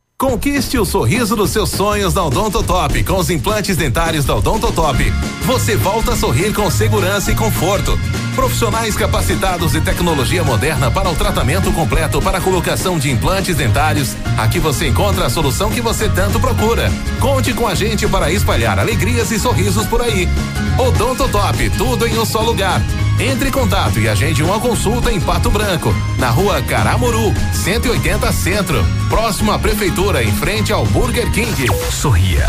Conquiste 0.21 0.77
o 0.77 0.85
sorriso 0.85 1.35
dos 1.35 1.49
seus 1.49 1.71
sonhos 1.71 2.13
da 2.13 2.23
Odontotop 2.23 3.03
com 3.05 3.17
os 3.17 3.31
implantes 3.31 3.75
dentários 3.75 4.23
da 4.23 4.35
Odontotop. 4.35 5.11
Você 5.47 5.75
volta 5.75 6.13
a 6.13 6.15
sorrir 6.15 6.53
com 6.53 6.69
segurança 6.69 7.31
e 7.31 7.35
conforto. 7.35 7.99
Profissionais 8.35 8.95
capacitados 8.95 9.73
e 9.73 9.81
tecnologia 9.81 10.43
moderna 10.43 10.91
para 10.91 11.09
o 11.09 11.15
tratamento 11.15 11.71
completo 11.71 12.21
para 12.21 12.37
a 12.37 12.41
colocação 12.41 12.99
de 12.99 13.09
implantes 13.09 13.55
dentários. 13.55 14.15
Aqui 14.37 14.59
você 14.59 14.89
encontra 14.89 15.25
a 15.25 15.29
solução 15.29 15.71
que 15.71 15.81
você 15.81 16.07
tanto 16.07 16.39
procura. 16.39 16.91
Conte 17.19 17.51
com 17.51 17.67
a 17.67 17.73
gente 17.73 18.07
para 18.07 18.31
espalhar 18.31 18.77
alegrias 18.77 19.31
e 19.31 19.39
sorrisos 19.39 19.87
por 19.87 20.03
aí. 20.03 20.29
Odontotop, 20.77 21.67
tudo 21.79 22.05
em 22.05 22.19
um 22.19 22.25
só 22.25 22.41
lugar. 22.41 22.79
Entre 23.21 23.49
em 23.49 23.51
contato 23.51 23.99
e 23.99 24.09
agende 24.09 24.41
uma 24.41 24.59
consulta 24.59 25.11
em 25.11 25.21
Pato 25.21 25.51
Branco, 25.51 25.93
na 26.17 26.31
rua 26.31 26.59
Caramuru, 26.63 27.31
180 27.53 28.31
Centro, 28.31 28.83
próximo 29.09 29.51
à 29.51 29.59
Prefeitura, 29.59 30.23
em 30.23 30.31
frente 30.31 30.73
ao 30.73 30.83
Burger 30.87 31.31
King. 31.31 31.67
Sorria. 31.91 32.47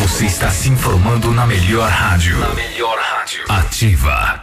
Você 0.00 0.26
está 0.26 0.50
se 0.50 0.68
informando 0.68 1.30
na 1.30 1.46
melhor 1.46 1.88
rádio. 1.88 2.40
Na 2.40 2.52
melhor 2.54 2.98
rádio. 2.98 3.44
Ativa. 3.48 4.42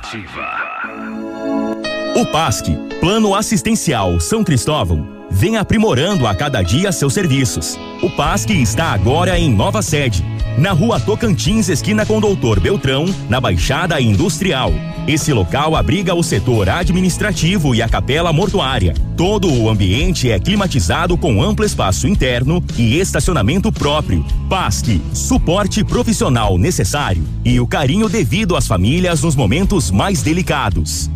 O 2.15 2.25
PASC, 2.27 2.69
Plano 3.01 3.35
Assistencial 3.35 4.21
São 4.21 4.41
Cristóvão, 4.41 5.27
vem 5.29 5.57
aprimorando 5.57 6.25
a 6.27 6.33
cada 6.33 6.61
dia 6.61 6.93
seus 6.93 7.13
serviços. 7.13 7.77
O 8.01 8.09
PASC 8.09 8.51
está 8.51 8.93
agora 8.93 9.37
em 9.37 9.53
nova 9.53 9.81
sede, 9.81 10.23
na 10.57 10.71
rua 10.71 10.99
Tocantins, 10.99 11.69
esquina 11.69 12.05
com 12.05 12.19
Doutor 12.19 12.59
Beltrão, 12.59 13.05
na 13.29 13.39
Baixada 13.39 13.99
Industrial. 14.01 14.73
Esse 15.07 15.33
local 15.33 15.75
abriga 15.75 16.13
o 16.13 16.21
setor 16.21 16.69
administrativo 16.69 17.73
e 17.73 17.81
a 17.81 17.89
capela 17.89 18.31
mortuária. 18.31 18.93
Todo 19.15 19.51
o 19.51 19.69
ambiente 19.69 20.29
é 20.29 20.37
climatizado 20.37 21.17
com 21.17 21.41
amplo 21.41 21.65
espaço 21.65 22.07
interno 22.07 22.63
e 22.77 22.99
estacionamento 22.99 23.71
próprio. 23.71 24.25
PASC, 24.49 25.01
suporte 25.13 25.83
profissional 25.83 26.57
necessário 26.57 27.23
e 27.43 27.59
o 27.59 27.67
carinho 27.67 28.07
devido 28.07 28.55
às 28.55 28.67
famílias 28.67 29.21
nos 29.21 29.35
momentos 29.35 29.89
mais 29.89 30.21
delicados. 30.21 31.09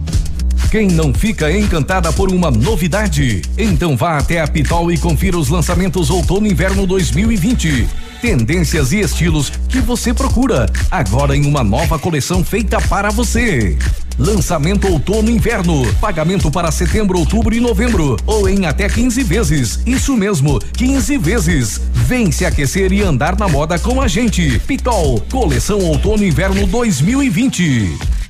Quem 0.72 0.88
não 0.88 1.14
fica 1.14 1.56
encantada 1.56 2.12
por 2.12 2.32
uma 2.32 2.50
novidade? 2.50 3.44
Então 3.56 3.96
vá 3.96 4.18
até 4.18 4.42
a 4.42 4.48
Pitol 4.48 4.92
e 4.92 4.98
confira 4.98 5.38
os 5.38 5.50
lançamentos 5.50 6.10
outono 6.10 6.48
e 6.48 6.52
inverno 6.52 6.88
2020. 6.88 7.88
Tendências 8.24 8.94
e 8.94 9.02
estilos 9.02 9.50
que 9.68 9.82
você 9.82 10.14
procura, 10.14 10.66
agora 10.90 11.36
em 11.36 11.45
uma 11.45 11.62
nova 11.62 12.00
coleção 12.00 12.41
feita 12.41 12.80
para 12.80 13.12
você. 13.12 13.78
Lançamento 14.18 14.88
outono 14.88 15.30
inverno. 15.30 15.86
Pagamento 15.95 16.50
para 16.50 16.72
setembro, 16.72 17.20
outubro 17.20 17.54
e 17.54 17.60
novembro. 17.60 18.16
Ou 18.26 18.48
em 18.48 18.66
até 18.66 18.88
15 18.88 19.22
vezes. 19.24 19.80
Isso 19.86 20.16
mesmo, 20.16 20.58
15 20.58 21.18
vezes. 21.18 21.82
Vem 21.91 22.32
se 22.32 22.45
aquecer 22.45 22.94
e 22.94 23.04
andar 23.04 23.38
na 23.38 23.50
moda 23.50 23.78
com 23.78 24.02
a 24.02 24.08
gente. 24.08 24.58
Pitol, 24.60 25.20
coleção 25.30 25.80
outono 25.80 26.24
inverno 26.24 26.66
2020. 26.66 28.23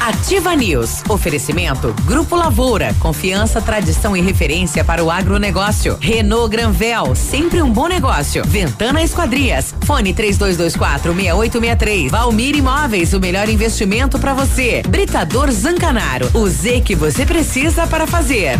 Ativa 0.00 0.54
News. 0.54 1.02
Oferecimento 1.08 1.94
Grupo 2.04 2.36
Lavoura. 2.36 2.94
Confiança, 2.98 3.60
tradição 3.60 4.16
e 4.16 4.20
referência 4.20 4.84
para 4.84 5.02
o 5.02 5.10
agronegócio. 5.10 5.98
Renault 6.00 6.50
Granvel. 6.50 7.14
Sempre 7.14 7.60
um 7.60 7.70
bom 7.70 7.88
negócio. 7.88 8.44
Ventana 8.46 9.02
Esquadrias. 9.02 9.74
Fone 9.84 10.14
3224 10.14 11.12
6863. 11.12 12.10
Valmir 12.10 12.56
Imóveis. 12.56 13.12
O 13.12 13.20
melhor 13.20 13.48
investimento 13.48 14.18
para 14.18 14.32
você. 14.32 14.82
Britador 14.88 15.50
Zancanaro. 15.50 16.30
O 16.34 16.48
Z 16.48 16.80
que 16.82 16.94
você 16.94 17.26
precisa 17.26 17.86
para 17.86 18.06
fazer. 18.06 18.58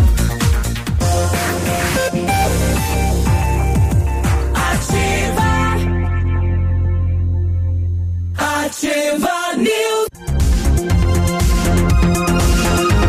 Ativa 8.37 9.55
News. 9.57 10.11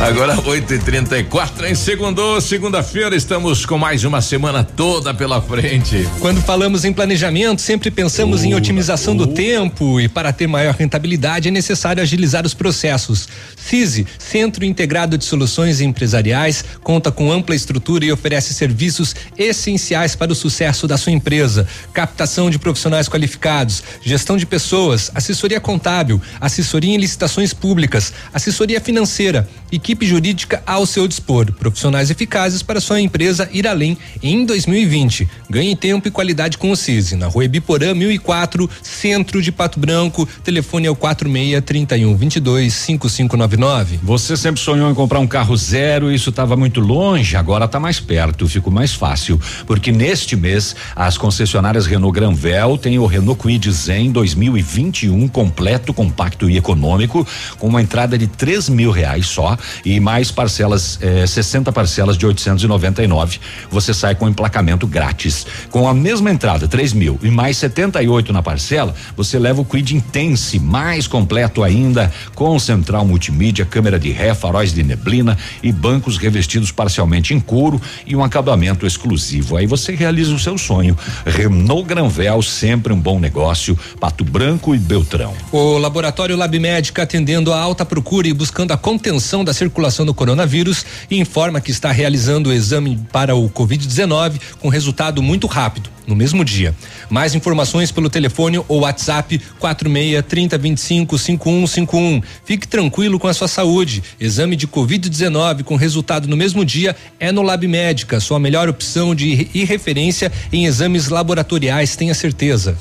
Agora 0.02 0.36
8 0.44 0.74
e 0.74 0.78
34 0.80 1.68
em 1.68 1.76
segundo, 1.76 2.40
segunda-feira, 2.40 3.14
estamos 3.14 3.64
com 3.64 3.78
mais 3.78 4.02
uma 4.02 4.20
semana 4.20 4.64
toda 4.64 5.14
pela 5.14 5.40
frente. 5.40 6.08
Quando 6.18 6.42
falamos 6.42 6.84
em 6.84 6.92
planejamento, 6.92 7.62
sempre 7.62 7.88
pensamos 7.88 8.42
em 8.42 8.52
otimização 8.52 9.14
do 9.14 9.28
tempo 9.28 10.00
e 10.00 10.08
para 10.08 10.32
ter 10.32 10.48
maior 10.48 10.74
rentabilidade 10.74 11.46
é 11.46 11.50
necessário 11.52 12.02
agilizar 12.02 12.44
os 12.44 12.52
processos. 12.52 13.28
CISI, 13.56 14.04
Centro 14.18 14.64
Integrado 14.64 15.16
de 15.16 15.24
Soluções 15.24 15.80
Empresariais, 15.80 16.64
conta 16.82 17.12
com 17.12 17.30
ampla 17.30 17.54
estrutura 17.54 18.04
e 18.04 18.10
oferece 18.10 18.52
serviços 18.52 19.14
essenciais 19.38 20.16
para 20.16 20.32
o 20.32 20.34
sucesso 20.34 20.88
da 20.88 20.98
sua 20.98 21.12
empresa: 21.12 21.64
captação 21.94 22.50
de 22.50 22.58
profissionais 22.58 23.08
qualificados, 23.08 23.84
gestão 24.02 24.36
de 24.36 24.46
pessoas, 24.46 25.12
assessoria 25.14 25.60
contábil, 25.60 26.20
assessoria 26.40 26.92
em 26.92 26.98
licitações 26.98 27.54
públicas, 27.54 28.12
assessoria 28.34 28.80
financeira, 28.80 29.48
equipe 29.92 30.06
jurídica 30.06 30.62
ao 30.66 30.86
seu 30.86 31.06
dispor, 31.06 31.52
profissionais 31.52 32.10
eficazes 32.10 32.62
para 32.62 32.80
sua 32.80 32.98
empresa 32.98 33.46
ir 33.52 33.66
além 33.66 33.98
em 34.22 34.46
2020. 34.46 35.28
Ganhe 35.50 35.76
tempo 35.76 36.08
e 36.08 36.10
qualidade 36.10 36.56
com 36.56 36.70
o 36.70 36.76
CISI, 36.76 37.14
na 37.14 37.26
Rua 37.26 37.44
Ibiporã 37.44 37.92
1004, 37.92 38.70
Centro 38.82 39.42
de 39.42 39.52
Pato 39.52 39.78
Branco. 39.78 40.26
Telefone 40.42 40.86
é 40.86 40.90
o 40.90 40.96
46 40.96 41.62
31 41.62 42.16
22 42.16 42.72
5599. 42.72 44.00
Você 44.02 44.34
sempre 44.34 44.62
sonhou 44.62 44.90
em 44.90 44.94
comprar 44.94 45.18
um 45.18 45.26
carro 45.26 45.54
zero, 45.58 46.10
isso 46.10 46.30
estava 46.30 46.56
muito 46.56 46.80
longe, 46.80 47.36
agora 47.36 47.66
está 47.66 47.78
mais 47.78 48.00
perto, 48.00 48.48
ficou 48.48 48.72
mais 48.72 48.94
fácil, 48.94 49.38
porque 49.66 49.92
neste 49.92 50.36
mês 50.36 50.74
as 50.96 51.18
concessionárias 51.18 51.84
Renault 51.84 52.18
Granvel 52.18 52.78
têm 52.78 52.98
o 52.98 53.04
Renault 53.04 53.38
Kwid 53.38 53.70
Zen 53.70 54.10
2021 54.10 55.28
completo, 55.28 55.92
compacto 55.92 56.48
e 56.48 56.56
econômico, 56.56 57.26
com 57.58 57.68
uma 57.68 57.82
entrada 57.82 58.16
de 58.16 58.26
três 58.26 58.70
mil 58.70 58.90
reais 58.90 59.26
só 59.26 59.58
e 59.84 59.98
mais 60.00 60.30
parcelas, 60.30 60.98
eh, 61.00 61.26
60 61.26 61.72
parcelas 61.72 62.16
de 62.16 62.26
899. 62.26 63.40
Você 63.70 63.92
sai 63.92 64.14
com 64.14 64.28
emplacamento 64.28 64.86
grátis. 64.86 65.46
Com 65.70 65.88
a 65.88 65.94
mesma 65.94 66.30
entrada, 66.30 66.68
três 66.68 66.92
mil 66.92 67.18
e 67.22 67.30
mais 67.30 67.56
78 67.56 68.32
na 68.32 68.42
parcela, 68.42 68.94
você 69.16 69.38
leva 69.38 69.60
o 69.60 69.64
Quid 69.64 69.96
Intense, 69.96 70.58
mais 70.58 71.06
completo 71.06 71.62
ainda, 71.62 72.12
com 72.34 72.58
central 72.58 73.04
multimídia, 73.04 73.64
câmera 73.64 73.98
de 73.98 74.10
ré, 74.10 74.34
faróis 74.34 74.72
de 74.72 74.82
neblina 74.82 75.36
e 75.62 75.72
bancos 75.72 76.16
revestidos 76.16 76.70
parcialmente 76.70 77.34
em 77.34 77.40
couro 77.40 77.80
e 78.06 78.14
um 78.14 78.22
acabamento 78.22 78.86
exclusivo. 78.86 79.56
Aí 79.56 79.66
você 79.66 79.94
realiza 79.94 80.34
o 80.34 80.38
seu 80.38 80.56
sonho. 80.56 80.96
Renault 81.26 81.88
Granvel, 81.88 82.40
sempre 82.42 82.92
um 82.92 83.00
bom 83.00 83.18
negócio. 83.18 83.78
Pato 84.00 84.24
Branco 84.24 84.74
e 84.74 84.78
Beltrão. 84.78 85.34
O 85.50 85.78
Laboratório 85.78 86.36
Lab 86.36 86.58
Médica, 86.58 87.02
atendendo 87.02 87.52
a 87.52 87.60
alta 87.60 87.84
procura 87.84 88.28
e 88.28 88.32
buscando 88.32 88.72
a 88.72 88.76
contenção 88.76 89.44
da 89.44 89.52
circulação 89.52 89.71
do 90.04 90.14
coronavírus, 90.14 90.84
informa 91.10 91.60
que 91.60 91.70
está 91.70 91.90
realizando 91.90 92.50
o 92.50 92.52
exame 92.52 92.98
para 93.10 93.34
o 93.34 93.48
Covid-19 93.50 94.40
com 94.60 94.68
resultado 94.68 95.22
muito 95.22 95.46
rápido, 95.46 95.90
no 96.06 96.14
mesmo 96.14 96.44
dia. 96.44 96.74
Mais 97.10 97.34
informações 97.34 97.90
pelo 97.90 98.10
telefone 98.10 98.62
ou 98.68 98.80
WhatsApp 98.80 99.40
46 99.58 100.24
30 100.26 100.58
25 100.58 101.18
5151. 101.18 102.22
Fique 102.44 102.68
tranquilo 102.68 103.18
com 103.18 103.28
a 103.28 103.34
sua 103.34 103.48
saúde. 103.48 104.02
Exame 104.20 104.56
de 104.56 104.68
Covid-19 104.68 105.64
com 105.64 105.76
resultado 105.76 106.28
no 106.28 106.36
mesmo 106.36 106.64
dia 106.64 106.94
é 107.18 107.32
no 107.32 107.42
Lab 107.42 107.66
Médica, 107.66 108.20
sua 108.20 108.38
melhor 108.38 108.68
opção 108.68 109.14
de 109.14 109.48
e 109.54 109.64
referência 109.64 110.30
em 110.52 110.66
exames 110.66 111.08
laboratoriais, 111.08 111.96
tenha 111.96 112.14
certeza. 112.14 112.76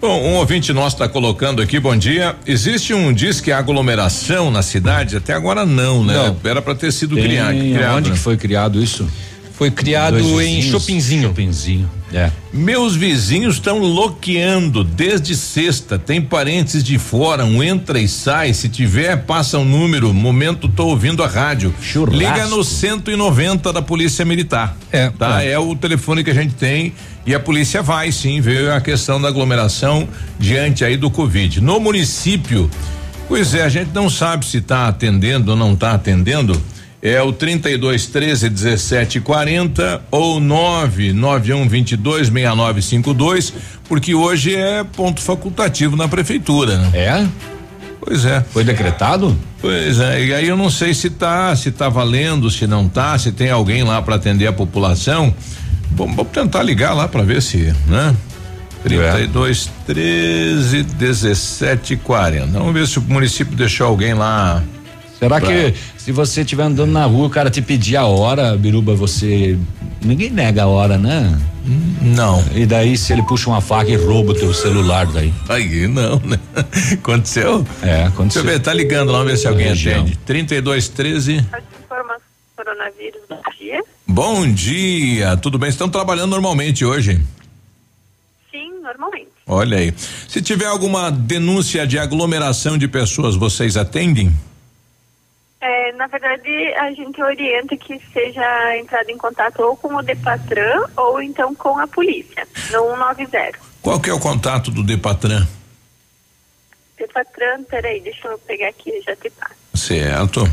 Bom, 0.00 0.22
um 0.22 0.34
ouvinte 0.36 0.72
nosso 0.72 0.94
está 0.94 1.08
colocando 1.08 1.60
aqui, 1.60 1.80
bom 1.80 1.96
dia. 1.96 2.36
Existe 2.46 2.94
um 2.94 3.12
disque 3.12 3.50
aglomeração 3.50 4.48
na 4.48 4.62
cidade? 4.62 5.16
Até 5.16 5.32
agora 5.32 5.66
não, 5.66 6.04
né? 6.04 6.14
Não. 6.14 6.36
Era 6.48 6.62
para 6.62 6.74
ter 6.76 6.92
sido 6.92 7.16
Tem- 7.16 7.24
criado. 7.24 7.56
criado, 7.58 7.96
Onde 7.96 8.10
né? 8.10 8.14
que 8.16 8.20
foi 8.22 8.36
criado 8.36 8.80
isso? 8.80 9.08
Foi 9.58 9.72
criado 9.72 10.18
em 10.40 10.62
Chopinzinho. 10.62 11.22
Chopinzinho, 11.24 11.90
é. 12.14 12.30
Meus 12.52 12.94
vizinhos 12.94 13.56
estão 13.56 13.80
loqueando 13.80 14.84
desde 14.84 15.34
sexta. 15.34 15.98
Tem 15.98 16.22
parentes 16.22 16.84
de 16.84 16.96
fora, 16.96 17.44
um 17.44 17.60
entra 17.60 17.98
e 17.98 18.06
sai. 18.06 18.54
Se 18.54 18.68
tiver, 18.68 19.16
passa 19.24 19.58
um 19.58 19.64
número. 19.64 20.14
Momento, 20.14 20.68
tô 20.68 20.86
ouvindo 20.86 21.24
a 21.24 21.26
rádio. 21.26 21.74
Liga 22.12 22.46
no 22.46 22.62
190 22.62 23.72
da 23.72 23.82
Polícia 23.82 24.24
Militar. 24.24 24.76
É. 24.92 25.10
Tá? 25.10 25.42
É 25.42 25.58
o 25.58 25.74
telefone 25.74 26.22
que 26.22 26.30
a 26.30 26.34
gente 26.34 26.54
tem 26.54 26.94
e 27.26 27.34
a 27.34 27.40
polícia 27.40 27.82
vai 27.82 28.12
sim 28.12 28.40
ver 28.40 28.70
a 28.70 28.80
questão 28.80 29.20
da 29.20 29.26
aglomeração 29.26 30.08
diante 30.38 30.84
aí 30.84 30.96
do 30.96 31.10
Covid. 31.10 31.60
No 31.60 31.80
município, 31.80 32.70
pois 33.26 33.54
é, 33.54 33.64
a 33.64 33.68
gente 33.68 33.90
não 33.92 34.08
sabe 34.08 34.46
se 34.46 34.58
está 34.58 34.86
atendendo 34.86 35.50
ou 35.50 35.56
não 35.56 35.72
está 35.72 35.94
atendendo. 35.94 36.58
É 37.00 37.22
o 37.22 37.32
32 37.32 38.06
13 38.06 38.48
17 38.48 39.20
40 39.20 40.02
ou 40.10 40.40
991 40.40 41.68
22 41.68 42.28
6952, 42.28 43.52
porque 43.88 44.14
hoje 44.14 44.56
é 44.56 44.82
ponto 44.82 45.20
facultativo 45.20 45.96
na 45.96 46.08
prefeitura. 46.08 46.76
Né? 46.76 46.90
É? 46.94 47.26
Pois 48.00 48.24
é. 48.24 48.44
Foi 48.52 48.64
decretado? 48.64 49.36
Pois 49.60 50.00
é, 50.00 50.24
e 50.24 50.34
aí 50.34 50.48
eu 50.48 50.56
não 50.56 50.70
sei 50.70 50.92
se 50.92 51.10
tá, 51.10 51.54
se 51.54 51.70
tá 51.70 51.88
valendo, 51.88 52.50
se 52.50 52.66
não 52.66 52.88
tá, 52.88 53.16
se 53.18 53.30
tem 53.30 53.50
alguém 53.50 53.84
lá 53.84 54.00
para 54.02 54.16
atender 54.16 54.46
a 54.46 54.52
população. 54.52 55.32
Vamos, 55.92 56.16
vamos 56.16 56.32
tentar 56.32 56.62
ligar 56.62 56.94
lá 56.94 57.06
para 57.06 57.22
ver 57.22 57.42
se, 57.42 57.72
né? 57.86 58.14
32 58.82 59.70
13 59.86 60.82
17 60.82 61.96
40. 61.96 62.46
Vamos 62.58 62.72
ver 62.72 62.86
se 62.86 62.98
o 62.98 63.02
município 63.02 63.56
deixou 63.56 63.86
alguém 63.86 64.14
lá. 64.14 64.62
Será 65.18 65.40
pra- 65.40 65.48
que 65.48 65.74
se 65.96 66.12
você 66.12 66.42
estiver 66.42 66.62
andando 66.62 66.92
na 66.92 67.04
rua, 67.04 67.26
o 67.26 67.30
cara 67.30 67.50
te 67.50 67.60
pedir 67.60 67.96
a 67.96 68.06
hora, 68.06 68.56
Biruba, 68.56 68.94
você. 68.94 69.58
Ninguém 70.00 70.30
nega 70.30 70.62
a 70.62 70.66
hora, 70.68 70.96
né? 70.96 71.36
Não. 72.00 72.42
E 72.54 72.64
daí, 72.64 72.96
se 72.96 73.12
ele 73.12 73.22
puxa 73.22 73.50
uma 73.50 73.60
faca 73.60 73.90
e 73.90 73.96
rouba 73.96 74.30
o 74.30 74.34
teu 74.34 74.54
celular 74.54 75.06
daí? 75.06 75.32
Aí 75.48 75.88
não, 75.88 76.20
né? 76.24 76.38
Aconteceu? 76.94 77.66
É, 77.82 78.04
aconteceu. 78.04 78.42
Deixa 78.42 78.54
eu 78.54 78.58
ver, 78.58 78.60
tá 78.60 78.72
ligando 78.72 79.10
lá, 79.10 79.18
vamos 79.18 79.32
ver 79.32 79.38
se 79.38 79.48
alguém 79.48 79.66
região. 79.68 80.00
atende. 80.02 80.16
32 80.24 80.88
13 80.88 81.32
Informação 81.34 82.18
do 82.20 82.64
coronavírus, 82.64 83.20
bom 83.28 83.42
dia. 83.58 83.82
Bom 84.06 84.52
dia, 84.52 85.36
tudo 85.36 85.58
bem? 85.58 85.68
Estão 85.68 85.88
trabalhando 85.88 86.30
normalmente 86.30 86.84
hoje? 86.84 87.20
Sim, 88.50 88.70
normalmente. 88.82 89.28
Olha 89.46 89.78
aí. 89.78 89.92
Se 90.28 90.40
tiver 90.40 90.66
alguma 90.66 91.10
denúncia 91.10 91.86
de 91.86 91.98
aglomeração 91.98 92.78
de 92.78 92.86
pessoas, 92.88 93.34
vocês 93.34 93.76
atendem? 93.76 94.32
É, 95.60 95.92
na 95.92 96.06
verdade, 96.06 96.48
a 96.74 96.92
gente 96.92 97.20
orienta 97.20 97.76
que 97.76 98.00
seja 98.12 98.76
entrado 98.76 99.10
em 99.10 99.18
contato 99.18 99.60
ou 99.60 99.76
com 99.76 99.94
o 99.94 100.02
Depatran 100.02 100.84
ou 100.96 101.20
então 101.20 101.52
com 101.54 101.76
a 101.78 101.86
polícia, 101.86 102.46
no 102.70 102.96
190. 102.96 103.58
Qual 103.82 103.98
que 103.98 104.08
é 104.08 104.12
o 104.14 104.20
contato 104.20 104.70
do 104.70 104.84
Depatran? 104.84 105.46
Depatran, 106.96 107.64
peraí, 107.64 108.00
deixa 108.00 108.28
eu 108.28 108.38
pegar 108.38 108.68
aqui, 108.68 109.02
já 109.04 109.16
te 109.16 109.30
passo. 109.30 109.54
Certo. 109.74 110.48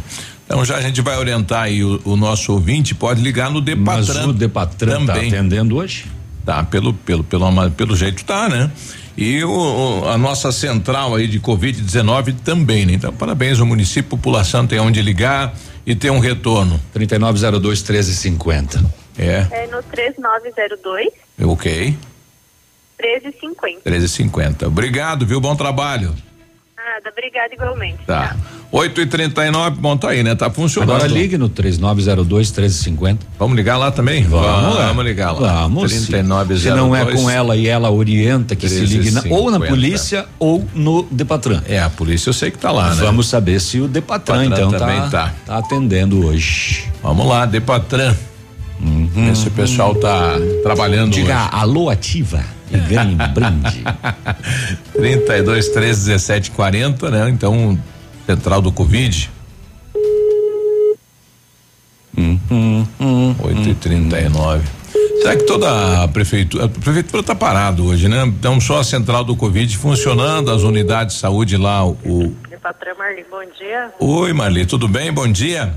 Então 0.46 0.66
já 0.66 0.78
a 0.78 0.82
gente 0.82 1.02
vai 1.02 1.18
orientar 1.18 1.64
aí 1.64 1.84
o, 1.84 2.02
o 2.04 2.16
nosso 2.16 2.54
ouvinte, 2.54 2.96
pode 2.96 3.22
ligar 3.22 3.52
no 3.52 3.62
Depatran. 3.62 4.14
Mas 4.14 4.26
o 4.26 4.34
Depatran 4.34 5.06
tá 5.06 5.14
também. 5.14 5.28
atendendo 5.28 5.78
hoje? 5.78 6.06
Tá, 6.44 6.64
pelo, 6.64 6.94
pelo, 6.94 7.24
pelo, 7.24 7.72
pelo 7.72 7.96
jeito 7.96 8.24
tá, 8.24 8.48
né? 8.48 8.72
E 9.18 9.44
o, 9.44 9.50
o- 10.02 10.08
a 10.10 10.18
nossa 10.18 10.52
central 10.52 11.16
aí 11.16 11.28
de 11.28 11.40
Covid-19 11.40 12.36
também, 12.44 12.86
né? 12.86 12.94
Então, 12.94 13.14
parabéns 13.14 13.60
ao 13.60 13.66
município, 13.66 14.10
população 14.10 14.68
tem 14.68 14.80
onde 14.80 15.02
ligar 15.02 15.54
e 15.86 15.96
tem 15.96 16.12
um 16.12 16.20
retorno. 16.20 16.80
3902 16.94 17.82
1350. 17.82 18.84
É, 19.18 19.48
É 19.52 19.68
no 19.68 19.82
3902 19.84 21.08
ok. 21.44 21.98
1350. 23.02 23.82
1350. 23.90 24.68
Obrigado, 24.68 25.26
viu? 25.26 25.40
Bom 25.40 25.56
trabalho. 25.56 26.14
Nada, 26.86 27.10
obrigada 27.12 27.52
igualmente. 27.52 27.98
Tá. 28.06 28.36
8 28.72 29.02
e 29.02 29.06
39 29.08 29.80
bom, 29.80 29.98
tá 29.98 30.10
aí, 30.10 30.22
né? 30.22 30.36
Tá 30.36 30.52
funcionando. 30.52 30.96
Agora 30.96 31.08
ligue 31.12 31.36
no 31.36 31.50
3902 31.50 32.52
1350. 32.52 33.26
Vamos 33.40 33.56
ligar 33.56 33.78
lá 33.78 33.90
também? 33.90 34.24
Vamos, 34.24 34.76
lá. 34.76 34.88
Vamos 34.88 35.04
ligar 35.04 35.32
lá. 35.32 35.62
Vamos. 35.64 35.92
sim. 35.92 36.06
3902. 36.06 36.62
Se 36.62 36.70
não 36.70 36.96
é 36.96 37.06
com 37.12 37.28
ela 37.28 37.56
e 37.56 37.68
ela 37.68 37.90
orienta 37.90 38.56
que 38.56 38.70
se 38.70 38.82
ligue 38.82 39.10
na- 39.10 39.22
ou 39.30 39.50
na 39.50 39.58
1350. 39.58 39.68
polícia 39.70 40.26
ou 40.38 40.64
no 40.76 41.04
Depatran. 41.10 41.64
É, 41.68 41.80
a 41.80 41.90
polícia 41.90 42.30
eu 42.30 42.34
sei 42.34 42.52
que 42.52 42.58
tá 42.60 42.72
lá, 42.72 42.94
né? 42.94 43.02
Vamos 43.04 43.28
saber 43.28 43.60
se 43.60 43.80
o 43.82 43.88
Depatran, 43.88 44.44
Depatran 44.44 44.68
então 44.68 44.80
também 44.80 45.02
tá, 45.10 45.10
tá. 45.10 45.34
tá 45.46 45.58
atendendo 45.58 46.24
hoje. 46.28 46.84
Vamos 47.02 47.26
lá, 47.28 47.46
Depatran. 47.48 48.16
Ver 48.80 49.36
se 49.36 49.48
o 49.48 49.52
pessoal 49.52 49.96
tá 49.96 50.34
trabalhando 50.64 51.12
Diga 51.14 51.36
hoje. 51.36 51.50
alô 51.52 51.90
ativa 51.90 52.44
e 52.72 52.78
ganhe 52.78 53.16
brinde. 53.34 53.84
32 54.94 55.70
13 55.70 56.06
17 56.08 56.52
40, 56.52 57.12
né? 57.12 57.30
Então, 57.30 57.80
central 58.26 58.62
do 58.62 58.72
Covid. 58.72 59.32
Hum, 62.18 62.86
8 63.44 63.70
e 63.70 63.76
39 63.76 64.64
Será 65.22 65.36
que 65.36 65.44
toda 65.44 66.04
a 66.04 66.08
prefeitura, 66.08 66.66
a 66.66 66.70
prefeitura 66.70 67.24
tá 67.24 67.34
parado 67.34 67.86
hoje, 67.88 68.08
né? 68.08 68.24
Então 68.28 68.62
só 68.62 68.80
a 68.80 68.84
central 68.84 69.24
do 69.24 69.36
Covid 69.36 69.76
funcionando, 69.78 70.52
as 70.52 70.62
unidades 70.62 71.16
de 71.16 71.22
saúde 71.22 71.58
lá, 71.58 71.84
o 71.86 72.36
Depatran 72.48 72.94
Marli, 72.96 73.26
bom 73.30 73.44
dia. 73.58 73.92
Oi, 74.00 74.34
Marli, 74.34 74.66
tudo 74.66 74.88
bem? 74.88 75.12
Bom 75.12 75.28
dia. 75.28 75.74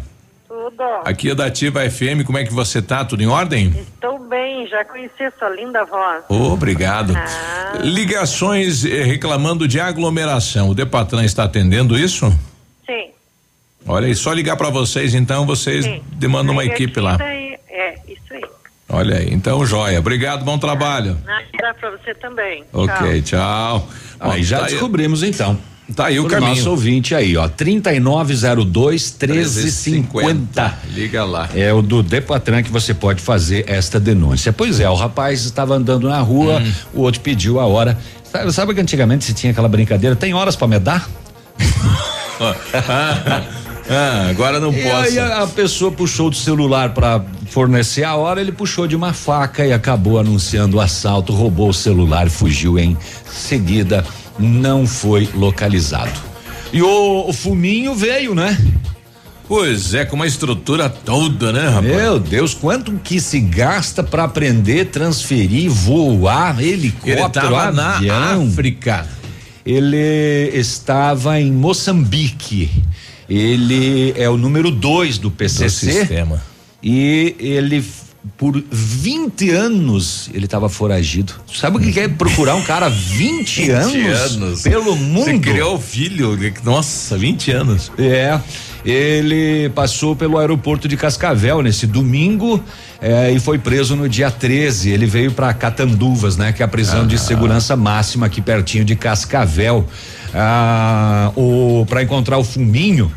Tudo? 0.58 0.82
Aqui 1.04 1.30
é 1.30 1.34
da 1.34 1.46
Ativa 1.46 1.88
FM, 1.88 2.24
como 2.26 2.38
é 2.38 2.44
que 2.44 2.52
você 2.52 2.82
tá? 2.82 3.04
Tudo 3.04 3.22
em 3.22 3.26
ordem? 3.26 3.68
Estou 3.68 4.18
bem, 4.28 4.66
já 4.66 4.84
conheci 4.84 5.32
sua 5.38 5.48
linda 5.50 5.84
voz. 5.84 6.24
Obrigado. 6.28 7.14
Ah. 7.16 7.78
Ligações 7.82 8.84
eh, 8.84 9.04
reclamando 9.04 9.68
de 9.68 9.78
aglomeração. 9.78 10.68
O 10.70 10.74
Depatran 10.74 11.24
está 11.24 11.44
atendendo 11.44 11.96
isso? 11.96 12.26
Sim. 12.86 13.10
Olha 13.86 14.06
aí, 14.08 14.14
só 14.14 14.32
ligar 14.32 14.56
para 14.56 14.68
vocês 14.70 15.14
então, 15.14 15.46
vocês 15.46 15.84
Sim. 15.84 16.02
demandam 16.12 16.52
uma 16.52 16.64
equipe 16.64 16.98
lá. 17.00 17.16
daí- 17.16 17.56
é, 17.68 17.94
isso 18.08 18.32
aí. 18.34 18.42
Olha 18.88 19.16
aí, 19.18 19.32
então 19.32 19.64
joia. 19.64 19.98
Obrigado, 20.00 20.44
bom 20.44 20.58
trabalho. 20.58 21.16
Nada 21.24 21.74
pra 21.78 21.90
você 21.90 22.14
também. 22.14 22.64
Ok, 22.72 23.22
tchau. 23.22 23.88
Aí 24.18 24.42
já 24.42 24.58
tá 24.60 24.64
aí- 24.66 24.70
descobrimos 24.72 25.22
então. 25.22 25.58
Tá 25.96 26.06
aí 26.06 26.20
o 26.20 26.24
Pro 26.24 26.32
caminho. 26.32 26.54
Nosso 26.54 26.70
ouvinte 26.70 27.14
aí, 27.14 27.36
ó, 27.36 27.48
3902 27.48 29.16
1350. 29.20 30.78
Liga 30.92 31.24
lá. 31.24 31.48
É 31.54 31.72
o 31.72 31.80
do 31.80 32.02
Depatran 32.02 32.62
que 32.62 32.70
você 32.70 32.92
pode 32.92 33.22
fazer 33.22 33.64
esta 33.66 33.98
denúncia. 33.98 34.52
Pois 34.52 34.80
é, 34.80 34.88
o 34.88 34.94
rapaz 34.94 35.44
estava 35.44 35.74
andando 35.74 36.08
na 36.08 36.20
rua, 36.20 36.60
Hum. 36.60 36.72
o 36.94 37.00
outro 37.02 37.20
pediu 37.20 37.58
a 37.58 37.66
hora. 37.66 37.98
Sabe, 38.30 38.52
sabe 38.52 38.74
que 38.74 38.80
antigamente 38.80 39.24
se 39.24 39.32
tinha 39.32 39.50
aquela 39.52 39.68
brincadeira? 39.68 40.14
Tem 40.14 40.34
horas 40.34 40.54
para 40.54 40.68
me 40.68 40.78
dar? 40.78 41.08
Ah, 43.90 44.26
agora 44.28 44.60
não 44.60 44.72
E 44.72 44.82
posso. 44.82 44.94
aí 44.96 45.18
a, 45.18 45.42
a 45.42 45.46
pessoa 45.46 45.90
puxou 45.90 46.28
do 46.30 46.36
celular 46.36 46.92
para 46.92 47.24
fornecer 47.50 48.04
a 48.04 48.14
hora, 48.16 48.40
ele 48.40 48.52
puxou 48.52 48.86
de 48.86 48.94
uma 48.94 49.12
faca 49.12 49.64
e 49.66 49.72
acabou 49.72 50.18
anunciando 50.18 50.76
o 50.76 50.80
assalto, 50.80 51.32
roubou 51.32 51.70
o 51.70 51.74
celular 51.74 52.26
e 52.26 52.30
fugiu 52.30 52.78
em 52.78 52.96
seguida, 53.30 54.04
não 54.38 54.86
foi 54.86 55.28
localizado. 55.34 56.20
E 56.72 56.82
o, 56.82 57.24
o 57.28 57.32
fuminho 57.32 57.94
veio, 57.94 58.34
né? 58.34 58.58
Pois 59.48 59.94
é, 59.94 60.04
com 60.04 60.16
uma 60.16 60.26
estrutura 60.26 60.90
toda, 60.90 61.50
né, 61.50 61.68
rapaz? 61.68 61.86
Meu 61.96 62.18
Deus, 62.18 62.52
quanto 62.52 62.92
que 63.02 63.18
se 63.18 63.40
gasta 63.40 64.02
para 64.02 64.24
aprender, 64.24 64.86
transferir, 64.86 65.70
voar, 65.70 66.62
helicóptero, 66.62 67.20
Ele 67.20 67.28
tava 67.30 67.72
na 67.72 67.96
avião? 67.96 68.46
África. 68.46 69.06
Ele 69.64 70.50
estava 70.52 71.40
em 71.40 71.50
Moçambique. 71.50 72.70
Ele 73.28 74.14
é 74.16 74.28
o 74.28 74.36
número 74.36 74.70
dois 74.70 75.18
do 75.18 75.30
PCC. 75.30 75.86
Do 75.86 75.92
sistema. 75.92 76.42
E 76.82 77.36
ele 77.38 77.84
por 78.36 78.62
20 78.70 79.50
anos 79.50 80.28
ele 80.34 80.44
estava 80.44 80.68
foragido. 80.68 81.34
Sabe 81.52 81.76
o 81.76 81.80
que 81.80 81.98
é 81.98 82.08
procurar 82.08 82.54
um 82.56 82.62
cara 82.62 82.88
20, 82.88 83.70
anos, 83.70 84.62
pelo 84.62 84.96
mundo? 84.96 85.24
Você 85.24 85.38
criou 85.38 85.76
o 85.76 85.80
filho, 85.80 86.38
nossa, 86.64 87.16
20 87.16 87.50
anos. 87.52 87.92
É, 87.98 88.38
ele 88.90 89.68
passou 89.70 90.16
pelo 90.16 90.38
aeroporto 90.38 90.88
de 90.88 90.96
Cascavel 90.96 91.62
nesse 91.62 91.86
domingo 91.86 92.62
é, 93.00 93.30
e 93.30 93.38
foi 93.38 93.58
preso 93.58 93.94
no 93.94 94.08
dia 94.08 94.30
13. 94.30 94.90
Ele 94.90 95.06
veio 95.06 95.30
para 95.30 95.52
Catanduvas, 95.52 96.36
né? 96.36 96.52
Que 96.52 96.62
é 96.62 96.64
a 96.64 96.68
prisão 96.68 97.06
de 97.06 97.18
segurança 97.18 97.76
máxima 97.76 98.26
aqui 98.26 98.40
pertinho 98.40 98.84
de 98.84 98.96
Cascavel. 98.96 99.86
Ah, 100.34 101.32
o 101.36 101.86
para 101.88 102.02
encontrar 102.02 102.38
o 102.38 102.44
fuminho, 102.44 103.12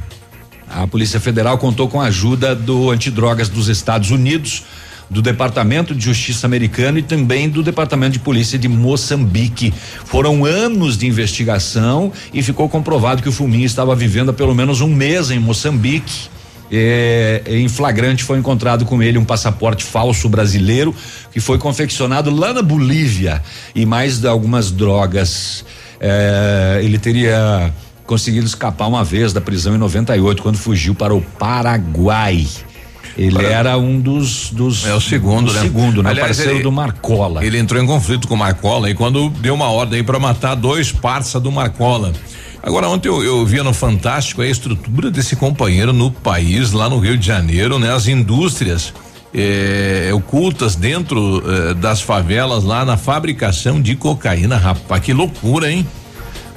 a 0.70 0.88
Polícia 0.88 1.20
Federal 1.20 1.58
contou 1.58 1.88
com 1.88 2.00
a 2.00 2.06
ajuda 2.06 2.56
do 2.56 2.90
Antidrogas 2.90 3.50
dos 3.50 3.68
Estados 3.68 4.12
Unidos, 4.12 4.64
do 5.12 5.22
Departamento 5.22 5.94
de 5.94 6.06
Justiça 6.06 6.48
americano 6.48 6.98
e 6.98 7.04
também 7.04 7.50
do 7.50 7.62
Departamento 7.62 8.14
de 8.14 8.20
Polícia 8.20 8.58
de 8.58 8.70
Moçambique. 8.70 9.74
Foram 10.06 10.46
anos 10.46 10.98
de 10.98 11.06
investigação 11.06 12.14
e 12.34 12.42
ficou 12.42 12.70
comprovado 12.70 13.22
que 13.22 13.28
o 13.28 13.32
Fuminho 13.32 13.66
estava 13.66 13.94
vivendo 13.94 14.30
há 14.30 14.34
pelo 14.34 14.56
menos 14.56 14.80
um 14.80 14.88
mês 14.88 15.30
em 15.30 15.38
Moçambique. 15.38 16.30
É, 16.72 17.44
em 17.46 17.68
flagrante 17.68 18.24
foi 18.24 18.40
encontrado 18.40 18.86
com 18.86 19.04
ele 19.04 19.18
um 19.18 19.26
passaporte 19.26 19.84
falso 19.84 20.30
brasileiro 20.30 20.96
que 21.30 21.42
foi 21.42 21.58
confeccionado 21.58 22.34
lá 22.34 22.54
na 22.54 22.62
Bolívia 22.62 23.44
e 23.76 23.86
mais 23.86 24.24
algumas 24.24 24.72
drogas. 24.72 25.66
É, 26.00 26.80
ele 26.82 26.98
teria 26.98 27.74
conseguido 28.06 28.46
escapar 28.46 28.88
uma 28.88 29.04
vez 29.04 29.34
da 29.34 29.42
prisão 29.42 29.76
em 29.76 29.78
98 29.78 30.42
quando 30.42 30.58
fugiu 30.58 30.96
para 30.96 31.14
o 31.14 31.22
Paraguai. 31.22 32.48
Ele 33.18 33.36
Para- 33.36 33.48
era 33.50 33.78
um 33.78 34.00
dos 34.00 34.50
dos 34.52 34.86
É 34.86 34.94
o 34.94 35.02
segundo, 35.02 35.48
do 35.48 35.54
né? 35.54 35.62
Segundo, 35.62 36.02
né? 36.04 36.10
Aliás, 36.12 36.28
Parceiro 36.30 36.58
ele- 36.58 36.64
do 36.64 36.72
Marcola. 36.72 37.46
Ele 37.46 37.58
entrou 37.58 37.82
em 37.82 37.86
conflito 37.86 38.28
com 38.28 38.36
o 38.36 38.38
Marcola 38.38 38.90
e 38.90 38.94
quando 38.94 39.30
deu 39.30 39.54
uma 39.54 39.70
ordem 39.70 40.04
para 40.04 40.18
matar 40.20 40.56
dois 40.56 40.92
parça 40.92 41.40
do 41.40 41.52
Marcola. 41.52 42.14
Agora, 42.64 42.88
ontem 42.88 43.10
eu, 43.10 43.24
eu 43.24 43.46
via 43.46 43.64
no 43.64 43.74
Fantástico 43.74 44.42
a 44.42 44.48
estrutura 44.48 45.10
desse 45.10 45.36
companheiro 45.36 45.92
no 45.92 46.12
país, 46.12 46.72
lá 46.72 46.88
no 46.90 47.00
Rio 47.00 47.18
de 47.18 47.26
Janeiro, 47.26 47.80
né? 47.80 47.92
As 47.94 48.08
indústrias 48.08 48.94
eh, 49.34 50.12
ocultas 50.14 50.76
dentro 50.76 51.42
eh, 51.46 51.74
das 51.74 52.02
favelas, 52.02 52.64
lá 52.64 52.86
na 52.86 52.98
fabricação 52.98 53.82
de 53.82 53.96
cocaína, 53.96 54.58
rapaz, 54.58 55.02
que 55.04 55.12
loucura, 55.14 55.72
hein? 55.72 55.88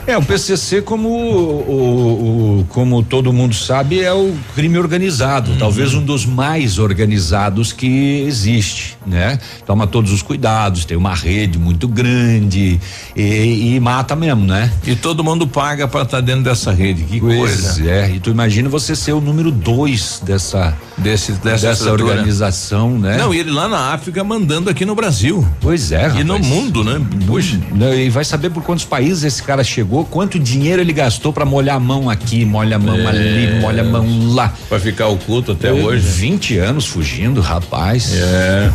É, 0.07 0.19
o 0.19 0.23
PCC, 0.23 0.83
como 0.83 1.09
o, 1.09 2.61
o- 2.61 2.65
como 2.69 3.03
todo 3.03 3.33
mundo 3.33 3.55
sabe, 3.55 4.01
é 4.01 4.13
o 4.13 4.35
crime 4.55 4.77
organizado, 4.79 5.53
Uhum. 5.53 5.57
talvez 5.59 5.95
um 5.95 6.03
dos 6.05 6.27
mais 6.27 6.79
organizados 6.79 7.73
que 7.73 8.23
existe, 8.27 8.99
né? 9.07 9.39
Toma 9.67 9.87
todos 9.87 10.13
os 10.13 10.21
cuidados, 10.21 10.85
tem 10.85 10.95
uma 10.97 11.15
rede 11.15 11.59
muito 11.59 11.89
grande 11.89 12.79
e, 13.17 13.75
e 13.77 13.81
mata 13.81 14.15
mesmo, 14.15 14.45
né? 14.45 14.71
E 14.87 14.95
todo 14.95 15.25
mundo 15.25 15.47
paga 15.47 15.89
para 15.89 16.03
estar 16.03 16.21
dentro 16.21 16.43
dessa 16.43 16.71
rede, 16.71 17.05
que 17.05 17.19
Pois 17.21 17.37
coisa. 17.63 17.91
é, 17.91 18.11
e 18.15 18.21
tu 18.21 18.29
imagina 18.31 18.69
você 18.69 18.95
ser 18.95 19.13
o 19.13 19.21
número 19.23 19.51
dois 19.51 20.21
dessa 20.23 20.77
Desse, 20.99 21.33
dessa, 21.33 21.69
dessa 21.69 21.91
organização, 21.91 22.99
né? 22.99 23.17
Não, 23.17 23.33
e 23.35 23.39
ele 23.41 23.51
lá 23.51 23.69
na 23.69 23.93
África 23.93 24.23
mandando 24.23 24.69
aqui 24.71 24.85
no 24.85 24.95
Brasil. 24.95 25.45
Pois 25.61 25.91
é, 25.93 26.13
E 26.21 26.25
no 26.25 26.35
rapaz. 26.35 26.47
mundo, 26.53 26.85
né? 26.85 27.01
Puxa. 27.27 27.59
Não, 27.73 27.93
E 27.95 28.09
vai 28.11 28.25
saber 28.25 28.51
por 28.51 28.63
quantos 28.63 28.85
países 28.85 29.25
esse 29.25 29.43
cara 29.43 29.65
chegou, 29.65 29.94
quanto 30.03 30.39
dinheiro 30.39 30.81
ele 30.81 30.95
gastou 30.95 31.31
pra 31.31 31.45
molhar 31.45 31.77
a 31.77 31.81
mão 31.81 32.09
aqui, 32.09 32.43
molha 32.47 32.77
a 32.77 32.79
mão 32.79 32.97
É. 32.99 33.07
ali, 33.07 33.61
molha 33.61 33.83
a 33.83 33.85
mão 33.85 34.33
lá. 34.35 34.55
Pra 34.69 34.81
ficar 34.81 35.09
oculto 35.09 35.53
até 35.53 35.69
É, 35.69 35.73
hoje. 35.73 36.01
20 36.07 36.57
anos 36.57 36.87
fugindo, 36.87 37.43
rapaz. 37.43 38.15
É. 38.15 38.73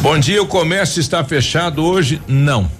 Bom 0.00 0.18
dia, 0.18 0.42
o 0.42 0.46
comércio 0.46 1.00
está 1.00 1.22
fechado 1.22 1.84
hoje? 1.84 2.20
Não. 2.26 2.70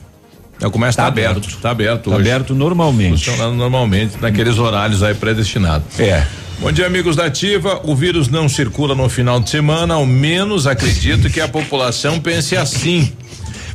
O 0.63 0.71
comércio 0.71 0.93
está 0.93 1.03
Tá 1.03 1.09
aberto. 1.09 1.31
aberto. 1.37 1.49
Está 1.51 1.71
aberto 1.71 2.11
Tá 2.11 2.17
hoje. 2.17 2.29
aberto 2.31 2.55
normalmente. 2.55 3.11
Funcionando 3.25 3.55
normalmente, 3.57 4.15
naqueles 4.21 4.59
horários 4.59 5.03
aí 5.03 5.15
predestinados. 5.15 6.01
É. 6.01 6.27
Bom 6.59 6.73
dia, 6.73 6.87
amigos 6.87 7.15
da 7.15 7.27
Ativa. 7.27 7.83
O 7.85 7.95
vírus 7.95 8.29
não 8.29 8.49
circula 8.49 8.95
no 8.95 9.07
final 9.11 9.39
de 9.39 9.51
semana, 9.51 9.93
ao 9.95 10.07
menos 10.07 10.67
acredito 10.67 11.29
que 11.29 11.39
a 11.41 11.47
população 11.49 12.19
pense 12.19 12.57
assim. 12.57 13.13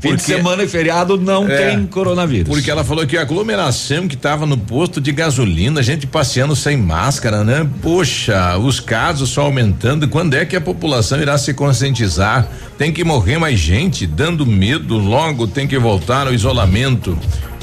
Fim 0.02 0.16
de 0.16 0.24
semana 0.24 0.64
e 0.64 0.68
feriado 0.68 1.16
não 1.16 1.48
É. 1.48 1.70
tem 1.70 1.86
coronavírus. 1.86 2.50
Porque 2.50 2.72
ela 2.72 2.84
falou 2.84 3.06
que 3.06 3.16
a 3.16 3.22
aglomeração 3.22 4.08
que 4.08 4.16
estava 4.16 4.48
no 4.48 4.58
posto 4.58 5.00
de 5.00 5.12
gasolina, 5.12 5.84
gente 5.84 6.08
passeando 6.08 6.56
sem 6.56 6.76
máscara, 6.76 7.44
né? 7.44 7.68
Poxa, 7.84 8.58
os 8.58 8.80
casos 8.80 9.30
só 9.30 9.44
aumentando. 9.44 10.08
Quando 10.08 10.34
é 10.34 10.44
que 10.44 10.56
a 10.56 10.62
população 10.62 11.22
irá 11.22 11.38
se 11.38 11.54
conscientizar? 11.54 12.48
Tem 12.80 12.92
que 12.92 13.04
morrer 13.04 13.38
mais 13.38 13.60
gente, 13.60 14.08
dando 14.08 14.44
medo, 14.46 14.98
logo 14.98 15.46
tem 15.48 15.68
que 15.68 15.78
voltar 15.78 16.26
ao 16.26 16.34
isolamento. 16.34 17.16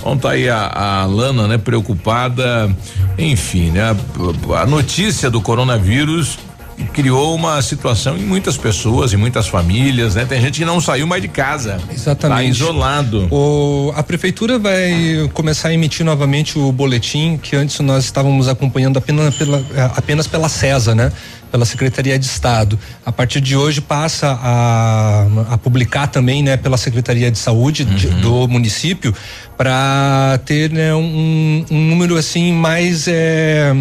Ontem 0.05 0.29
aí 0.29 0.49
a, 0.49 0.69
a 1.03 1.07
Lana, 1.07 1.49
né, 1.49 1.59
preocupada, 1.59 2.71
enfim, 3.19 3.71
né? 3.73 3.83
A, 4.53 4.61
a 4.63 4.67
notícia 4.67 5.29
do 5.29 5.41
coronavírus 5.41 6.39
criou 6.85 7.35
uma 7.35 7.61
situação 7.63 8.17
em 8.17 8.23
muitas 8.23 8.57
pessoas, 8.57 9.13
em 9.13 9.17
muitas 9.17 9.47
famílias, 9.47 10.15
né? 10.15 10.25
Tem 10.25 10.41
gente 10.41 10.59
que 10.59 10.65
não 10.65 10.81
saiu 10.81 11.07
mais 11.07 11.23
de 11.23 11.29
casa. 11.29 11.79
Exatamente. 11.93 12.39
Tá 12.39 12.45
isolado. 12.45 13.29
O, 13.31 13.93
a 13.95 14.03
prefeitura 14.03 14.59
vai 14.59 15.29
começar 15.35 15.69
a 15.69 15.75
emitir 15.75 16.05
novamente 16.05 16.59
o 16.59 16.71
boletim 16.73 17.39
que 17.41 17.57
antes 17.57 17.79
nós 17.81 18.05
estávamos 18.05 18.49
acompanhando 18.49 18.99
apenas 18.99 19.35
pela, 19.35 19.65
apenas 19.97 20.27
pela 20.27 20.49
CESA, 20.49 20.95
né? 20.95 21.13
Pela 21.51 21.65
Secretaria 21.65 22.19
de 22.19 22.27
Estado. 22.27 22.79
A 23.05 23.11
partir 23.13 23.41
de 23.41 23.57
hoje 23.57 23.81
passa 23.81 24.39
a, 24.41 25.27
a 25.51 25.59
publicar 25.59 26.07
também, 26.09 26.43
né? 26.43 26.57
Pela 26.57 26.77
Secretaria 26.77 27.31
de 27.31 27.39
Saúde 27.39 27.85
de- 27.85 28.09
do 28.09 28.47
município 28.49 29.15
para 29.57 30.39
ter 30.45 30.71
né, 30.71 30.95
um, 30.95 31.65
um 31.71 31.89
número 31.89 32.17
assim 32.17 32.53
mais 32.53 33.07
eh, 33.09 33.73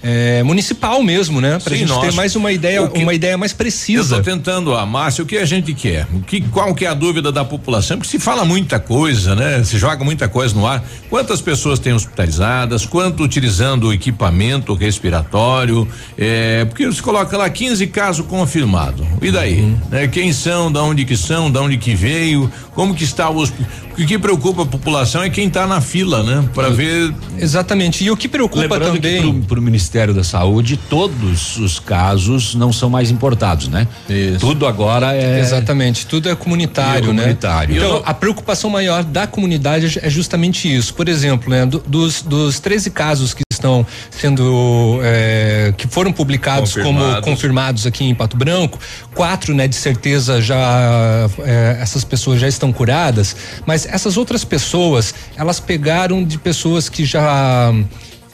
eh, 0.00 0.42
municipal 0.44 1.02
mesmo, 1.02 1.40
né? 1.40 1.58
Para 1.58 1.72
Sim, 1.74 1.80
gente 1.80 1.88
ter 1.98 2.06
nós- 2.06 2.14
mais 2.14 2.36
uma 2.36 2.52
ideia, 2.52 2.86
que- 2.86 3.02
uma 3.02 3.12
ideia 3.12 3.36
mais 3.36 3.50
Eu 3.50 3.58
precisa. 3.58 4.18
estou 4.18 4.22
tentando, 4.22 4.74
a 4.76 4.86
Márcia, 4.86 5.24
o 5.24 5.26
que 5.26 5.36
a 5.36 5.44
gente 5.44 5.74
quer? 5.74 6.06
O 6.14 6.20
que, 6.20 6.40
qual 6.42 6.72
que 6.72 6.84
é 6.84 6.88
a 6.88 6.94
dúvida 6.94 7.32
da 7.32 7.44
população? 7.44 7.96
Porque 7.98 8.10
se 8.10 8.20
fala 8.20 8.44
muita 8.44 8.78
coisa, 8.78 9.34
né? 9.34 9.64
Se 9.64 9.76
joga 9.76 10.04
muita 10.04 10.28
coisa 10.28 10.54
no 10.54 10.64
ar. 10.66 10.84
Quantas 11.10 11.40
pessoas 11.40 11.80
tem 11.80 11.92
hospitalizadas? 11.92 12.86
Quanto 12.86 13.24
utilizando 13.24 13.88
o 13.88 13.92
equipamento 13.92 14.72
respiratório? 14.74 15.88
É, 16.16 16.64
porque 16.66 16.86
eles 16.98 17.00
colocam 17.00 17.38
lá 17.38 17.48
15 17.48 17.86
casos 17.88 18.26
confirmados. 18.26 19.06
E 19.22 19.30
daí? 19.30 19.60
Uhum. 19.60 19.78
Né? 19.90 20.08
Quem 20.08 20.32
são, 20.32 20.70
da 20.70 20.82
onde 20.82 21.04
que 21.04 21.16
são, 21.16 21.50
da 21.50 21.60
onde 21.62 21.76
que 21.78 21.94
veio, 21.94 22.50
como 22.74 22.94
que 22.94 23.04
está 23.04 23.28
o 23.30 23.36
hospital. 23.38 23.66
O 23.98 24.06
que 24.06 24.16
preocupa 24.16 24.62
a 24.62 24.66
população 24.66 25.22
é 25.24 25.28
quem 25.30 25.48
está 25.48 25.66
na 25.66 25.80
fila, 25.80 26.22
né? 26.22 26.48
Para 26.54 26.68
ver. 26.70 27.12
Exatamente. 27.36 28.04
E 28.04 28.10
o 28.12 28.16
que 28.16 28.28
preocupa 28.28 28.62
Lembrando 28.62 28.94
também. 28.94 29.40
que 29.40 29.46
para 29.46 29.58
o 29.58 29.62
Ministério 29.62 30.14
da 30.14 30.22
Saúde 30.22 30.76
todos 30.76 31.56
os 31.56 31.80
casos 31.80 32.54
não 32.54 32.72
são 32.72 32.88
mais 32.88 33.10
importados, 33.10 33.66
né? 33.68 33.88
Isso. 34.08 34.38
Tudo 34.38 34.66
agora 34.66 35.14
é 35.16 35.40
Exatamente, 35.40 36.06
tudo 36.06 36.28
é 36.28 36.34
comunitário, 36.36 37.04
é 37.04 37.06
comunitário. 37.06 37.74
né? 37.74 37.80
Eu 37.80 37.86
Então, 37.96 38.02
a 38.04 38.14
preocupação 38.14 38.70
maior 38.70 39.02
da 39.02 39.26
comunidade 39.26 39.98
é 40.00 40.08
justamente 40.10 40.72
isso. 40.72 40.94
Por 40.94 41.08
exemplo, 41.08 41.50
né, 41.50 41.66
do- 41.66 41.82
dos, 41.86 42.22
dos 42.22 42.60
13 42.60 42.90
casos 42.90 43.34
que 43.34 43.42
estão 43.58 43.86
sendo 44.10 45.00
é, 45.02 45.72
que 45.76 45.86
foram 45.86 46.12
publicados 46.12 46.74
como 46.74 46.98
Confirmados. 46.98 47.24
confirmados 47.24 47.86
aqui 47.86 48.04
em 48.04 48.14
Pato 48.14 48.36
Branco, 48.36 48.78
quatro, 49.14 49.54
né, 49.54 49.68
de 49.68 49.76
certeza 49.76 50.40
já 50.40 51.28
é, 51.44 51.78
essas 51.80 52.04
pessoas 52.04 52.40
já 52.40 52.48
estão 52.48 52.72
curadas, 52.72 53.36
mas 53.66 53.86
essas 53.86 54.16
outras 54.16 54.44
pessoas, 54.44 55.14
elas 55.36 55.60
pegaram 55.60 56.24
de 56.24 56.38
pessoas 56.38 56.88
que 56.88 57.04
já 57.04 57.72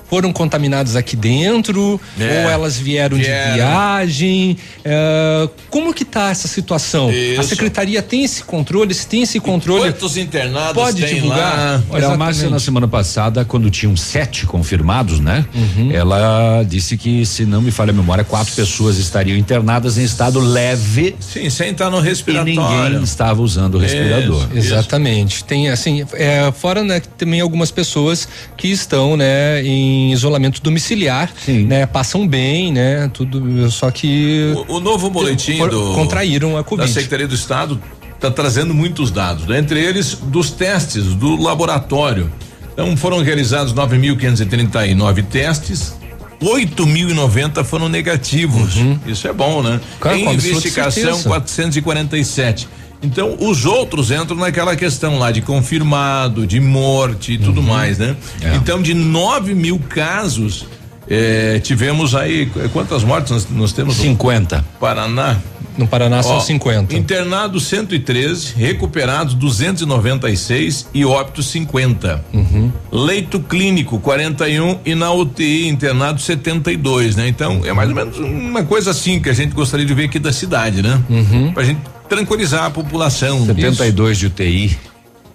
foram 0.09 0.32
contaminadas 0.32 0.97
aqui 0.97 1.16
dentro 1.16 2.01
É, 2.18 2.44
ou 2.44 2.51
elas 2.51 2.78
vieram, 2.78 3.16
vieram. 3.16 3.51
de 3.52 3.55
viagem 3.59 4.56
é, 4.85 5.48
como 5.70 5.93
que 5.94 6.05
tá 6.05 6.31
essa 6.31 6.47
situação 6.48 7.09
a 7.09 7.12
Isso. 7.12 7.43
secretaria 7.44 8.02
tem 8.02 8.24
esse 8.24 8.44
controle 8.44 8.93
se 8.94 9.06
tem 9.06 9.22
esse 9.22 9.40
controle 9.40 9.93
Quantos 9.93 10.16
internados 10.16 10.74
pode 10.74 11.02
tem 11.02 11.14
divulgar 11.16 11.56
lá? 11.56 11.82
Olha, 11.90 12.09
a 12.09 12.16
Márcia, 12.16 12.48
na 12.51 12.59
semana 12.60 12.86
passada, 12.86 13.44
quando 13.44 13.70
tinham 13.70 13.97
sete 13.97 14.47
confirmados, 14.47 15.20
né? 15.20 15.44
Ela 15.93 16.62
disse 16.66 16.97
que, 16.97 17.24
se 17.26 17.44
não 17.44 17.60
me 17.62 17.70
falha 17.70 17.90
a 17.90 17.94
memória, 17.94 18.24
quatro 18.24 18.52
pessoas 18.55 18.98
estariam 18.98 19.36
internadas 19.36 19.98
em 19.98 20.05
estado 20.05 20.39
leve. 20.39 21.14
Sim, 21.20 21.48
sem 21.51 21.70
estar 21.70 21.90
no 21.90 21.98
E 21.98 22.02
respiratório. 22.02 22.89
ninguém 22.90 23.02
estava 23.02 23.43
usando 23.43 23.74
o 23.76 23.78
respirador. 23.78 24.43
Isso. 24.55 24.59
Exatamente. 24.74 25.44
Tem 25.44 25.68
assim, 25.70 26.05
é, 26.14 26.52
fora 26.52 26.82
né, 26.82 27.01
que 27.01 27.09
também 27.09 27.40
algumas 27.40 27.70
pessoas 27.70 28.28
que 28.56 28.68
estão, 28.68 29.16
né, 29.16 29.62
em 29.64 29.93
isolamento 30.12 30.60
domiciliar, 30.62 31.32
né, 31.46 31.86
passam 31.86 32.26
bem, 32.26 32.72
né, 32.72 33.10
tudo, 33.12 33.70
só 33.70 33.90
que 33.90 34.52
O, 34.68 34.76
o 34.76 34.80
novo 34.80 35.10
boletim 35.10 35.58
do 35.68 35.94
contraíram 35.94 36.54
a 36.56 36.60
da 36.60 36.64
Covid. 36.64 36.90
Secretaria 36.92 37.28
do 37.28 37.34
Estado 37.34 37.80
está 38.14 38.30
trazendo 38.30 38.72
muitos 38.72 39.10
dados, 39.10 39.46
né? 39.46 39.58
entre 39.58 39.80
eles 39.82 40.14
dos 40.14 40.50
testes 40.50 41.04
do 41.14 41.36
laboratório. 41.40 42.32
Então 42.72 42.96
foram 42.96 43.22
realizados 43.22 43.72
9.539 43.74 45.24
testes. 45.26 45.94
8.090 46.42 47.64
foram 47.64 47.88
negativos. 47.88 48.74
Isso 49.06 49.26
é 49.28 49.32
bom, 49.32 49.62
né? 49.62 49.80
Cara, 50.00 50.16
em 50.16 50.34
investigação, 50.34 51.14
certeza. 51.14 51.28
447. 51.28 52.68
Então, 53.05 53.36
os 53.39 53.64
outros 53.66 54.10
entram 54.10 54.36
naquela 54.36 54.74
questão 54.74 55.18
lá 55.18 55.31
de 55.31 55.40
confirmado, 55.43 56.47
de 56.47 56.59
morte 56.60 57.32
e 57.35 57.39
tudo 57.39 57.62
mais, 57.62 57.98
né? 57.98 58.16
Então, 58.56 58.81
de 58.82 58.94
9 58.94 59.55
mil 59.55 59.78
casos, 59.78 60.66
eh, 61.09 61.60
tivemos 61.62 62.14
aí. 62.14 62.47
qu- 62.47 62.68
Quantas 62.70 63.05
mortes 63.05 63.31
nós, 63.31 63.47
nós 63.51 63.72
temos? 63.72 63.94
50. 63.97 64.64
Paraná. 64.81 65.36
No 65.76 65.89
Paraná 65.89 66.22
são 66.22 66.36
Ó, 66.36 66.40
50. 66.40 66.94
Internados 66.97 67.64
113, 67.64 68.55
recuperados 68.56 69.35
296 69.35 70.86
e 70.94 71.05
óbitos 71.05 71.47
50. 71.48 72.24
Uhum. 72.32 72.70
Leito 72.93 73.40
clínico 73.40 73.98
41 73.98 74.78
e 74.85 74.94
na 74.94 75.10
UTI 75.12 75.66
internado 75.66 76.20
72, 76.20 77.16
né? 77.16 77.26
Então 77.26 77.62
é 77.64 77.72
mais 77.72 77.89
ou 77.89 77.94
menos 77.97 78.18
uma 78.20 78.62
coisa 78.62 78.93
assim 78.93 79.18
que 79.20 79.28
a 79.28 79.32
gente 79.32 79.52
gostaria 79.52 79.85
de 79.85 79.93
ver 79.94 80.05
aqui 80.05 80.20
da 80.20 80.32
cidade, 80.32 80.81
né? 80.81 81.01
Uhum. 81.10 81.52
Pra 81.52 81.64
gente 81.64 81.81
tranquilizar 82.09 82.64
a 82.64 82.70
população. 82.70 83.44
72 83.47 84.18
de 84.18 84.26
UTI. 84.26 84.78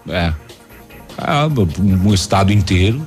É. 0.07 0.33
Ah, 1.17 1.47
um 1.79 2.13
estado 2.13 2.51
inteiro. 2.53 3.05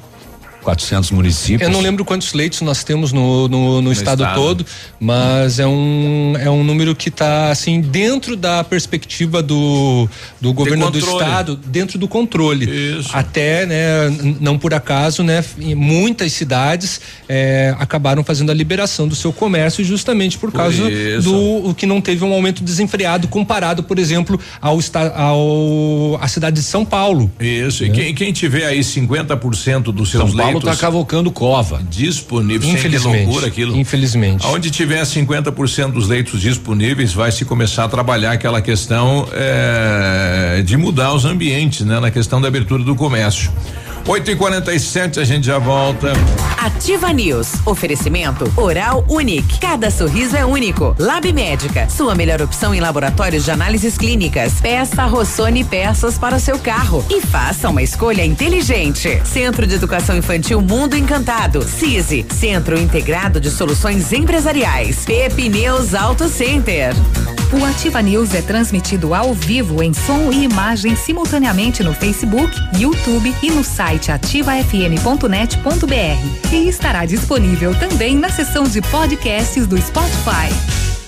400 0.62 1.10
municípios. 1.10 1.62
Eu 1.62 1.70
não 1.70 1.80
lembro 1.80 2.04
quantos 2.04 2.32
leitos 2.32 2.60
nós 2.62 2.84
temos 2.84 3.12
no, 3.12 3.48
no, 3.48 3.82
no 3.82 3.92
estado, 3.92 4.22
estado. 4.22 4.34
todo, 4.36 4.66
mas 4.98 5.58
é 5.58 5.66
um, 5.66 6.34
é 6.38 6.48
um 6.48 6.62
número 6.64 6.94
que 6.94 7.08
está 7.08 7.50
assim 7.50 7.80
dentro 7.80 8.36
da 8.36 8.62
perspectiva 8.64 9.42
do, 9.42 10.08
do 10.40 10.52
governo 10.52 10.90
do 10.90 10.98
estado, 10.98 11.56
dentro 11.56 11.98
do 11.98 12.08
controle. 12.08 13.02
Até, 13.12 13.66
né, 13.66 14.36
não 14.40 14.58
por 14.58 14.72
acaso, 14.72 15.22
né, 15.22 15.44
muitas 15.76 16.32
cidades 16.32 17.00
eh, 17.28 17.74
acabaram 17.78 18.22
fazendo 18.22 18.50
a 18.50 18.54
liberação 18.54 19.08
do 19.08 19.14
seu 19.14 19.32
comércio 19.32 19.84
justamente 19.84 20.38
por, 20.38 20.50
Por 20.50 20.58
causa 20.58 20.90
isso. 20.90 21.22
do 21.28 21.70
o 21.70 21.74
que 21.74 21.86
não 21.86 22.00
teve 22.00 22.24
um 22.24 22.32
aumento 22.32 22.62
desenfreado 22.62 23.28
comparado, 23.28 23.82
por 23.82 23.98
exemplo, 23.98 24.38
ao, 24.60 24.78
ao 25.14 26.18
a 26.20 26.28
cidade 26.28 26.56
de 26.56 26.62
São 26.62 26.84
Paulo. 26.84 27.30
Isso, 27.40 27.84
e 27.84 27.90
quem, 27.90 28.14
quem 28.14 28.32
tiver 28.32 28.66
aí 28.66 28.80
50% 28.80 29.92
dos 29.92 30.10
seus 30.10 30.30
São 30.30 30.36
Paulo 30.52 30.64
leitos 30.64 30.80
tá 30.80 30.86
cavocando 30.86 31.30
cova. 31.30 31.82
disponíveis, 31.90 32.64
sem 32.64 32.72
que 32.74 32.78
Infelizmente. 32.78 33.24
loucura 33.24 33.46
aquilo. 33.46 33.76
Infelizmente. 33.76 34.46
Onde 34.46 34.70
tiver 34.70 35.02
50% 35.02 35.92
dos 35.92 36.08
leitos 36.08 36.40
disponíveis, 36.40 37.12
vai 37.12 37.30
se 37.32 37.44
começar 37.44 37.84
a 37.84 37.88
trabalhar 37.88 38.32
aquela 38.32 38.60
questão 38.62 39.28
eh, 39.32 40.62
de 40.64 40.76
mudar 40.76 41.12
os 41.14 41.24
ambientes, 41.24 41.84
né? 41.86 41.98
Na 42.00 42.10
questão 42.10 42.40
da 42.40 42.48
abertura 42.48 42.82
do 42.82 42.94
comércio. 42.94 43.50
8 44.06 44.32
e 44.32 44.36
47 44.36 45.20
a 45.20 45.24
gente 45.24 45.46
já 45.46 45.58
volta. 45.58 46.12
Ativa 46.58 47.12
News. 47.12 47.54
Oferecimento 47.64 48.52
Oral 48.56 49.04
Unique. 49.08 49.60
Cada 49.60 49.90
sorriso 49.90 50.36
é 50.36 50.44
único. 50.44 50.94
Lab 50.98 51.32
Médica. 51.32 51.88
Sua 51.88 52.14
melhor 52.14 52.42
opção 52.42 52.74
em 52.74 52.80
laboratórios 52.80 53.44
de 53.44 53.50
análises 53.50 53.96
clínicas. 53.96 54.54
Peça 54.60 55.04
Rossoni 55.04 55.64
peças 55.64 56.18
para 56.18 56.36
o 56.36 56.40
seu 56.40 56.58
carro. 56.58 57.04
E 57.08 57.20
faça 57.20 57.68
uma 57.68 57.82
escolha 57.82 58.24
inteligente. 58.24 59.20
Centro 59.24 59.66
de 59.66 59.74
Educação 59.74 60.16
Infantil 60.16 60.60
Mundo 60.60 60.96
Encantado. 60.96 61.62
CISI. 61.62 62.26
Centro 62.30 62.78
Integrado 62.78 63.40
de 63.40 63.50
Soluções 63.50 64.12
Empresariais. 64.12 65.04
Pepineus 65.04 65.94
Auto 65.94 66.28
Center. 66.28 66.92
O 67.52 67.64
Ativa 67.66 68.00
News 68.00 68.34
é 68.34 68.40
transmitido 68.40 69.12
ao 69.12 69.34
vivo 69.34 69.82
em 69.82 69.92
som 69.92 70.32
e 70.32 70.44
imagem 70.44 70.96
simultaneamente 70.96 71.82
no 71.82 71.92
Facebook, 71.92 72.50
YouTube 72.78 73.34
e 73.42 73.50
no 73.50 73.62
site 73.62 73.91
ativafm.net.br. 74.10 76.52
E 76.52 76.68
estará 76.68 77.04
disponível 77.04 77.74
também 77.78 78.16
na 78.16 78.28
seção 78.28 78.64
de 78.64 78.82
podcasts 78.82 79.66
do 79.66 79.80
Spotify. 79.80 80.91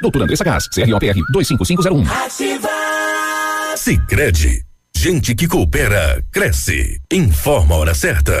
Doutor 0.00 0.22
Andressa 0.22 0.44
Gás, 0.44 0.68
CROPR 0.68 1.14
25501. 1.32 2.10
Sicredi, 3.76 4.62
gente 4.94 5.34
que 5.34 5.48
coopera 5.48 6.22
cresce. 6.30 7.00
Informa 7.10 7.74
a 7.74 7.78
hora 7.78 7.94
certa. 7.94 8.40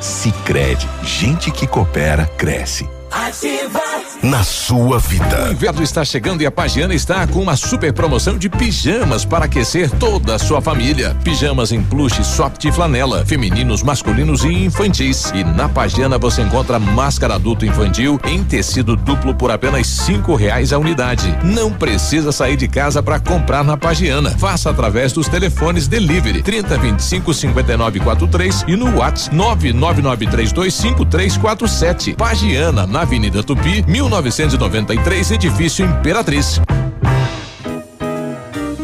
Sicredi, 0.00 0.88
gente 1.02 1.50
que 1.50 1.66
coopera 1.66 2.26
cresce. 2.26 2.99
Ativa. 3.10 3.80
Na 4.22 4.44
sua 4.44 4.98
vida. 4.98 5.48
O 5.48 5.52
inverno 5.52 5.82
está 5.82 6.04
chegando 6.04 6.42
e 6.42 6.46
a 6.46 6.50
Pagiana 6.50 6.94
está 6.94 7.26
com 7.26 7.40
uma 7.42 7.56
super 7.56 7.90
promoção 7.92 8.38
de 8.38 8.48
pijamas 8.48 9.24
para 9.24 9.46
aquecer 9.46 9.90
toda 9.90 10.36
a 10.36 10.38
sua 10.38 10.60
família. 10.60 11.16
Pijamas 11.24 11.72
em 11.72 11.82
plush, 11.82 12.22
soft 12.24 12.64
e 12.64 12.72
flanela, 12.72 13.26
femininos, 13.26 13.82
masculinos 13.82 14.44
e 14.44 14.64
infantis. 14.64 15.32
E 15.34 15.42
na 15.42 15.68
Pagiana 15.68 16.18
você 16.18 16.42
encontra 16.42 16.78
máscara 16.78 17.34
adulto 17.34 17.66
infantil 17.66 18.20
em 18.24 18.44
tecido 18.44 18.94
duplo 18.94 19.34
por 19.34 19.50
apenas 19.50 19.88
cinco 19.88 20.36
reais 20.36 20.72
a 20.72 20.78
unidade. 20.78 21.36
Não 21.42 21.72
precisa 21.72 22.30
sair 22.30 22.56
de 22.56 22.68
casa 22.68 23.02
para 23.02 23.18
comprar 23.18 23.64
na 23.64 23.76
Pagiana. 23.76 24.30
Faça 24.38 24.70
através 24.70 25.12
dos 25.12 25.26
telefones 25.28 25.88
delivery 25.88 26.42
30 26.42 26.78
25 26.78 27.34
59 27.34 27.98
43 28.00 28.64
e 28.68 28.76
no 28.76 28.98
WhatsApp 28.98 29.34
999325347. 29.36 32.14
Pagiana 32.14 32.86
na 32.86 32.99
Avenida 33.00 33.42
Tupi 33.42 33.82
1993, 33.86 35.30
edifício 35.30 35.86
Imperatriz. 35.86 36.60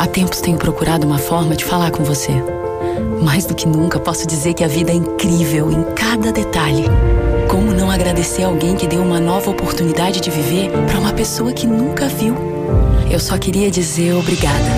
há 0.00 0.06
tempos 0.06 0.40
tenho 0.40 0.56
procurado 0.56 1.06
uma 1.06 1.18
forma 1.18 1.54
de 1.54 1.62
falar 1.62 1.90
com 1.90 2.02
você. 2.02 2.32
Mais 3.22 3.44
do 3.44 3.54
que 3.54 3.68
nunca, 3.68 4.00
posso 4.00 4.26
dizer 4.26 4.54
que 4.54 4.64
a 4.64 4.68
vida 4.68 4.90
é 4.90 4.94
incrível 4.94 5.70
em 5.70 5.82
cada 5.94 6.32
detalhe. 6.32 6.86
Como 7.50 7.74
não 7.74 7.90
agradecer 7.90 8.44
alguém 8.44 8.76
que 8.76 8.86
deu 8.86 9.02
uma 9.02 9.20
nova 9.20 9.50
oportunidade 9.50 10.20
de 10.20 10.30
viver 10.30 10.70
para 10.86 10.98
uma 10.98 11.12
pessoa 11.12 11.52
que 11.52 11.66
nunca 11.66 12.08
viu? 12.08 12.34
Eu 13.10 13.20
só 13.20 13.36
queria 13.36 13.70
dizer 13.70 14.14
obrigada. 14.14 14.70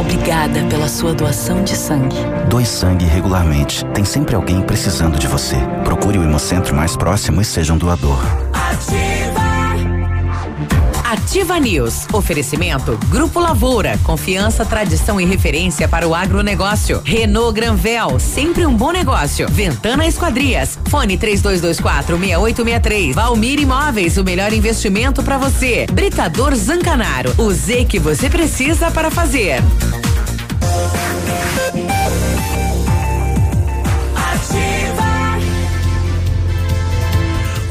Obrigada 0.00 0.64
pela 0.68 0.88
sua 0.88 1.14
doação 1.14 1.62
de 1.62 1.76
sangue. 1.76 2.16
Doe 2.48 2.66
sangue 2.66 3.04
regularmente. 3.04 3.84
Tem 3.94 4.04
sempre 4.04 4.34
alguém 4.34 4.60
precisando 4.60 5.18
de 5.18 5.28
você. 5.28 5.56
Procure 5.84 6.18
o 6.18 6.24
Hemocentro 6.24 6.74
mais 6.74 6.96
próximo 6.96 7.40
e 7.40 7.44
seja 7.44 7.72
um 7.72 7.78
doador. 7.78 8.18
Ativa 8.52 9.23
News. 11.60 12.06
Oferecimento 12.12 12.98
Grupo 13.08 13.40
Lavoura. 13.40 13.98
Confiança, 14.02 14.64
tradição 14.64 15.20
e 15.20 15.24
referência 15.24 15.88
para 15.88 16.06
o 16.06 16.14
agronegócio. 16.14 17.00
Renault 17.04 17.54
Granvel. 17.54 18.18
Sempre 18.18 18.66
um 18.66 18.74
bom 18.74 18.90
negócio. 18.90 19.48
Ventana 19.48 20.06
Esquadrias. 20.06 20.78
Fone 20.86 21.16
3224 21.16 22.18
6863. 22.18 23.14
Valmir 23.14 23.60
Imóveis. 23.60 24.16
O 24.16 24.24
melhor 24.24 24.52
investimento 24.52 25.22
para 25.22 25.38
você. 25.38 25.86
Britador 25.92 26.54
Zancanaro. 26.54 27.34
O 27.38 27.52
Z 27.52 27.84
que 27.86 27.98
você 27.98 28.28
precisa 28.28 28.90
para 28.90 29.10
fazer. 29.10 29.62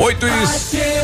8 0.03 0.27
e 0.27 0.47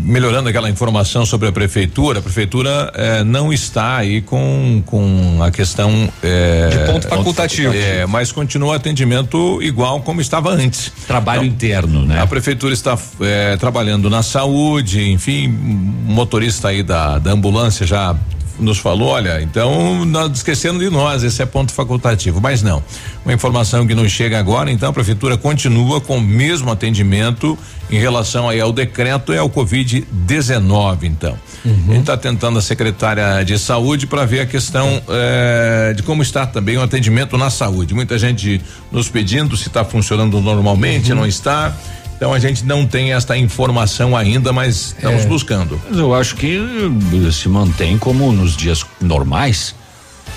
melhorando 0.06 0.48
aquela 0.50 0.70
informação 0.70 1.26
sobre 1.26 1.48
a 1.48 1.52
prefeitura, 1.52 2.20
a 2.20 2.22
prefeitura 2.22 2.92
eh, 2.96 3.24
não 3.24 3.52
está 3.52 3.98
aí 3.98 4.22
com 4.22 4.84
com 4.86 5.42
a 5.42 5.50
questão 5.52 6.08
eh, 6.24 6.70
De 6.70 6.92
ponto 6.92 7.08
facultativo. 7.08 7.74
É, 7.74 8.06
mas 8.06 8.32
continua 8.32 8.70
o 8.70 8.74
atendimento 8.74 9.60
igual 9.62 10.02
como 10.02 10.22
estava 10.22 10.52
antes. 10.52 10.92
Trabalho 11.08 11.44
interno, 11.44 12.06
né? 12.06 12.22
A 12.22 12.28
prefeitura 12.28 12.74
está 12.74 12.98
eh, 13.22 13.58
trabalhando 13.60 14.10
na 14.10 14.22
saúde, 14.24 15.10
enfim, 15.12 15.48
o 15.48 16.12
motorista 16.12 16.68
aí 16.70 16.84
da, 16.84 17.18
da 17.18 17.32
ambulância 17.32 17.86
já 17.88 18.16
nos 18.60 18.78
falou, 18.78 19.10
olha, 19.10 19.42
então 19.42 20.06
nós 20.06 20.32
esquecendo 20.38 20.80
de 20.80 20.90
nós, 20.90 21.24
esse 21.24 21.42
é 21.42 21.46
ponto 21.46 21.72
facultativo, 21.74 22.40
mas 22.42 22.62
não. 22.62 22.84
Uma 23.24 23.34
informação 23.34 23.86
que 23.88 23.96
nos 23.96 24.12
chega 24.12 24.40
agora, 24.40 24.72
então 24.72 24.90
a 24.90 24.94
prefeitura 24.94 25.38
continua 25.38 26.02
com 26.02 26.18
o 26.18 26.22
mesmo 26.22 26.72
atendimento 26.72 27.58
em 27.90 27.98
relação 27.98 28.48
aí 28.48 28.60
ao 28.60 28.72
decreto 28.72 29.34
e 29.34 29.38
ao 29.38 29.50
Covid-19, 29.50 31.04
então. 31.04 31.38
A 31.66 31.92
gente 31.92 32.02
está 32.02 32.16
tentando 32.16 32.60
a 32.60 32.62
secretária 32.62 33.44
de 33.44 33.58
saúde 33.58 34.08
para 34.08 34.26
ver 34.26 34.42
a 34.42 34.46
questão 34.46 35.02
eh, 35.10 35.94
de 35.96 36.04
como 36.04 36.22
está 36.22 36.46
também 36.46 36.78
o 36.78 36.82
atendimento 36.82 37.38
na 37.38 37.50
saúde. 37.50 37.94
Muita 37.94 38.18
gente 38.18 38.62
nos 38.92 39.10
pedindo 39.10 39.58
se 39.58 39.68
está 39.68 39.84
funcionando 39.84 40.40
normalmente, 40.40 41.14
não 41.14 41.26
está. 41.26 41.76
Então 42.20 42.34
a 42.34 42.40
gente 42.40 42.66
não 42.66 42.86
tem 42.86 43.14
esta 43.14 43.38
informação 43.38 44.14
ainda, 44.16 44.52
mas 44.52 44.94
estamos 44.98 45.24
É. 45.24 45.26
buscando. 45.26 45.82
Mas 45.90 45.98
eu 45.98 46.14
acho 46.14 46.36
que 46.36 46.58
eh, 46.58 47.32
se 47.32 47.48
mantém 47.48 47.98
como 47.98 48.30
nos 48.34 48.58
dias 48.58 48.86
normais, 49.00 49.74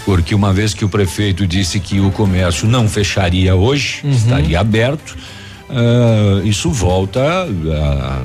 porque 0.04 0.32
uma 0.32 0.52
vez 0.52 0.72
que 0.74 0.84
o 0.84 0.88
prefeito 0.88 1.44
disse 1.44 1.80
que 1.80 1.98
o 1.98 2.12
comércio 2.12 2.68
não 2.68 2.88
fecharia 2.88 3.56
hoje, 3.56 3.98
Uhum. 4.04 4.12
estaria 4.12 4.60
aberto, 4.60 5.16
ah, 5.68 6.40
isso 6.44 6.70
volta 6.70 7.20
ah, 7.20 8.22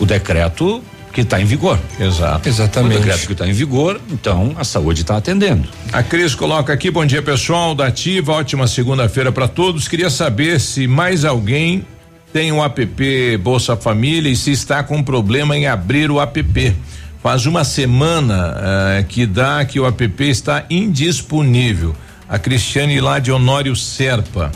o 0.00 0.04
decreto 0.04 0.82
que 1.12 1.20
está 1.20 1.40
em 1.40 1.44
vigor. 1.44 1.78
Exato. 2.00 2.48
Exatamente. 2.48 2.96
O 2.96 2.98
decreto 2.98 3.24
que 3.28 3.32
está 3.34 3.46
em 3.46 3.52
vigor, 3.52 4.00
então 4.10 4.52
a 4.58 4.64
saúde 4.64 5.02
está 5.02 5.16
atendendo. 5.16 5.68
A 5.92 6.02
Cris 6.02 6.34
coloca 6.34 6.72
aqui, 6.72 6.90
bom 6.90 7.06
dia 7.06 7.22
pessoal 7.22 7.72
da 7.72 7.86
Ativa, 7.86 8.32
ótima 8.32 8.66
segunda-feira 8.66 9.30
para 9.30 9.46
todos. 9.46 9.86
Queria 9.86 10.10
saber 10.10 10.58
se 10.58 10.88
mais 10.88 11.24
alguém 11.24 11.86
tem 12.34 12.50
o 12.50 12.64
app 12.64 13.36
Bolsa 13.36 13.76
Família 13.76 14.28
e 14.28 14.34
se 14.34 14.50
está 14.50 14.82
com 14.82 15.00
problema 15.04 15.56
em 15.56 15.68
abrir 15.68 16.10
o 16.10 16.20
app. 16.20 16.74
Faz 17.22 17.46
uma 17.46 17.62
semana 17.62 18.56
eh, 18.58 19.04
que 19.08 19.24
dá 19.24 19.64
que 19.64 19.78
o 19.78 19.86
app 19.86 20.12
está 20.24 20.64
indisponível. 20.68 21.94
A 22.28 22.36
Cristiane 22.36 23.00
lá 23.00 23.20
de 23.20 23.30
Honório 23.30 23.76
Serpa. 23.76 24.50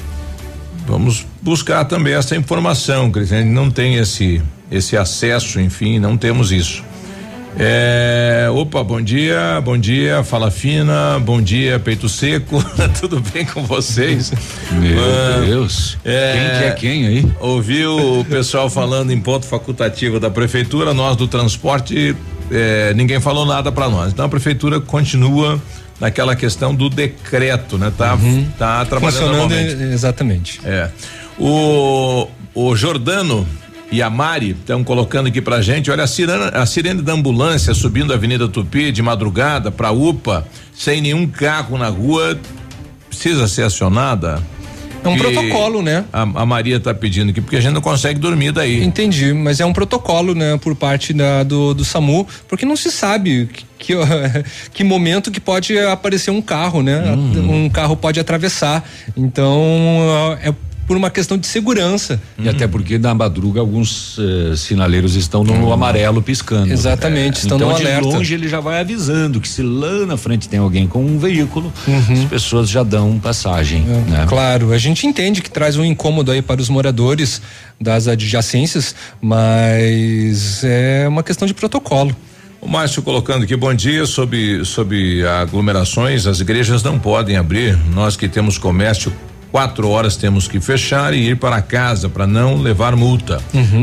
Vamos 0.89 1.25
buscar 1.41 1.85
também 1.85 2.15
essa 2.15 2.35
informação, 2.35 3.13
Cristiane. 3.13 3.49
Não 3.49 3.71
tem 3.71 3.95
esse 3.95 4.43
esse 4.69 4.97
acesso, 4.97 5.61
enfim, 5.61 6.01
não 6.01 6.17
temos 6.17 6.51
isso. 6.51 6.83
É, 7.61 8.49
opa, 8.55 8.85
bom 8.85 9.01
dia, 9.01 9.61
bom 9.65 9.77
dia, 9.77 10.23
fala 10.23 10.49
fina, 10.49 11.19
bom 11.19 11.43
dia, 11.43 11.81
peito 11.81 12.09
seco, 12.09 12.63
tudo 13.01 13.21
bem 13.33 13.45
com 13.45 13.65
vocês? 13.65 14.33
Meu 14.71 14.97
Ah, 15.01 15.41
Deus, 15.45 15.99
é, 16.05 16.33
quem 16.33 16.49
que 16.49 16.65
é 16.65 16.71
quem 16.73 17.07
aí? 17.09 17.33
Ouviu 17.41 18.21
o 18.21 18.25
pessoal 18.25 18.71
falando 18.71 19.11
em 19.11 19.21
ponto 19.21 19.45
facultativo 19.45 20.21
da 20.21 20.31
prefeitura, 20.31 20.95
nós 20.95 21.17
do 21.17 21.27
transporte, 21.27 22.15
é, 22.53 22.95
ninguém 22.95 23.19
falou 23.21 23.45
nada 23.45 23.73
para 23.73 23.89
nós. 23.89 24.13
Então 24.13 24.27
a 24.27 24.29
prefeitura 24.29 24.79
continua 24.81 25.61
naquela 25.99 26.37
questão 26.37 26.73
do 26.73 26.89
decreto, 26.89 27.77
né? 27.77 27.93
Tá, 27.99 28.17
tá 28.57 28.85
trabalhando 28.85 29.19
Funcionando 29.21 29.51
normalmente. 29.51 29.83
exatamente. 29.93 30.61
É. 30.65 30.91
O, 31.37 32.29
o 32.55 32.77
Jordano 32.77 33.45
e 33.91 34.03
a 34.03 34.11
Mari 34.11 34.51
estão 34.51 34.85
colocando 34.85 35.29
aqui 35.29 35.41
pra 35.41 35.63
gente, 35.63 35.91
olha 35.91 36.05
a 36.05 36.07
sirene, 36.07 36.51
a 36.53 36.67
sirene 36.67 37.03
da 37.03 37.13
ambulância 37.13 37.73
subindo 37.73 38.13
a 38.13 38.17
Avenida 38.17 38.47
Tupi 38.49 38.93
de 38.93 39.03
madrugada 39.03 39.71
pra 39.71 39.91
UPA, 39.91 40.47
sem 40.75 41.01
nenhum 41.01 41.27
carro 41.27 41.79
na 41.79 41.89
rua, 41.89 42.39
precisa 43.09 43.49
ser 43.49 43.63
acionada? 43.63 44.43
É 45.03 45.09
um 45.09 45.17
Que 45.17 45.23
protocolo, 45.23 45.81
né? 45.81 46.05
A, 46.13 46.23
a 46.23 46.47
Maria 46.47 46.79
tá 46.81 46.93
pedindo 46.93 47.31
aqui, 47.31 47.41
porque 47.41 47.57
a 47.57 47.61
gente 47.61 47.73
não 47.73 47.81
consegue 47.81 48.19
dormir 48.19 48.53
daí. 48.53 48.83
Entendi, 48.83 49.33
mas 49.33 49.61
é 49.61 49.65
um 49.65 49.73
protocolo, 49.73 50.35
né, 50.35 50.59
por 50.59 50.75
parte 50.75 51.13
da, 51.13 51.43
do, 51.45 51.73
do 51.73 51.85
SAMU, 51.85 52.27
porque 52.49 52.67
não 52.67 52.77
se 52.77 52.91
sabe 52.91 53.49
que, 53.53 53.65
que, 53.79 53.95
que 54.75 54.85
momento 54.85 55.31
que 55.31 55.41
pode 55.41 55.79
aparecer 55.79 56.31
um 56.31 56.43
carro, 56.43 56.83
né? 56.83 57.13
Um 57.13 57.69
carro 57.71 57.97
pode 57.97 58.19
atravessar. 58.19 58.85
Então, 59.17 60.37
é 60.43 60.53
por 60.89 60.97
uma 60.97 61.11
questão 61.11 61.37
de 61.39 61.47
segurança. 61.47 62.21
E 62.39 62.49
até 62.49 62.67
porque 62.67 62.99
na 62.99 63.15
madruga 63.15 63.61
alguns 63.61 64.17
eh, 64.19 64.57
sinaleiros 64.57 65.15
estão 65.15 65.45
no 65.45 65.71
amarelo 65.73 66.23
piscando. 66.23 66.73
Exatamente, 66.73 67.39
estão 67.41 67.57
então 67.59 67.69
no 67.71 67.77
de 67.77 67.83
alerta. 67.83 68.09
longe 68.09 68.33
ele 68.35 68.49
já 68.49 68.59
vai 68.59 68.81
avisando 68.81 69.39
que 69.41 69.49
se 69.49 69.63
lá 69.63 70.07
na 70.07 70.17
frente 70.17 70.49
tem 70.49 70.59
alguém 70.59 70.89
com 70.89 71.05
um 71.05 71.19
veículo, 71.19 71.71
Uhum. 71.87 72.23
as 72.23 72.25
pessoas 72.25 72.69
já 72.71 72.83
dão 72.83 73.19
passagem. 73.21 73.85
É, 73.87 74.11
né? 74.11 74.27
Claro, 74.29 74.73
a 74.73 74.79
gente 74.79 75.07
entende 75.07 75.43
que 75.43 75.51
traz 75.51 75.77
um 75.77 75.85
incômodo 75.85 76.33
aí 76.33 76.41
para 76.41 76.61
os 76.61 76.69
moradores 76.71 77.43
das 77.81 78.09
adjacências, 78.09 78.95
mas 79.43 80.63
é 80.65 81.07
uma 81.07 81.23
questão 81.23 81.47
de 81.47 81.53
protocolo. 81.55 82.17
O 82.61 82.67
Márcio 82.67 83.03
colocando 83.03 83.45
aqui, 83.45 83.55
bom 83.55 83.73
dia, 83.73 84.05
sobre, 84.07 84.65
sobre 84.65 85.25
aglomerações, 85.27 86.27
as 86.27 86.41
igrejas 86.41 86.83
não 86.83 86.99
podem 86.99 87.37
abrir, 87.37 87.79
nós 87.95 88.17
que 88.17 88.29
temos 88.29 88.59
comércio, 88.59 89.13
quatro 89.51 89.89
horas 89.89 90.17
temos 90.17 90.47
que 90.47 90.61
fechar 90.61 91.13
e 91.15 91.31
ir 91.31 91.37
para 91.37 91.61
casa 91.63 92.09
para 92.09 92.27
não 92.27 92.57
levar 92.61 92.95
multa. 92.97 93.41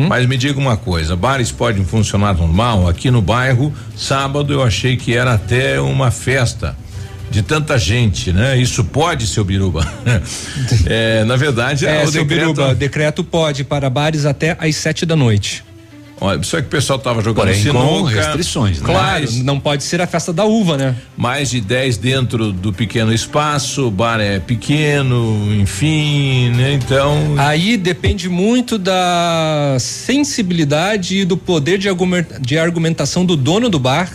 Mas 0.07 0.25
me 0.25 0.37
diga 0.37 0.59
uma 0.59 0.77
coisa, 0.77 1.15
bares 1.15 1.51
podem 1.51 1.83
funcionar 1.85 2.35
normal? 2.35 2.87
Aqui 2.87 3.09
no 3.11 3.21
bairro, 3.21 3.73
sábado 3.95 4.53
eu 4.53 4.63
achei 4.63 4.95
que 4.95 5.15
era 5.15 5.33
até 5.33 5.79
uma 5.79 6.11
festa. 6.11 6.75
De 7.29 7.41
tanta 7.41 7.77
gente, 7.77 8.31
né? 8.31 8.55
Isso 8.55 8.83
pode, 8.83 9.25
seu 9.25 9.43
Biruba. 9.43 9.85
é, 10.85 11.23
na 11.25 11.35
verdade, 11.35 11.85
É, 11.85 12.03
o 12.03 12.07
seu 12.11 12.23
decreto. 12.23 12.53
Biruba, 12.53 12.75
decreto 12.75 13.23
pode 13.23 13.63
para 13.63 13.89
bares 13.89 14.25
até 14.25 14.55
às 14.59 14.75
sete 14.75 15.05
da 15.05 15.15
noite. 15.15 15.63
Olha, 16.19 16.41
só 16.43 16.61
que 16.61 16.67
o 16.67 16.69
pessoal 16.69 16.97
tava 16.97 17.21
jogando 17.21 17.47
Porém, 17.47 17.63
com 17.65 17.71
sinuca. 17.71 18.15
restrições, 18.15 18.81
né? 18.81 18.85
Claro, 18.85 19.25
não 19.43 19.59
pode 19.59 19.83
ser 19.83 19.99
a 20.01 20.07
festa 20.07 20.31
da 20.31 20.45
uva, 20.45 20.77
né? 20.77 20.95
Mais 21.17 21.49
de 21.49 21.59
10 21.59 21.97
dentro 21.97 22.51
do 22.53 22.71
pequeno 22.71 23.13
espaço, 23.13 23.87
o 23.87 23.91
bar 23.91 24.19
é 24.19 24.39
pequeno, 24.39 25.53
enfim, 25.53 26.49
né? 26.51 26.73
Então. 26.73 27.35
Aí 27.37 27.75
depende 27.75 28.29
muito 28.29 28.77
da 28.77 29.75
sensibilidade 29.79 31.17
e 31.17 31.25
do 31.25 31.35
poder 31.35 31.77
de 31.77 32.57
argumentação 32.57 33.25
do 33.25 33.35
dono 33.35 33.69
do 33.69 33.79
bar 33.79 34.09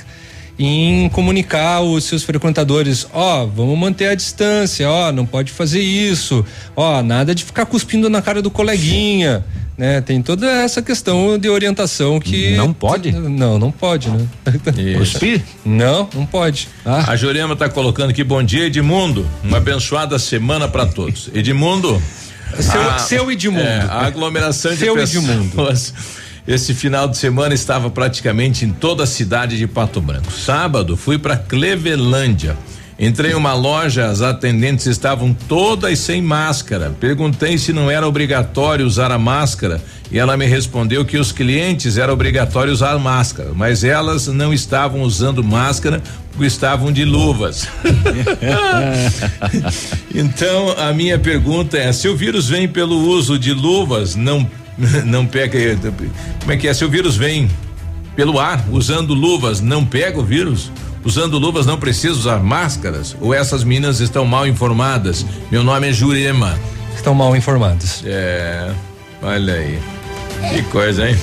em 0.63 1.09
comunicar 1.09 1.81
os 1.81 2.05
seus 2.05 2.23
frequentadores, 2.23 3.07
ó, 3.15 3.47
vamos 3.47 3.79
manter 3.79 4.09
a 4.09 4.15
distância, 4.15 4.89
ó, 4.91 5.11
não 5.11 5.25
pode 5.25 5.51
fazer 5.53 5.81
isso, 5.81 6.45
ó, 6.77 7.03
nada 7.03 7.35
de 7.35 7.45
ficar 7.45 7.65
cuspindo 7.65 8.11
na 8.11 8.21
cara 8.21 8.43
do 8.43 8.51
coleguinha, 8.51 9.43
né? 9.79 10.03
Tem 10.03 10.21
toda 10.21 10.47
essa 10.47 10.83
questão 10.83 11.39
de 11.39 11.49
orientação 11.49 12.21
que 12.21 12.55
Não 12.57 12.75
pode? 12.75 13.11
Não, 13.11 13.59
não 13.59 13.71
pode, 13.73 14.11
né? 14.11 14.27
Cuspir? 14.99 15.41
Não, 15.65 16.07
não 16.15 16.27
pode. 16.27 16.69
A 16.85 17.17
Jurema 17.17 17.57
tá 17.57 17.67
colocando 17.67 18.11
aqui, 18.11 18.23
bom 18.23 18.43
dia, 18.43 18.67
Edmundo. 18.67 19.27
Uma 19.43 19.57
abençoada 19.57 20.19
semana 20.19 20.69
para 20.69 20.85
todos. 20.85 21.31
Edmundo. 21.35 22.01
Seu- 22.59 22.91
a- 22.91 22.99
seu 22.99 23.31
Edmundo. 23.33 23.63
é, 23.65 23.81
a 23.89 24.07
aglomeração 24.07 24.73
de 24.73 24.79
Seu 24.79 24.95
pessoas. 24.95 25.95
Esse 26.47 26.75
final 26.75 27.07
de 27.07 27.17
semana 27.17 27.55
estava 27.55 27.91
praticamente 27.91 28.65
em 28.65 28.71
toda 28.71 29.05
a 29.05 29.07
cidade 29.07 29.59
de 29.59 29.67
Pato 29.67 30.01
Branco. 30.01 30.33
Sábado 30.33 30.97
fui 30.97 31.19
para 31.19 31.37
Clevelândia. 31.37 32.57
Entrei 32.99 33.33
em 33.33 33.35
uma 33.35 33.55
loja, 33.55 34.09
as 34.09 34.21
atendentes 34.21 34.85
estavam 34.85 35.33
todas 35.33 35.99
sem 35.99 36.21
máscara. 36.21 36.95
Perguntei 37.01 37.57
se 37.57 37.73
não 37.73 37.91
era 37.91 38.07
obrigatório 38.07 38.85
usar 38.87 39.11
a 39.11 39.19
máscara 39.19 39.81
e 40.13 40.19
ela 40.19 40.37
me 40.37 40.45
respondeu 40.45 41.03
que 41.03 41.17
os 41.17 41.33
clientes 41.33 41.97
era 41.97 42.13
obrigatório 42.13 42.71
usar 42.71 42.99
máscara, 42.99 43.53
mas 43.55 43.85
elas 43.85 44.27
não 44.27 44.53
estavam 44.53 45.01
usando 45.01 45.43
máscara 45.43 46.03
porque 46.33 46.45
estavam 46.45 46.93
de 46.93 47.07
luvas. 47.07 47.67
então 50.15 50.75
a 50.77 50.93
minha 50.93 51.19
pergunta 51.19 51.79
é: 51.79 51.93
se 51.93 52.07
o 52.07 52.15
vírus 52.15 52.51
vem 52.51 52.69
pelo 52.69 52.99
uso 52.99 53.39
de 53.39 53.55
luvas, 53.55 54.15
não 54.15 54.47
não 55.05 55.27
pega. 55.27 55.59
Como 56.41 56.53
é 56.53 56.57
que 56.57 56.69
é? 56.69 56.75
Se 56.75 56.85
o 56.85 56.89
vírus 56.89 57.17
vem 57.17 57.51
pelo 58.17 58.39
ar, 58.39 58.65
usando 58.71 59.15
luvas, 59.15 59.61
não 59.61 59.85
pega 59.85 60.19
o 60.19 60.25
vírus? 60.25 60.71
Usando 61.05 61.39
luvas 61.39 61.65
não 61.65 61.79
precisa 61.79 62.13
usar 62.13 62.43
máscaras? 62.43 63.17
Ou 63.21 63.33
essas 63.33 63.65
meninas 63.65 64.01
estão 64.01 64.25
mal 64.25 64.47
informadas? 64.47 65.25
Meu 65.51 65.63
nome 65.63 65.89
é 65.89 65.93
Jurema. 65.93 66.59
Estão 66.95 67.15
mal 67.15 67.35
informadas. 67.35 68.03
É, 68.05 68.71
olha 69.23 69.55
aí. 69.55 69.79
Que 70.53 70.63
coisa, 70.65 71.09
hein? 71.09 71.17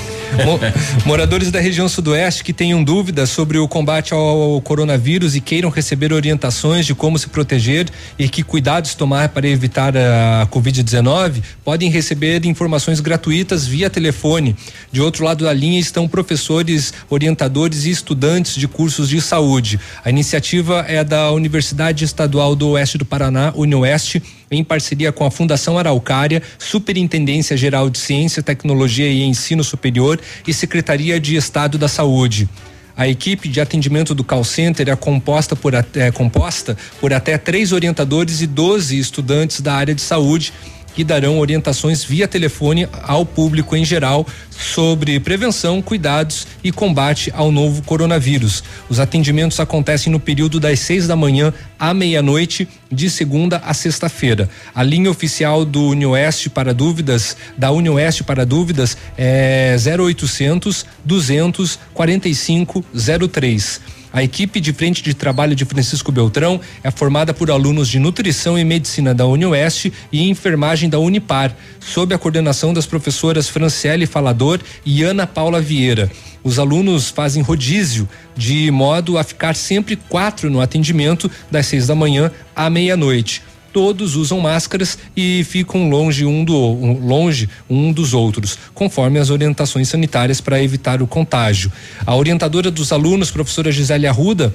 Mo- 0.45 0.59
Moradores 1.05 1.51
da 1.51 1.59
região 1.59 1.87
sudoeste 1.87 2.43
que 2.43 2.53
tenham 2.53 2.83
dúvidas 2.83 3.29
sobre 3.29 3.57
o 3.57 3.67
combate 3.67 4.13
ao 4.13 4.61
coronavírus 4.61 5.35
e 5.35 5.41
queiram 5.41 5.69
receber 5.69 6.11
orientações 6.13 6.85
de 6.85 6.93
como 6.93 7.17
se 7.17 7.27
proteger 7.29 7.87
e 8.19 8.27
que 8.29 8.43
cuidados 8.43 8.93
tomar 8.93 9.29
para 9.29 9.47
evitar 9.47 9.95
a 9.95 10.47
Covid-19, 10.51 11.41
podem 11.63 11.89
receber 11.89 12.45
informações 12.45 12.99
gratuitas 12.99 13.65
via 13.65 13.89
telefone. 13.89 14.55
De 14.91 15.01
outro 15.01 15.23
lado 15.23 15.45
da 15.45 15.53
linha 15.53 15.79
estão 15.79 16.07
professores, 16.07 16.93
orientadores 17.09 17.85
e 17.85 17.89
estudantes 17.89 18.55
de 18.55 18.67
cursos 18.67 19.09
de 19.09 19.21
saúde. 19.21 19.79
A 20.03 20.09
iniciativa 20.09 20.85
é 20.87 21.03
da 21.03 21.31
Universidade 21.31 22.03
Estadual 22.03 22.55
do 22.55 22.69
Oeste 22.69 22.97
do 22.97 23.05
Paraná, 23.05 23.51
Unioeste, 23.55 24.21
em 24.49 24.63
parceria 24.63 25.11
com 25.11 25.25
a 25.25 25.31
Fundação 25.31 25.77
Araucária, 25.77 26.41
Superintendência 26.57 27.57
Geral 27.57 27.89
de 27.89 27.97
Ciência, 27.97 28.41
Tecnologia 28.41 29.07
e 29.07 29.23
Ensino 29.23 29.63
Superior 29.63 30.19
e 30.47 30.53
Secretaria 30.53 31.19
de 31.19 31.35
Estado 31.35 31.77
da 31.77 31.87
Saúde. 31.87 32.47
A 32.95 33.07
equipe 33.07 33.47
de 33.47 33.61
atendimento 33.61 34.15
do 34.15 34.23
call 34.23 34.43
center 34.43 34.89
é 34.89 34.95
composta 34.95 35.55
por, 35.55 35.73
é 35.75 36.11
composta 36.11 36.75
por 36.99 37.13
até 37.13 37.37
três 37.37 37.71
orientadores 37.71 38.41
e 38.41 38.47
12 38.47 38.97
estudantes 38.97 39.61
da 39.61 39.75
área 39.75 39.93
de 39.93 40.01
saúde 40.01 40.51
e 40.97 41.03
darão 41.03 41.39
orientações 41.39 42.03
via 42.03 42.27
telefone 42.27 42.87
ao 43.03 43.25
público 43.25 43.75
em 43.75 43.85
geral 43.85 44.25
sobre 44.49 45.19
prevenção, 45.19 45.81
cuidados 45.81 46.47
e 46.63 46.71
combate 46.71 47.31
ao 47.35 47.51
novo 47.51 47.81
coronavírus. 47.83 48.63
Os 48.89 48.99
atendimentos 48.99 49.59
acontecem 49.59 50.11
no 50.11 50.19
período 50.19 50.59
das 50.59 50.79
seis 50.79 51.07
da 51.07 51.15
manhã 51.15 51.53
à 51.79 51.93
meia-noite, 51.93 52.67
de 52.91 53.09
segunda 53.09 53.57
a 53.57 53.73
sexta-feira. 53.73 54.49
A 54.73 54.81
linha 54.81 55.11
oficial 55.11 55.63
do 55.63 55.89
Unioeste 55.89 56.49
para 56.49 56.73
dúvidas, 56.73 57.37
da 57.57 57.71
Unioeste 57.71 58.23
para 58.23 58.45
dúvidas 58.45 58.97
é 59.17 59.75
0800 59.77 60.85
200 61.05 61.79
45 61.93 62.83
03. 63.31 63.96
A 64.17 64.23
equipe 64.23 64.59
de 64.59 64.73
frente 64.73 65.03
de 65.03 65.13
trabalho 65.13 65.55
de 65.55 65.63
Francisco 65.63 66.11
Beltrão 66.11 66.59
é 66.83 66.89
formada 66.89 67.35
por 67.35 67.51
alunos 67.51 67.87
de 67.87 67.99
nutrição 67.99 68.57
e 68.57 68.63
medicina 68.63 69.13
da 69.13 69.27
Unioeste 69.27 69.93
e 70.11 70.27
enfermagem 70.27 70.89
da 70.89 70.97
Unipar, 70.97 71.55
sob 71.79 72.15
a 72.15 72.17
coordenação 72.17 72.73
das 72.73 72.87
professoras 72.87 73.47
Franciele 73.47 74.07
Falador 74.07 74.59
e 74.83 75.03
Ana 75.03 75.27
Paula 75.27 75.61
Vieira. 75.61 76.09
Os 76.43 76.57
alunos 76.57 77.11
fazem 77.11 77.43
rodízio 77.43 78.09
de 78.35 78.71
modo 78.71 79.19
a 79.19 79.23
ficar 79.23 79.55
sempre 79.55 79.95
quatro 79.95 80.49
no 80.49 80.61
atendimento 80.61 81.29
das 81.51 81.67
seis 81.67 81.85
da 81.85 81.93
manhã 81.93 82.31
à 82.55 82.71
meia-noite 82.71 83.43
todos 83.71 84.15
usam 84.15 84.39
máscaras 84.39 84.97
e 85.15 85.43
ficam 85.43 85.89
longe 85.89 86.25
um 86.25 86.43
do 86.43 86.55
longe 86.55 87.49
um 87.69 87.91
dos 87.91 88.13
outros, 88.13 88.57
conforme 88.73 89.19
as 89.19 89.29
orientações 89.29 89.89
sanitárias 89.89 90.41
para 90.41 90.61
evitar 90.61 91.01
o 91.01 91.07
contágio. 91.07 91.71
A 92.05 92.15
orientadora 92.15 92.71
dos 92.71 92.91
alunos, 92.91 93.31
professora 93.31 93.71
Gisele 93.71 94.07
Arruda, 94.07 94.53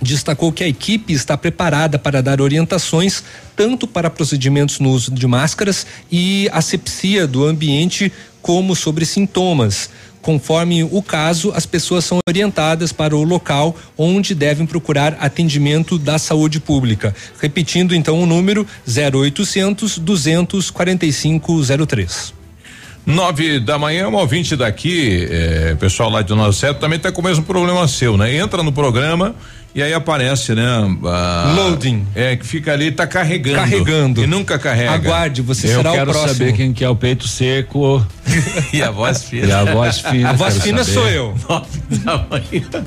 destacou 0.00 0.50
que 0.50 0.64
a 0.64 0.68
equipe 0.68 1.12
está 1.12 1.36
preparada 1.36 1.98
para 1.98 2.22
dar 2.22 2.40
orientações 2.40 3.22
tanto 3.54 3.86
para 3.86 4.08
procedimentos 4.08 4.80
no 4.80 4.90
uso 4.90 5.10
de 5.10 5.26
máscaras 5.26 5.86
e 6.10 6.48
asepsia 6.52 7.26
do 7.26 7.44
ambiente 7.44 8.10
como 8.40 8.74
sobre 8.74 9.04
sintomas. 9.04 9.90
Conforme 10.22 10.84
o 10.84 11.02
caso, 11.02 11.52
as 11.54 11.64
pessoas 11.64 12.04
são 12.04 12.18
orientadas 12.28 12.92
para 12.92 13.16
o 13.16 13.22
local 13.22 13.76
onde 13.96 14.34
devem 14.34 14.66
procurar 14.66 15.16
atendimento 15.20 15.98
da 15.98 16.18
saúde 16.18 16.60
pública. 16.60 17.14
Repetindo 17.40 17.94
então 17.94 18.20
o 18.20 18.26
número 18.26 18.66
0800 18.86 19.98
245 19.98 21.60
03. 21.86 22.40
Nove 23.06 23.58
da 23.58 23.78
manhã, 23.78 24.08
um 24.08 24.14
ouvinte 24.14 24.54
daqui, 24.54 25.26
eh, 25.30 25.74
pessoal 25.80 26.10
lá 26.10 26.20
de 26.20 26.30
Certo, 26.54 26.78
também 26.78 26.98
está 26.98 27.10
com 27.10 27.22
o 27.22 27.24
mesmo 27.24 27.44
problema 27.44 27.88
seu, 27.88 28.16
né? 28.16 28.36
Entra 28.36 28.62
no 28.62 28.70
programa 28.70 29.34
e 29.74 29.82
aí 29.82 29.92
aparece, 29.92 30.54
né? 30.54 30.66
A, 31.04 31.52
Loading. 31.56 32.06
É, 32.14 32.36
que 32.36 32.46
fica 32.46 32.72
ali, 32.72 32.90
tá 32.90 33.06
carregando. 33.06 33.56
Carregando. 33.56 34.22
E 34.22 34.26
nunca 34.26 34.58
carrega. 34.58 34.92
Aguarde, 34.92 35.42
você 35.42 35.68
Eu 35.68 35.76
será 35.76 35.90
o 35.90 35.94
quero 35.94 36.10
próximo. 36.10 36.34
saber 36.34 36.52
quem 36.54 36.72
que 36.72 36.84
é 36.84 36.88
o 36.88 36.96
peito 36.96 37.26
seco 37.28 38.04
e 38.72 38.82
a 38.82 38.90
voz 38.90 39.24
fina. 39.24 39.46
E 39.46 39.52
a 39.52 39.64
voz 39.64 40.00
fina. 40.00 40.30
A 40.30 40.32
voz 40.32 40.54
quero 40.54 40.64
fina 40.64 40.84
saber. 40.84 40.94
sou 40.94 41.08
eu. 41.08 41.34
Nove 41.48 41.98
da 42.04 42.16
manhã. 42.18 42.84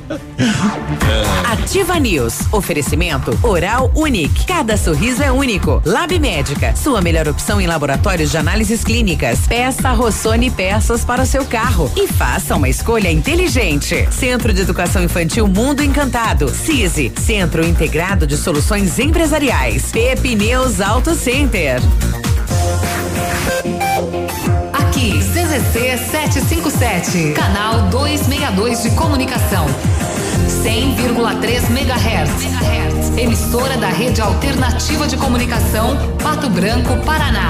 Ativa 1.52 2.00
News. 2.00 2.40
Oferecimento 2.52 3.38
Oral 3.44 3.92
Unique. 3.96 4.46
Cada 4.46 4.76
sorriso 4.78 5.24
é 5.24 5.32
único. 5.32 5.82
Lab 5.86 6.18
Médica. 6.20 6.76
Sua 6.76 7.02
melhor 7.02 7.28
opção 7.28 7.60
em 7.62 7.68
laboratórios 7.68 8.32
de 8.32 8.38
análises 8.38 8.84
clínicas. 8.84 9.40
Peça 9.48 9.92
Rossoni 9.92 10.50
peças 10.52 11.04
para 11.06 11.24
o 11.24 11.26
seu 11.26 11.46
carro. 11.46 11.92
E 11.96 12.08
faça 12.08 12.56
uma 12.56 12.70
escolha 12.70 13.12
inteligente. 13.12 14.08
Centro 14.12 14.54
de 14.54 14.62
Educação 14.62 15.04
Infantil 15.04 15.48
Mundo 15.48 15.84
Encantado. 15.84 16.50
CISI. 16.74 17.14
Centro 17.24 17.64
Integrado 17.64 18.26
de 18.26 18.36
Soluções 18.36 18.98
Empresariais. 18.98 19.92
Pepineus 19.92 20.82
Auto 20.82 21.14
Center. 21.14 21.80
Aqui, 24.74 25.20
CZC 25.20 25.98
757, 26.10 27.34
canal 27.34 27.90
262 27.90 28.82
de 28.82 28.90
comunicação. 28.96 29.68
100,3 30.64 31.70
MHz. 31.70 33.20
Emissora 33.20 33.78
da 33.78 33.90
Rede 33.90 34.20
Alternativa 34.22 35.06
de 35.06 35.16
Comunicação, 35.16 35.96
Pato 36.24 36.50
Branco, 36.50 36.98
Paraná. 37.06 37.50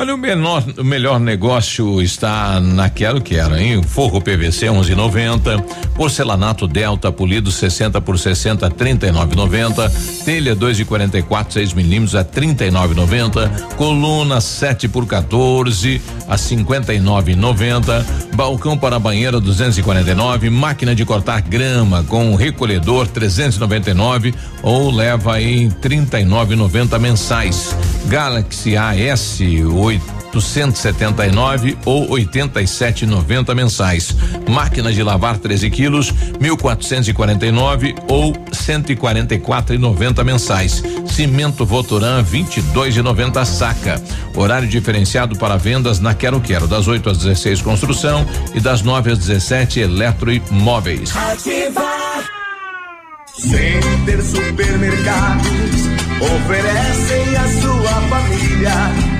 Olha, 0.00 0.14
o, 0.14 0.16
menor, 0.16 0.64
o 0.78 0.82
melhor 0.82 1.20
negócio 1.20 2.00
está 2.00 2.58
naquela 2.58 3.20
que 3.20 3.36
era, 3.36 3.62
hein? 3.62 3.82
Forro 3.82 4.18
PVC 4.18 4.64
11,90, 4.68 5.62
porcelanato 5.94 6.66
Delta 6.66 7.12
polido 7.12 7.52
60 7.52 8.00
por 8.00 8.18
60 8.18 8.70
39,90, 8.70 10.24
telha 10.24 10.54
2 10.54 10.78
de 10.78 10.84
44 10.86 11.52
6 11.52 11.74
milímetros 11.74 12.14
a 12.14 12.24
39,90, 12.24 13.74
coluna 13.76 14.40
7 14.40 14.88
por 14.88 15.06
14 15.06 16.00
a 16.26 16.36
59,90, 16.36 18.06
balcão 18.34 18.78
para 18.78 18.98
banheira 18.98 19.38
249, 19.38 20.48
máquina 20.48 20.94
de 20.94 21.04
cortar 21.04 21.42
grama 21.42 22.02
com 22.04 22.34
recolhedor 22.36 23.06
399 23.06 24.32
ou 24.62 24.90
leva 24.90 25.34
aí 25.34 25.68
39,90 25.82 26.98
mensais. 26.98 27.76
Galaxy 28.06 28.76
AS 28.78 29.40
879 29.90 31.76
ou 31.84 32.08
87,90 32.08 33.54
mensais. 33.54 34.14
Máquina 34.48 34.92
de 34.92 35.02
lavar 35.02 35.38
13 35.38 35.70
quilos, 35.70 36.12
1.449 36.12 37.96
ou 38.08 38.32
144,90 38.32 40.24
mensais. 40.24 40.82
Cimento 41.06 41.66
Votoran 41.66 42.22
22,90 42.22 43.44
saca. 43.44 44.00
Horário 44.36 44.68
diferenciado 44.68 45.36
para 45.36 45.56
vendas 45.56 45.98
na 45.98 46.14
Quero 46.14 46.40
Quero, 46.40 46.68
das 46.68 46.86
8 46.86 47.10
às 47.10 47.18
16 47.18 47.60
construção 47.62 48.24
e 48.54 48.60
das 48.60 48.82
9 48.82 49.12
às 49.12 49.18
17 49.18 49.80
eletroimóveis. 49.80 51.12
Center 53.40 54.22
Supermercados 54.22 55.46
oferecem 56.20 57.36
à 57.36 57.48
sua 57.48 58.00
família. 58.08 59.19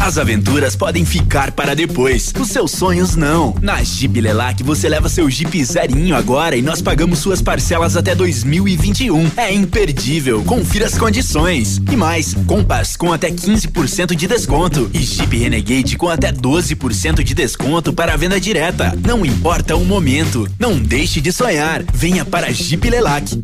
As 0.00 0.18
aventuras 0.18 0.74
podem 0.74 1.04
ficar 1.04 1.52
para 1.52 1.74
depois, 1.74 2.32
os 2.38 2.48
seus 2.48 2.70
sonhos 2.72 3.16
não. 3.16 3.54
Na 3.60 3.82
Jeep 3.82 4.20
Lelac 4.20 4.62
você 4.62 4.88
leva 4.88 5.08
seu 5.08 5.28
Jeep 5.30 5.64
zerinho 5.64 6.16
agora 6.16 6.56
e 6.56 6.62
nós 6.62 6.80
pagamos 6.80 7.18
suas 7.18 7.42
parcelas 7.42 7.96
até 7.96 8.14
2021. 8.14 9.30
É 9.36 9.52
imperdível, 9.52 10.42
confira 10.44 10.86
as 10.86 10.96
condições. 10.96 11.80
E 11.90 11.96
mais, 11.96 12.34
Compass 12.46 12.96
com 12.96 13.12
até 13.12 13.30
15% 13.30 14.14
de 14.14 14.26
desconto 14.26 14.90
e 14.92 15.00
Jeep 15.00 15.36
Renegade 15.36 15.96
com 15.96 16.08
até 16.08 16.32
12% 16.32 17.22
de 17.22 17.34
desconto 17.34 17.92
para 17.92 18.16
venda 18.16 18.40
direta. 18.40 18.96
Não 19.06 19.24
importa 19.24 19.76
o 19.76 19.84
momento, 19.84 20.48
não 20.58 20.78
deixe 20.78 21.20
de 21.20 21.32
sonhar. 21.32 21.84
Venha 21.92 22.24
para 22.24 22.52
Jeep 22.52 22.88
Lelac. 22.88 23.42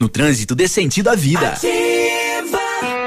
No 0.00 0.08
trânsito 0.08 0.54
dê 0.54 0.68
sentido 0.68 1.08
à 1.08 1.14
vida. 1.14 1.54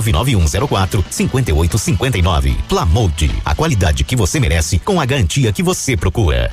99104 0.00 1.04
5859. 1.10 2.56
Plamold, 2.68 3.30
a 3.44 3.54
qualidade 3.54 4.04
que 4.04 4.16
você 4.16 4.40
merece 4.40 4.78
com 4.78 5.00
a 5.00 5.04
garantia 5.04 5.52
que 5.52 5.62
você 5.62 5.96
procura. 5.96 6.52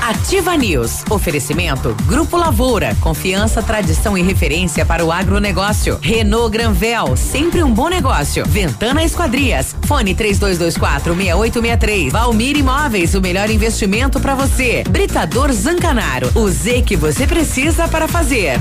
Ativa 0.00 0.56
News. 0.56 1.02
Oferecimento 1.08 1.94
Grupo 2.06 2.36
Lavoura. 2.36 2.94
Confiança, 3.00 3.62
tradição 3.62 4.18
e 4.18 4.22
referência 4.22 4.84
para 4.84 5.04
o 5.04 5.10
agronegócio. 5.10 5.98
Renault 6.02 6.50
Granvel. 6.50 7.16
Sempre 7.16 7.62
um 7.62 7.72
bom 7.72 7.88
negócio. 7.88 8.44
Ventana 8.46 9.02
Esquadrias. 9.02 9.74
Fone 9.86 10.14
3224 10.14 11.14
6863. 11.14 12.12
Valmir 12.12 12.56
Imóveis. 12.56 13.14
O 13.14 13.20
melhor 13.20 13.48
investimento 13.50 14.20
para 14.20 14.34
você. 14.34 14.84
Britador 14.88 15.52
Zancanaro. 15.52 16.30
O 16.34 16.48
Z 16.48 16.82
que 16.82 16.96
você 16.96 17.26
precisa 17.26 17.88
para 17.88 18.06
fazer. 18.06 18.58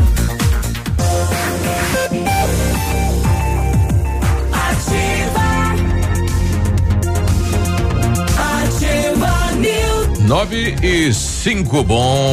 nove 10.23 10.75
e 10.81 11.13
cinco 11.13 11.83
bom 11.83 12.31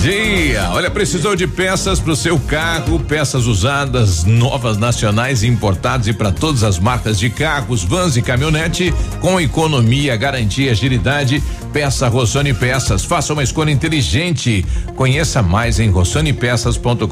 dia. 0.00 0.70
Olha, 0.70 0.90
precisou 0.90 1.34
de 1.34 1.46
peças 1.46 1.98
para 1.98 2.12
o 2.12 2.16
seu 2.16 2.38
carro, 2.38 3.00
peças 3.00 3.46
usadas, 3.46 4.24
novas 4.24 4.76
nacionais 4.76 5.42
importadas 5.42 6.06
e 6.06 6.12
para 6.12 6.30
todas 6.30 6.62
as 6.62 6.78
marcas 6.78 7.18
de 7.18 7.30
carros, 7.30 7.82
vans 7.82 8.16
e 8.16 8.22
caminhonete, 8.22 8.92
com 9.20 9.40
economia, 9.40 10.16
garantia, 10.16 10.72
agilidade. 10.72 11.42
Peça 11.72 12.08
Rossoni 12.08 12.52
Peças. 12.52 13.04
Faça 13.04 13.32
uma 13.32 13.42
escolha 13.42 13.70
inteligente. 13.70 14.64
Conheça 14.94 15.42
mais 15.42 15.80
em 15.80 15.90
rossonipeças.com.br. 15.90 17.06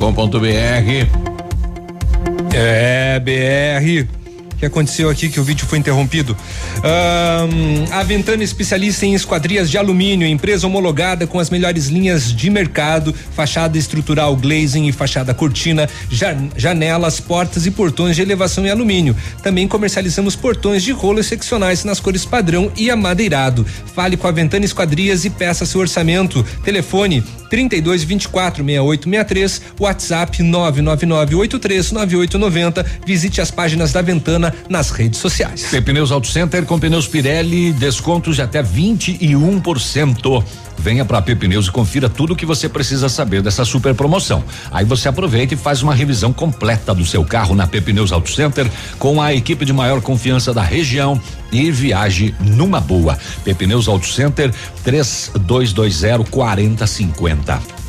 É, 2.53 3.21
BR 3.21 4.20
que 4.61 4.67
aconteceu 4.67 5.09
aqui 5.09 5.31
que 5.31 5.41
o 5.41 5.43
vídeo 5.43 5.67
foi 5.67 5.79
interrompido? 5.79 6.37
Ahn, 6.85 7.87
a 7.93 8.03
Ventana 8.03 8.45
especialista 8.45 9.07
em 9.07 9.15
esquadrias 9.15 9.71
de 9.71 9.79
alumínio, 9.79 10.29
empresa 10.29 10.67
homologada 10.67 11.27
com 11.27 11.39
as 11.39 11.49
melhores 11.49 11.87
linhas 11.87 12.31
de 12.31 12.51
mercado, 12.51 13.15
fachada 13.35 13.79
estrutural 13.79 14.37
glazing 14.37 14.87
e 14.87 14.93
fachada 14.93 15.33
cortina, 15.33 15.89
jan- 16.11 16.51
janelas, 16.57 17.19
portas 17.21 17.65
e 17.65 17.71
portões 17.71 18.17
de 18.17 18.23
elevação 18.23 18.67
em 18.67 18.71
alumínio. 18.71 19.17
Também 19.43 19.67
comercializamos 19.67 20.37
portões 20.37 20.83
de 20.83 20.93
rolos 20.93 21.27
seccionais 21.27 21.83
nas 21.83 21.99
cores 21.99 22.27
padrão 22.27 22.71
e 22.77 22.91
amadeirado. 22.91 23.65
Fale 23.95 24.17
com 24.17 24.27
a 24.27 24.31
Ventana 24.31 24.67
Esquadrias 24.67 25.25
e 25.25 25.31
peça 25.31 25.65
seu 25.65 25.81
orçamento. 25.81 26.45
Telefone 26.63 27.25
32 27.49 28.05
24 28.05 28.63
6863, 28.63 29.63
WhatsApp 29.81 30.43
999 30.43 31.35
83 31.35 31.93
9890. 31.93 32.87
Visite 33.07 33.41
as 33.41 33.51
páginas 33.51 33.91
da 33.93 34.03
Ventana 34.03 34.50
nas 34.69 34.91
redes 34.91 35.21
sociais. 35.21 35.71
Pneus 35.85 36.11
Auto 36.11 36.27
Center 36.27 36.65
com 36.65 36.79
pneus 36.79 37.07
Pirelli, 37.07 37.73
descontos 37.73 38.37
de 38.37 38.43
até 38.43 38.63
21%. 38.63 40.45
Venha 40.81 41.05
para 41.05 41.21
Pneus 41.21 41.67
e 41.67 41.71
confira 41.71 42.09
tudo 42.09 42.33
o 42.33 42.37
que 42.37 42.47
você 42.47 42.67
precisa 42.67 43.09
saber 43.09 43.43
dessa 43.43 43.67
super 43.67 43.95
promoção. 43.95 44.43
Aí 44.71 44.85
você 44.85 45.09
aproveita 45.09 45.53
e 45.53 45.57
faz 45.57 45.83
uma 45.83 45.95
revisão 45.95 46.33
completa 46.33 46.95
do 46.95 47.05
seu 47.05 47.23
carro 47.23 47.55
na 47.55 47.67
Pneus 47.67 48.13
Auto 48.13 48.31
Center 48.31 48.67
com 48.99 49.21
a 49.21 49.35
equipe 49.35 49.67
de 49.67 49.75
maior 49.75 50.01
confiança 50.01 50.55
da 50.55 50.63
região 50.63 51.21
e 51.53 51.71
viaje 51.71 52.35
numa 52.41 52.81
boa. 52.81 53.19
Pneus 53.59 53.89
Auto 53.89 54.07
Center 54.07 54.51
3220 54.83 56.31
4050. 56.31 57.80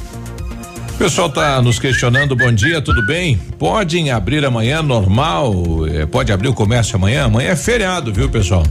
O 1.02 1.04
pessoal 1.04 1.32
tá 1.32 1.60
nos 1.64 1.80
questionando, 1.80 2.36
bom 2.36 2.52
dia, 2.52 2.80
tudo 2.80 3.04
bem? 3.04 3.36
Podem 3.58 4.12
abrir 4.12 4.46
amanhã 4.46 4.84
normal? 4.84 5.52
Eh, 5.92 6.06
pode 6.06 6.32
abrir 6.32 6.48
o 6.48 6.54
comércio 6.54 6.96
amanhã? 6.96 7.24
Amanhã 7.26 7.50
é 7.50 7.56
feriado, 7.56 8.14
viu, 8.14 8.30
pessoal? 8.30 8.64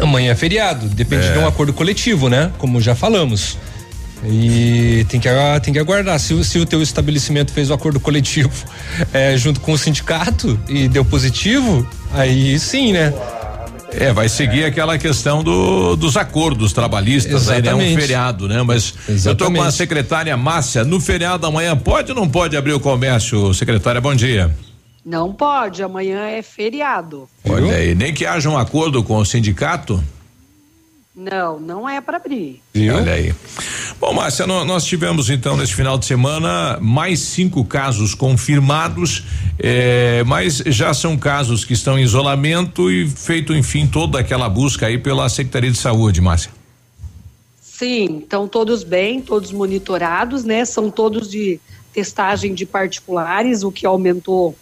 Amanhã 0.00 0.32
é 0.32 0.34
feriado, 0.34 0.88
depende 0.88 1.26
É. 1.26 1.32
de 1.34 1.38
um 1.38 1.46
acordo 1.46 1.74
coletivo, 1.74 2.30
né? 2.30 2.50
Como 2.56 2.80
já 2.80 2.94
falamos. 2.94 3.58
E 4.24 5.04
tem 5.10 5.20
que, 5.20 5.28
tem 5.62 5.74
que 5.74 5.78
aguardar. 5.78 6.18
Se, 6.18 6.32
o- 6.32 6.42
se 6.42 6.58
o 6.58 6.64
teu 6.64 6.80
estabelecimento 6.80 7.52
fez 7.52 7.68
o 7.68 7.74
acordo 7.74 8.00
coletivo 8.00 8.50
eh, 9.12 9.36
junto 9.36 9.60
com 9.60 9.72
o 9.72 9.78
sindicato 9.78 10.58
e 10.66 10.88
deu 10.88 11.04
positivo, 11.04 11.86
aí 12.14 12.58
sim, 12.58 12.90
né? 12.94 13.12
É, 13.92 14.12
vai 14.12 14.28
seguir 14.28 14.64
aquela 14.64 14.98
questão 14.98 15.42
do, 15.42 15.96
dos 15.96 16.16
acordos 16.16 16.72
trabalhistas, 16.72 17.48
aí, 17.48 17.62
né? 17.62 17.74
Um 17.74 17.78
Exatamente. 17.78 18.00
feriado, 18.00 18.48
né? 18.48 18.62
Mas 18.62 18.94
eu 19.24 19.34
tô 19.34 19.46
com 19.46 19.52
a 19.52 19.54
Exatamente. 19.54 19.74
secretária 19.74 20.36
Márcia, 20.36 20.84
no 20.84 21.00
feriado 21.00 21.46
amanhã 21.46 21.76
pode 21.76 22.12
ou 22.12 22.16
não 22.16 22.28
pode 22.28 22.56
abrir 22.56 22.72
o 22.74 22.80
comércio? 22.80 23.52
Secretária, 23.54 24.00
bom 24.00 24.14
dia. 24.14 24.54
Não 25.04 25.32
pode, 25.32 25.82
amanhã 25.82 26.26
é 26.26 26.42
feriado. 26.42 27.26
Olha 27.48 27.74
aí, 27.76 27.94
nem 27.94 28.12
que 28.12 28.26
haja 28.26 28.50
um 28.50 28.58
acordo 28.58 29.02
com 29.02 29.16
o 29.16 29.24
sindicato? 29.24 30.04
Não, 31.20 31.58
não 31.58 31.88
é 31.88 32.00
para 32.00 32.18
abrir. 32.18 32.62
Olha 32.94 33.12
aí. 33.12 33.34
Bom, 33.98 34.12
Márcia, 34.12 34.46
nó- 34.46 34.64
nós 34.64 34.84
tivemos 34.84 35.28
então 35.28 35.56
neste 35.56 35.74
final 35.74 35.98
de 35.98 36.06
semana 36.06 36.78
mais 36.80 37.18
cinco 37.18 37.64
casos 37.64 38.14
confirmados, 38.14 39.24
eh, 39.58 40.22
mas 40.24 40.58
já 40.66 40.94
são 40.94 41.18
casos 41.18 41.64
que 41.64 41.72
estão 41.72 41.98
em 41.98 42.02
isolamento 42.02 42.88
e 42.88 43.08
feito, 43.10 43.52
enfim, 43.52 43.84
toda 43.84 44.20
aquela 44.20 44.48
busca 44.48 44.86
aí 44.86 44.96
pela 44.96 45.28
Secretaria 45.28 45.72
de 45.72 45.78
Saúde, 45.78 46.20
Márcia. 46.20 46.52
Sim, 47.60 48.18
estão 48.18 48.46
todos 48.46 48.84
bem, 48.84 49.20
todos 49.20 49.50
monitorados, 49.50 50.44
né? 50.44 50.64
São 50.64 50.88
todos 50.88 51.28
de 51.28 51.58
testagem 51.92 52.54
de 52.54 52.64
particulares, 52.64 53.64
o 53.64 53.72
que 53.72 53.84
aumentou, 53.84 54.56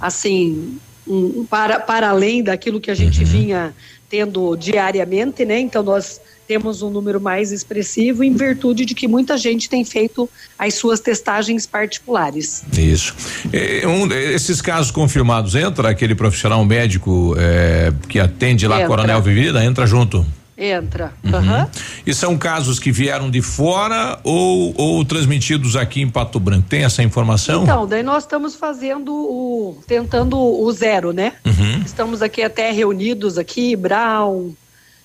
assim, 0.00 0.78
um, 1.06 1.44
para, 1.44 1.80
para 1.80 2.10
além 2.10 2.44
daquilo 2.44 2.80
que 2.80 2.90
a 2.92 2.94
gente 2.94 3.24
vinha 3.24 3.74
tendo 4.08 4.56
diariamente, 4.56 5.44
né? 5.44 5.58
Então 5.60 5.82
nós 5.82 6.20
temos 6.46 6.80
um 6.80 6.90
número 6.90 7.20
mais 7.20 7.50
expressivo 7.50 8.22
em 8.22 8.32
virtude 8.32 8.84
de 8.84 8.94
que 8.94 9.08
muita 9.08 9.36
gente 9.36 9.68
tem 9.68 9.84
feito 9.84 10.28
as 10.58 10.74
suas 10.74 11.00
testagens 11.00 11.66
particulares. 11.66 12.62
Isso. 12.76 13.14
Eh, 13.52 13.86
um, 13.86 14.10
esses 14.12 14.62
casos 14.62 14.90
confirmados, 14.90 15.54
entra 15.54 15.90
aquele 15.90 16.14
profissional 16.14 16.64
médico 16.64 17.34
eh, 17.36 17.92
que 18.08 18.20
atende 18.20 18.66
lá 18.66 18.76
Entra. 18.76 18.88
Coronel 18.88 19.20
Vivida, 19.20 19.64
entra 19.64 19.86
junto. 19.86 20.24
Entra. 20.58 21.12
Uhum. 21.22 21.34
Aham. 21.34 21.70
E 22.06 22.14
são 22.14 22.38
casos 22.38 22.78
que 22.78 22.90
vieram 22.90 23.30
de 23.30 23.42
fora 23.42 24.18
ou, 24.24 24.74
ou 24.76 25.04
transmitidos 25.04 25.76
aqui 25.76 26.00
em 26.00 26.08
Pato 26.08 26.40
Branco? 26.40 26.66
Tem 26.68 26.84
essa 26.84 27.02
informação? 27.02 27.62
Então, 27.62 27.86
daí 27.86 28.02
nós 28.02 28.22
estamos 28.22 28.54
fazendo 28.54 29.12
o. 29.12 29.78
tentando 29.86 30.38
o 30.38 30.72
zero, 30.72 31.12
né? 31.12 31.34
Uhum. 31.44 31.82
Estamos 31.84 32.22
aqui 32.22 32.42
até 32.42 32.70
reunidos 32.70 33.36
aqui, 33.36 33.76
Brown, 33.76 34.52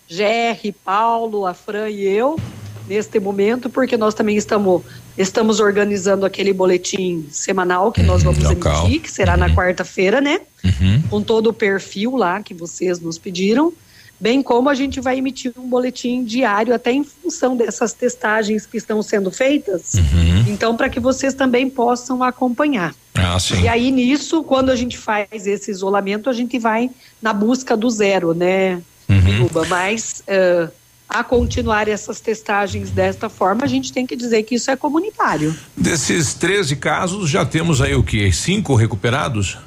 GR, 0.10 0.72
Paulo, 0.86 1.46
a 1.46 1.54
Fran 1.54 1.90
e 1.90 2.04
eu, 2.04 2.40
neste 2.88 3.20
momento, 3.20 3.70
porque 3.70 3.98
nós 3.98 4.14
também 4.14 4.38
estamos, 4.38 4.82
estamos 5.18 5.60
organizando 5.60 6.26
aquele 6.26 6.54
boletim 6.54 7.26
semanal 7.30 7.92
que 7.92 8.04
nós 8.04 8.24
vamos 8.24 8.42
local. 8.42 8.86
emitir, 8.86 9.02
que 9.02 9.12
será 9.12 9.36
na 9.36 9.50
quarta-feira, 9.54 10.22
né? 10.22 10.40
Uhum. 10.64 11.02
Com 11.10 11.22
todo 11.22 11.48
o 11.48 11.54
perfil 11.54 12.16
lá 12.16 12.42
que 12.42 12.54
vocês 12.54 13.02
nos 13.02 13.18
pediram. 13.18 13.74
Bem 14.22 14.44
como 14.44 14.70
a 14.70 14.76
gente 14.76 15.02
vai 15.02 15.18
emitir 15.18 15.52
um 15.58 15.68
boletim 15.68 16.24
diário, 16.24 16.76
até 16.76 16.92
em 16.92 17.04
função 17.04 17.58
dessas 17.58 17.92
testagens 17.92 18.68
que 18.68 18.78
estão 18.78 19.02
sendo 19.02 19.32
feitas. 19.32 19.96
Uhum. 19.96 20.46
Então, 20.48 20.78
para 20.78 20.90
que 20.90 21.00
vocês 21.00 21.34
também 21.34 21.68
possam 21.68 22.22
acompanhar. 22.22 22.94
Ah, 23.16 23.40
sim. 23.40 23.64
E 23.64 23.68
aí 23.68 23.90
nisso, 23.90 24.44
quando 24.44 24.70
a 24.70 24.76
gente 24.76 24.96
faz 24.96 25.48
esse 25.48 25.72
isolamento, 25.72 26.30
a 26.30 26.34
gente 26.34 26.60
vai 26.60 26.92
na 27.20 27.34
busca 27.34 27.76
do 27.76 27.90
zero, 27.90 28.36
né, 28.36 28.80
Biruba? 29.08 29.66
Mas 29.66 30.22
eh, 30.28 30.70
a 31.10 31.24
continuar 31.24 31.88
essas 31.88 32.22
testagens 32.22 32.90
desta 32.90 33.28
forma, 33.28 33.66
a 33.66 33.68
gente 33.68 33.92
tem 33.92 34.06
que 34.06 34.16
dizer 34.16 34.44
que 34.44 34.56
isso 34.56 34.72
é 34.72 34.76
comunitário. 34.76 35.56
Desses 35.76 36.34
13 36.36 36.76
casos, 36.78 37.30
já 37.30 37.44
temos 37.44 37.82
aí 37.82 37.96
o 37.96 38.04
que? 38.04 38.32
Cinco 38.32 38.76
recuperados? 38.76 39.58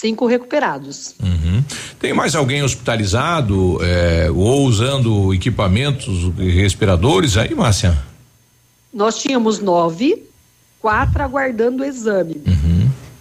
Cinco 0.00 0.24
recuperados. 0.24 1.14
Uhum. 1.22 1.62
Tem 1.98 2.14
mais 2.14 2.34
alguém 2.34 2.62
hospitalizado 2.62 3.78
eh, 3.82 4.30
ou 4.34 4.64
usando 4.64 5.34
equipamentos 5.34 6.32
respiradores 6.38 7.36
aí, 7.36 7.54
Márcia? 7.54 8.02
Nós 8.90 9.18
tínhamos 9.18 9.58
nove, 9.58 10.22
quatro 10.80 11.22
aguardando 11.22 11.82
o 11.82 11.86
exame. 11.86 12.40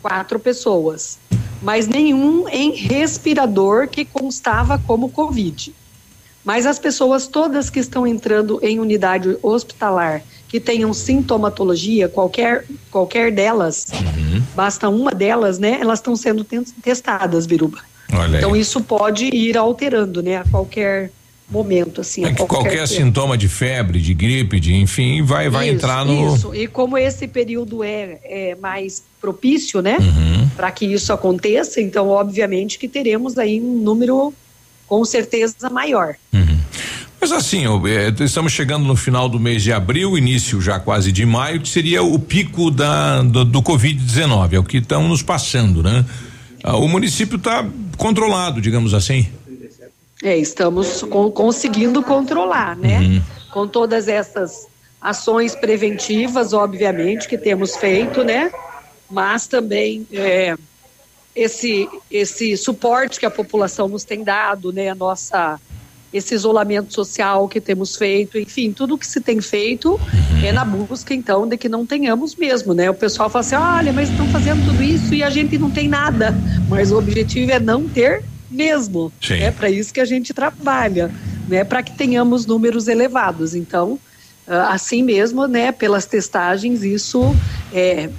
Quatro 0.01 0.39
pessoas. 0.39 1.19
Mas 1.61 1.85
nenhum 1.85 2.47
em 2.47 2.73
respirador 2.73 3.89
que 3.89 4.05
constava 4.05 4.79
como 4.79 5.09
Covid. 5.09 5.75
Mas 6.45 6.65
as 6.65 6.79
pessoas 6.79 7.27
todas 7.27 7.69
que 7.69 7.79
estão 7.79 8.07
entrando 8.07 8.57
em 8.63 8.79
unidade 8.79 9.37
hospitalar 9.43 10.23
que 10.49 10.59
tenham 10.59 10.91
sintomatologia, 10.93 12.09
qualquer, 12.09 12.65
qualquer 12.91 13.31
delas, 13.31 13.87
basta 14.55 14.89
uma 14.89 15.11
delas, 15.11 15.59
né? 15.59 15.77
Elas 15.79 15.99
estão 15.99 16.15
sendo 16.15 16.43
testadas, 16.83 17.45
Biruba. 17.45 17.77
Olha 18.11 18.37
Então 18.39 18.53
aí. 18.55 18.59
isso 18.61 18.81
pode 18.81 19.25
ir 19.25 19.55
alterando, 19.55 20.21
né? 20.23 20.37
A 20.37 20.43
qualquer 20.43 21.11
momento, 21.47 22.01
assim. 22.01 22.25
É 22.25 22.33
que 22.33 22.43
qualquer 22.45 22.87
tempo. 22.87 22.87
sintoma 22.87 23.37
de 23.37 23.47
febre, 23.47 23.99
de 24.01 24.13
gripe, 24.15 24.59
de 24.59 24.73
enfim, 24.75 25.21
vai, 25.21 25.49
vai 25.49 25.67
Isso, 25.67 25.75
entrar 25.75 26.03
no. 26.05 26.35
Isso, 26.35 26.53
e 26.55 26.67
como 26.67 26.97
esse 26.97 27.27
período 27.27 27.83
é, 27.83 28.19
é 28.23 28.57
mais 28.59 29.03
propício, 29.21 29.81
né, 29.81 29.97
Uhum. 29.99 30.49
para 30.55 30.71
que 30.71 30.85
isso 30.85 31.13
aconteça, 31.13 31.79
então, 31.81 32.07
obviamente, 32.09 32.77
que 32.79 32.87
teremos 32.87 33.37
aí 33.37 33.61
um 33.61 33.77
número 33.81 34.33
com 34.87 35.05
certeza 35.05 35.69
maior. 35.69 36.15
Mas 37.21 37.31
assim, 37.33 37.65
eh, 37.65 38.23
estamos 38.23 38.53
chegando 38.53 38.85
no 38.85 38.95
final 38.95 39.27
do 39.27 39.39
mês 39.39 39.61
de 39.61 39.73
abril, 39.73 40.17
início 40.17 40.61
já 40.61 40.79
quase 40.79 41.11
de 41.11 41.25
maio, 41.25 41.59
que 41.61 41.67
seria 41.67 42.01
o 42.01 42.17
pico 42.17 42.71
da, 42.71 43.21
do, 43.21 43.43
do 43.43 43.61
Covid-19, 43.61 44.53
é 44.53 44.59
o 44.59 44.63
que 44.63 44.77
estão 44.77 45.07
nos 45.07 45.21
passando, 45.21 45.83
né? 45.83 46.05
Ah, 46.63 46.77
o 46.77 46.87
município 46.87 47.35
está 47.37 47.65
controlado, 47.97 48.61
digamos 48.61 48.93
assim. 48.93 49.27
É, 50.23 50.37
estamos 50.37 51.01
con- 51.03 51.31
conseguindo 51.31 52.01
controlar, 52.03 52.75
né? 52.75 52.99
Uhum. 52.99 53.21
Com 53.51 53.67
todas 53.67 54.07
essas 54.07 54.67
ações 55.01 55.55
preventivas, 55.55 56.53
obviamente, 56.53 57.27
que 57.27 57.37
temos 57.37 57.75
feito, 57.75 58.23
né? 58.23 58.51
Mas 59.09 59.47
também 59.47 60.05
é, 60.11 60.55
esse 61.35 61.87
esse 62.11 62.55
suporte 62.57 63.19
que 63.19 63.25
a 63.25 63.31
população 63.31 63.87
nos 63.87 64.03
tem 64.03 64.23
dado, 64.23 64.71
né? 64.73 64.89
A 64.89 64.95
nossa 64.95 65.59
esse 66.13 66.33
isolamento 66.33 66.93
social 66.93 67.47
que 67.47 67.61
temos 67.61 67.95
feito, 67.95 68.37
enfim, 68.37 68.71
tudo 68.71 68.97
que 68.97 69.05
se 69.05 69.21
tem 69.21 69.39
feito 69.39 69.99
é 70.43 70.51
na 70.51 70.65
busca 70.65 71.13
então 71.13 71.47
de 71.47 71.57
que 71.57 71.69
não 71.69 71.85
tenhamos 71.85 72.35
mesmo, 72.35 72.73
né? 72.73 72.89
O 72.89 72.95
pessoal 72.95 73.29
fala 73.29 73.41
assim, 73.41 73.55
olha, 73.55 73.93
mas 73.93 74.09
estão 74.09 74.27
fazendo 74.27 74.63
tudo 74.65 74.81
isso 74.81 75.13
e 75.13 75.21
a 75.21 75.29
gente 75.29 75.57
não 75.57 75.69
tem 75.69 75.87
nada, 75.87 76.35
mas 76.67 76.91
o 76.91 76.97
objetivo 76.97 77.51
é 77.51 77.59
não 77.59 77.87
ter 77.87 78.23
mesmo, 78.49 79.13
Sim. 79.21 79.35
é 79.35 79.51
para 79.51 79.69
isso 79.69 79.93
que 79.93 79.99
a 79.99 80.05
gente 80.05 80.33
trabalha, 80.33 81.11
né? 81.47 81.63
Para 81.63 81.83
que 81.83 81.95
tenhamos 81.95 82.45
números 82.47 82.87
elevados. 82.87 83.53
Então, 83.53 83.99
ah, 84.47 84.73
assim 84.73 85.03
mesmo, 85.03 85.45
né? 85.45 85.71
Pelas 85.71 86.07
testagens, 86.07 86.83
isso 86.83 87.35
é 87.71 88.09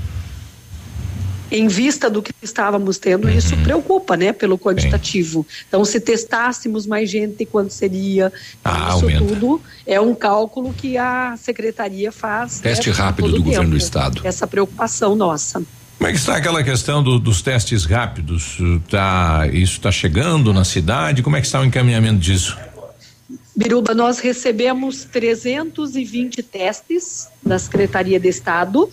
em 1.50 1.66
vista 1.68 2.08
do 2.08 2.22
que 2.22 2.32
estávamos 2.42 2.98
tendo, 2.98 3.28
isso 3.28 3.56
preocupa, 3.58 4.16
né, 4.16 4.32
pelo 4.32 4.58
quantitativo. 4.58 5.46
Então, 5.68 5.84
se 5.84 5.98
testássemos 6.00 6.86
mais 6.86 7.10
gente, 7.10 7.44
quanto 7.44 7.72
seria? 7.72 8.32
Ah, 8.64 8.88
isso 8.96 9.04
aumenta. 9.06 9.24
tudo 9.24 9.60
é 9.86 10.00
um 10.00 10.14
cálculo 10.14 10.72
que 10.72 10.96
a 10.96 11.36
secretaria 11.36 12.12
faz. 12.12 12.60
Teste 12.60 12.90
né, 12.90 12.94
rápido 12.96 13.28
do 13.30 13.42
governo 13.42 13.70
do 13.70 13.76
estado. 13.76 14.20
Essa 14.24 14.46
preocupação 14.46 15.16
nossa. 15.16 15.62
Como 15.98 16.08
é 16.08 16.12
que 16.12 16.18
está 16.18 16.36
aquela 16.36 16.62
questão 16.64 17.02
do- 17.02 17.18
dos 17.18 17.42
testes 17.42 17.84
rápidos? 17.84 18.56
Tá, 18.88 19.46
isso 19.52 19.74
está 19.74 19.92
chegando 19.92 20.52
na 20.52 20.64
cidade? 20.64 21.22
Como 21.22 21.36
é 21.36 21.40
que 21.40 21.46
está 21.46 21.60
o 21.60 21.64
encaminhamento 21.64 22.18
disso? 22.20 22.56
Biruba, 23.54 23.92
nós 23.94 24.18
recebemos 24.20 25.04
320 25.04 26.42
testes 26.42 27.28
da 27.44 27.58
Secretaria 27.58 28.18
de 28.18 28.28
Estado 28.28 28.90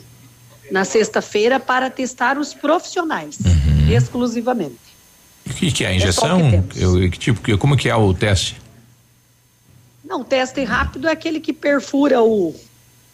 na 0.72 0.84
sexta-feira 0.86 1.60
para 1.60 1.90
testar 1.90 2.38
os 2.38 2.54
profissionais, 2.54 3.38
exclusivamente. 3.90 4.76
O 5.46 5.54
que, 5.54 5.72
que 5.72 5.84
é 5.84 5.88
a 5.88 5.90
É 5.92 5.94
o 5.94 5.96
injeção? 5.98 6.42
que 6.42 6.52
temos. 6.52 6.82
Eu- 6.82 7.10
que 7.10 7.18
tipo, 7.20 7.42
que- 7.42 7.58
como 7.58 7.78
que 7.78 7.90
é 7.90 7.96
o 7.96 8.14
teste? 8.14 8.58
Não, 10.04 10.24
teste 10.24 10.64
rápido 10.64 11.08
é 11.08 11.12
aquele 11.12 11.40
que 11.40 11.52
perfura 11.54 12.22
o, 12.22 12.56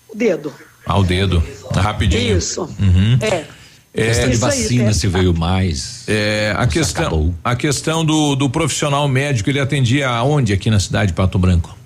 o 0.10 0.16
dedo. 0.16 0.54
Ao 0.86 1.04
dedo, 1.04 1.42
rapidinho. 1.76 2.38
Isso. 2.38 2.64
Uhum. 2.80 3.18
É. 3.22 3.46
Questão 3.94 4.28
de 4.30 4.36
Isso 4.36 4.46
aí, 4.46 4.52
vacina, 4.52 4.86
teste 4.86 5.02
se 5.02 5.08
veio 5.08 5.34
mais. 5.36 6.04
É, 6.08 6.54
a 6.58 6.66
questão, 6.66 7.34
a 7.44 7.56
questão 7.56 8.04
do, 8.04 8.36
do 8.36 8.50
profissional 8.50 9.08
médico, 9.08 9.50
ele 9.52 9.60
atendia 9.60 10.10
aonde 10.10 10.52
aqui 10.52 10.70
na 10.72 10.80
cidade 10.80 11.08
de 11.12 11.14
Pato 11.14 11.38
Branco? 11.38 11.78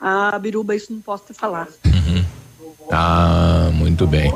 Ah, 0.00 0.38
Biruba, 0.38 0.76
isso 0.76 0.92
não 0.92 1.00
posso 1.00 1.24
te 1.26 1.34
falar. 1.34 1.66
Ah, 2.90 3.70
muito 3.72 4.06
bem. 4.06 4.32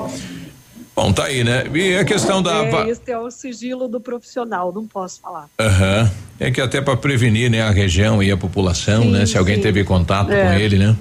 Bom, 0.94 1.10
tá 1.10 1.24
aí, 1.24 1.42
né? 1.42 1.64
E 1.74 1.96
a 1.96 2.04
questão 2.04 2.42
da. 2.42 2.52
É, 2.64 2.90
esse 2.90 3.10
é 3.10 3.18
o 3.18 3.30
sigilo 3.30 3.88
do 3.88 3.98
profissional, 4.00 4.70
não 4.72 4.86
posso 4.86 5.20
falar. 5.20 5.48
Aham. 5.58 6.10
É 6.38 6.50
que 6.50 6.60
até 6.60 6.80
para 6.82 6.96
prevenir, 6.96 7.50
né, 7.50 7.62
a 7.62 7.70
região 7.70 8.22
e 8.22 8.30
a 8.30 8.36
população, 8.36 9.04
Sim, 9.04 9.10
né? 9.10 9.26
Se 9.26 9.38
alguém 9.38 9.56
sim. 9.56 9.62
teve 9.62 9.84
contato 9.84 10.26
com 10.28 10.32
É. 10.34 10.60
ele, 10.60 10.78
né? 10.78 10.96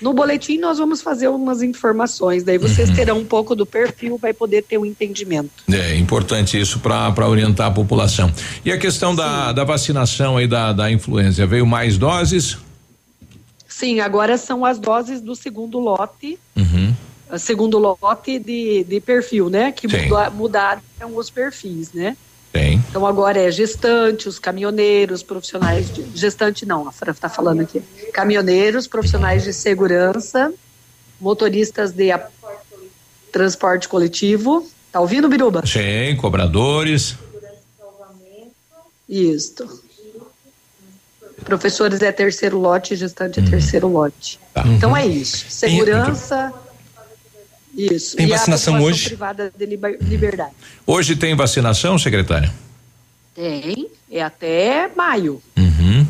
No 0.00 0.14
boletim 0.14 0.58
nós 0.58 0.78
vamos 0.78 1.02
fazer 1.02 1.26
umas 1.26 1.60
informações, 1.60 2.44
daí 2.44 2.56
vocês 2.56 2.88
terão 2.90 3.18
um 3.18 3.24
pouco 3.24 3.56
do 3.56 3.66
perfil, 3.66 4.16
vai 4.16 4.32
poder 4.32 4.62
ter 4.62 4.78
um 4.78 4.86
entendimento. 4.86 5.50
É 5.70 5.96
importante 5.96 6.58
isso 6.58 6.78
para 6.78 7.28
orientar 7.28 7.66
a 7.66 7.70
população. 7.72 8.32
E 8.64 8.70
a 8.70 8.78
questão 8.78 9.12
da, 9.12 9.50
da 9.50 9.64
vacinação 9.64 10.36
aí 10.36 10.46
da, 10.46 10.72
da 10.72 10.88
influenza, 10.90 11.44
veio 11.46 11.66
mais 11.66 11.98
doses? 11.98 12.56
Sim, 13.78 14.00
agora 14.00 14.36
são 14.36 14.64
as 14.64 14.76
doses 14.76 15.20
do 15.20 15.36
segundo 15.36 15.78
lote, 15.78 16.36
Uhum. 16.56 16.92
a 17.30 17.38
segundo 17.38 17.78
lote 17.78 18.36
de, 18.40 18.82
de 18.82 19.00
perfil, 19.00 19.48
né? 19.48 19.70
Que 19.70 19.86
muda- 19.86 20.30
mudaram 20.30 20.82
os 21.14 21.30
perfis, 21.30 21.92
né? 21.92 22.16
Tem. 22.52 22.82
Então 22.90 23.06
agora 23.06 23.38
é 23.40 23.48
gestante, 23.52 24.28
os 24.28 24.36
caminhoneiros, 24.36 25.22
profissionais 25.22 25.94
de 25.94 26.02
gestante 26.12 26.66
não, 26.66 26.88
a 26.88 26.92
Fran 26.92 27.12
está 27.12 27.28
falando 27.28 27.60
aqui. 27.60 27.80
Caminhoneiros, 28.12 28.88
profissionais 28.88 29.44
de 29.44 29.52
segurança, 29.52 30.52
motoristas 31.20 31.92
de 31.92 32.10
a- 32.10 32.26
transporte 33.30 33.86
coletivo. 33.88 34.68
Tá 34.90 34.98
ouvindo, 34.98 35.28
Biruba? 35.28 35.64
Sim, 35.64 36.16
cobradores. 36.16 37.14
Isto. 39.08 39.87
Professores 41.48 42.02
é 42.02 42.12
terceiro 42.12 42.58
lote, 42.58 42.94
gestante 42.94 43.40
é 43.40 43.42
Uhum. 43.42 43.48
terceiro 43.48 43.88
lote. 43.88 44.38
Tá. 44.52 44.64
Então 44.66 44.94
é 44.94 45.06
isso. 45.06 45.46
Segurança. 45.48 46.52
Isso. 47.74 48.16
Tem 48.16 48.26
e 48.26 48.28
vacinação 48.28 48.82
hoje? 48.82 49.06
privada 49.06 49.50
de 49.56 49.64
liber- 49.64 49.96
liberdade. 50.02 50.52
Hoje 50.86 51.16
tem 51.16 51.34
vacinação, 51.34 51.98
secretária? 51.98 52.52
Tem. 53.34 53.88
É 54.10 54.22
até 54.22 54.90
maio. 54.94 55.40
Uhum. 55.56 56.06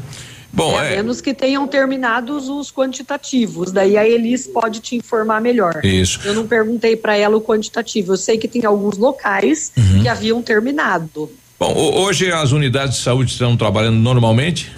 Bom, 0.53 0.77
a 0.77 0.85
é. 0.87 0.97
menos 0.97 1.21
que 1.21 1.33
tenham 1.33 1.69
terminados 1.69 2.49
os 2.49 2.73
quantitativos. 2.73 3.71
Daí 3.71 3.97
a 3.97 4.09
Elis 4.09 4.45
pode 4.47 4.81
te 4.81 4.97
informar 4.97 5.41
melhor. 5.41 5.85
Isso. 5.85 6.19
Eu 6.25 6.35
não 6.35 6.49
perguntei 6.49 6.97
para 6.97 7.17
ela 7.17 7.37
o 7.37 7.41
quantitativo. 7.41 8.15
Eu 8.15 8.17
sei 8.17 8.39
que 8.39 8.49
tem 8.49 8.65
alguns 8.65 8.97
locais 8.97 9.71
Uhum. 9.77 10.03
que 10.03 10.09
haviam 10.09 10.43
terminado. 10.43 11.31
Bom, 11.61 11.73
ho- 11.73 12.01
hoje 12.03 12.33
as 12.33 12.51
unidades 12.51 12.97
de 12.97 13.03
saúde 13.05 13.31
estão 13.31 13.57
trabalhando 13.57 13.99
normalmente 13.99 14.73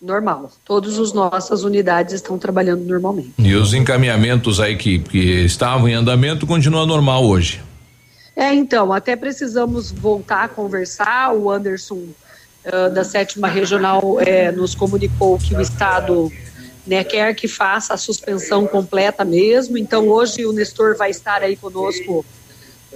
Normal. 0.00 0.50
Todas 0.64 0.98
as 0.98 1.12
nossas 1.12 1.64
unidades 1.64 2.14
estão 2.14 2.38
trabalhando 2.38 2.84
normalmente. 2.84 3.32
e 3.38 3.54
os 3.54 3.74
encaminhamentos 3.74 4.60
aí 4.60 4.76
que, 4.76 4.98
que 5.00 5.18
estavam 5.44 5.88
em 5.88 5.94
andamento 5.94 6.46
continuam 6.46 6.86
normal 6.86 7.24
hoje. 7.24 7.60
É, 8.36 8.54
então, 8.54 8.92
até 8.92 9.16
precisamos 9.16 9.90
voltar 9.90 10.44
a 10.44 10.48
conversar. 10.48 11.34
O 11.34 11.50
Anderson, 11.50 12.02
ah, 12.64 12.88
da 12.88 13.02
sétima 13.02 13.48
regional, 13.48 14.18
eh, 14.20 14.52
nos 14.52 14.76
comunicou 14.76 15.36
que 15.38 15.56
o 15.56 15.60
Estado 15.60 16.30
né, 16.86 17.02
quer 17.02 17.34
que 17.34 17.48
faça 17.48 17.94
a 17.94 17.96
suspensão 17.96 18.64
completa 18.68 19.24
mesmo. 19.24 19.76
Então, 19.76 20.08
hoje 20.08 20.46
o 20.46 20.52
Nestor 20.52 20.96
vai 20.96 21.10
estar 21.10 21.42
aí 21.42 21.56
conosco, 21.56 22.24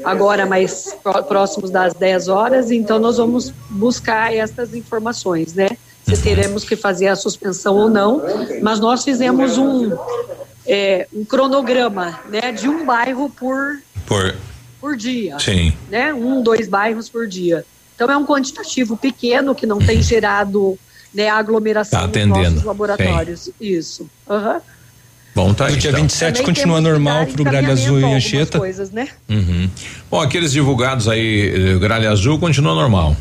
agora 0.04 0.46
mais 0.46 0.96
pró- 1.02 1.22
próximos 1.24 1.70
das 1.70 1.92
10 1.94 2.28
horas. 2.28 2.70
Então, 2.70 3.00
nós 3.00 3.16
vamos 3.16 3.52
buscar 3.68 4.32
essas 4.32 4.72
informações, 4.74 5.52
né? 5.54 5.68
Se 6.14 6.22
teremos 6.22 6.64
que 6.64 6.76
fazer 6.76 7.09
a 7.09 7.16
suspensão 7.16 7.76
ou 7.76 7.89
não. 7.89 8.22
Mas 8.62 8.80
nós 8.80 9.05
fizemos 9.05 9.59
um, 9.59 9.93
eh, 10.66 11.06
um 11.12 11.24
cronograma 11.24 12.20
né, 12.28 12.52
de 12.52 12.68
um 12.68 12.84
bairro 12.84 13.30
por 13.30 13.78
Por 14.06 14.34
por 14.82 14.97
dia. 14.97 15.39
Sim. 15.39 15.72
Né? 15.89 16.12
Um, 16.12 16.43
dois 16.43 16.68
bairros 16.68 17.09
por 17.09 17.28
dia. 17.28 17.64
Então 17.94 18.10
é 18.10 18.16
um 18.16 18.26
quantitativo 18.26 18.97
pequeno 18.97 19.55
que 19.55 19.64
não 19.64 19.78
tem 19.78 20.02
gerado 20.02 20.76
né, 21.14 21.28
aglomeração 21.28 22.09
Tá 22.09 22.26
nos 22.26 22.39
nossos 22.39 22.64
laboratórios. 22.64 23.48
Isso. 23.60 24.10
Aham. 24.28 24.60
Bom, 25.34 25.55
tá. 25.55 25.70
No 25.70 25.76
dia 25.76 25.90
então. 25.90 26.02
27 26.02 26.32
Também 26.32 26.47
continua 26.47 26.80
normal 26.80 27.24
dar 27.24 27.32
pro 27.32 27.44
Gralha 27.44 27.72
Azul 27.72 28.01
e 28.01 28.05
Anchieta. 28.05 28.59
coisas, 28.59 28.90
né? 28.90 29.09
Uhum. 29.28 29.70
Bom, 30.10 30.20
aqueles 30.20 30.52
divulgados 30.52 31.09
aí, 31.09 31.74
eh, 31.74 31.78
Gralha 31.78 32.10
Azul 32.10 32.39
continua 32.39 32.74
normal. 32.74 33.16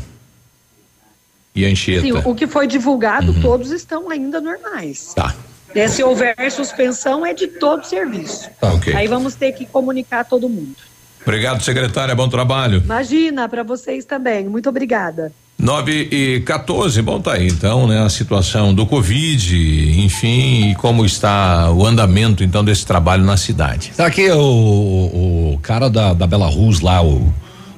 E 1.54 1.66
Anchieta. 1.66 2.02
Sim, 2.02 2.12
o 2.12 2.34
que 2.34 2.46
foi 2.46 2.66
divulgado, 2.66 3.34
todos 3.40 3.70
estão 3.70 4.10
ainda 4.10 4.40
normais. 4.40 5.08
Uhum. 5.08 5.14
Tá. 5.14 5.34
Né, 5.74 5.88
se 5.88 6.02
houver 6.02 6.34
suspensão, 6.50 7.24
é 7.24 7.32
de 7.32 7.46
todo 7.46 7.84
serviço. 7.84 8.48
Tá, 8.60 8.72
ok. 8.72 8.94
Aí 8.94 9.06
vamos 9.08 9.34
ter 9.34 9.52
que 9.52 9.64
comunicar 9.66 10.20
a 10.20 10.24
todo 10.24 10.48
mundo. 10.48 10.76
Obrigado, 11.22 11.62
secretária. 11.62 12.14
Bom 12.14 12.28
trabalho. 12.28 12.82
Imagina, 12.84 13.48
para 13.48 13.62
vocês 13.62 14.04
também. 14.04 14.48
Muito 14.48 14.68
obrigada. 14.68 15.32
9 15.58 16.08
e 16.10 16.40
14, 16.40 17.00
bom, 17.02 17.20
tá 17.20 17.34
aí 17.34 17.46
então, 17.46 17.86
né? 17.86 18.02
A 18.02 18.08
situação 18.08 18.74
do 18.74 18.84
Covid, 18.84 20.00
enfim, 20.00 20.70
e 20.70 20.74
como 20.74 21.06
está 21.06 21.70
o 21.70 21.86
andamento 21.86 22.42
então 22.42 22.64
desse 22.64 22.84
trabalho 22.84 23.22
na 23.22 23.36
cidade. 23.36 23.92
Será 23.94 24.10
que 24.10 24.28
o, 24.32 25.54
o 25.54 25.60
cara 25.62 25.88
da, 25.88 26.12
da 26.14 26.26
Belarus 26.26 26.80
lá, 26.80 27.00
o, 27.00 27.32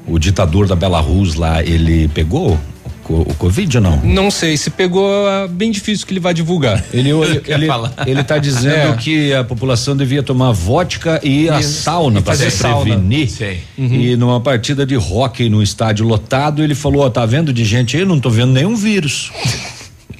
o 0.06 0.18
ditador 0.18 0.66
da 0.66 0.74
Belarus 0.74 1.34
lá, 1.34 1.62
ele 1.62 2.09
pegou 2.09 2.59
o, 3.05 3.24
co- 3.24 3.31
o 3.31 3.35
Covid 3.35 3.76
ou 3.78 3.82
não? 3.82 3.97
Não 4.02 4.31
sei, 4.31 4.56
se 4.56 4.70
pegou, 4.70 5.28
é 5.28 5.47
bem 5.48 5.70
difícil 5.70 6.06
que 6.06 6.12
ele 6.12 6.20
vai 6.20 6.32
divulgar. 6.35 6.85
Ele, 6.93 7.10
ele, 7.47 7.68
ele, 8.06 8.24
tá 8.24 8.39
dizendo 8.39 8.93
É. 8.94 8.97
que 8.97 9.32
a 9.35 9.44
população 9.44 9.97
devia 9.97 10.22
tomar 10.22 10.52
vodka 10.52 11.20
e 11.22 11.48
a 11.51 11.60
Isso. 11.60 11.82
sauna 11.82 12.20
E 12.20 12.22
para 12.22 12.35
se 12.36 12.51
sauna. 12.51 12.82
prevenir. 12.85 13.28
Sei. 13.31 13.60
E 13.78 14.16
numa 14.16 14.40
partida 14.40 14.85
de 14.86 14.97
hóquei 14.97 15.48
no 15.51 15.62
estádio 15.62 16.06
lotado, 16.06 16.62
ele 16.62 16.74
falou: 16.74 17.02
ó, 17.05 17.10
tá 17.10 17.24
vendo 17.26 17.52
de 17.52 17.64
gente 17.64 17.97
aí? 17.97 18.05
Não 18.05 18.18
tô 18.20 18.31
vendo 18.31 18.52
nenhum 18.52 18.74
vírus. 18.76 19.31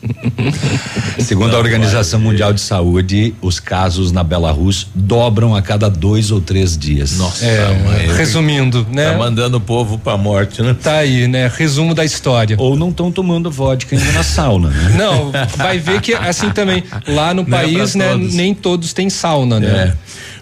Segundo 1.19 1.55
a 1.57 1.59
Organização 1.59 2.21
Mundial 2.21 2.53
de 2.53 2.61
Saúde, 2.61 3.35
os 3.41 3.59
casos 3.59 4.13
na 4.13 4.23
Belarus 4.23 4.87
dobram 4.95 5.55
a 5.55 5.63
cada 5.63 5.89
dois 5.89 6.31
ou 6.31 6.41
três 6.41 6.77
dias. 6.77 7.17
Nossa, 7.17 7.45
É, 7.45 7.75
mãe. 7.85 8.15
resumindo, 8.17 8.87
né? 8.91 9.13
Tá 9.13 9.19
mandando 9.19 9.57
o 9.57 9.61
povo 9.61 9.99
pra 9.99 10.17
morte, 10.17 10.63
né? 10.63 10.75
Tá 10.81 10.99
aí, 10.99 11.27
né? 11.29 11.51
Resumo 11.55 11.95
da 11.95 12.05
história. 12.05 12.57
Ou 12.59 12.77
não 12.77 12.91
estão 12.91 13.11
tomando 13.11 13.51
vodka 13.51 13.97
ainda 13.97 14.13
na 14.13 14.23
sauna, 14.23 14.69
né? 14.71 14.95
Não, 15.05 15.33
vai 15.57 15.79
ver 15.79 16.01
que 16.01 16.15
assim 16.15 16.51
também, 16.51 16.83
lá 17.09 17.35
no 17.35 17.43
Não 17.47 17.57
é 17.59 17.63
país, 17.63 17.93
pra 17.93 17.99
né, 17.99 18.13
todos. 18.13 18.35
nem 18.35 18.55
todos 18.55 18.93
têm 18.93 19.11
sauna, 19.11 19.59
né? 19.61 19.95
É. 19.95 19.95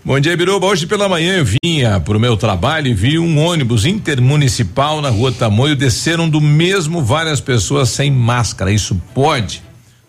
Bom 0.05 0.19
dia, 0.19 0.37
Biruba. 0.37 0.67
Hoje 0.67 0.85
pela 0.87 1.09
manhã 1.09 1.37
eu 1.39 1.47
vinha 1.63 2.01
pro 2.01 2.19
meu 2.19 2.37
trabalho 2.37 2.89
e 2.89 2.95
vi 2.95 3.19
um 3.21 3.39
ônibus 3.39 3.87
intermunicipal 3.87 5.01
na 5.01 5.09
rua 5.09 5.31
Tamoio. 5.31 5.77
Desceram 5.77 6.29
do 6.29 6.41
mesmo 6.41 7.03
várias 7.03 7.41
pessoas 7.41 7.89
sem 7.91 8.11
máscara. 8.11 8.73
Isso 8.73 9.01
pode? 9.15 9.63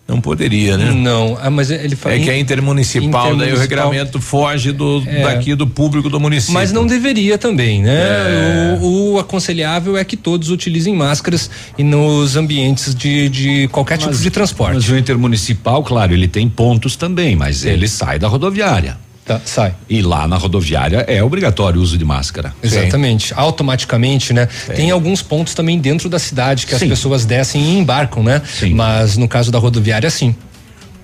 Não 0.07 0.19
poderia, 0.19 0.77
né? 0.77 0.91
Não, 0.91 1.37
ah, 1.41 1.49
mas 1.49 1.69
ele 1.71 1.95
fala 1.95 2.15
É 2.15 2.19
que 2.19 2.29
é 2.29 2.37
intermunicipal, 2.37 3.09
daí 3.11 3.31
o 3.31 3.35
intermunicipal. 3.35 3.59
regulamento 3.91 4.19
foge 4.19 4.71
do 4.73 5.01
É. 5.07 5.23
daqui 5.23 5.55
do 5.55 5.65
público 5.65 6.09
do 6.09 6.19
município. 6.19 6.55
Mas 6.55 6.73
não 6.73 6.85
deveria 6.85 7.37
também, 7.37 7.81
né? 7.83 7.93
É. 7.93 8.79
O, 8.81 9.13
o 9.13 9.19
aconselhável 9.19 9.95
é 9.95 10.03
que 10.03 10.17
todos 10.17 10.49
utilizem 10.49 10.93
máscaras 10.93 11.49
e 11.77 11.83
nos 11.83 12.35
ambientes 12.35 12.93
de, 12.93 13.29
de 13.29 13.67
qualquer 13.69 13.97
tipo 13.99 14.13
de 14.13 14.29
transporte. 14.31 14.73
Mas 14.73 14.89
o 14.89 14.97
intermunicipal, 14.97 15.83
claro, 15.83 16.13
ele 16.13 16.27
tem 16.27 16.49
pontos 16.49 16.95
também, 16.95 17.35
mas 17.35 17.63
ele 17.63 17.87
sai 17.87 18.17
da 18.19 18.27
rodoviária. 18.27 18.97
Tá, 19.25 19.39
sai. 19.45 19.73
E 19.89 20.01
lá 20.01 20.27
na 20.27 20.35
rodoviária 20.35 21.05
é 21.07 21.23
obrigatório 21.23 21.79
o 21.79 21.83
uso 21.83 21.97
de 21.97 22.03
máscara. 22.03 22.53
Exatamente, 22.61 23.33
automaticamente, 23.35 24.33
né? 24.33 24.47
Tem 24.75 24.91
alguns 24.91 25.21
pontos 25.21 25.53
também 25.53 25.79
dentro 25.79 26.09
da 26.09 26.19
cidade 26.19 26.65
que 26.65 26.75
Sim. 26.75 26.85
as 26.85 26.89
pessoas 26.89 27.25
descem 27.25 27.61
e 27.61 27.77
embarcam, 27.77 28.21
né? 28.21 28.41
Sim. 28.59 28.73
Mas 28.73 29.15
no 29.15 29.27
caso 29.27 29.51
da 29.51 29.59
rodoviária, 29.59 30.09
sim. 30.09 30.35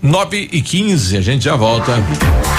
9 0.02 0.50
e 0.52 0.62
15, 0.62 1.18
a 1.18 1.22
gente 1.22 1.44
já 1.44 1.56
volta. 1.56 1.92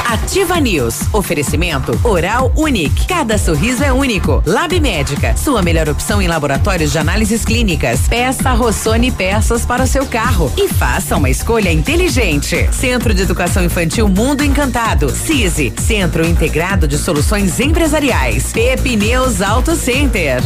Ativa 0.06 0.60
News. 0.60 1.00
Oferecimento 1.12 1.98
Oral 2.04 2.52
Unique. 2.54 3.06
Cada 3.06 3.38
sorriso 3.38 3.82
é 3.82 3.92
único. 3.92 4.42
Lab 4.44 4.78
Médica. 4.78 5.34
Sua 5.36 5.62
melhor 5.62 5.88
opção 5.88 6.20
em 6.20 6.28
laboratórios 6.28 6.92
de 6.92 6.98
análises 6.98 7.44
clínicas. 7.44 8.08
Peça 8.08 8.52
Rossoni 8.52 9.10
peças 9.10 9.64
para 9.64 9.84
o 9.84 9.86
seu 9.86 10.04
carro. 10.04 10.52
E 10.56 10.68
faça 10.68 11.16
uma 11.16 11.30
escolha 11.30 11.72
inteligente. 11.72 12.68
Centro 12.72 13.14
de 13.14 13.22
Educação 13.22 13.64
Infantil 13.64 14.08
Mundo 14.08 14.44
Encantado. 14.44 15.08
CISI. 15.08 15.72
Centro 15.78 16.26
Integrado 16.26 16.86
de 16.86 16.98
Soluções 16.98 17.58
Empresariais. 17.58 18.52
Pepineus 18.52 19.40
Auto 19.40 19.74
Center. 19.76 20.42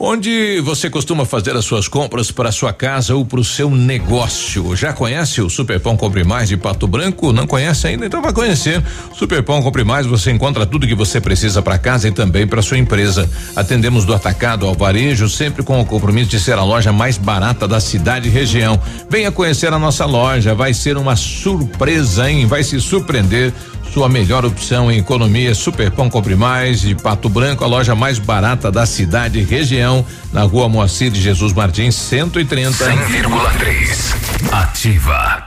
Onde 0.00 0.60
você 0.60 0.88
costuma 0.88 1.24
fazer 1.24 1.56
as 1.56 1.64
suas 1.64 1.88
compras 1.88 2.30
para 2.30 2.52
sua 2.52 2.72
casa 2.72 3.16
ou 3.16 3.26
para 3.26 3.40
o 3.40 3.44
seu 3.44 3.68
negócio? 3.68 4.76
Já 4.76 4.92
conhece 4.92 5.42
o 5.42 5.50
Superpão 5.50 5.96
Compre 5.96 6.22
Mais 6.22 6.48
de 6.48 6.56
Pato 6.56 6.86
Branco? 6.86 7.32
Não 7.32 7.48
conhece 7.48 7.88
ainda? 7.88 8.06
Então 8.06 8.22
vai 8.22 8.32
conhecer. 8.32 8.80
Superpão 9.12 9.60
Compre 9.60 9.82
Mais, 9.82 10.06
você 10.06 10.30
encontra 10.30 10.64
tudo 10.64 10.86
que 10.86 10.94
você 10.94 11.20
precisa 11.20 11.60
para 11.62 11.78
casa 11.78 12.06
e 12.06 12.12
também 12.12 12.46
para 12.46 12.62
sua 12.62 12.78
empresa. 12.78 13.28
Atendemos 13.56 14.04
do 14.04 14.14
atacado 14.14 14.66
ao 14.66 14.74
varejo, 14.74 15.28
sempre 15.28 15.64
com 15.64 15.80
o 15.80 15.84
compromisso 15.84 16.30
de 16.30 16.38
ser 16.38 16.54
a 16.54 16.62
loja 16.62 16.92
mais 16.92 17.18
barata 17.18 17.66
da 17.66 17.80
cidade 17.80 18.28
e 18.28 18.30
região. 18.30 18.80
Venha 19.10 19.32
conhecer 19.32 19.72
a 19.72 19.80
nossa 19.80 20.04
loja, 20.04 20.54
vai 20.54 20.72
ser 20.74 20.96
uma 20.96 21.16
surpresa, 21.16 22.30
hein? 22.30 22.46
Vai 22.46 22.62
se 22.62 22.80
surpreender. 22.80 23.52
Sua 23.92 24.08
melhor 24.08 24.44
opção 24.44 24.92
em 24.92 24.98
economia, 24.98 25.54
Superpão 25.54 26.10
Compre 26.10 26.36
Mais 26.36 26.80
de 26.80 26.94
Pato 26.94 27.28
Branco, 27.28 27.64
a 27.64 27.66
loja 27.66 27.94
mais 27.94 28.18
barata 28.18 28.70
da 28.70 28.84
cidade 28.84 29.38
e 29.38 29.42
região, 29.42 30.04
na 30.32 30.42
rua 30.42 30.68
Moacir 30.68 31.10
de 31.10 31.20
Jesus 31.20 31.52
Martins, 31.52 31.94
130. 31.94 32.84
100,3. 32.84 34.28
Ativa. 34.52 35.46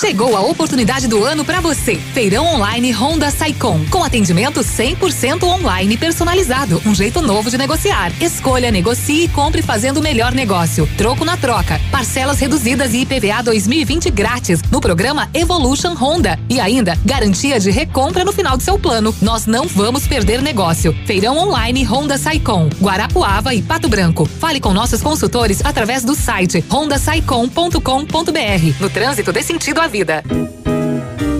Chegou 0.00 0.36
a 0.36 0.40
oportunidade 0.40 1.06
do 1.06 1.22
ano 1.24 1.44
para 1.44 1.60
você. 1.60 1.96
Feirão 1.96 2.46
online 2.46 2.90
Honda 2.92 3.30
Saicom, 3.30 3.84
com 3.90 4.02
atendimento 4.02 4.60
100% 4.60 5.42
online 5.42 5.96
personalizado, 5.96 6.80
um 6.86 6.94
jeito 6.94 7.20
novo 7.20 7.50
de 7.50 7.58
negociar. 7.58 8.12
Escolha, 8.20 8.70
negocie 8.70 9.24
e 9.24 9.28
compre 9.28 9.62
fazendo 9.62 9.98
o 9.98 10.02
melhor 10.02 10.32
negócio. 10.32 10.88
Troco 10.96 11.24
na 11.24 11.36
troca, 11.36 11.80
parcelas 11.90 12.40
reduzidas 12.40 12.94
e 12.94 13.02
IPVA 13.02 13.42
2020 13.42 14.10
grátis 14.10 14.62
no 14.70 14.80
programa 14.80 15.28
Evolution 15.34 15.94
Honda 15.94 16.38
e 16.48 16.60
ainda 16.60 16.96
garantia 17.04 17.60
de 17.60 17.70
recompra 17.70 18.24
no 18.24 18.32
final 18.32 18.56
do 18.56 18.62
seu 18.62 18.78
plano. 18.78 19.14
Nós 19.20 19.46
não 19.46 19.66
vamos 19.66 20.06
perder 20.06 20.40
negócio. 20.40 20.96
Feirão 21.06 21.36
online 21.36 21.84
Honda 21.84 22.16
Saicom, 22.16 22.68
Guarapuava 22.80 23.54
e 23.54 23.62
Pato 23.62 23.88
Branco. 23.90 24.24
Fale 24.24 24.60
com 24.60 24.72
nossos 24.72 25.02
consultores 25.02 25.60
através 25.64 26.04
do 26.04 26.14
site 26.14 26.64
hondasaicom.com.br. 26.70 28.80
No 28.80 28.88
trânsito 28.88 29.32
dê 29.32 29.42
sentido 29.42 29.80
à 29.80 29.86
vida. 29.86 30.22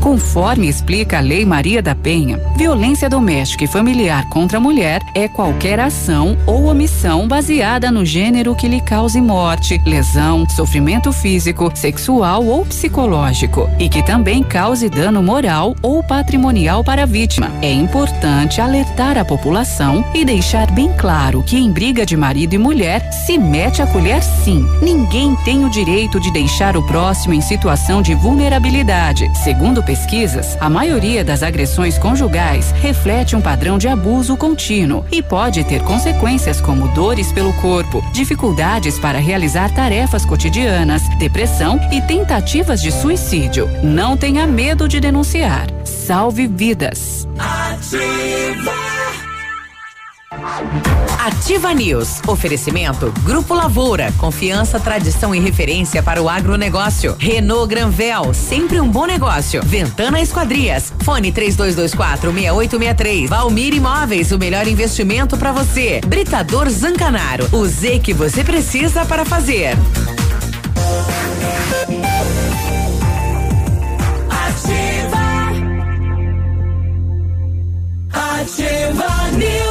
Conforme 0.00 0.68
explica 0.68 1.18
a 1.18 1.20
Lei 1.20 1.44
Maria 1.44 1.82
da 1.82 1.94
Penha, 1.94 2.40
violência 2.56 3.10
doméstica 3.10 3.64
e 3.64 3.66
familiar 3.66 4.28
contra 4.28 4.58
a 4.58 4.60
mulher 4.60 5.02
é 5.14 5.26
qualquer 5.26 5.80
ação 5.80 6.36
ou 6.46 6.66
omissão 6.66 7.26
baseada 7.26 7.90
no 7.90 8.04
gênero 8.04 8.54
que 8.54 8.68
lhe 8.68 8.80
cause 8.80 9.20
morte, 9.20 9.80
lesão, 9.84 10.48
sofrimento 10.48 11.12
físico, 11.12 11.70
sexual 11.74 12.44
ou 12.44 12.64
psicológico 12.64 13.68
e 13.78 13.88
que 13.88 14.02
também 14.02 14.42
cause 14.42 14.88
dano 14.88 15.22
moral 15.22 15.74
ou 15.82 16.02
patrimonial 16.02 16.84
para 16.84 17.02
a 17.02 17.06
vítima. 17.06 17.50
É 17.60 17.72
importante 17.72 18.60
alertar 18.60 19.18
a 19.18 19.24
população 19.24 20.04
e 20.14 20.24
deixar 20.24 20.70
bem 20.70 20.92
claro 20.96 21.42
que 21.42 21.56
em 21.56 21.72
briga 21.72 22.06
de 22.06 22.16
marido 22.16 22.54
e 22.54 22.58
mulher 22.58 23.12
se 23.12 23.36
mete 23.36 23.82
a 23.82 23.86
colher 23.86 24.22
sim. 24.22 24.64
Ninguém 24.80 25.34
tem 25.44 25.64
o 25.64 25.70
direito 25.70 26.20
de 26.20 26.30
deixar 26.30 26.76
o 26.76 26.86
próximo 26.86 27.34
em 27.34 27.40
situação 27.40 28.00
de 28.00 28.14
vulnerabilidade. 28.14 29.28
Segundo 29.42 29.82
pesquisas, 29.98 30.56
a 30.60 30.70
maioria 30.70 31.24
das 31.24 31.42
agressões 31.42 31.98
conjugais 31.98 32.70
reflete 32.70 33.34
um 33.34 33.40
padrão 33.40 33.78
de 33.78 33.88
abuso 33.88 34.36
contínuo 34.36 35.04
e 35.10 35.20
pode 35.22 35.64
ter 35.64 35.82
consequências 35.82 36.60
como 36.60 36.88
dores 36.94 37.32
pelo 37.32 37.52
corpo, 37.54 38.02
dificuldades 38.12 38.98
para 38.98 39.18
realizar 39.18 39.74
tarefas 39.74 40.24
cotidianas, 40.24 41.02
depressão 41.18 41.80
e 41.92 42.00
tentativas 42.00 42.80
de 42.80 42.92
suicídio. 42.92 43.68
Não 43.82 44.16
tenha 44.16 44.46
medo 44.46 44.88
de 44.88 45.00
denunciar. 45.00 45.66
Salve 45.84 46.46
vidas. 46.46 47.26
Ativa 47.38 48.97
News. 51.74 52.20
Oferecimento 52.26 53.12
Grupo 53.22 53.54
Lavoura. 53.54 54.12
Confiança, 54.18 54.80
tradição 54.80 55.34
e 55.34 55.38
referência 55.38 56.02
para 56.02 56.20
o 56.20 56.28
agronegócio. 56.28 57.16
Renault 57.18 57.68
Granvel. 57.68 58.34
Sempre 58.34 58.80
um 58.80 58.88
bom 58.88 59.06
negócio. 59.06 59.62
Ventana 59.62 60.20
Esquadrias. 60.20 60.92
Fone 61.04 61.30
3224 61.30 62.32
6863. 62.32 63.30
Valmir 63.30 63.74
Imóveis. 63.74 64.32
O 64.32 64.38
melhor 64.38 64.66
investimento 64.66 65.36
para 65.36 65.52
você. 65.52 66.00
Britador 66.06 66.68
Zancanaro. 66.68 67.48
O 67.52 67.66
Z 67.66 68.00
que 68.00 68.12
você 68.12 68.42
precisa 68.42 69.04
para 69.04 69.24
fazer. 69.24 69.76
Ativa 78.12 79.30
News. 79.36 79.67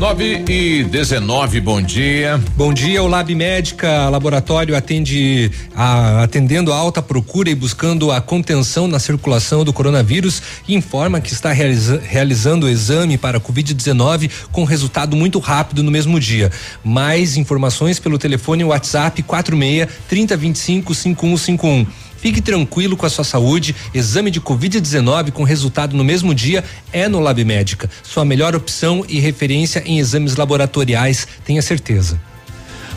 9 0.00 0.44
e 0.48 0.82
19, 0.82 1.60
bom 1.60 1.82
dia. 1.82 2.42
Bom 2.56 2.72
dia, 2.72 3.02
o 3.02 3.06
Lab 3.06 3.34
Médica 3.34 4.08
Laboratório 4.08 4.74
atende 4.74 5.50
a, 5.76 6.22
atendendo 6.22 6.72
a 6.72 6.76
alta 6.76 7.02
procura 7.02 7.50
e 7.50 7.54
buscando 7.54 8.10
a 8.10 8.18
contenção 8.18 8.88
na 8.88 8.98
circulação 8.98 9.62
do 9.62 9.74
coronavírus 9.74 10.42
e 10.66 10.74
informa 10.74 11.20
que 11.20 11.34
está 11.34 11.52
realiza, 11.52 12.00
realizando 12.02 12.64
o 12.64 12.68
exame 12.70 13.18
para 13.18 13.38
Covid-19 13.38 14.30
com 14.50 14.64
resultado 14.64 15.14
muito 15.14 15.38
rápido 15.38 15.82
no 15.82 15.90
mesmo 15.90 16.18
dia. 16.18 16.50
Mais 16.82 17.36
informações 17.36 17.98
pelo 17.98 18.18
telefone 18.18 18.64
WhatsApp 18.64 19.22
46 19.22 19.86
3025 20.08 20.94
5151. 20.94 22.09
Fique 22.20 22.42
tranquilo 22.42 22.96
com 22.96 23.06
a 23.06 23.10
sua 23.10 23.24
saúde. 23.24 23.74
Exame 23.94 24.30
de 24.30 24.40
Covid-19 24.40 25.32
com 25.32 25.42
resultado 25.42 25.96
no 25.96 26.04
mesmo 26.04 26.34
dia 26.34 26.62
é 26.92 27.08
no 27.08 27.18
Lab 27.18 27.42
Médica. 27.44 27.90
Sua 28.02 28.24
melhor 28.24 28.54
opção 28.54 29.04
e 29.08 29.18
referência 29.18 29.82
em 29.86 29.98
exames 29.98 30.36
laboratoriais, 30.36 31.26
tenha 31.44 31.62
certeza. 31.62 32.20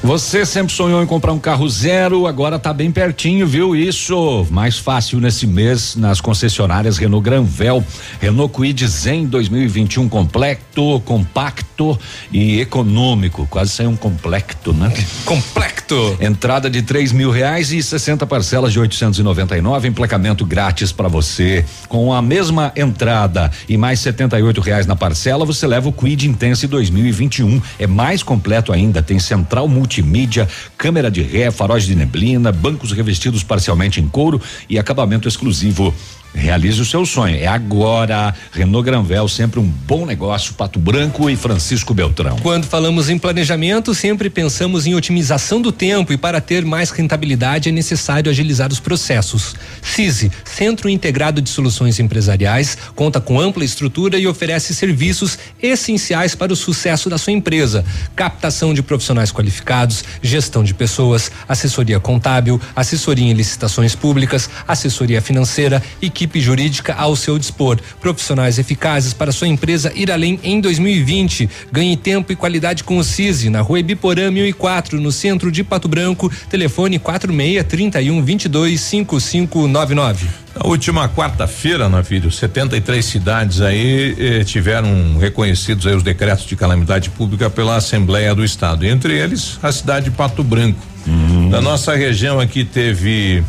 Você 0.03 0.45
sempre 0.45 0.73
sonhou 0.73 1.01
em 1.01 1.06
comprar 1.06 1.32
um 1.32 1.40
carro 1.40 1.67
zero, 1.69 2.27
agora 2.27 2.59
tá 2.59 2.73
bem 2.73 2.91
pertinho, 2.91 3.48
viu? 3.48 3.73
Isso, 3.73 4.45
mais 4.51 4.77
fácil 4.77 5.17
nesse 5.17 5.48
mês 5.48 5.95
nas 5.95 6.19
concessionárias 6.19 6.98
Renault 6.98 7.23
Granvel, 7.23 7.82
Renault 8.19 8.53
Kwid 8.53 8.85
Zen 8.85 9.27
2021 9.27 10.09
completo, 10.09 11.01
compacto 11.06 11.98
e 12.33 12.59
econômico, 12.59 13.48
quase 13.49 13.72
saiu 13.72 13.91
um 13.91 13.95
complexo, 13.95 14.73
né? 14.73 14.91
Complexo. 15.23 16.17
Entrada 16.19 16.69
de 16.69 16.82
três 16.82 17.14
mil 17.14 17.32
reais 17.32 17.72
e 17.72 17.82
60 17.82 18.27
parcelas 18.27 18.73
de 18.73 18.82
899, 18.82 19.88
emplacamento 19.88 20.45
grátis 20.45 20.91
para 20.91 21.07
você. 21.07 21.64
Com 21.88 22.11
a 22.11 22.22
mesma 22.22 22.73
entrada 22.75 23.49
e 23.69 23.77
mais 23.77 24.01
78 24.01 24.59
reais 24.59 24.85
na 24.85 24.98
parcela, 24.98 25.45
você 25.45 25.65
leva 25.65 25.88
o 25.88 25.93
Kwid 25.93 26.27
Intense 26.27 26.67
2021. 26.67 27.61
É 27.80 27.88
mais 27.88 28.22
completo 28.22 28.73
ainda, 28.73 29.01
tem 29.01 29.17
central 29.17 29.65
multi 29.69 29.92
multimídia, 29.93 30.47
câmera 30.77 31.11
de 31.11 31.22
ré, 31.22 31.51
faróis 31.51 31.85
de 31.85 31.93
neblina, 31.93 32.51
bancos 32.51 32.91
revestidos 32.91 33.43
parcialmente 33.43 34.01
em 34.01 34.07
couro 34.07 34.41
e 34.69 34.80
acabamento 34.80 35.27
exclusivo. 35.27 35.93
Realize 36.33 36.81
o 36.81 36.85
seu 36.85 37.05
sonho. 37.05 37.35
É 37.35 37.47
agora. 37.47 38.33
Renault 38.51 38.85
Granvel, 38.85 39.27
sempre 39.27 39.59
um 39.59 39.63
bom 39.63 40.05
negócio. 40.05 40.53
Pato 40.53 40.79
Branco 40.79 41.29
e 41.29 41.35
Francisco 41.35 41.93
Beltrão. 41.93 42.37
Quando 42.41 42.65
falamos 42.65 43.09
em 43.09 43.17
planejamento, 43.17 43.93
sempre 43.93 44.29
pensamos 44.29 44.87
em 44.87 44.95
otimização 44.95 45.61
do 45.61 45.71
tempo 45.71 46.11
e 46.11 46.17
para 46.17 46.41
ter 46.41 46.65
mais 46.65 46.89
rentabilidade 46.89 47.69
é 47.69 47.71
necessário 47.71 48.31
agilizar 48.31 48.71
os 48.71 48.79
processos. 48.79 49.55
CISI, 49.81 50.31
Centro 50.43 50.89
Integrado 50.89 51.41
de 51.41 51.49
Soluções 51.49 51.99
Empresariais, 51.99 52.77
conta 52.95 53.21
com 53.21 53.39
ampla 53.39 53.63
estrutura 53.63 54.17
e 54.17 54.27
oferece 54.27 54.73
serviços 54.73 55.37
essenciais 55.61 56.35
para 56.35 56.51
o 56.51 56.55
sucesso 56.55 57.09
da 57.09 57.17
sua 57.17 57.33
empresa: 57.33 57.85
captação 58.15 58.73
de 58.73 58.81
profissionais 58.81 59.31
qualificados, 59.31 60.03
gestão 60.21 60.63
de 60.63 60.73
pessoas, 60.73 61.31
assessoria 61.47 61.99
contábil, 61.99 62.59
assessoria 62.75 63.29
em 63.29 63.33
licitações 63.33 63.95
públicas, 63.95 64.49
assessoria 64.67 65.21
financeira 65.21 65.81
e 66.01 66.09
equipe 66.24 66.40
jurídica 66.40 66.93
ao 66.93 67.16
seu 67.16 67.38
dispor. 67.38 67.77
Profissionais 68.00 68.58
eficazes 68.58 69.14
para 69.14 69.32
sua 69.32 69.48
empresa 69.48 69.92
ir 69.95 70.10
além 70.10 70.40
em 70.43 70.61
2020. 70.61 71.50
Ganhe 71.72 71.98
tempo 71.98 72.32
e 72.32 72.35
qualidade 72.35 72.84
com 72.84 72.98
o 72.98 73.03
CISI, 73.03 73.50
na 73.50 73.61
rua 73.61 73.80
Ibiporã 73.80 74.32
1004, 74.32 75.00
no 75.00 75.11
centro 75.11 75.52
de 75.52 75.64
Pato 75.64 75.88
Branco. 75.88 76.32
Telefone 76.50 76.98
46 76.98 77.64
31 77.66 78.24
22 78.24 78.82
5599. 78.82 80.27
Na 80.56 80.68
última 80.68 81.10
quarta-feira, 81.10 81.90
na 81.90 82.03
filho, 82.03 82.32
73 82.32 83.03
cidades 83.03 83.60
aí 83.60 84.16
eh, 84.19 84.43
tiveram 84.43 85.18
reconhecidos 85.18 85.88
aí 85.88 85.95
os 85.95 86.03
decretos 86.03 86.45
de 86.45 86.56
calamidade 86.56 87.10
pública 87.10 87.50
pela 87.50 87.76
Assembleia 87.76 88.35
do 88.35 88.45
Estado. 88.45 88.85
Entre 88.85 89.18
eles, 89.18 89.58
a 89.64 89.72
cidade 89.72 90.06
de 90.06 90.11
Pato 90.11 90.43
Branco. 90.43 90.80
Uhum. 91.08 91.50
Da 91.50 91.60
nossa 91.60 91.95
região 91.95 92.40
aqui 92.40 92.64
teve 92.64 93.43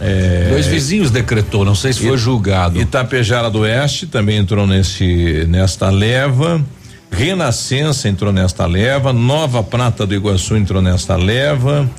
é, 0.00 0.48
Dois 0.48 0.66
vizinhos 0.66 1.10
decretou, 1.10 1.64
não 1.64 1.74
sei 1.74 1.92
se 1.92 2.06
foi 2.06 2.16
julgado. 2.16 2.80
Itapejara 2.80 3.50
do 3.50 3.60
Oeste 3.60 4.06
também 4.06 4.38
entrou 4.38 4.66
nesse 4.66 5.44
nesta 5.48 5.90
leva. 5.90 6.64
Renascença 7.12 8.08
entrou 8.08 8.32
nesta 8.32 8.66
leva, 8.66 9.12
Nova 9.12 9.62
Prata 9.62 10.06
do 10.06 10.14
Iguaçu 10.14 10.56
entrou 10.56 10.80
nesta 10.80 11.16
leva, 11.16 11.90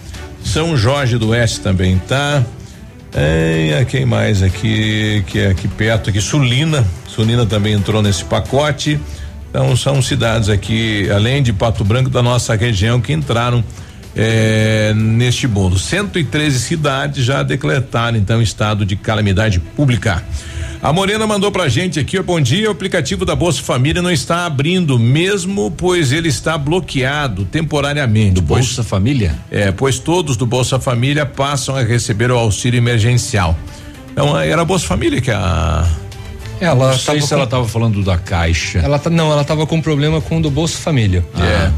São 0.41 0.75
Jorge 0.77 1.17
do 1.17 1.29
Oeste 1.29 1.59
também 1.59 1.99
tá. 2.07 2.43
É, 3.13 3.85
quem 3.89 4.05
mais 4.05 4.41
aqui 4.41 5.21
que 5.27 5.39
é 5.39 5.47
aqui 5.47 5.67
perto 5.67 6.09
aqui 6.09 6.21
Sulina, 6.21 6.87
Sulina 7.07 7.45
também 7.45 7.73
entrou 7.73 8.01
nesse 8.01 8.23
pacote. 8.23 8.99
Então 9.49 9.75
são 9.75 10.01
cidades 10.01 10.47
aqui 10.47 11.09
além 11.11 11.43
de 11.43 11.51
Pato 11.51 11.83
Branco 11.83 12.09
da 12.09 12.23
nossa 12.23 12.55
região 12.55 13.01
que 13.01 13.11
entraram 13.11 13.61
é, 14.15 14.93
neste 14.95 15.47
bolo. 15.47 15.77
113 15.77 16.59
cidades 16.59 17.23
já 17.25 17.43
decretaram 17.43 18.17
então 18.17 18.41
estado 18.41 18.85
de 18.85 18.95
calamidade 18.95 19.59
pública. 19.59 20.23
A 20.83 20.91
Morena 20.91 21.27
mandou 21.27 21.51
pra 21.51 21.67
gente 21.69 21.99
aqui, 21.99 22.17
ó, 22.17 22.23
bom 22.23 22.41
dia, 22.41 22.67
o 22.67 22.71
aplicativo 22.71 23.23
da 23.23 23.35
Bolsa 23.35 23.61
Família 23.61 24.01
não 24.01 24.09
está 24.11 24.47
abrindo, 24.47 24.97
mesmo 24.97 25.69
pois 25.69 26.11
ele 26.11 26.27
está 26.27 26.57
bloqueado 26.57 27.45
temporariamente. 27.45 28.33
Do 28.33 28.43
pois, 28.43 28.65
Bolsa 28.65 28.83
Família? 28.83 29.35
É, 29.51 29.71
pois 29.71 29.99
todos 29.99 30.35
do 30.35 30.45
Bolsa 30.47 30.79
Família 30.79 31.23
passam 31.23 31.75
a 31.75 31.83
receber 31.83 32.31
o 32.31 32.37
auxílio 32.37 32.79
emergencial. 32.79 33.55
Então, 34.11 34.37
era 34.39 34.63
a 34.63 34.65
Bolsa 34.65 34.87
Família 34.87 35.21
que 35.21 35.29
a 35.29 35.87
ela 36.59 36.91
não 36.91 36.97
sei 36.97 37.05
tava 37.05 37.21
se 37.21 37.27
com- 37.29 37.35
ela 37.35 37.43
estava 37.45 37.67
falando 37.67 38.03
da 38.03 38.17
caixa. 38.17 38.79
Ela 38.79 38.99
tá, 38.99 39.09
não, 39.09 39.31
ela 39.31 39.41
estava 39.41 39.65
com 39.65 39.81
problema 39.81 40.19
com 40.21 40.37
o 40.37 40.41
do 40.41 40.49
Bolsa 40.51 40.77
Família. 40.79 41.25
É. 41.39 41.71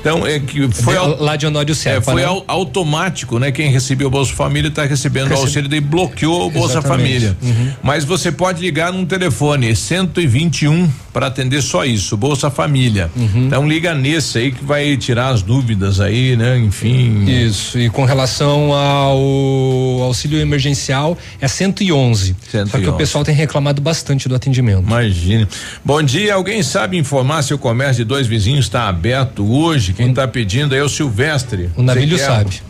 Então, 0.00 0.26
é 0.26 0.38
que 0.40 0.66
foi 0.72 0.94
lá 1.18 1.36
de 1.36 1.46
Honório 1.46 1.72
É, 1.72 1.74
Serpa, 1.74 2.12
foi 2.12 2.22
né? 2.22 2.26
au- 2.26 2.42
automático, 2.48 3.38
né? 3.38 3.52
Quem 3.52 3.70
recebeu 3.70 4.08
o 4.08 4.10
Bolsa 4.10 4.32
Família 4.32 4.68
está 4.68 4.84
recebendo 4.84 5.26
o 5.26 5.28
Recebe- 5.28 5.42
auxílio 5.46 5.74
e 5.74 5.80
bloqueou 5.80 6.46
o 6.46 6.50
Bolsa 6.50 6.78
Exatamente. 6.78 7.06
Família. 7.26 7.36
Uhum. 7.42 7.72
Mas 7.82 8.04
você 8.04 8.32
pode 8.32 8.62
ligar 8.62 8.92
num 8.92 9.04
telefone 9.04 9.76
121 9.76 10.88
para 11.12 11.26
atender 11.26 11.62
só 11.62 11.84
isso, 11.84 12.16
Bolsa 12.16 12.50
Família. 12.50 13.10
Uhum. 13.16 13.46
Então 13.46 13.68
liga 13.68 13.94
nesse 13.94 14.38
aí 14.38 14.52
que 14.52 14.64
vai 14.64 14.96
tirar 14.96 15.28
as 15.28 15.42
dúvidas 15.42 16.00
aí, 16.00 16.36
né? 16.36 16.58
Enfim. 16.58 17.24
Isso, 17.28 17.78
e 17.78 17.90
com 17.90 18.04
relação 18.04 18.72
ao 18.72 20.02
auxílio 20.02 20.38
emergencial 20.38 21.18
é 21.40 21.48
111. 21.48 22.36
Só 22.40 22.64
que 22.64 22.70
111. 22.70 22.88
o 22.88 22.92
pessoal 22.94 23.24
tem 23.24 23.34
reclamado 23.34 23.80
bastante 23.82 24.28
do 24.28 24.34
atendimento. 24.34 24.86
Imagine. 24.86 25.48
Bom 25.84 26.02
dia, 26.02 26.34
alguém 26.34 26.62
sabe 26.62 26.96
informar 26.96 27.42
se 27.42 27.52
o 27.52 27.58
comércio 27.58 28.04
de 28.04 28.08
dois 28.08 28.26
vizinhos 28.26 28.66
está 28.66 28.88
aberto 28.88 29.44
hoje? 29.50 29.92
Quem 29.92 30.10
está 30.10 30.26
pedindo 30.28 30.74
é 30.74 30.82
o 30.82 30.88
Silvestre. 30.88 31.70
O 31.76 31.82
Navilho 31.82 32.18
sabe. 32.18 32.62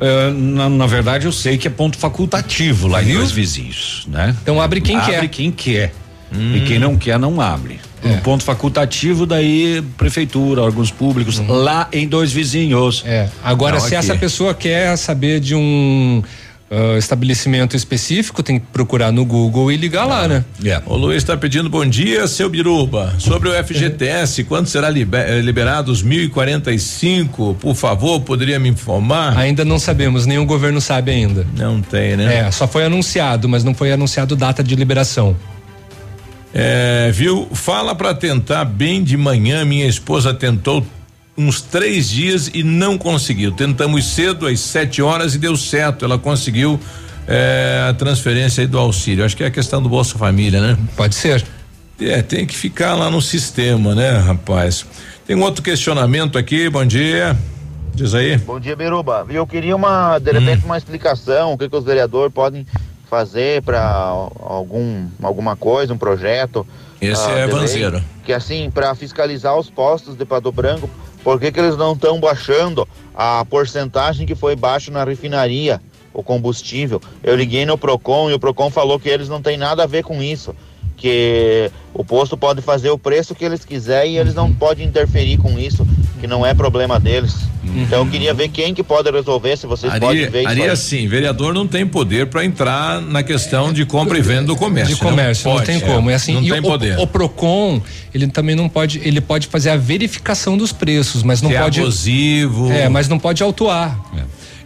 É, 0.00 0.30
na, 0.30 0.68
na 0.68 0.86
verdade, 0.86 1.26
eu 1.26 1.32
sei 1.32 1.56
que 1.56 1.68
é 1.68 1.70
ponto 1.70 1.96
facultativo 1.96 2.88
lá 2.88 3.02
em 3.02 3.14
dois 3.14 3.30
vizinhos, 3.30 4.06
né? 4.08 4.36
Então 4.42 4.60
abre 4.60 4.80
quem 4.80 4.96
abre 4.96 5.12
quer. 5.12 5.28
quem 5.28 5.50
quer. 5.50 5.94
Hum. 6.34 6.56
E 6.56 6.60
quem 6.62 6.78
não 6.78 6.96
quer, 6.96 7.18
não 7.18 7.40
abre. 7.40 7.78
Um 8.04 8.18
ponto 8.18 8.44
facultativo, 8.44 9.24
daí 9.24 9.82
prefeitura, 9.96 10.60
órgãos 10.60 10.90
públicos, 10.90 11.38
lá 11.48 11.88
em 11.90 12.06
dois 12.06 12.30
vizinhos. 12.32 13.02
É. 13.06 13.28
Agora, 13.42 13.74
Não 13.76 13.80
se 13.80 13.96
aqui. 13.96 14.06
essa 14.06 14.14
pessoa 14.14 14.52
quer 14.52 14.94
saber 14.98 15.40
de 15.40 15.54
um 15.54 16.22
ah, 16.70 16.98
estabelecimento 16.98 17.74
específico, 17.76 18.42
tem 18.42 18.58
que 18.58 18.66
procurar 18.72 19.10
no 19.10 19.24
Google 19.24 19.72
e 19.72 19.76
ligar 19.78 20.04
lá, 20.04 20.28
né? 20.28 20.44
O 20.84 20.96
Luiz 20.96 21.18
está 21.18 21.34
pedindo 21.34 21.70
bom 21.70 21.86
dia, 21.86 22.26
seu 22.26 22.50
Biruba. 22.50 23.14
Sobre 23.18 23.48
o 23.48 23.52
FGTS, 23.64 24.44
quando 24.44 24.66
será 24.66 24.90
libe- 24.90 25.16
eh, 25.16 25.40
liberado 25.40 25.90
os 25.90 26.02
1045? 26.02 27.54
Por 27.60 27.74
favor, 27.74 28.20
poderia 28.20 28.58
me 28.58 28.68
informar? 28.68 29.36
Ainda 29.38 29.64
não 29.64 29.78
sabemos, 29.78 30.26
nem 30.26 30.38
o 30.38 30.44
governo 30.44 30.80
sabe 30.80 31.10
ainda. 31.12 31.46
Não 31.56 31.80
tem, 31.80 32.16
né? 32.16 32.38
É, 32.46 32.50
só 32.50 32.66
foi 32.68 32.84
anunciado, 32.84 33.48
mas 33.48 33.64
não 33.64 33.74
foi 33.74 33.92
anunciado 33.92 34.36
data 34.36 34.62
de 34.62 34.74
liberação. 34.74 35.36
É, 36.56 37.10
viu? 37.12 37.48
Fala 37.52 37.96
para 37.96 38.14
tentar 38.14 38.64
bem 38.64 39.02
de 39.02 39.16
manhã. 39.16 39.64
Minha 39.64 39.86
esposa 39.86 40.32
tentou 40.32 40.86
uns 41.36 41.60
três 41.60 42.08
dias 42.08 42.48
e 42.54 42.62
não 42.62 42.96
conseguiu. 42.96 43.50
Tentamos 43.50 44.06
cedo, 44.06 44.46
às 44.46 44.60
sete 44.60 45.02
horas, 45.02 45.34
e 45.34 45.38
deu 45.38 45.56
certo. 45.56 46.04
Ela 46.04 46.16
conseguiu 46.16 46.78
é, 47.26 47.88
a 47.90 47.92
transferência 47.92 48.60
aí 48.60 48.68
do 48.68 48.78
auxílio. 48.78 49.24
Acho 49.24 49.36
que 49.36 49.42
é 49.42 49.48
a 49.48 49.50
questão 49.50 49.82
do 49.82 49.88
Bolsa 49.88 50.16
Família, 50.16 50.60
né? 50.60 50.78
Pode 50.96 51.16
ser. 51.16 51.44
É, 52.00 52.22
tem 52.22 52.46
que 52.46 52.56
ficar 52.56 52.94
lá 52.94 53.10
no 53.10 53.20
sistema, 53.20 53.94
né, 53.94 54.18
rapaz? 54.18 54.86
Tem 55.26 55.34
um 55.34 55.42
outro 55.42 55.60
questionamento 55.60 56.38
aqui. 56.38 56.70
Bom 56.70 56.84
dia. 56.84 57.36
Diz 57.94 58.14
aí. 58.14 58.36
Bom 58.38 58.60
dia, 58.60 58.76
Biruba. 58.76 59.26
Eu 59.28 59.46
queria 59.46 59.74
uma, 59.74 60.18
de 60.18 60.30
repente, 60.30 60.64
uma 60.64 60.76
explicação, 60.76 61.52
o 61.52 61.58
que, 61.58 61.68
que 61.68 61.76
os 61.76 61.84
vereadores 61.84 62.32
podem 62.32 62.66
fazer 63.08 63.62
para 63.62 63.80
algum 64.40 65.08
alguma 65.22 65.56
coisa, 65.56 65.92
um 65.92 65.98
projeto. 65.98 66.66
Esse 67.00 67.28
ah, 67.28 67.38
é 67.38 67.46
Vanzeiro. 67.46 68.02
Que 68.24 68.32
assim, 68.32 68.70
para 68.70 68.94
fiscalizar 68.94 69.56
os 69.56 69.68
postos 69.68 70.16
de 70.16 70.24
Pato 70.24 70.50
Branco, 70.50 70.88
por 71.22 71.40
que, 71.40 71.50
que 71.50 71.60
eles 71.60 71.76
não 71.76 71.92
estão 71.92 72.20
baixando 72.20 72.86
a 73.14 73.44
porcentagem 73.44 74.26
que 74.26 74.34
foi 74.34 74.56
baixo 74.56 74.90
na 74.90 75.04
refinaria, 75.04 75.80
o 76.12 76.22
combustível? 76.22 77.00
Eu 77.22 77.34
liguei 77.34 77.64
no 77.64 77.78
Procon 77.78 78.30
e 78.30 78.34
o 78.34 78.38
Procon 78.38 78.70
falou 78.70 79.00
que 79.00 79.08
eles 79.08 79.28
não 79.28 79.40
têm 79.40 79.56
nada 79.56 79.82
a 79.84 79.86
ver 79.86 80.02
com 80.04 80.22
isso. 80.22 80.54
Que 80.96 81.70
o 81.92 82.04
posto 82.04 82.36
pode 82.36 82.62
fazer 82.62 82.90
o 82.90 82.98
preço 82.98 83.34
que 83.34 83.44
eles 83.44 83.64
quiserem 83.64 84.14
e 84.14 84.18
eles 84.18 84.34
não 84.34 84.52
podem 84.52 84.86
interferir 84.86 85.36
com 85.38 85.58
isso, 85.58 85.86
que 86.20 86.26
não 86.26 86.44
é 86.44 86.54
problema 86.54 86.98
deles. 86.98 87.34
Então 87.76 88.04
eu 88.04 88.10
queria 88.10 88.34
ver 88.34 88.48
quem 88.48 88.74
que 88.74 88.82
pode 88.82 89.10
resolver, 89.10 89.56
se 89.56 89.66
vocês 89.66 89.92
podem 89.92 90.22
Ari, 90.22 90.30
ver 90.30 90.40
isso. 90.40 90.48
Ari, 90.48 90.62
aí. 90.62 90.68
assim, 90.68 91.08
vereador 91.08 91.54
não 91.54 91.66
tem 91.66 91.86
poder 91.86 92.26
para 92.26 92.44
entrar 92.44 93.00
na 93.00 93.22
questão 93.22 93.72
de 93.72 93.84
compra 93.86 94.18
e 94.18 94.22
venda 94.22 94.44
do 94.44 94.56
comércio. 94.56 94.94
de 94.94 95.00
comércio, 95.00 95.48
não, 95.48 95.56
pode, 95.56 95.66
tem 95.66 95.76
é, 95.76 95.80
como. 95.80 96.10
É 96.10 96.14
assim, 96.14 96.34
não 96.34 96.42
e 96.42 96.50
tem 96.50 96.60
o, 96.60 96.62
poder. 96.62 96.98
O, 96.98 97.06
Procon, 97.06 97.80
ele 98.14 98.26
também 98.28 98.54
não 98.54 98.68
pode, 98.68 99.00
ele 99.04 99.20
pode 99.20 99.46
fazer 99.46 99.70
a 99.70 99.76
verificação 99.76 100.56
dos 100.56 100.72
preços, 100.72 101.22
mas 101.22 101.40
não 101.40 101.50
Se 101.50 101.56
é 101.56 101.62
pode. 101.62 101.80
abusivo. 101.80 102.70
É, 102.70 102.88
mas 102.88 103.08
não 103.08 103.18
pode 103.18 103.42
autuar. 103.42 103.98
É, 104.16 104.22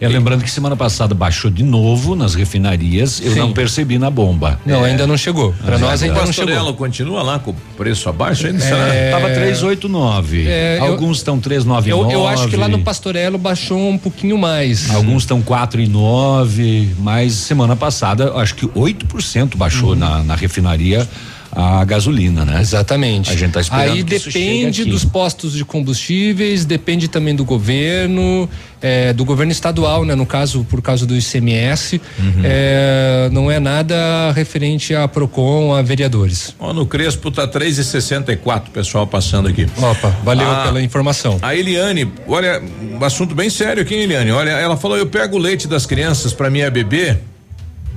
lembrando 0.07 0.43
que 0.43 0.49
semana 0.49 0.77
passada 0.77 1.13
baixou 1.13 1.51
de 1.51 1.61
novo 1.63 2.15
nas 2.15 2.33
refinarias, 2.33 3.19
eu 3.21 3.33
Sim. 3.33 3.39
não 3.39 3.51
percebi 3.51 3.97
na 3.99 4.09
bomba. 4.09 4.57
Não, 4.65 4.85
É. 4.85 4.91
ainda 4.91 5.05
não 5.05 5.17
chegou. 5.17 5.53
Para 5.65 5.77
nós 5.77 5.99
o 6.01 6.05
ainda 6.05 6.19
não 6.19 6.25
Pastorello 6.27 6.59
chegou. 6.59 6.73
continua 6.75 7.21
lá 7.21 7.37
com 7.39 7.51
o 7.51 7.55
preço 7.75 8.07
abaixo 8.07 8.47
ainda? 8.47 8.63
É, 8.63 8.67
será? 8.67 9.19
Tava 9.19 9.33
389. 9.33 10.47
É, 10.47 10.79
Alguns 10.79 11.17
estão 11.17 11.39
399. 11.39 11.89
Eu, 11.91 12.21
eu 12.21 12.27
acho 12.27 12.47
que 12.47 12.55
lá 12.55 12.67
no 12.69 12.79
Pastorello 12.79 13.37
baixou 13.37 13.89
um 13.89 13.97
pouquinho 13.97 14.37
mais. 14.37 14.89
Alguns 14.93 15.23
estão 15.23 15.41
4 15.41 15.81
e 15.81 15.87
9, 15.87 16.95
mas 16.99 17.33
semana 17.33 17.75
passada 17.75 18.33
acho 18.35 18.55
que 18.55 18.65
8% 18.67 19.55
baixou 19.57 19.95
na, 19.95 20.23
na 20.23 20.35
refinaria 20.35 21.07
a 21.51 21.83
gasolina, 21.83 22.45
né? 22.45 22.61
Exatamente. 22.61 23.31
A 23.31 23.35
gente 23.35 23.51
tá 23.53 23.61
esperando 23.61 23.91
Aí 23.91 24.03
depende 24.03 24.85
dos 24.85 25.03
postos 25.03 25.53
de 25.53 25.65
combustíveis, 25.65 26.65
depende 26.65 27.07
também 27.07 27.35
do 27.35 27.43
governo, 27.43 28.47
é, 28.81 29.11
do 29.13 29.25
governo 29.25 29.51
estadual, 29.51 30.05
né? 30.05 30.13
No 30.15 30.25
caso, 30.25 30.63
por 30.69 30.81
causa 30.81 31.05
do 31.05 31.15
ICMS, 31.15 31.99
Uhum. 32.19 32.41
é, 32.43 33.29
não 33.31 33.49
é 33.51 33.59
nada 33.59 34.31
referente 34.33 34.93
a 34.95 35.07
Procon, 35.07 35.73
a 35.73 35.81
vereadores. 35.81 36.55
Ó, 36.59 36.71
no 36.73 36.85
Crespo 36.85 37.31
tá 37.31 37.47
3,64, 37.47 38.69
pessoal 38.71 39.07
passando 39.07 39.47
aqui. 39.47 39.67
Opa, 39.77 40.09
valeu 40.23 40.47
Ah, 40.49 40.63
pela 40.65 40.81
informação. 40.81 41.37
A 41.41 41.55
Eliane, 41.55 42.11
olha, 42.27 42.61
um 42.99 43.03
assunto 43.03 43.33
bem 43.35 43.49
sério 43.49 43.81
aqui, 43.81 43.95
Eliane. 43.95 44.31
Olha, 44.31 44.51
ela 44.51 44.77
falou: 44.77 44.97
eu 44.97 45.07
pego 45.07 45.37
o 45.37 45.39
leite 45.39 45.67
das 45.67 45.85
crianças 45.85 46.33
para 46.33 46.49
minha 46.49 46.69
bebê. 46.69 47.17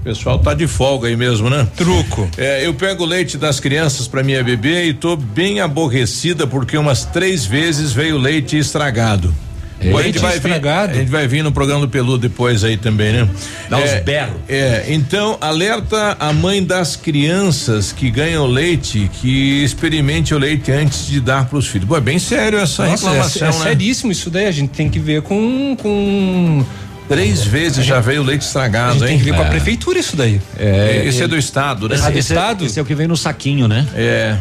O 0.02 0.04
pessoal 0.04 0.36
tá 0.36 0.52
de 0.52 0.66
folga 0.66 1.06
aí 1.06 1.16
mesmo, 1.16 1.48
né? 1.48 1.64
Truco. 1.76 2.28
É, 2.36 2.66
eu 2.66 2.74
pego 2.74 3.04
o 3.04 3.06
leite 3.06 3.38
das 3.38 3.60
crianças 3.60 4.08
para 4.08 4.20
minha 4.24 4.42
bebê 4.42 4.86
e 4.86 4.92
tô 4.94 5.14
bem 5.14 5.60
aborrecida 5.60 6.44
porque 6.44 6.76
umas 6.76 7.04
três 7.04 7.46
vezes 7.46 7.92
veio 7.92 8.18
leite 8.18 8.58
estragado. 8.58 9.32
Pô, 9.80 9.98
a 9.98 10.02
gente 10.02 10.14
Leite 10.14 10.18
vai 10.18 10.30
vir- 10.32 10.36
estragado? 10.38 10.92
a 10.92 10.94
gente 10.94 11.08
vai 11.08 11.26
vir 11.28 11.42
no 11.44 11.50
programa 11.52 11.80
do 11.82 11.88
Peludo 11.88 12.18
depois 12.18 12.62
aí 12.64 12.76
também, 12.76 13.12
né? 13.12 13.28
Dá 13.68 13.78
uns 13.78 13.90
é, 13.90 14.00
berros. 14.00 14.36
É, 14.48 14.84
então 14.88 15.36
alerta 15.40 16.16
a 16.20 16.32
mãe 16.32 16.62
das 16.64 16.94
crianças 16.96 17.90
que 17.92 18.08
ganham 18.10 18.46
leite 18.46 19.08
que 19.20 19.62
experimente 19.64 20.34
o 20.34 20.38
leite 20.38 20.70
antes 20.72 21.06
de 21.06 21.20
dar 21.20 21.46
para 21.46 21.58
os 21.58 21.66
filhos. 21.68 21.88
Pô, 21.88 21.96
é 21.96 22.00
bem 22.00 22.18
sério 22.18 22.58
essa 22.58 22.86
Nossa, 22.86 23.06
é, 23.06 23.10
reclamação, 23.10 23.48
é 23.48 23.52
né? 23.52 23.62
seríssimo 23.70 24.10
isso 24.12 24.30
daí, 24.30 24.46
a 24.46 24.52
gente 24.52 24.70
tem 24.70 24.88
que 24.88 24.98
ver 24.98 25.22
com. 25.22 25.76
com 25.80 26.64
Três 27.12 27.44
vezes 27.44 27.84
já 27.84 28.00
veio 28.00 28.22
leite 28.22 28.40
a 28.42 28.46
estragado, 28.46 28.92
gente 28.94 29.02
hein? 29.02 29.08
tem 29.08 29.18
que 29.18 29.24
ver 29.24 29.36
com 29.36 29.42
a 29.42 29.46
É. 29.46 29.50
prefeitura 29.50 29.98
isso 29.98 30.16
daí. 30.16 30.40
É, 30.58 31.02
esse 31.04 31.22
é 31.22 31.28
do 31.28 31.36
estado, 31.36 31.86
né? 31.86 31.96
Ah, 32.00 32.08
do 32.10 32.18
esse, 32.18 32.32
estado? 32.32 32.64
esse 32.64 32.78
é 32.78 32.82
o 32.82 32.86
que 32.86 32.94
vem 32.94 33.06
no 33.06 33.18
saquinho, 33.18 33.68
né? 33.68 33.86
É. 33.94 34.36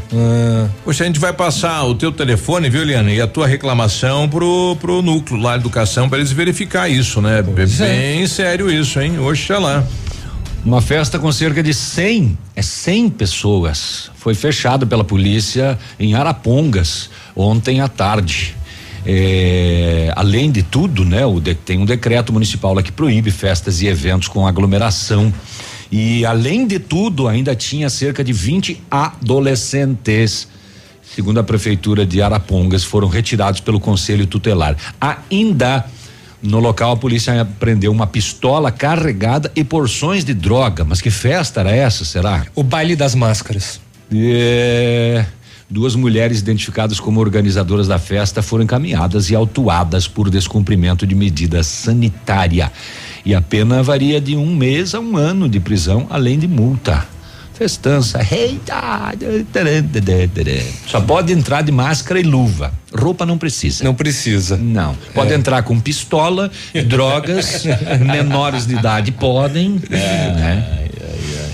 Poxa, 0.85 1.03
a 1.03 1.07
gente 1.07 1.19
vai 1.19 1.33
passar 1.33 1.83
o 1.83 1.93
teu 1.93 2.13
telefone, 2.13 2.69
viu, 2.69 2.83
Liana? 2.85 3.11
E 3.11 3.19
a 3.19 3.27
tua 3.27 3.45
reclamação 3.45 4.29
pro, 4.29 4.77
pro 4.79 5.01
núcleo 5.01 5.41
lá, 5.41 5.55
educação, 5.55 6.07
para 6.07 6.19
eles 6.19 6.31
verificar 6.31 6.87
isso, 6.89 7.21
né? 7.21 7.39
É 7.39 7.41
bem 7.43 8.25
sério 8.25 8.71
isso, 8.71 9.01
hein? 9.01 9.19
Oxalá. 9.19 9.83
Uma 10.63 10.81
festa 10.81 11.19
com 11.19 11.29
cerca 11.31 11.61
de 11.61 11.73
100, 11.73 12.37
é 12.55 12.61
100 12.61 13.09
pessoas, 13.09 14.11
foi 14.15 14.33
fechada 14.35 14.85
pela 14.85 15.03
polícia 15.03 15.77
em 15.99 16.13
Arapongas 16.13 17.09
ontem 17.35 17.81
à 17.81 17.87
tarde. 17.87 18.55
É, 19.05 20.11
além 20.15 20.51
de 20.51 20.61
tudo, 20.63 21.03
né, 21.03 21.25
o 21.25 21.39
de- 21.39 21.55
tem 21.55 21.77
um 21.79 21.85
decreto 21.85 22.31
municipal 22.31 22.73
lá 22.73 22.83
que 22.83 22.91
proíbe 22.91 23.31
festas 23.31 23.81
e 23.81 23.87
eventos 23.87 24.27
com 24.27 24.45
aglomeração. 24.47 25.33
E 25.91 26.25
além 26.25 26.65
de 26.67 26.79
tudo, 26.79 27.27
ainda 27.27 27.55
tinha 27.55 27.89
cerca 27.89 28.23
de 28.23 28.31
20 28.31 28.81
adolescentes, 28.89 30.47
segundo 31.15 31.39
a 31.39 31.43
prefeitura 31.43 32.05
de 32.05 32.21
Arapongas, 32.21 32.83
foram 32.83 33.07
retirados 33.07 33.59
pelo 33.59 33.79
conselho 33.79 34.25
tutelar. 34.25 34.77
Ainda 35.29 35.85
no 36.41 36.59
local, 36.59 36.93
a 36.93 36.97
polícia 36.97 37.45
prendeu 37.59 37.91
uma 37.91 38.07
pistola 38.07 38.71
carregada 38.71 39.51
e 39.55 39.63
porções 39.63 40.23
de 40.25 40.33
droga. 40.33 40.83
Mas 40.83 40.99
que 41.01 41.11
festa 41.11 41.59
era 41.59 41.71
essa, 41.71 42.03
será? 42.05 42.45
O 42.55 42.63
baile 42.63 42.95
das 42.95 43.13
máscaras. 43.13 43.79
É, 44.13 45.23
duas 45.71 45.95
mulheres 45.95 46.41
identificadas 46.41 46.99
como 46.99 47.21
organizadoras 47.21 47.87
da 47.87 47.97
festa 47.97 48.41
foram 48.41 48.65
encaminhadas 48.65 49.29
e 49.29 49.35
autuadas 49.35 50.05
por 50.05 50.29
descumprimento 50.29 51.07
de 51.07 51.15
medida 51.15 51.63
sanitária. 51.63 52.69
E 53.25 53.33
a 53.33 53.41
pena 53.41 53.81
varia 53.81 54.19
de 54.19 54.35
um 54.35 54.53
mês 54.53 54.93
a 54.93 54.99
um 54.99 55.15
ano 55.15 55.47
de 55.47 55.61
prisão, 55.61 56.07
além 56.09 56.37
de 56.37 56.47
multa. 56.47 57.07
Festança. 57.53 58.19
Eita! 58.31 59.13
Só 60.87 60.99
pode 61.01 61.31
entrar 61.31 61.61
de 61.61 61.71
máscara 61.71 62.19
e 62.19 62.23
luva. 62.23 62.73
Roupa 62.93 63.25
não 63.25 63.37
precisa. 63.37 63.83
Não 63.83 63.93
precisa. 63.93 64.57
Não. 64.57 64.95
Pode 65.13 65.31
É. 65.31 65.35
entrar 65.35 65.61
com 65.63 65.79
pistola, 65.79 66.51
drogas, 66.87 67.63
menores 68.05 68.65
de 68.65 68.73
idade 68.75 69.11
podem. 69.11 69.79
né? 69.89 70.77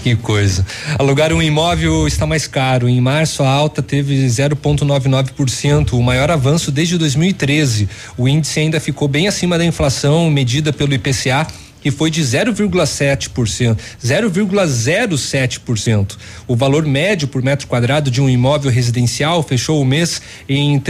Que 0.03 0.15
coisa. 0.15 0.65
Alugar 0.97 1.33
um 1.33 1.41
imóvel 1.41 2.07
está 2.07 2.25
mais 2.25 2.47
caro. 2.47 2.87
Em 2.87 3.01
março, 3.01 3.43
a 3.43 3.49
alta 3.49 3.81
teve 3.83 4.25
0,99%, 4.27 5.93
o 5.93 6.01
maior 6.01 6.31
avanço 6.31 6.71
desde 6.71 6.97
2013. 6.97 7.89
O 8.17 8.27
índice 8.27 8.59
ainda 8.61 8.79
ficou 8.79 9.07
bem 9.09 9.27
acima 9.27 9.57
da 9.57 9.65
inflação 9.65 10.29
medida 10.29 10.71
pelo 10.71 10.93
IPCA. 10.93 11.45
Que 11.81 11.91
foi 11.91 12.09
de 12.09 12.21
0,7%, 12.21 13.77
0,07%. 14.03 16.17
O 16.47 16.55
valor 16.55 16.85
médio 16.85 17.27
por 17.27 17.41
metro 17.41 17.67
quadrado 17.67 18.11
de 18.11 18.21
um 18.21 18.29
imóvel 18.29 18.71
residencial 18.71 19.41
fechou 19.43 19.81
o 19.81 19.85
mês 19.85 20.21
em 20.47 20.81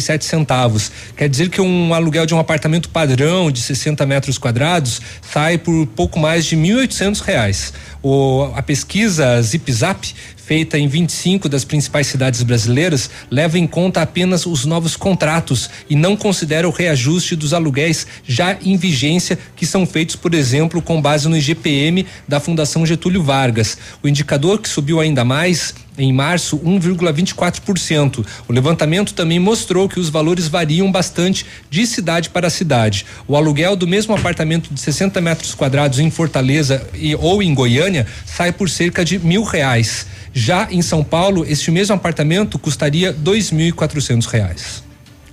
sete 0.00 0.24
centavos. 0.24 0.90
Quer 1.16 1.28
dizer 1.28 1.48
que 1.48 1.60
um 1.60 1.94
aluguel 1.94 2.26
de 2.26 2.34
um 2.34 2.38
apartamento 2.38 2.88
padrão 2.88 3.50
de 3.50 3.60
60 3.60 4.04
metros 4.06 4.38
quadrados 4.38 5.00
sai 5.22 5.58
por 5.58 5.86
pouco 5.88 6.18
mais 6.18 6.44
de 6.44 6.56
1.800 6.56 7.20
reais. 7.20 7.72
O, 8.02 8.50
a 8.54 8.62
pesquisa 8.62 9.40
Zip 9.40 9.72
Zap 9.72 10.06
feita 10.46 10.78
em 10.78 10.86
25 10.86 11.48
das 11.48 11.64
principais 11.64 12.06
cidades 12.06 12.42
brasileiras, 12.42 13.08
leva 13.30 13.58
em 13.58 13.66
conta 13.66 14.02
apenas 14.02 14.44
os 14.44 14.64
novos 14.64 14.94
contratos 14.96 15.70
e 15.88 15.96
não 15.96 16.16
considera 16.16 16.68
o 16.68 16.72
reajuste 16.72 17.34
dos 17.34 17.54
aluguéis 17.54 18.06
já 18.26 18.56
em 18.62 18.76
vigência, 18.76 19.38
que 19.56 19.64
são 19.64 19.86
feitos, 19.86 20.16
por 20.16 20.34
exemplo, 20.34 20.82
com 20.82 21.00
base 21.00 21.28
no 21.28 21.36
IGPM 21.36 22.06
da 22.28 22.40
Fundação 22.40 22.84
Getúlio 22.84 23.22
Vargas. 23.22 23.78
O 24.02 24.08
indicador 24.08 24.58
que 24.58 24.68
subiu 24.68 25.00
ainda 25.00 25.24
mais 25.24 25.74
em 25.96 26.12
março 26.12 26.58
1,24%. 26.58 28.26
O 28.48 28.52
levantamento 28.52 29.14
também 29.14 29.38
mostrou 29.38 29.88
que 29.88 30.00
os 30.00 30.08
valores 30.08 30.48
variam 30.48 30.90
bastante 30.90 31.46
de 31.70 31.86
cidade 31.86 32.30
para 32.30 32.50
cidade. 32.50 33.06
O 33.26 33.36
aluguel 33.36 33.76
do 33.76 33.86
mesmo 33.86 34.14
apartamento 34.14 34.72
de 34.72 34.80
60 34.80 35.20
metros 35.20 35.54
quadrados 35.54 35.98
em 35.98 36.10
Fortaleza 36.10 36.86
e, 36.94 37.14
ou 37.14 37.42
em 37.42 37.54
Goiânia 37.54 38.06
sai 38.26 38.52
por 38.52 38.68
cerca 38.68 39.04
de 39.04 39.18
mil 39.18 39.42
reais. 39.42 40.06
Já 40.34 40.68
em 40.70 40.82
São 40.82 41.04
Paulo, 41.04 41.44
este 41.46 41.70
mesmo 41.70 41.94
apartamento 41.94 42.58
custaria 42.58 43.12
dois 43.12 43.52
mil 43.52 43.68
e 43.68 43.72
quatrocentos 43.72 44.26
reais. 44.26 44.82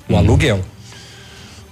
O 0.08 0.14
hum. 0.14 0.18
aluguel. 0.18 0.64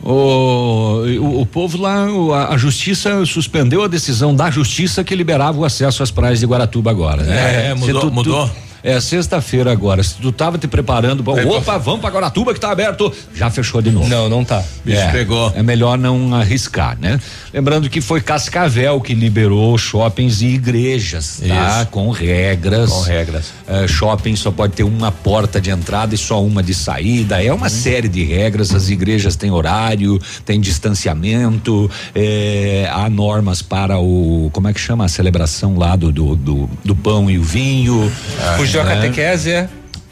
O, 0.01 1.03
o, 1.19 1.41
o, 1.41 1.45
povo 1.45 1.77
lá, 1.77 2.08
a, 2.33 2.53
a, 2.53 2.58
justiça 2.58 3.25
suspendeu 3.25 3.83
a 3.83 3.88
decisão 3.88 4.33
da 4.33 4.49
justiça 4.49 5.03
que 5.03 5.14
liberava 5.14 5.59
o 5.59 5.66
acesso 5.66 6.01
às 6.01 6.09
praias 6.09 6.40
de 6.40 6.45
Guaratuba 6.45 6.90
agora. 6.90 7.22
Né? 7.22 7.67
É, 7.72 7.74
mudou. 7.75 8.01
Tu, 8.01 8.11
mudou. 8.11 8.48
Tu, 8.48 8.69
é 8.83 8.99
sexta-feira 8.99 9.72
agora. 9.72 10.03
Se 10.03 10.16
tu 10.16 10.32
tava 10.32 10.58
te 10.58 10.67
preparando, 10.67 11.24
pra, 11.24 11.33
opa, 11.33 11.77
vamos 11.77 12.01
pra 12.01 12.09
Guaratuba 12.09 12.53
que 12.53 12.59
tá 12.59 12.72
aberto, 12.72 13.11
já 13.33 13.49
fechou 13.49 13.82
de 13.82 13.91
novo. 13.91 14.08
Não, 14.08 14.30
não 14.30 14.43
tá. 14.43 14.64
Bicho 14.83 14.99
é, 14.99 15.11
pegou. 15.11 15.51
É 15.56 15.64
melhor 15.64 15.98
não 15.98 16.33
arriscar, 16.33 16.98
né? 16.99 17.19
Lembrando 17.53 17.90
que 17.90 18.01
foi 18.01 18.22
Cascavel 18.22 18.99
que 19.01 19.14
liberou 19.14 19.77
shoppings 19.77 20.41
e 20.41 20.48
igrejas, 20.48 21.41
tá? 21.45 21.82
Isso. 21.82 21.88
Com 21.91 22.09
regras. 22.09 22.90
Com 22.90 23.01
regras. 23.01 23.53
É, 23.67 23.88
shopping 23.88 24.35
só 24.35 24.51
pode 24.51 24.74
ter 24.74 24.83
uma 24.83 25.11
porta 25.11 25.59
de 25.59 25.69
entrada 25.69 26.16
e 26.16 26.17
só 26.17 26.43
uma 26.43 26.61
de 26.64 26.74
saída. 26.74 27.43
É 27.43 27.51
uma 27.51 27.67
hum. 27.67 27.69
série 27.69 28.08
de 28.08 28.24
regras. 28.24 28.74
As 28.74 28.90
igrejas 28.90 29.35
têm 29.35 29.51
horário, 29.51 30.19
tem 30.45 30.59
distanciamento, 30.59 31.90
é, 32.14 32.90
há 32.91 33.09
normas 33.09 33.61
para 33.61 33.99
o. 33.99 34.49
Como 34.53 34.67
é 34.67 34.74
que 34.74 34.80
chama 34.80 35.06
a 35.06 35.08
celebração 35.08 35.77
lá 35.77 35.95
do, 35.95 36.11
do, 36.11 36.35
do, 36.35 36.69
do 36.83 36.95
pão 36.95 37.30
e 37.30 37.38
o 37.38 37.43
vinho. 37.43 38.11
Ah, 38.41 38.56
Fugiu 38.70 38.82
a 38.82 38.86
catequese, 38.86 39.52
é? 39.52 39.70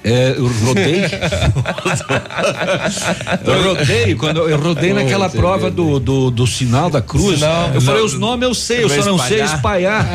É, 0.07 0.35
eu 0.37 0.47
rodei. 0.47 1.01
eu 3.43 3.63
rodei, 3.63 4.15
quando 4.15 4.47
eu 4.47 4.57
rodei 4.57 4.93
naquela 4.93 5.29
prova 5.29 5.69
do, 5.69 5.99
do, 5.99 6.31
do, 6.31 6.47
sinal 6.47 6.89
da 6.89 7.01
cruz. 7.01 7.39
Sinal, 7.39 7.71
eu 7.73 7.81
falei, 7.81 8.01
os 8.01 8.13
nomes 8.13 8.47
eu 8.47 8.53
sei, 8.53 8.85
eu 8.85 8.89
só 8.89 9.03
não 9.03 9.19
sei 9.19 9.41
espalhar. 9.41 10.07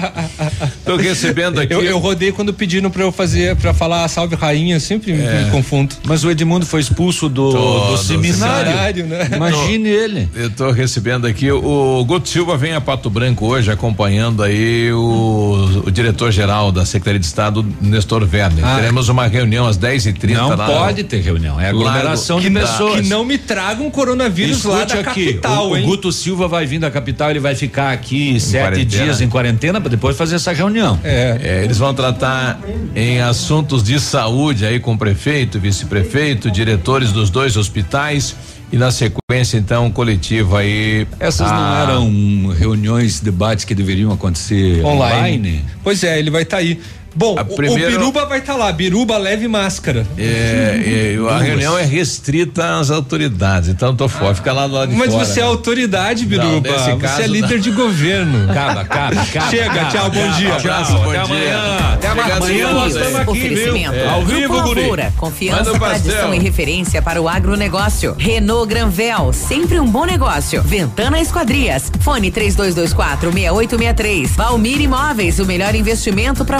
Tô 0.86 0.96
recebendo 0.96 1.60
aqui. 1.60 1.74
Eu, 1.74 1.82
eu 1.82 1.98
rodei 1.98 2.32
quando 2.32 2.54
pediram 2.54 2.90
pra 2.90 3.02
eu 3.02 3.12
fazer, 3.12 3.54
pra 3.56 3.74
falar 3.74 4.08
salve 4.08 4.36
rainha, 4.36 4.80
sempre 4.80 5.12
é. 5.12 5.44
me 5.44 5.50
confundo. 5.50 5.94
Mas 6.04 6.24
o 6.24 6.30
Edmundo 6.30 6.64
foi 6.64 6.80
expulso 6.80 7.28
do, 7.28 7.90
do 7.90 7.98
seminário. 7.98 8.70
seminário 8.70 9.06
né? 9.06 9.28
Imagine 9.36 9.88
ele. 9.88 10.30
Eu 10.34 10.48
tô 10.48 10.70
recebendo 10.70 11.26
aqui, 11.26 11.52
o 11.52 12.02
Guto 12.06 12.26
Silva 12.26 12.56
vem 12.56 12.72
a 12.72 12.80
Pato 12.80 13.10
Branco 13.10 13.46
hoje 13.46 13.70
acompanhando 13.70 14.42
aí 14.42 14.90
o, 14.92 15.82
o 15.86 15.90
diretor-geral 15.90 16.72
da 16.72 16.86
Secretaria 16.86 17.20
de 17.20 17.26
Estado, 17.26 17.66
Nestor 17.82 18.22
Werner. 18.22 18.64
Ah, 18.64 18.76
Teremos 18.76 19.09
uma 19.10 19.26
reunião 19.26 19.66
às 19.66 19.76
10 19.76 20.06
e 20.06 20.12
30 20.12 20.40
Não 20.40 20.56
lá, 20.56 20.66
pode 20.66 21.04
ter 21.04 21.20
reunião, 21.20 21.60
é 21.60 21.68
aglomeração 21.68 22.40
de 22.40 22.50
pessoas. 22.50 23.00
Que 23.00 23.08
não 23.08 23.24
me 23.24 23.38
tragam 23.38 23.90
coronavírus 23.90 24.58
Escute 24.58 24.74
lá 24.74 24.84
da 24.84 24.94
aqui, 24.94 25.26
capital, 25.26 25.70
o, 25.70 25.78
o, 25.78 25.82
Guto 25.82 26.12
Silva 26.12 26.48
vai 26.48 26.66
vir 26.66 26.78
da 26.78 26.90
capital, 26.90 27.30
ele 27.30 27.40
vai 27.40 27.54
ficar 27.54 27.92
aqui 27.92 28.30
em 28.30 28.38
sete 28.38 28.62
quarentena. 28.62 29.04
dias 29.04 29.20
em 29.20 29.28
quarentena 29.28 29.80
para 29.80 29.90
depois 29.90 30.16
fazer 30.16 30.36
essa 30.36 30.52
reunião. 30.52 30.98
É. 31.04 31.38
é. 31.42 31.64
eles 31.64 31.78
vão 31.78 31.94
tratar 31.94 32.60
em 32.94 33.20
assuntos 33.20 33.82
de 33.82 33.98
saúde 34.00 34.64
aí 34.64 34.80
com 34.80 34.94
o 34.94 34.98
prefeito, 34.98 35.58
vice-prefeito, 35.58 36.50
diretores 36.50 37.12
dos 37.12 37.30
dois 37.30 37.56
hospitais 37.56 38.34
e 38.72 38.76
na 38.76 38.90
sequência, 38.90 39.58
então, 39.58 39.90
coletiva 39.90 40.60
aí. 40.60 41.06
Essas 41.18 41.50
a... 41.50 41.54
não 41.54 41.76
eram 41.76 42.54
reuniões, 42.54 43.20
debates 43.20 43.64
que 43.64 43.74
deveriam 43.74 44.12
acontecer 44.12 44.84
online? 44.84 45.16
online? 45.16 45.64
Pois 45.82 46.04
é, 46.04 46.18
ele 46.18 46.30
vai 46.30 46.42
estar 46.42 46.58
tá 46.58 46.62
aí. 46.62 46.78
Bom, 47.14 47.38
a 47.38 47.44
primeira... 47.44 47.88
o 47.88 47.98
Biruba 47.98 48.26
vai 48.26 48.38
estar 48.38 48.52
tá 48.54 48.58
lá, 48.58 48.72
Biruba 48.72 49.18
leve 49.18 49.48
máscara. 49.48 50.06
É, 50.16 51.14
é, 51.16 51.30
a 51.30 51.38
reunião 51.38 51.76
é 51.76 51.84
restrita 51.84 52.78
às 52.78 52.90
autoridades, 52.90 53.68
então 53.68 53.94
tô 53.94 54.08
fora, 54.08 54.34
fica 54.34 54.52
lá 54.52 54.66
do 54.66 54.74
lado 54.74 54.90
de 54.90 54.96
Mas 54.96 55.08
fora. 55.08 55.18
Mas 55.18 55.28
você 55.28 55.40
é 55.40 55.42
autoridade, 55.42 56.24
Biruba, 56.26 56.68
não, 56.70 56.98
caso, 56.98 57.16
você 57.16 57.22
é 57.22 57.26
líder 57.26 57.54
não. 57.54 57.60
de 57.60 57.70
governo. 57.70 58.50
Acaba, 58.50 58.80
acaba, 58.80 59.20
acaba. 59.20 59.50
Chega, 59.50 59.64
acaba, 59.72 59.90
tchau, 59.90 60.10
bom 60.10 60.30
dia. 60.32 60.56
Tchau, 60.56 60.84
tchau, 60.84 61.02
bom 61.02 61.10
até 61.10 61.22
dia. 61.24 61.58
amanhã. 61.58 61.94
Até 61.94 62.08
amanhã. 62.08 62.72
Nós 62.72 62.94
estamos 62.94 63.16
aqui, 63.16 63.30
Oferecimento. 63.30 63.94
É. 63.94 64.08
Ao 64.08 64.24
vivo, 64.24 64.62
Guri. 64.62 64.82
Confiança, 65.16 65.78
tradição 65.78 66.34
e 66.34 66.38
referência 66.38 67.02
para 67.02 67.20
o 67.20 67.28
agronegócio. 67.28 68.14
Renault 68.18 68.68
Granvel, 68.68 69.32
sempre 69.32 69.80
um 69.80 69.86
bom 69.86 70.04
negócio. 70.04 70.62
Ventana 70.62 71.20
Esquadrias, 71.20 71.90
fone 72.00 72.30
3224 72.30 73.32
6863. 73.32 74.36
Valmir 74.36 74.80
Imóveis, 74.80 75.38
o 75.38 75.46
melhor 75.46 75.74
investimento 75.74 76.44
para 76.44 76.58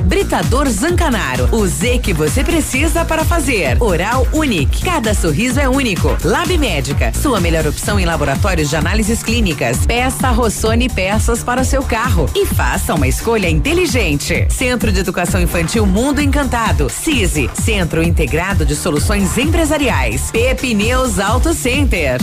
Britador 0.00 0.68
Zancanaro, 0.68 1.48
o 1.52 1.66
Z 1.66 1.98
que 1.98 2.12
você 2.12 2.42
precisa 2.42 3.04
para 3.04 3.24
fazer. 3.24 3.76
Oral 3.82 4.26
Unique, 4.32 4.82
cada 4.82 5.14
sorriso 5.14 5.60
é 5.60 5.68
único. 5.68 6.16
Lab 6.24 6.56
Médica, 6.56 7.12
sua 7.12 7.40
melhor 7.40 7.66
opção 7.66 7.98
em 7.98 8.04
laboratórios 8.04 8.70
de 8.70 8.76
análises 8.76 9.22
clínicas. 9.22 9.84
Peça 9.86 10.30
Rossoni 10.30 10.88
peças 10.88 11.42
para 11.42 11.60
o 11.60 11.64
seu 11.64 11.82
carro 11.82 12.28
e 12.34 12.46
faça 12.46 12.94
uma 12.94 13.08
escolha 13.08 13.48
inteligente. 13.48 14.46
Centro 14.48 14.92
de 14.92 15.00
Educação 15.00 15.40
Infantil 15.40 15.84
Mundo 15.86 16.20
Encantado. 16.20 16.88
CISI, 16.88 17.50
Centro 17.54 18.02
Integrado 18.02 18.64
de 18.64 18.76
Soluções 18.76 19.36
Empresariais. 19.36 20.30
Pepineus 20.30 21.18
Auto 21.18 21.52
Center. 21.52 22.20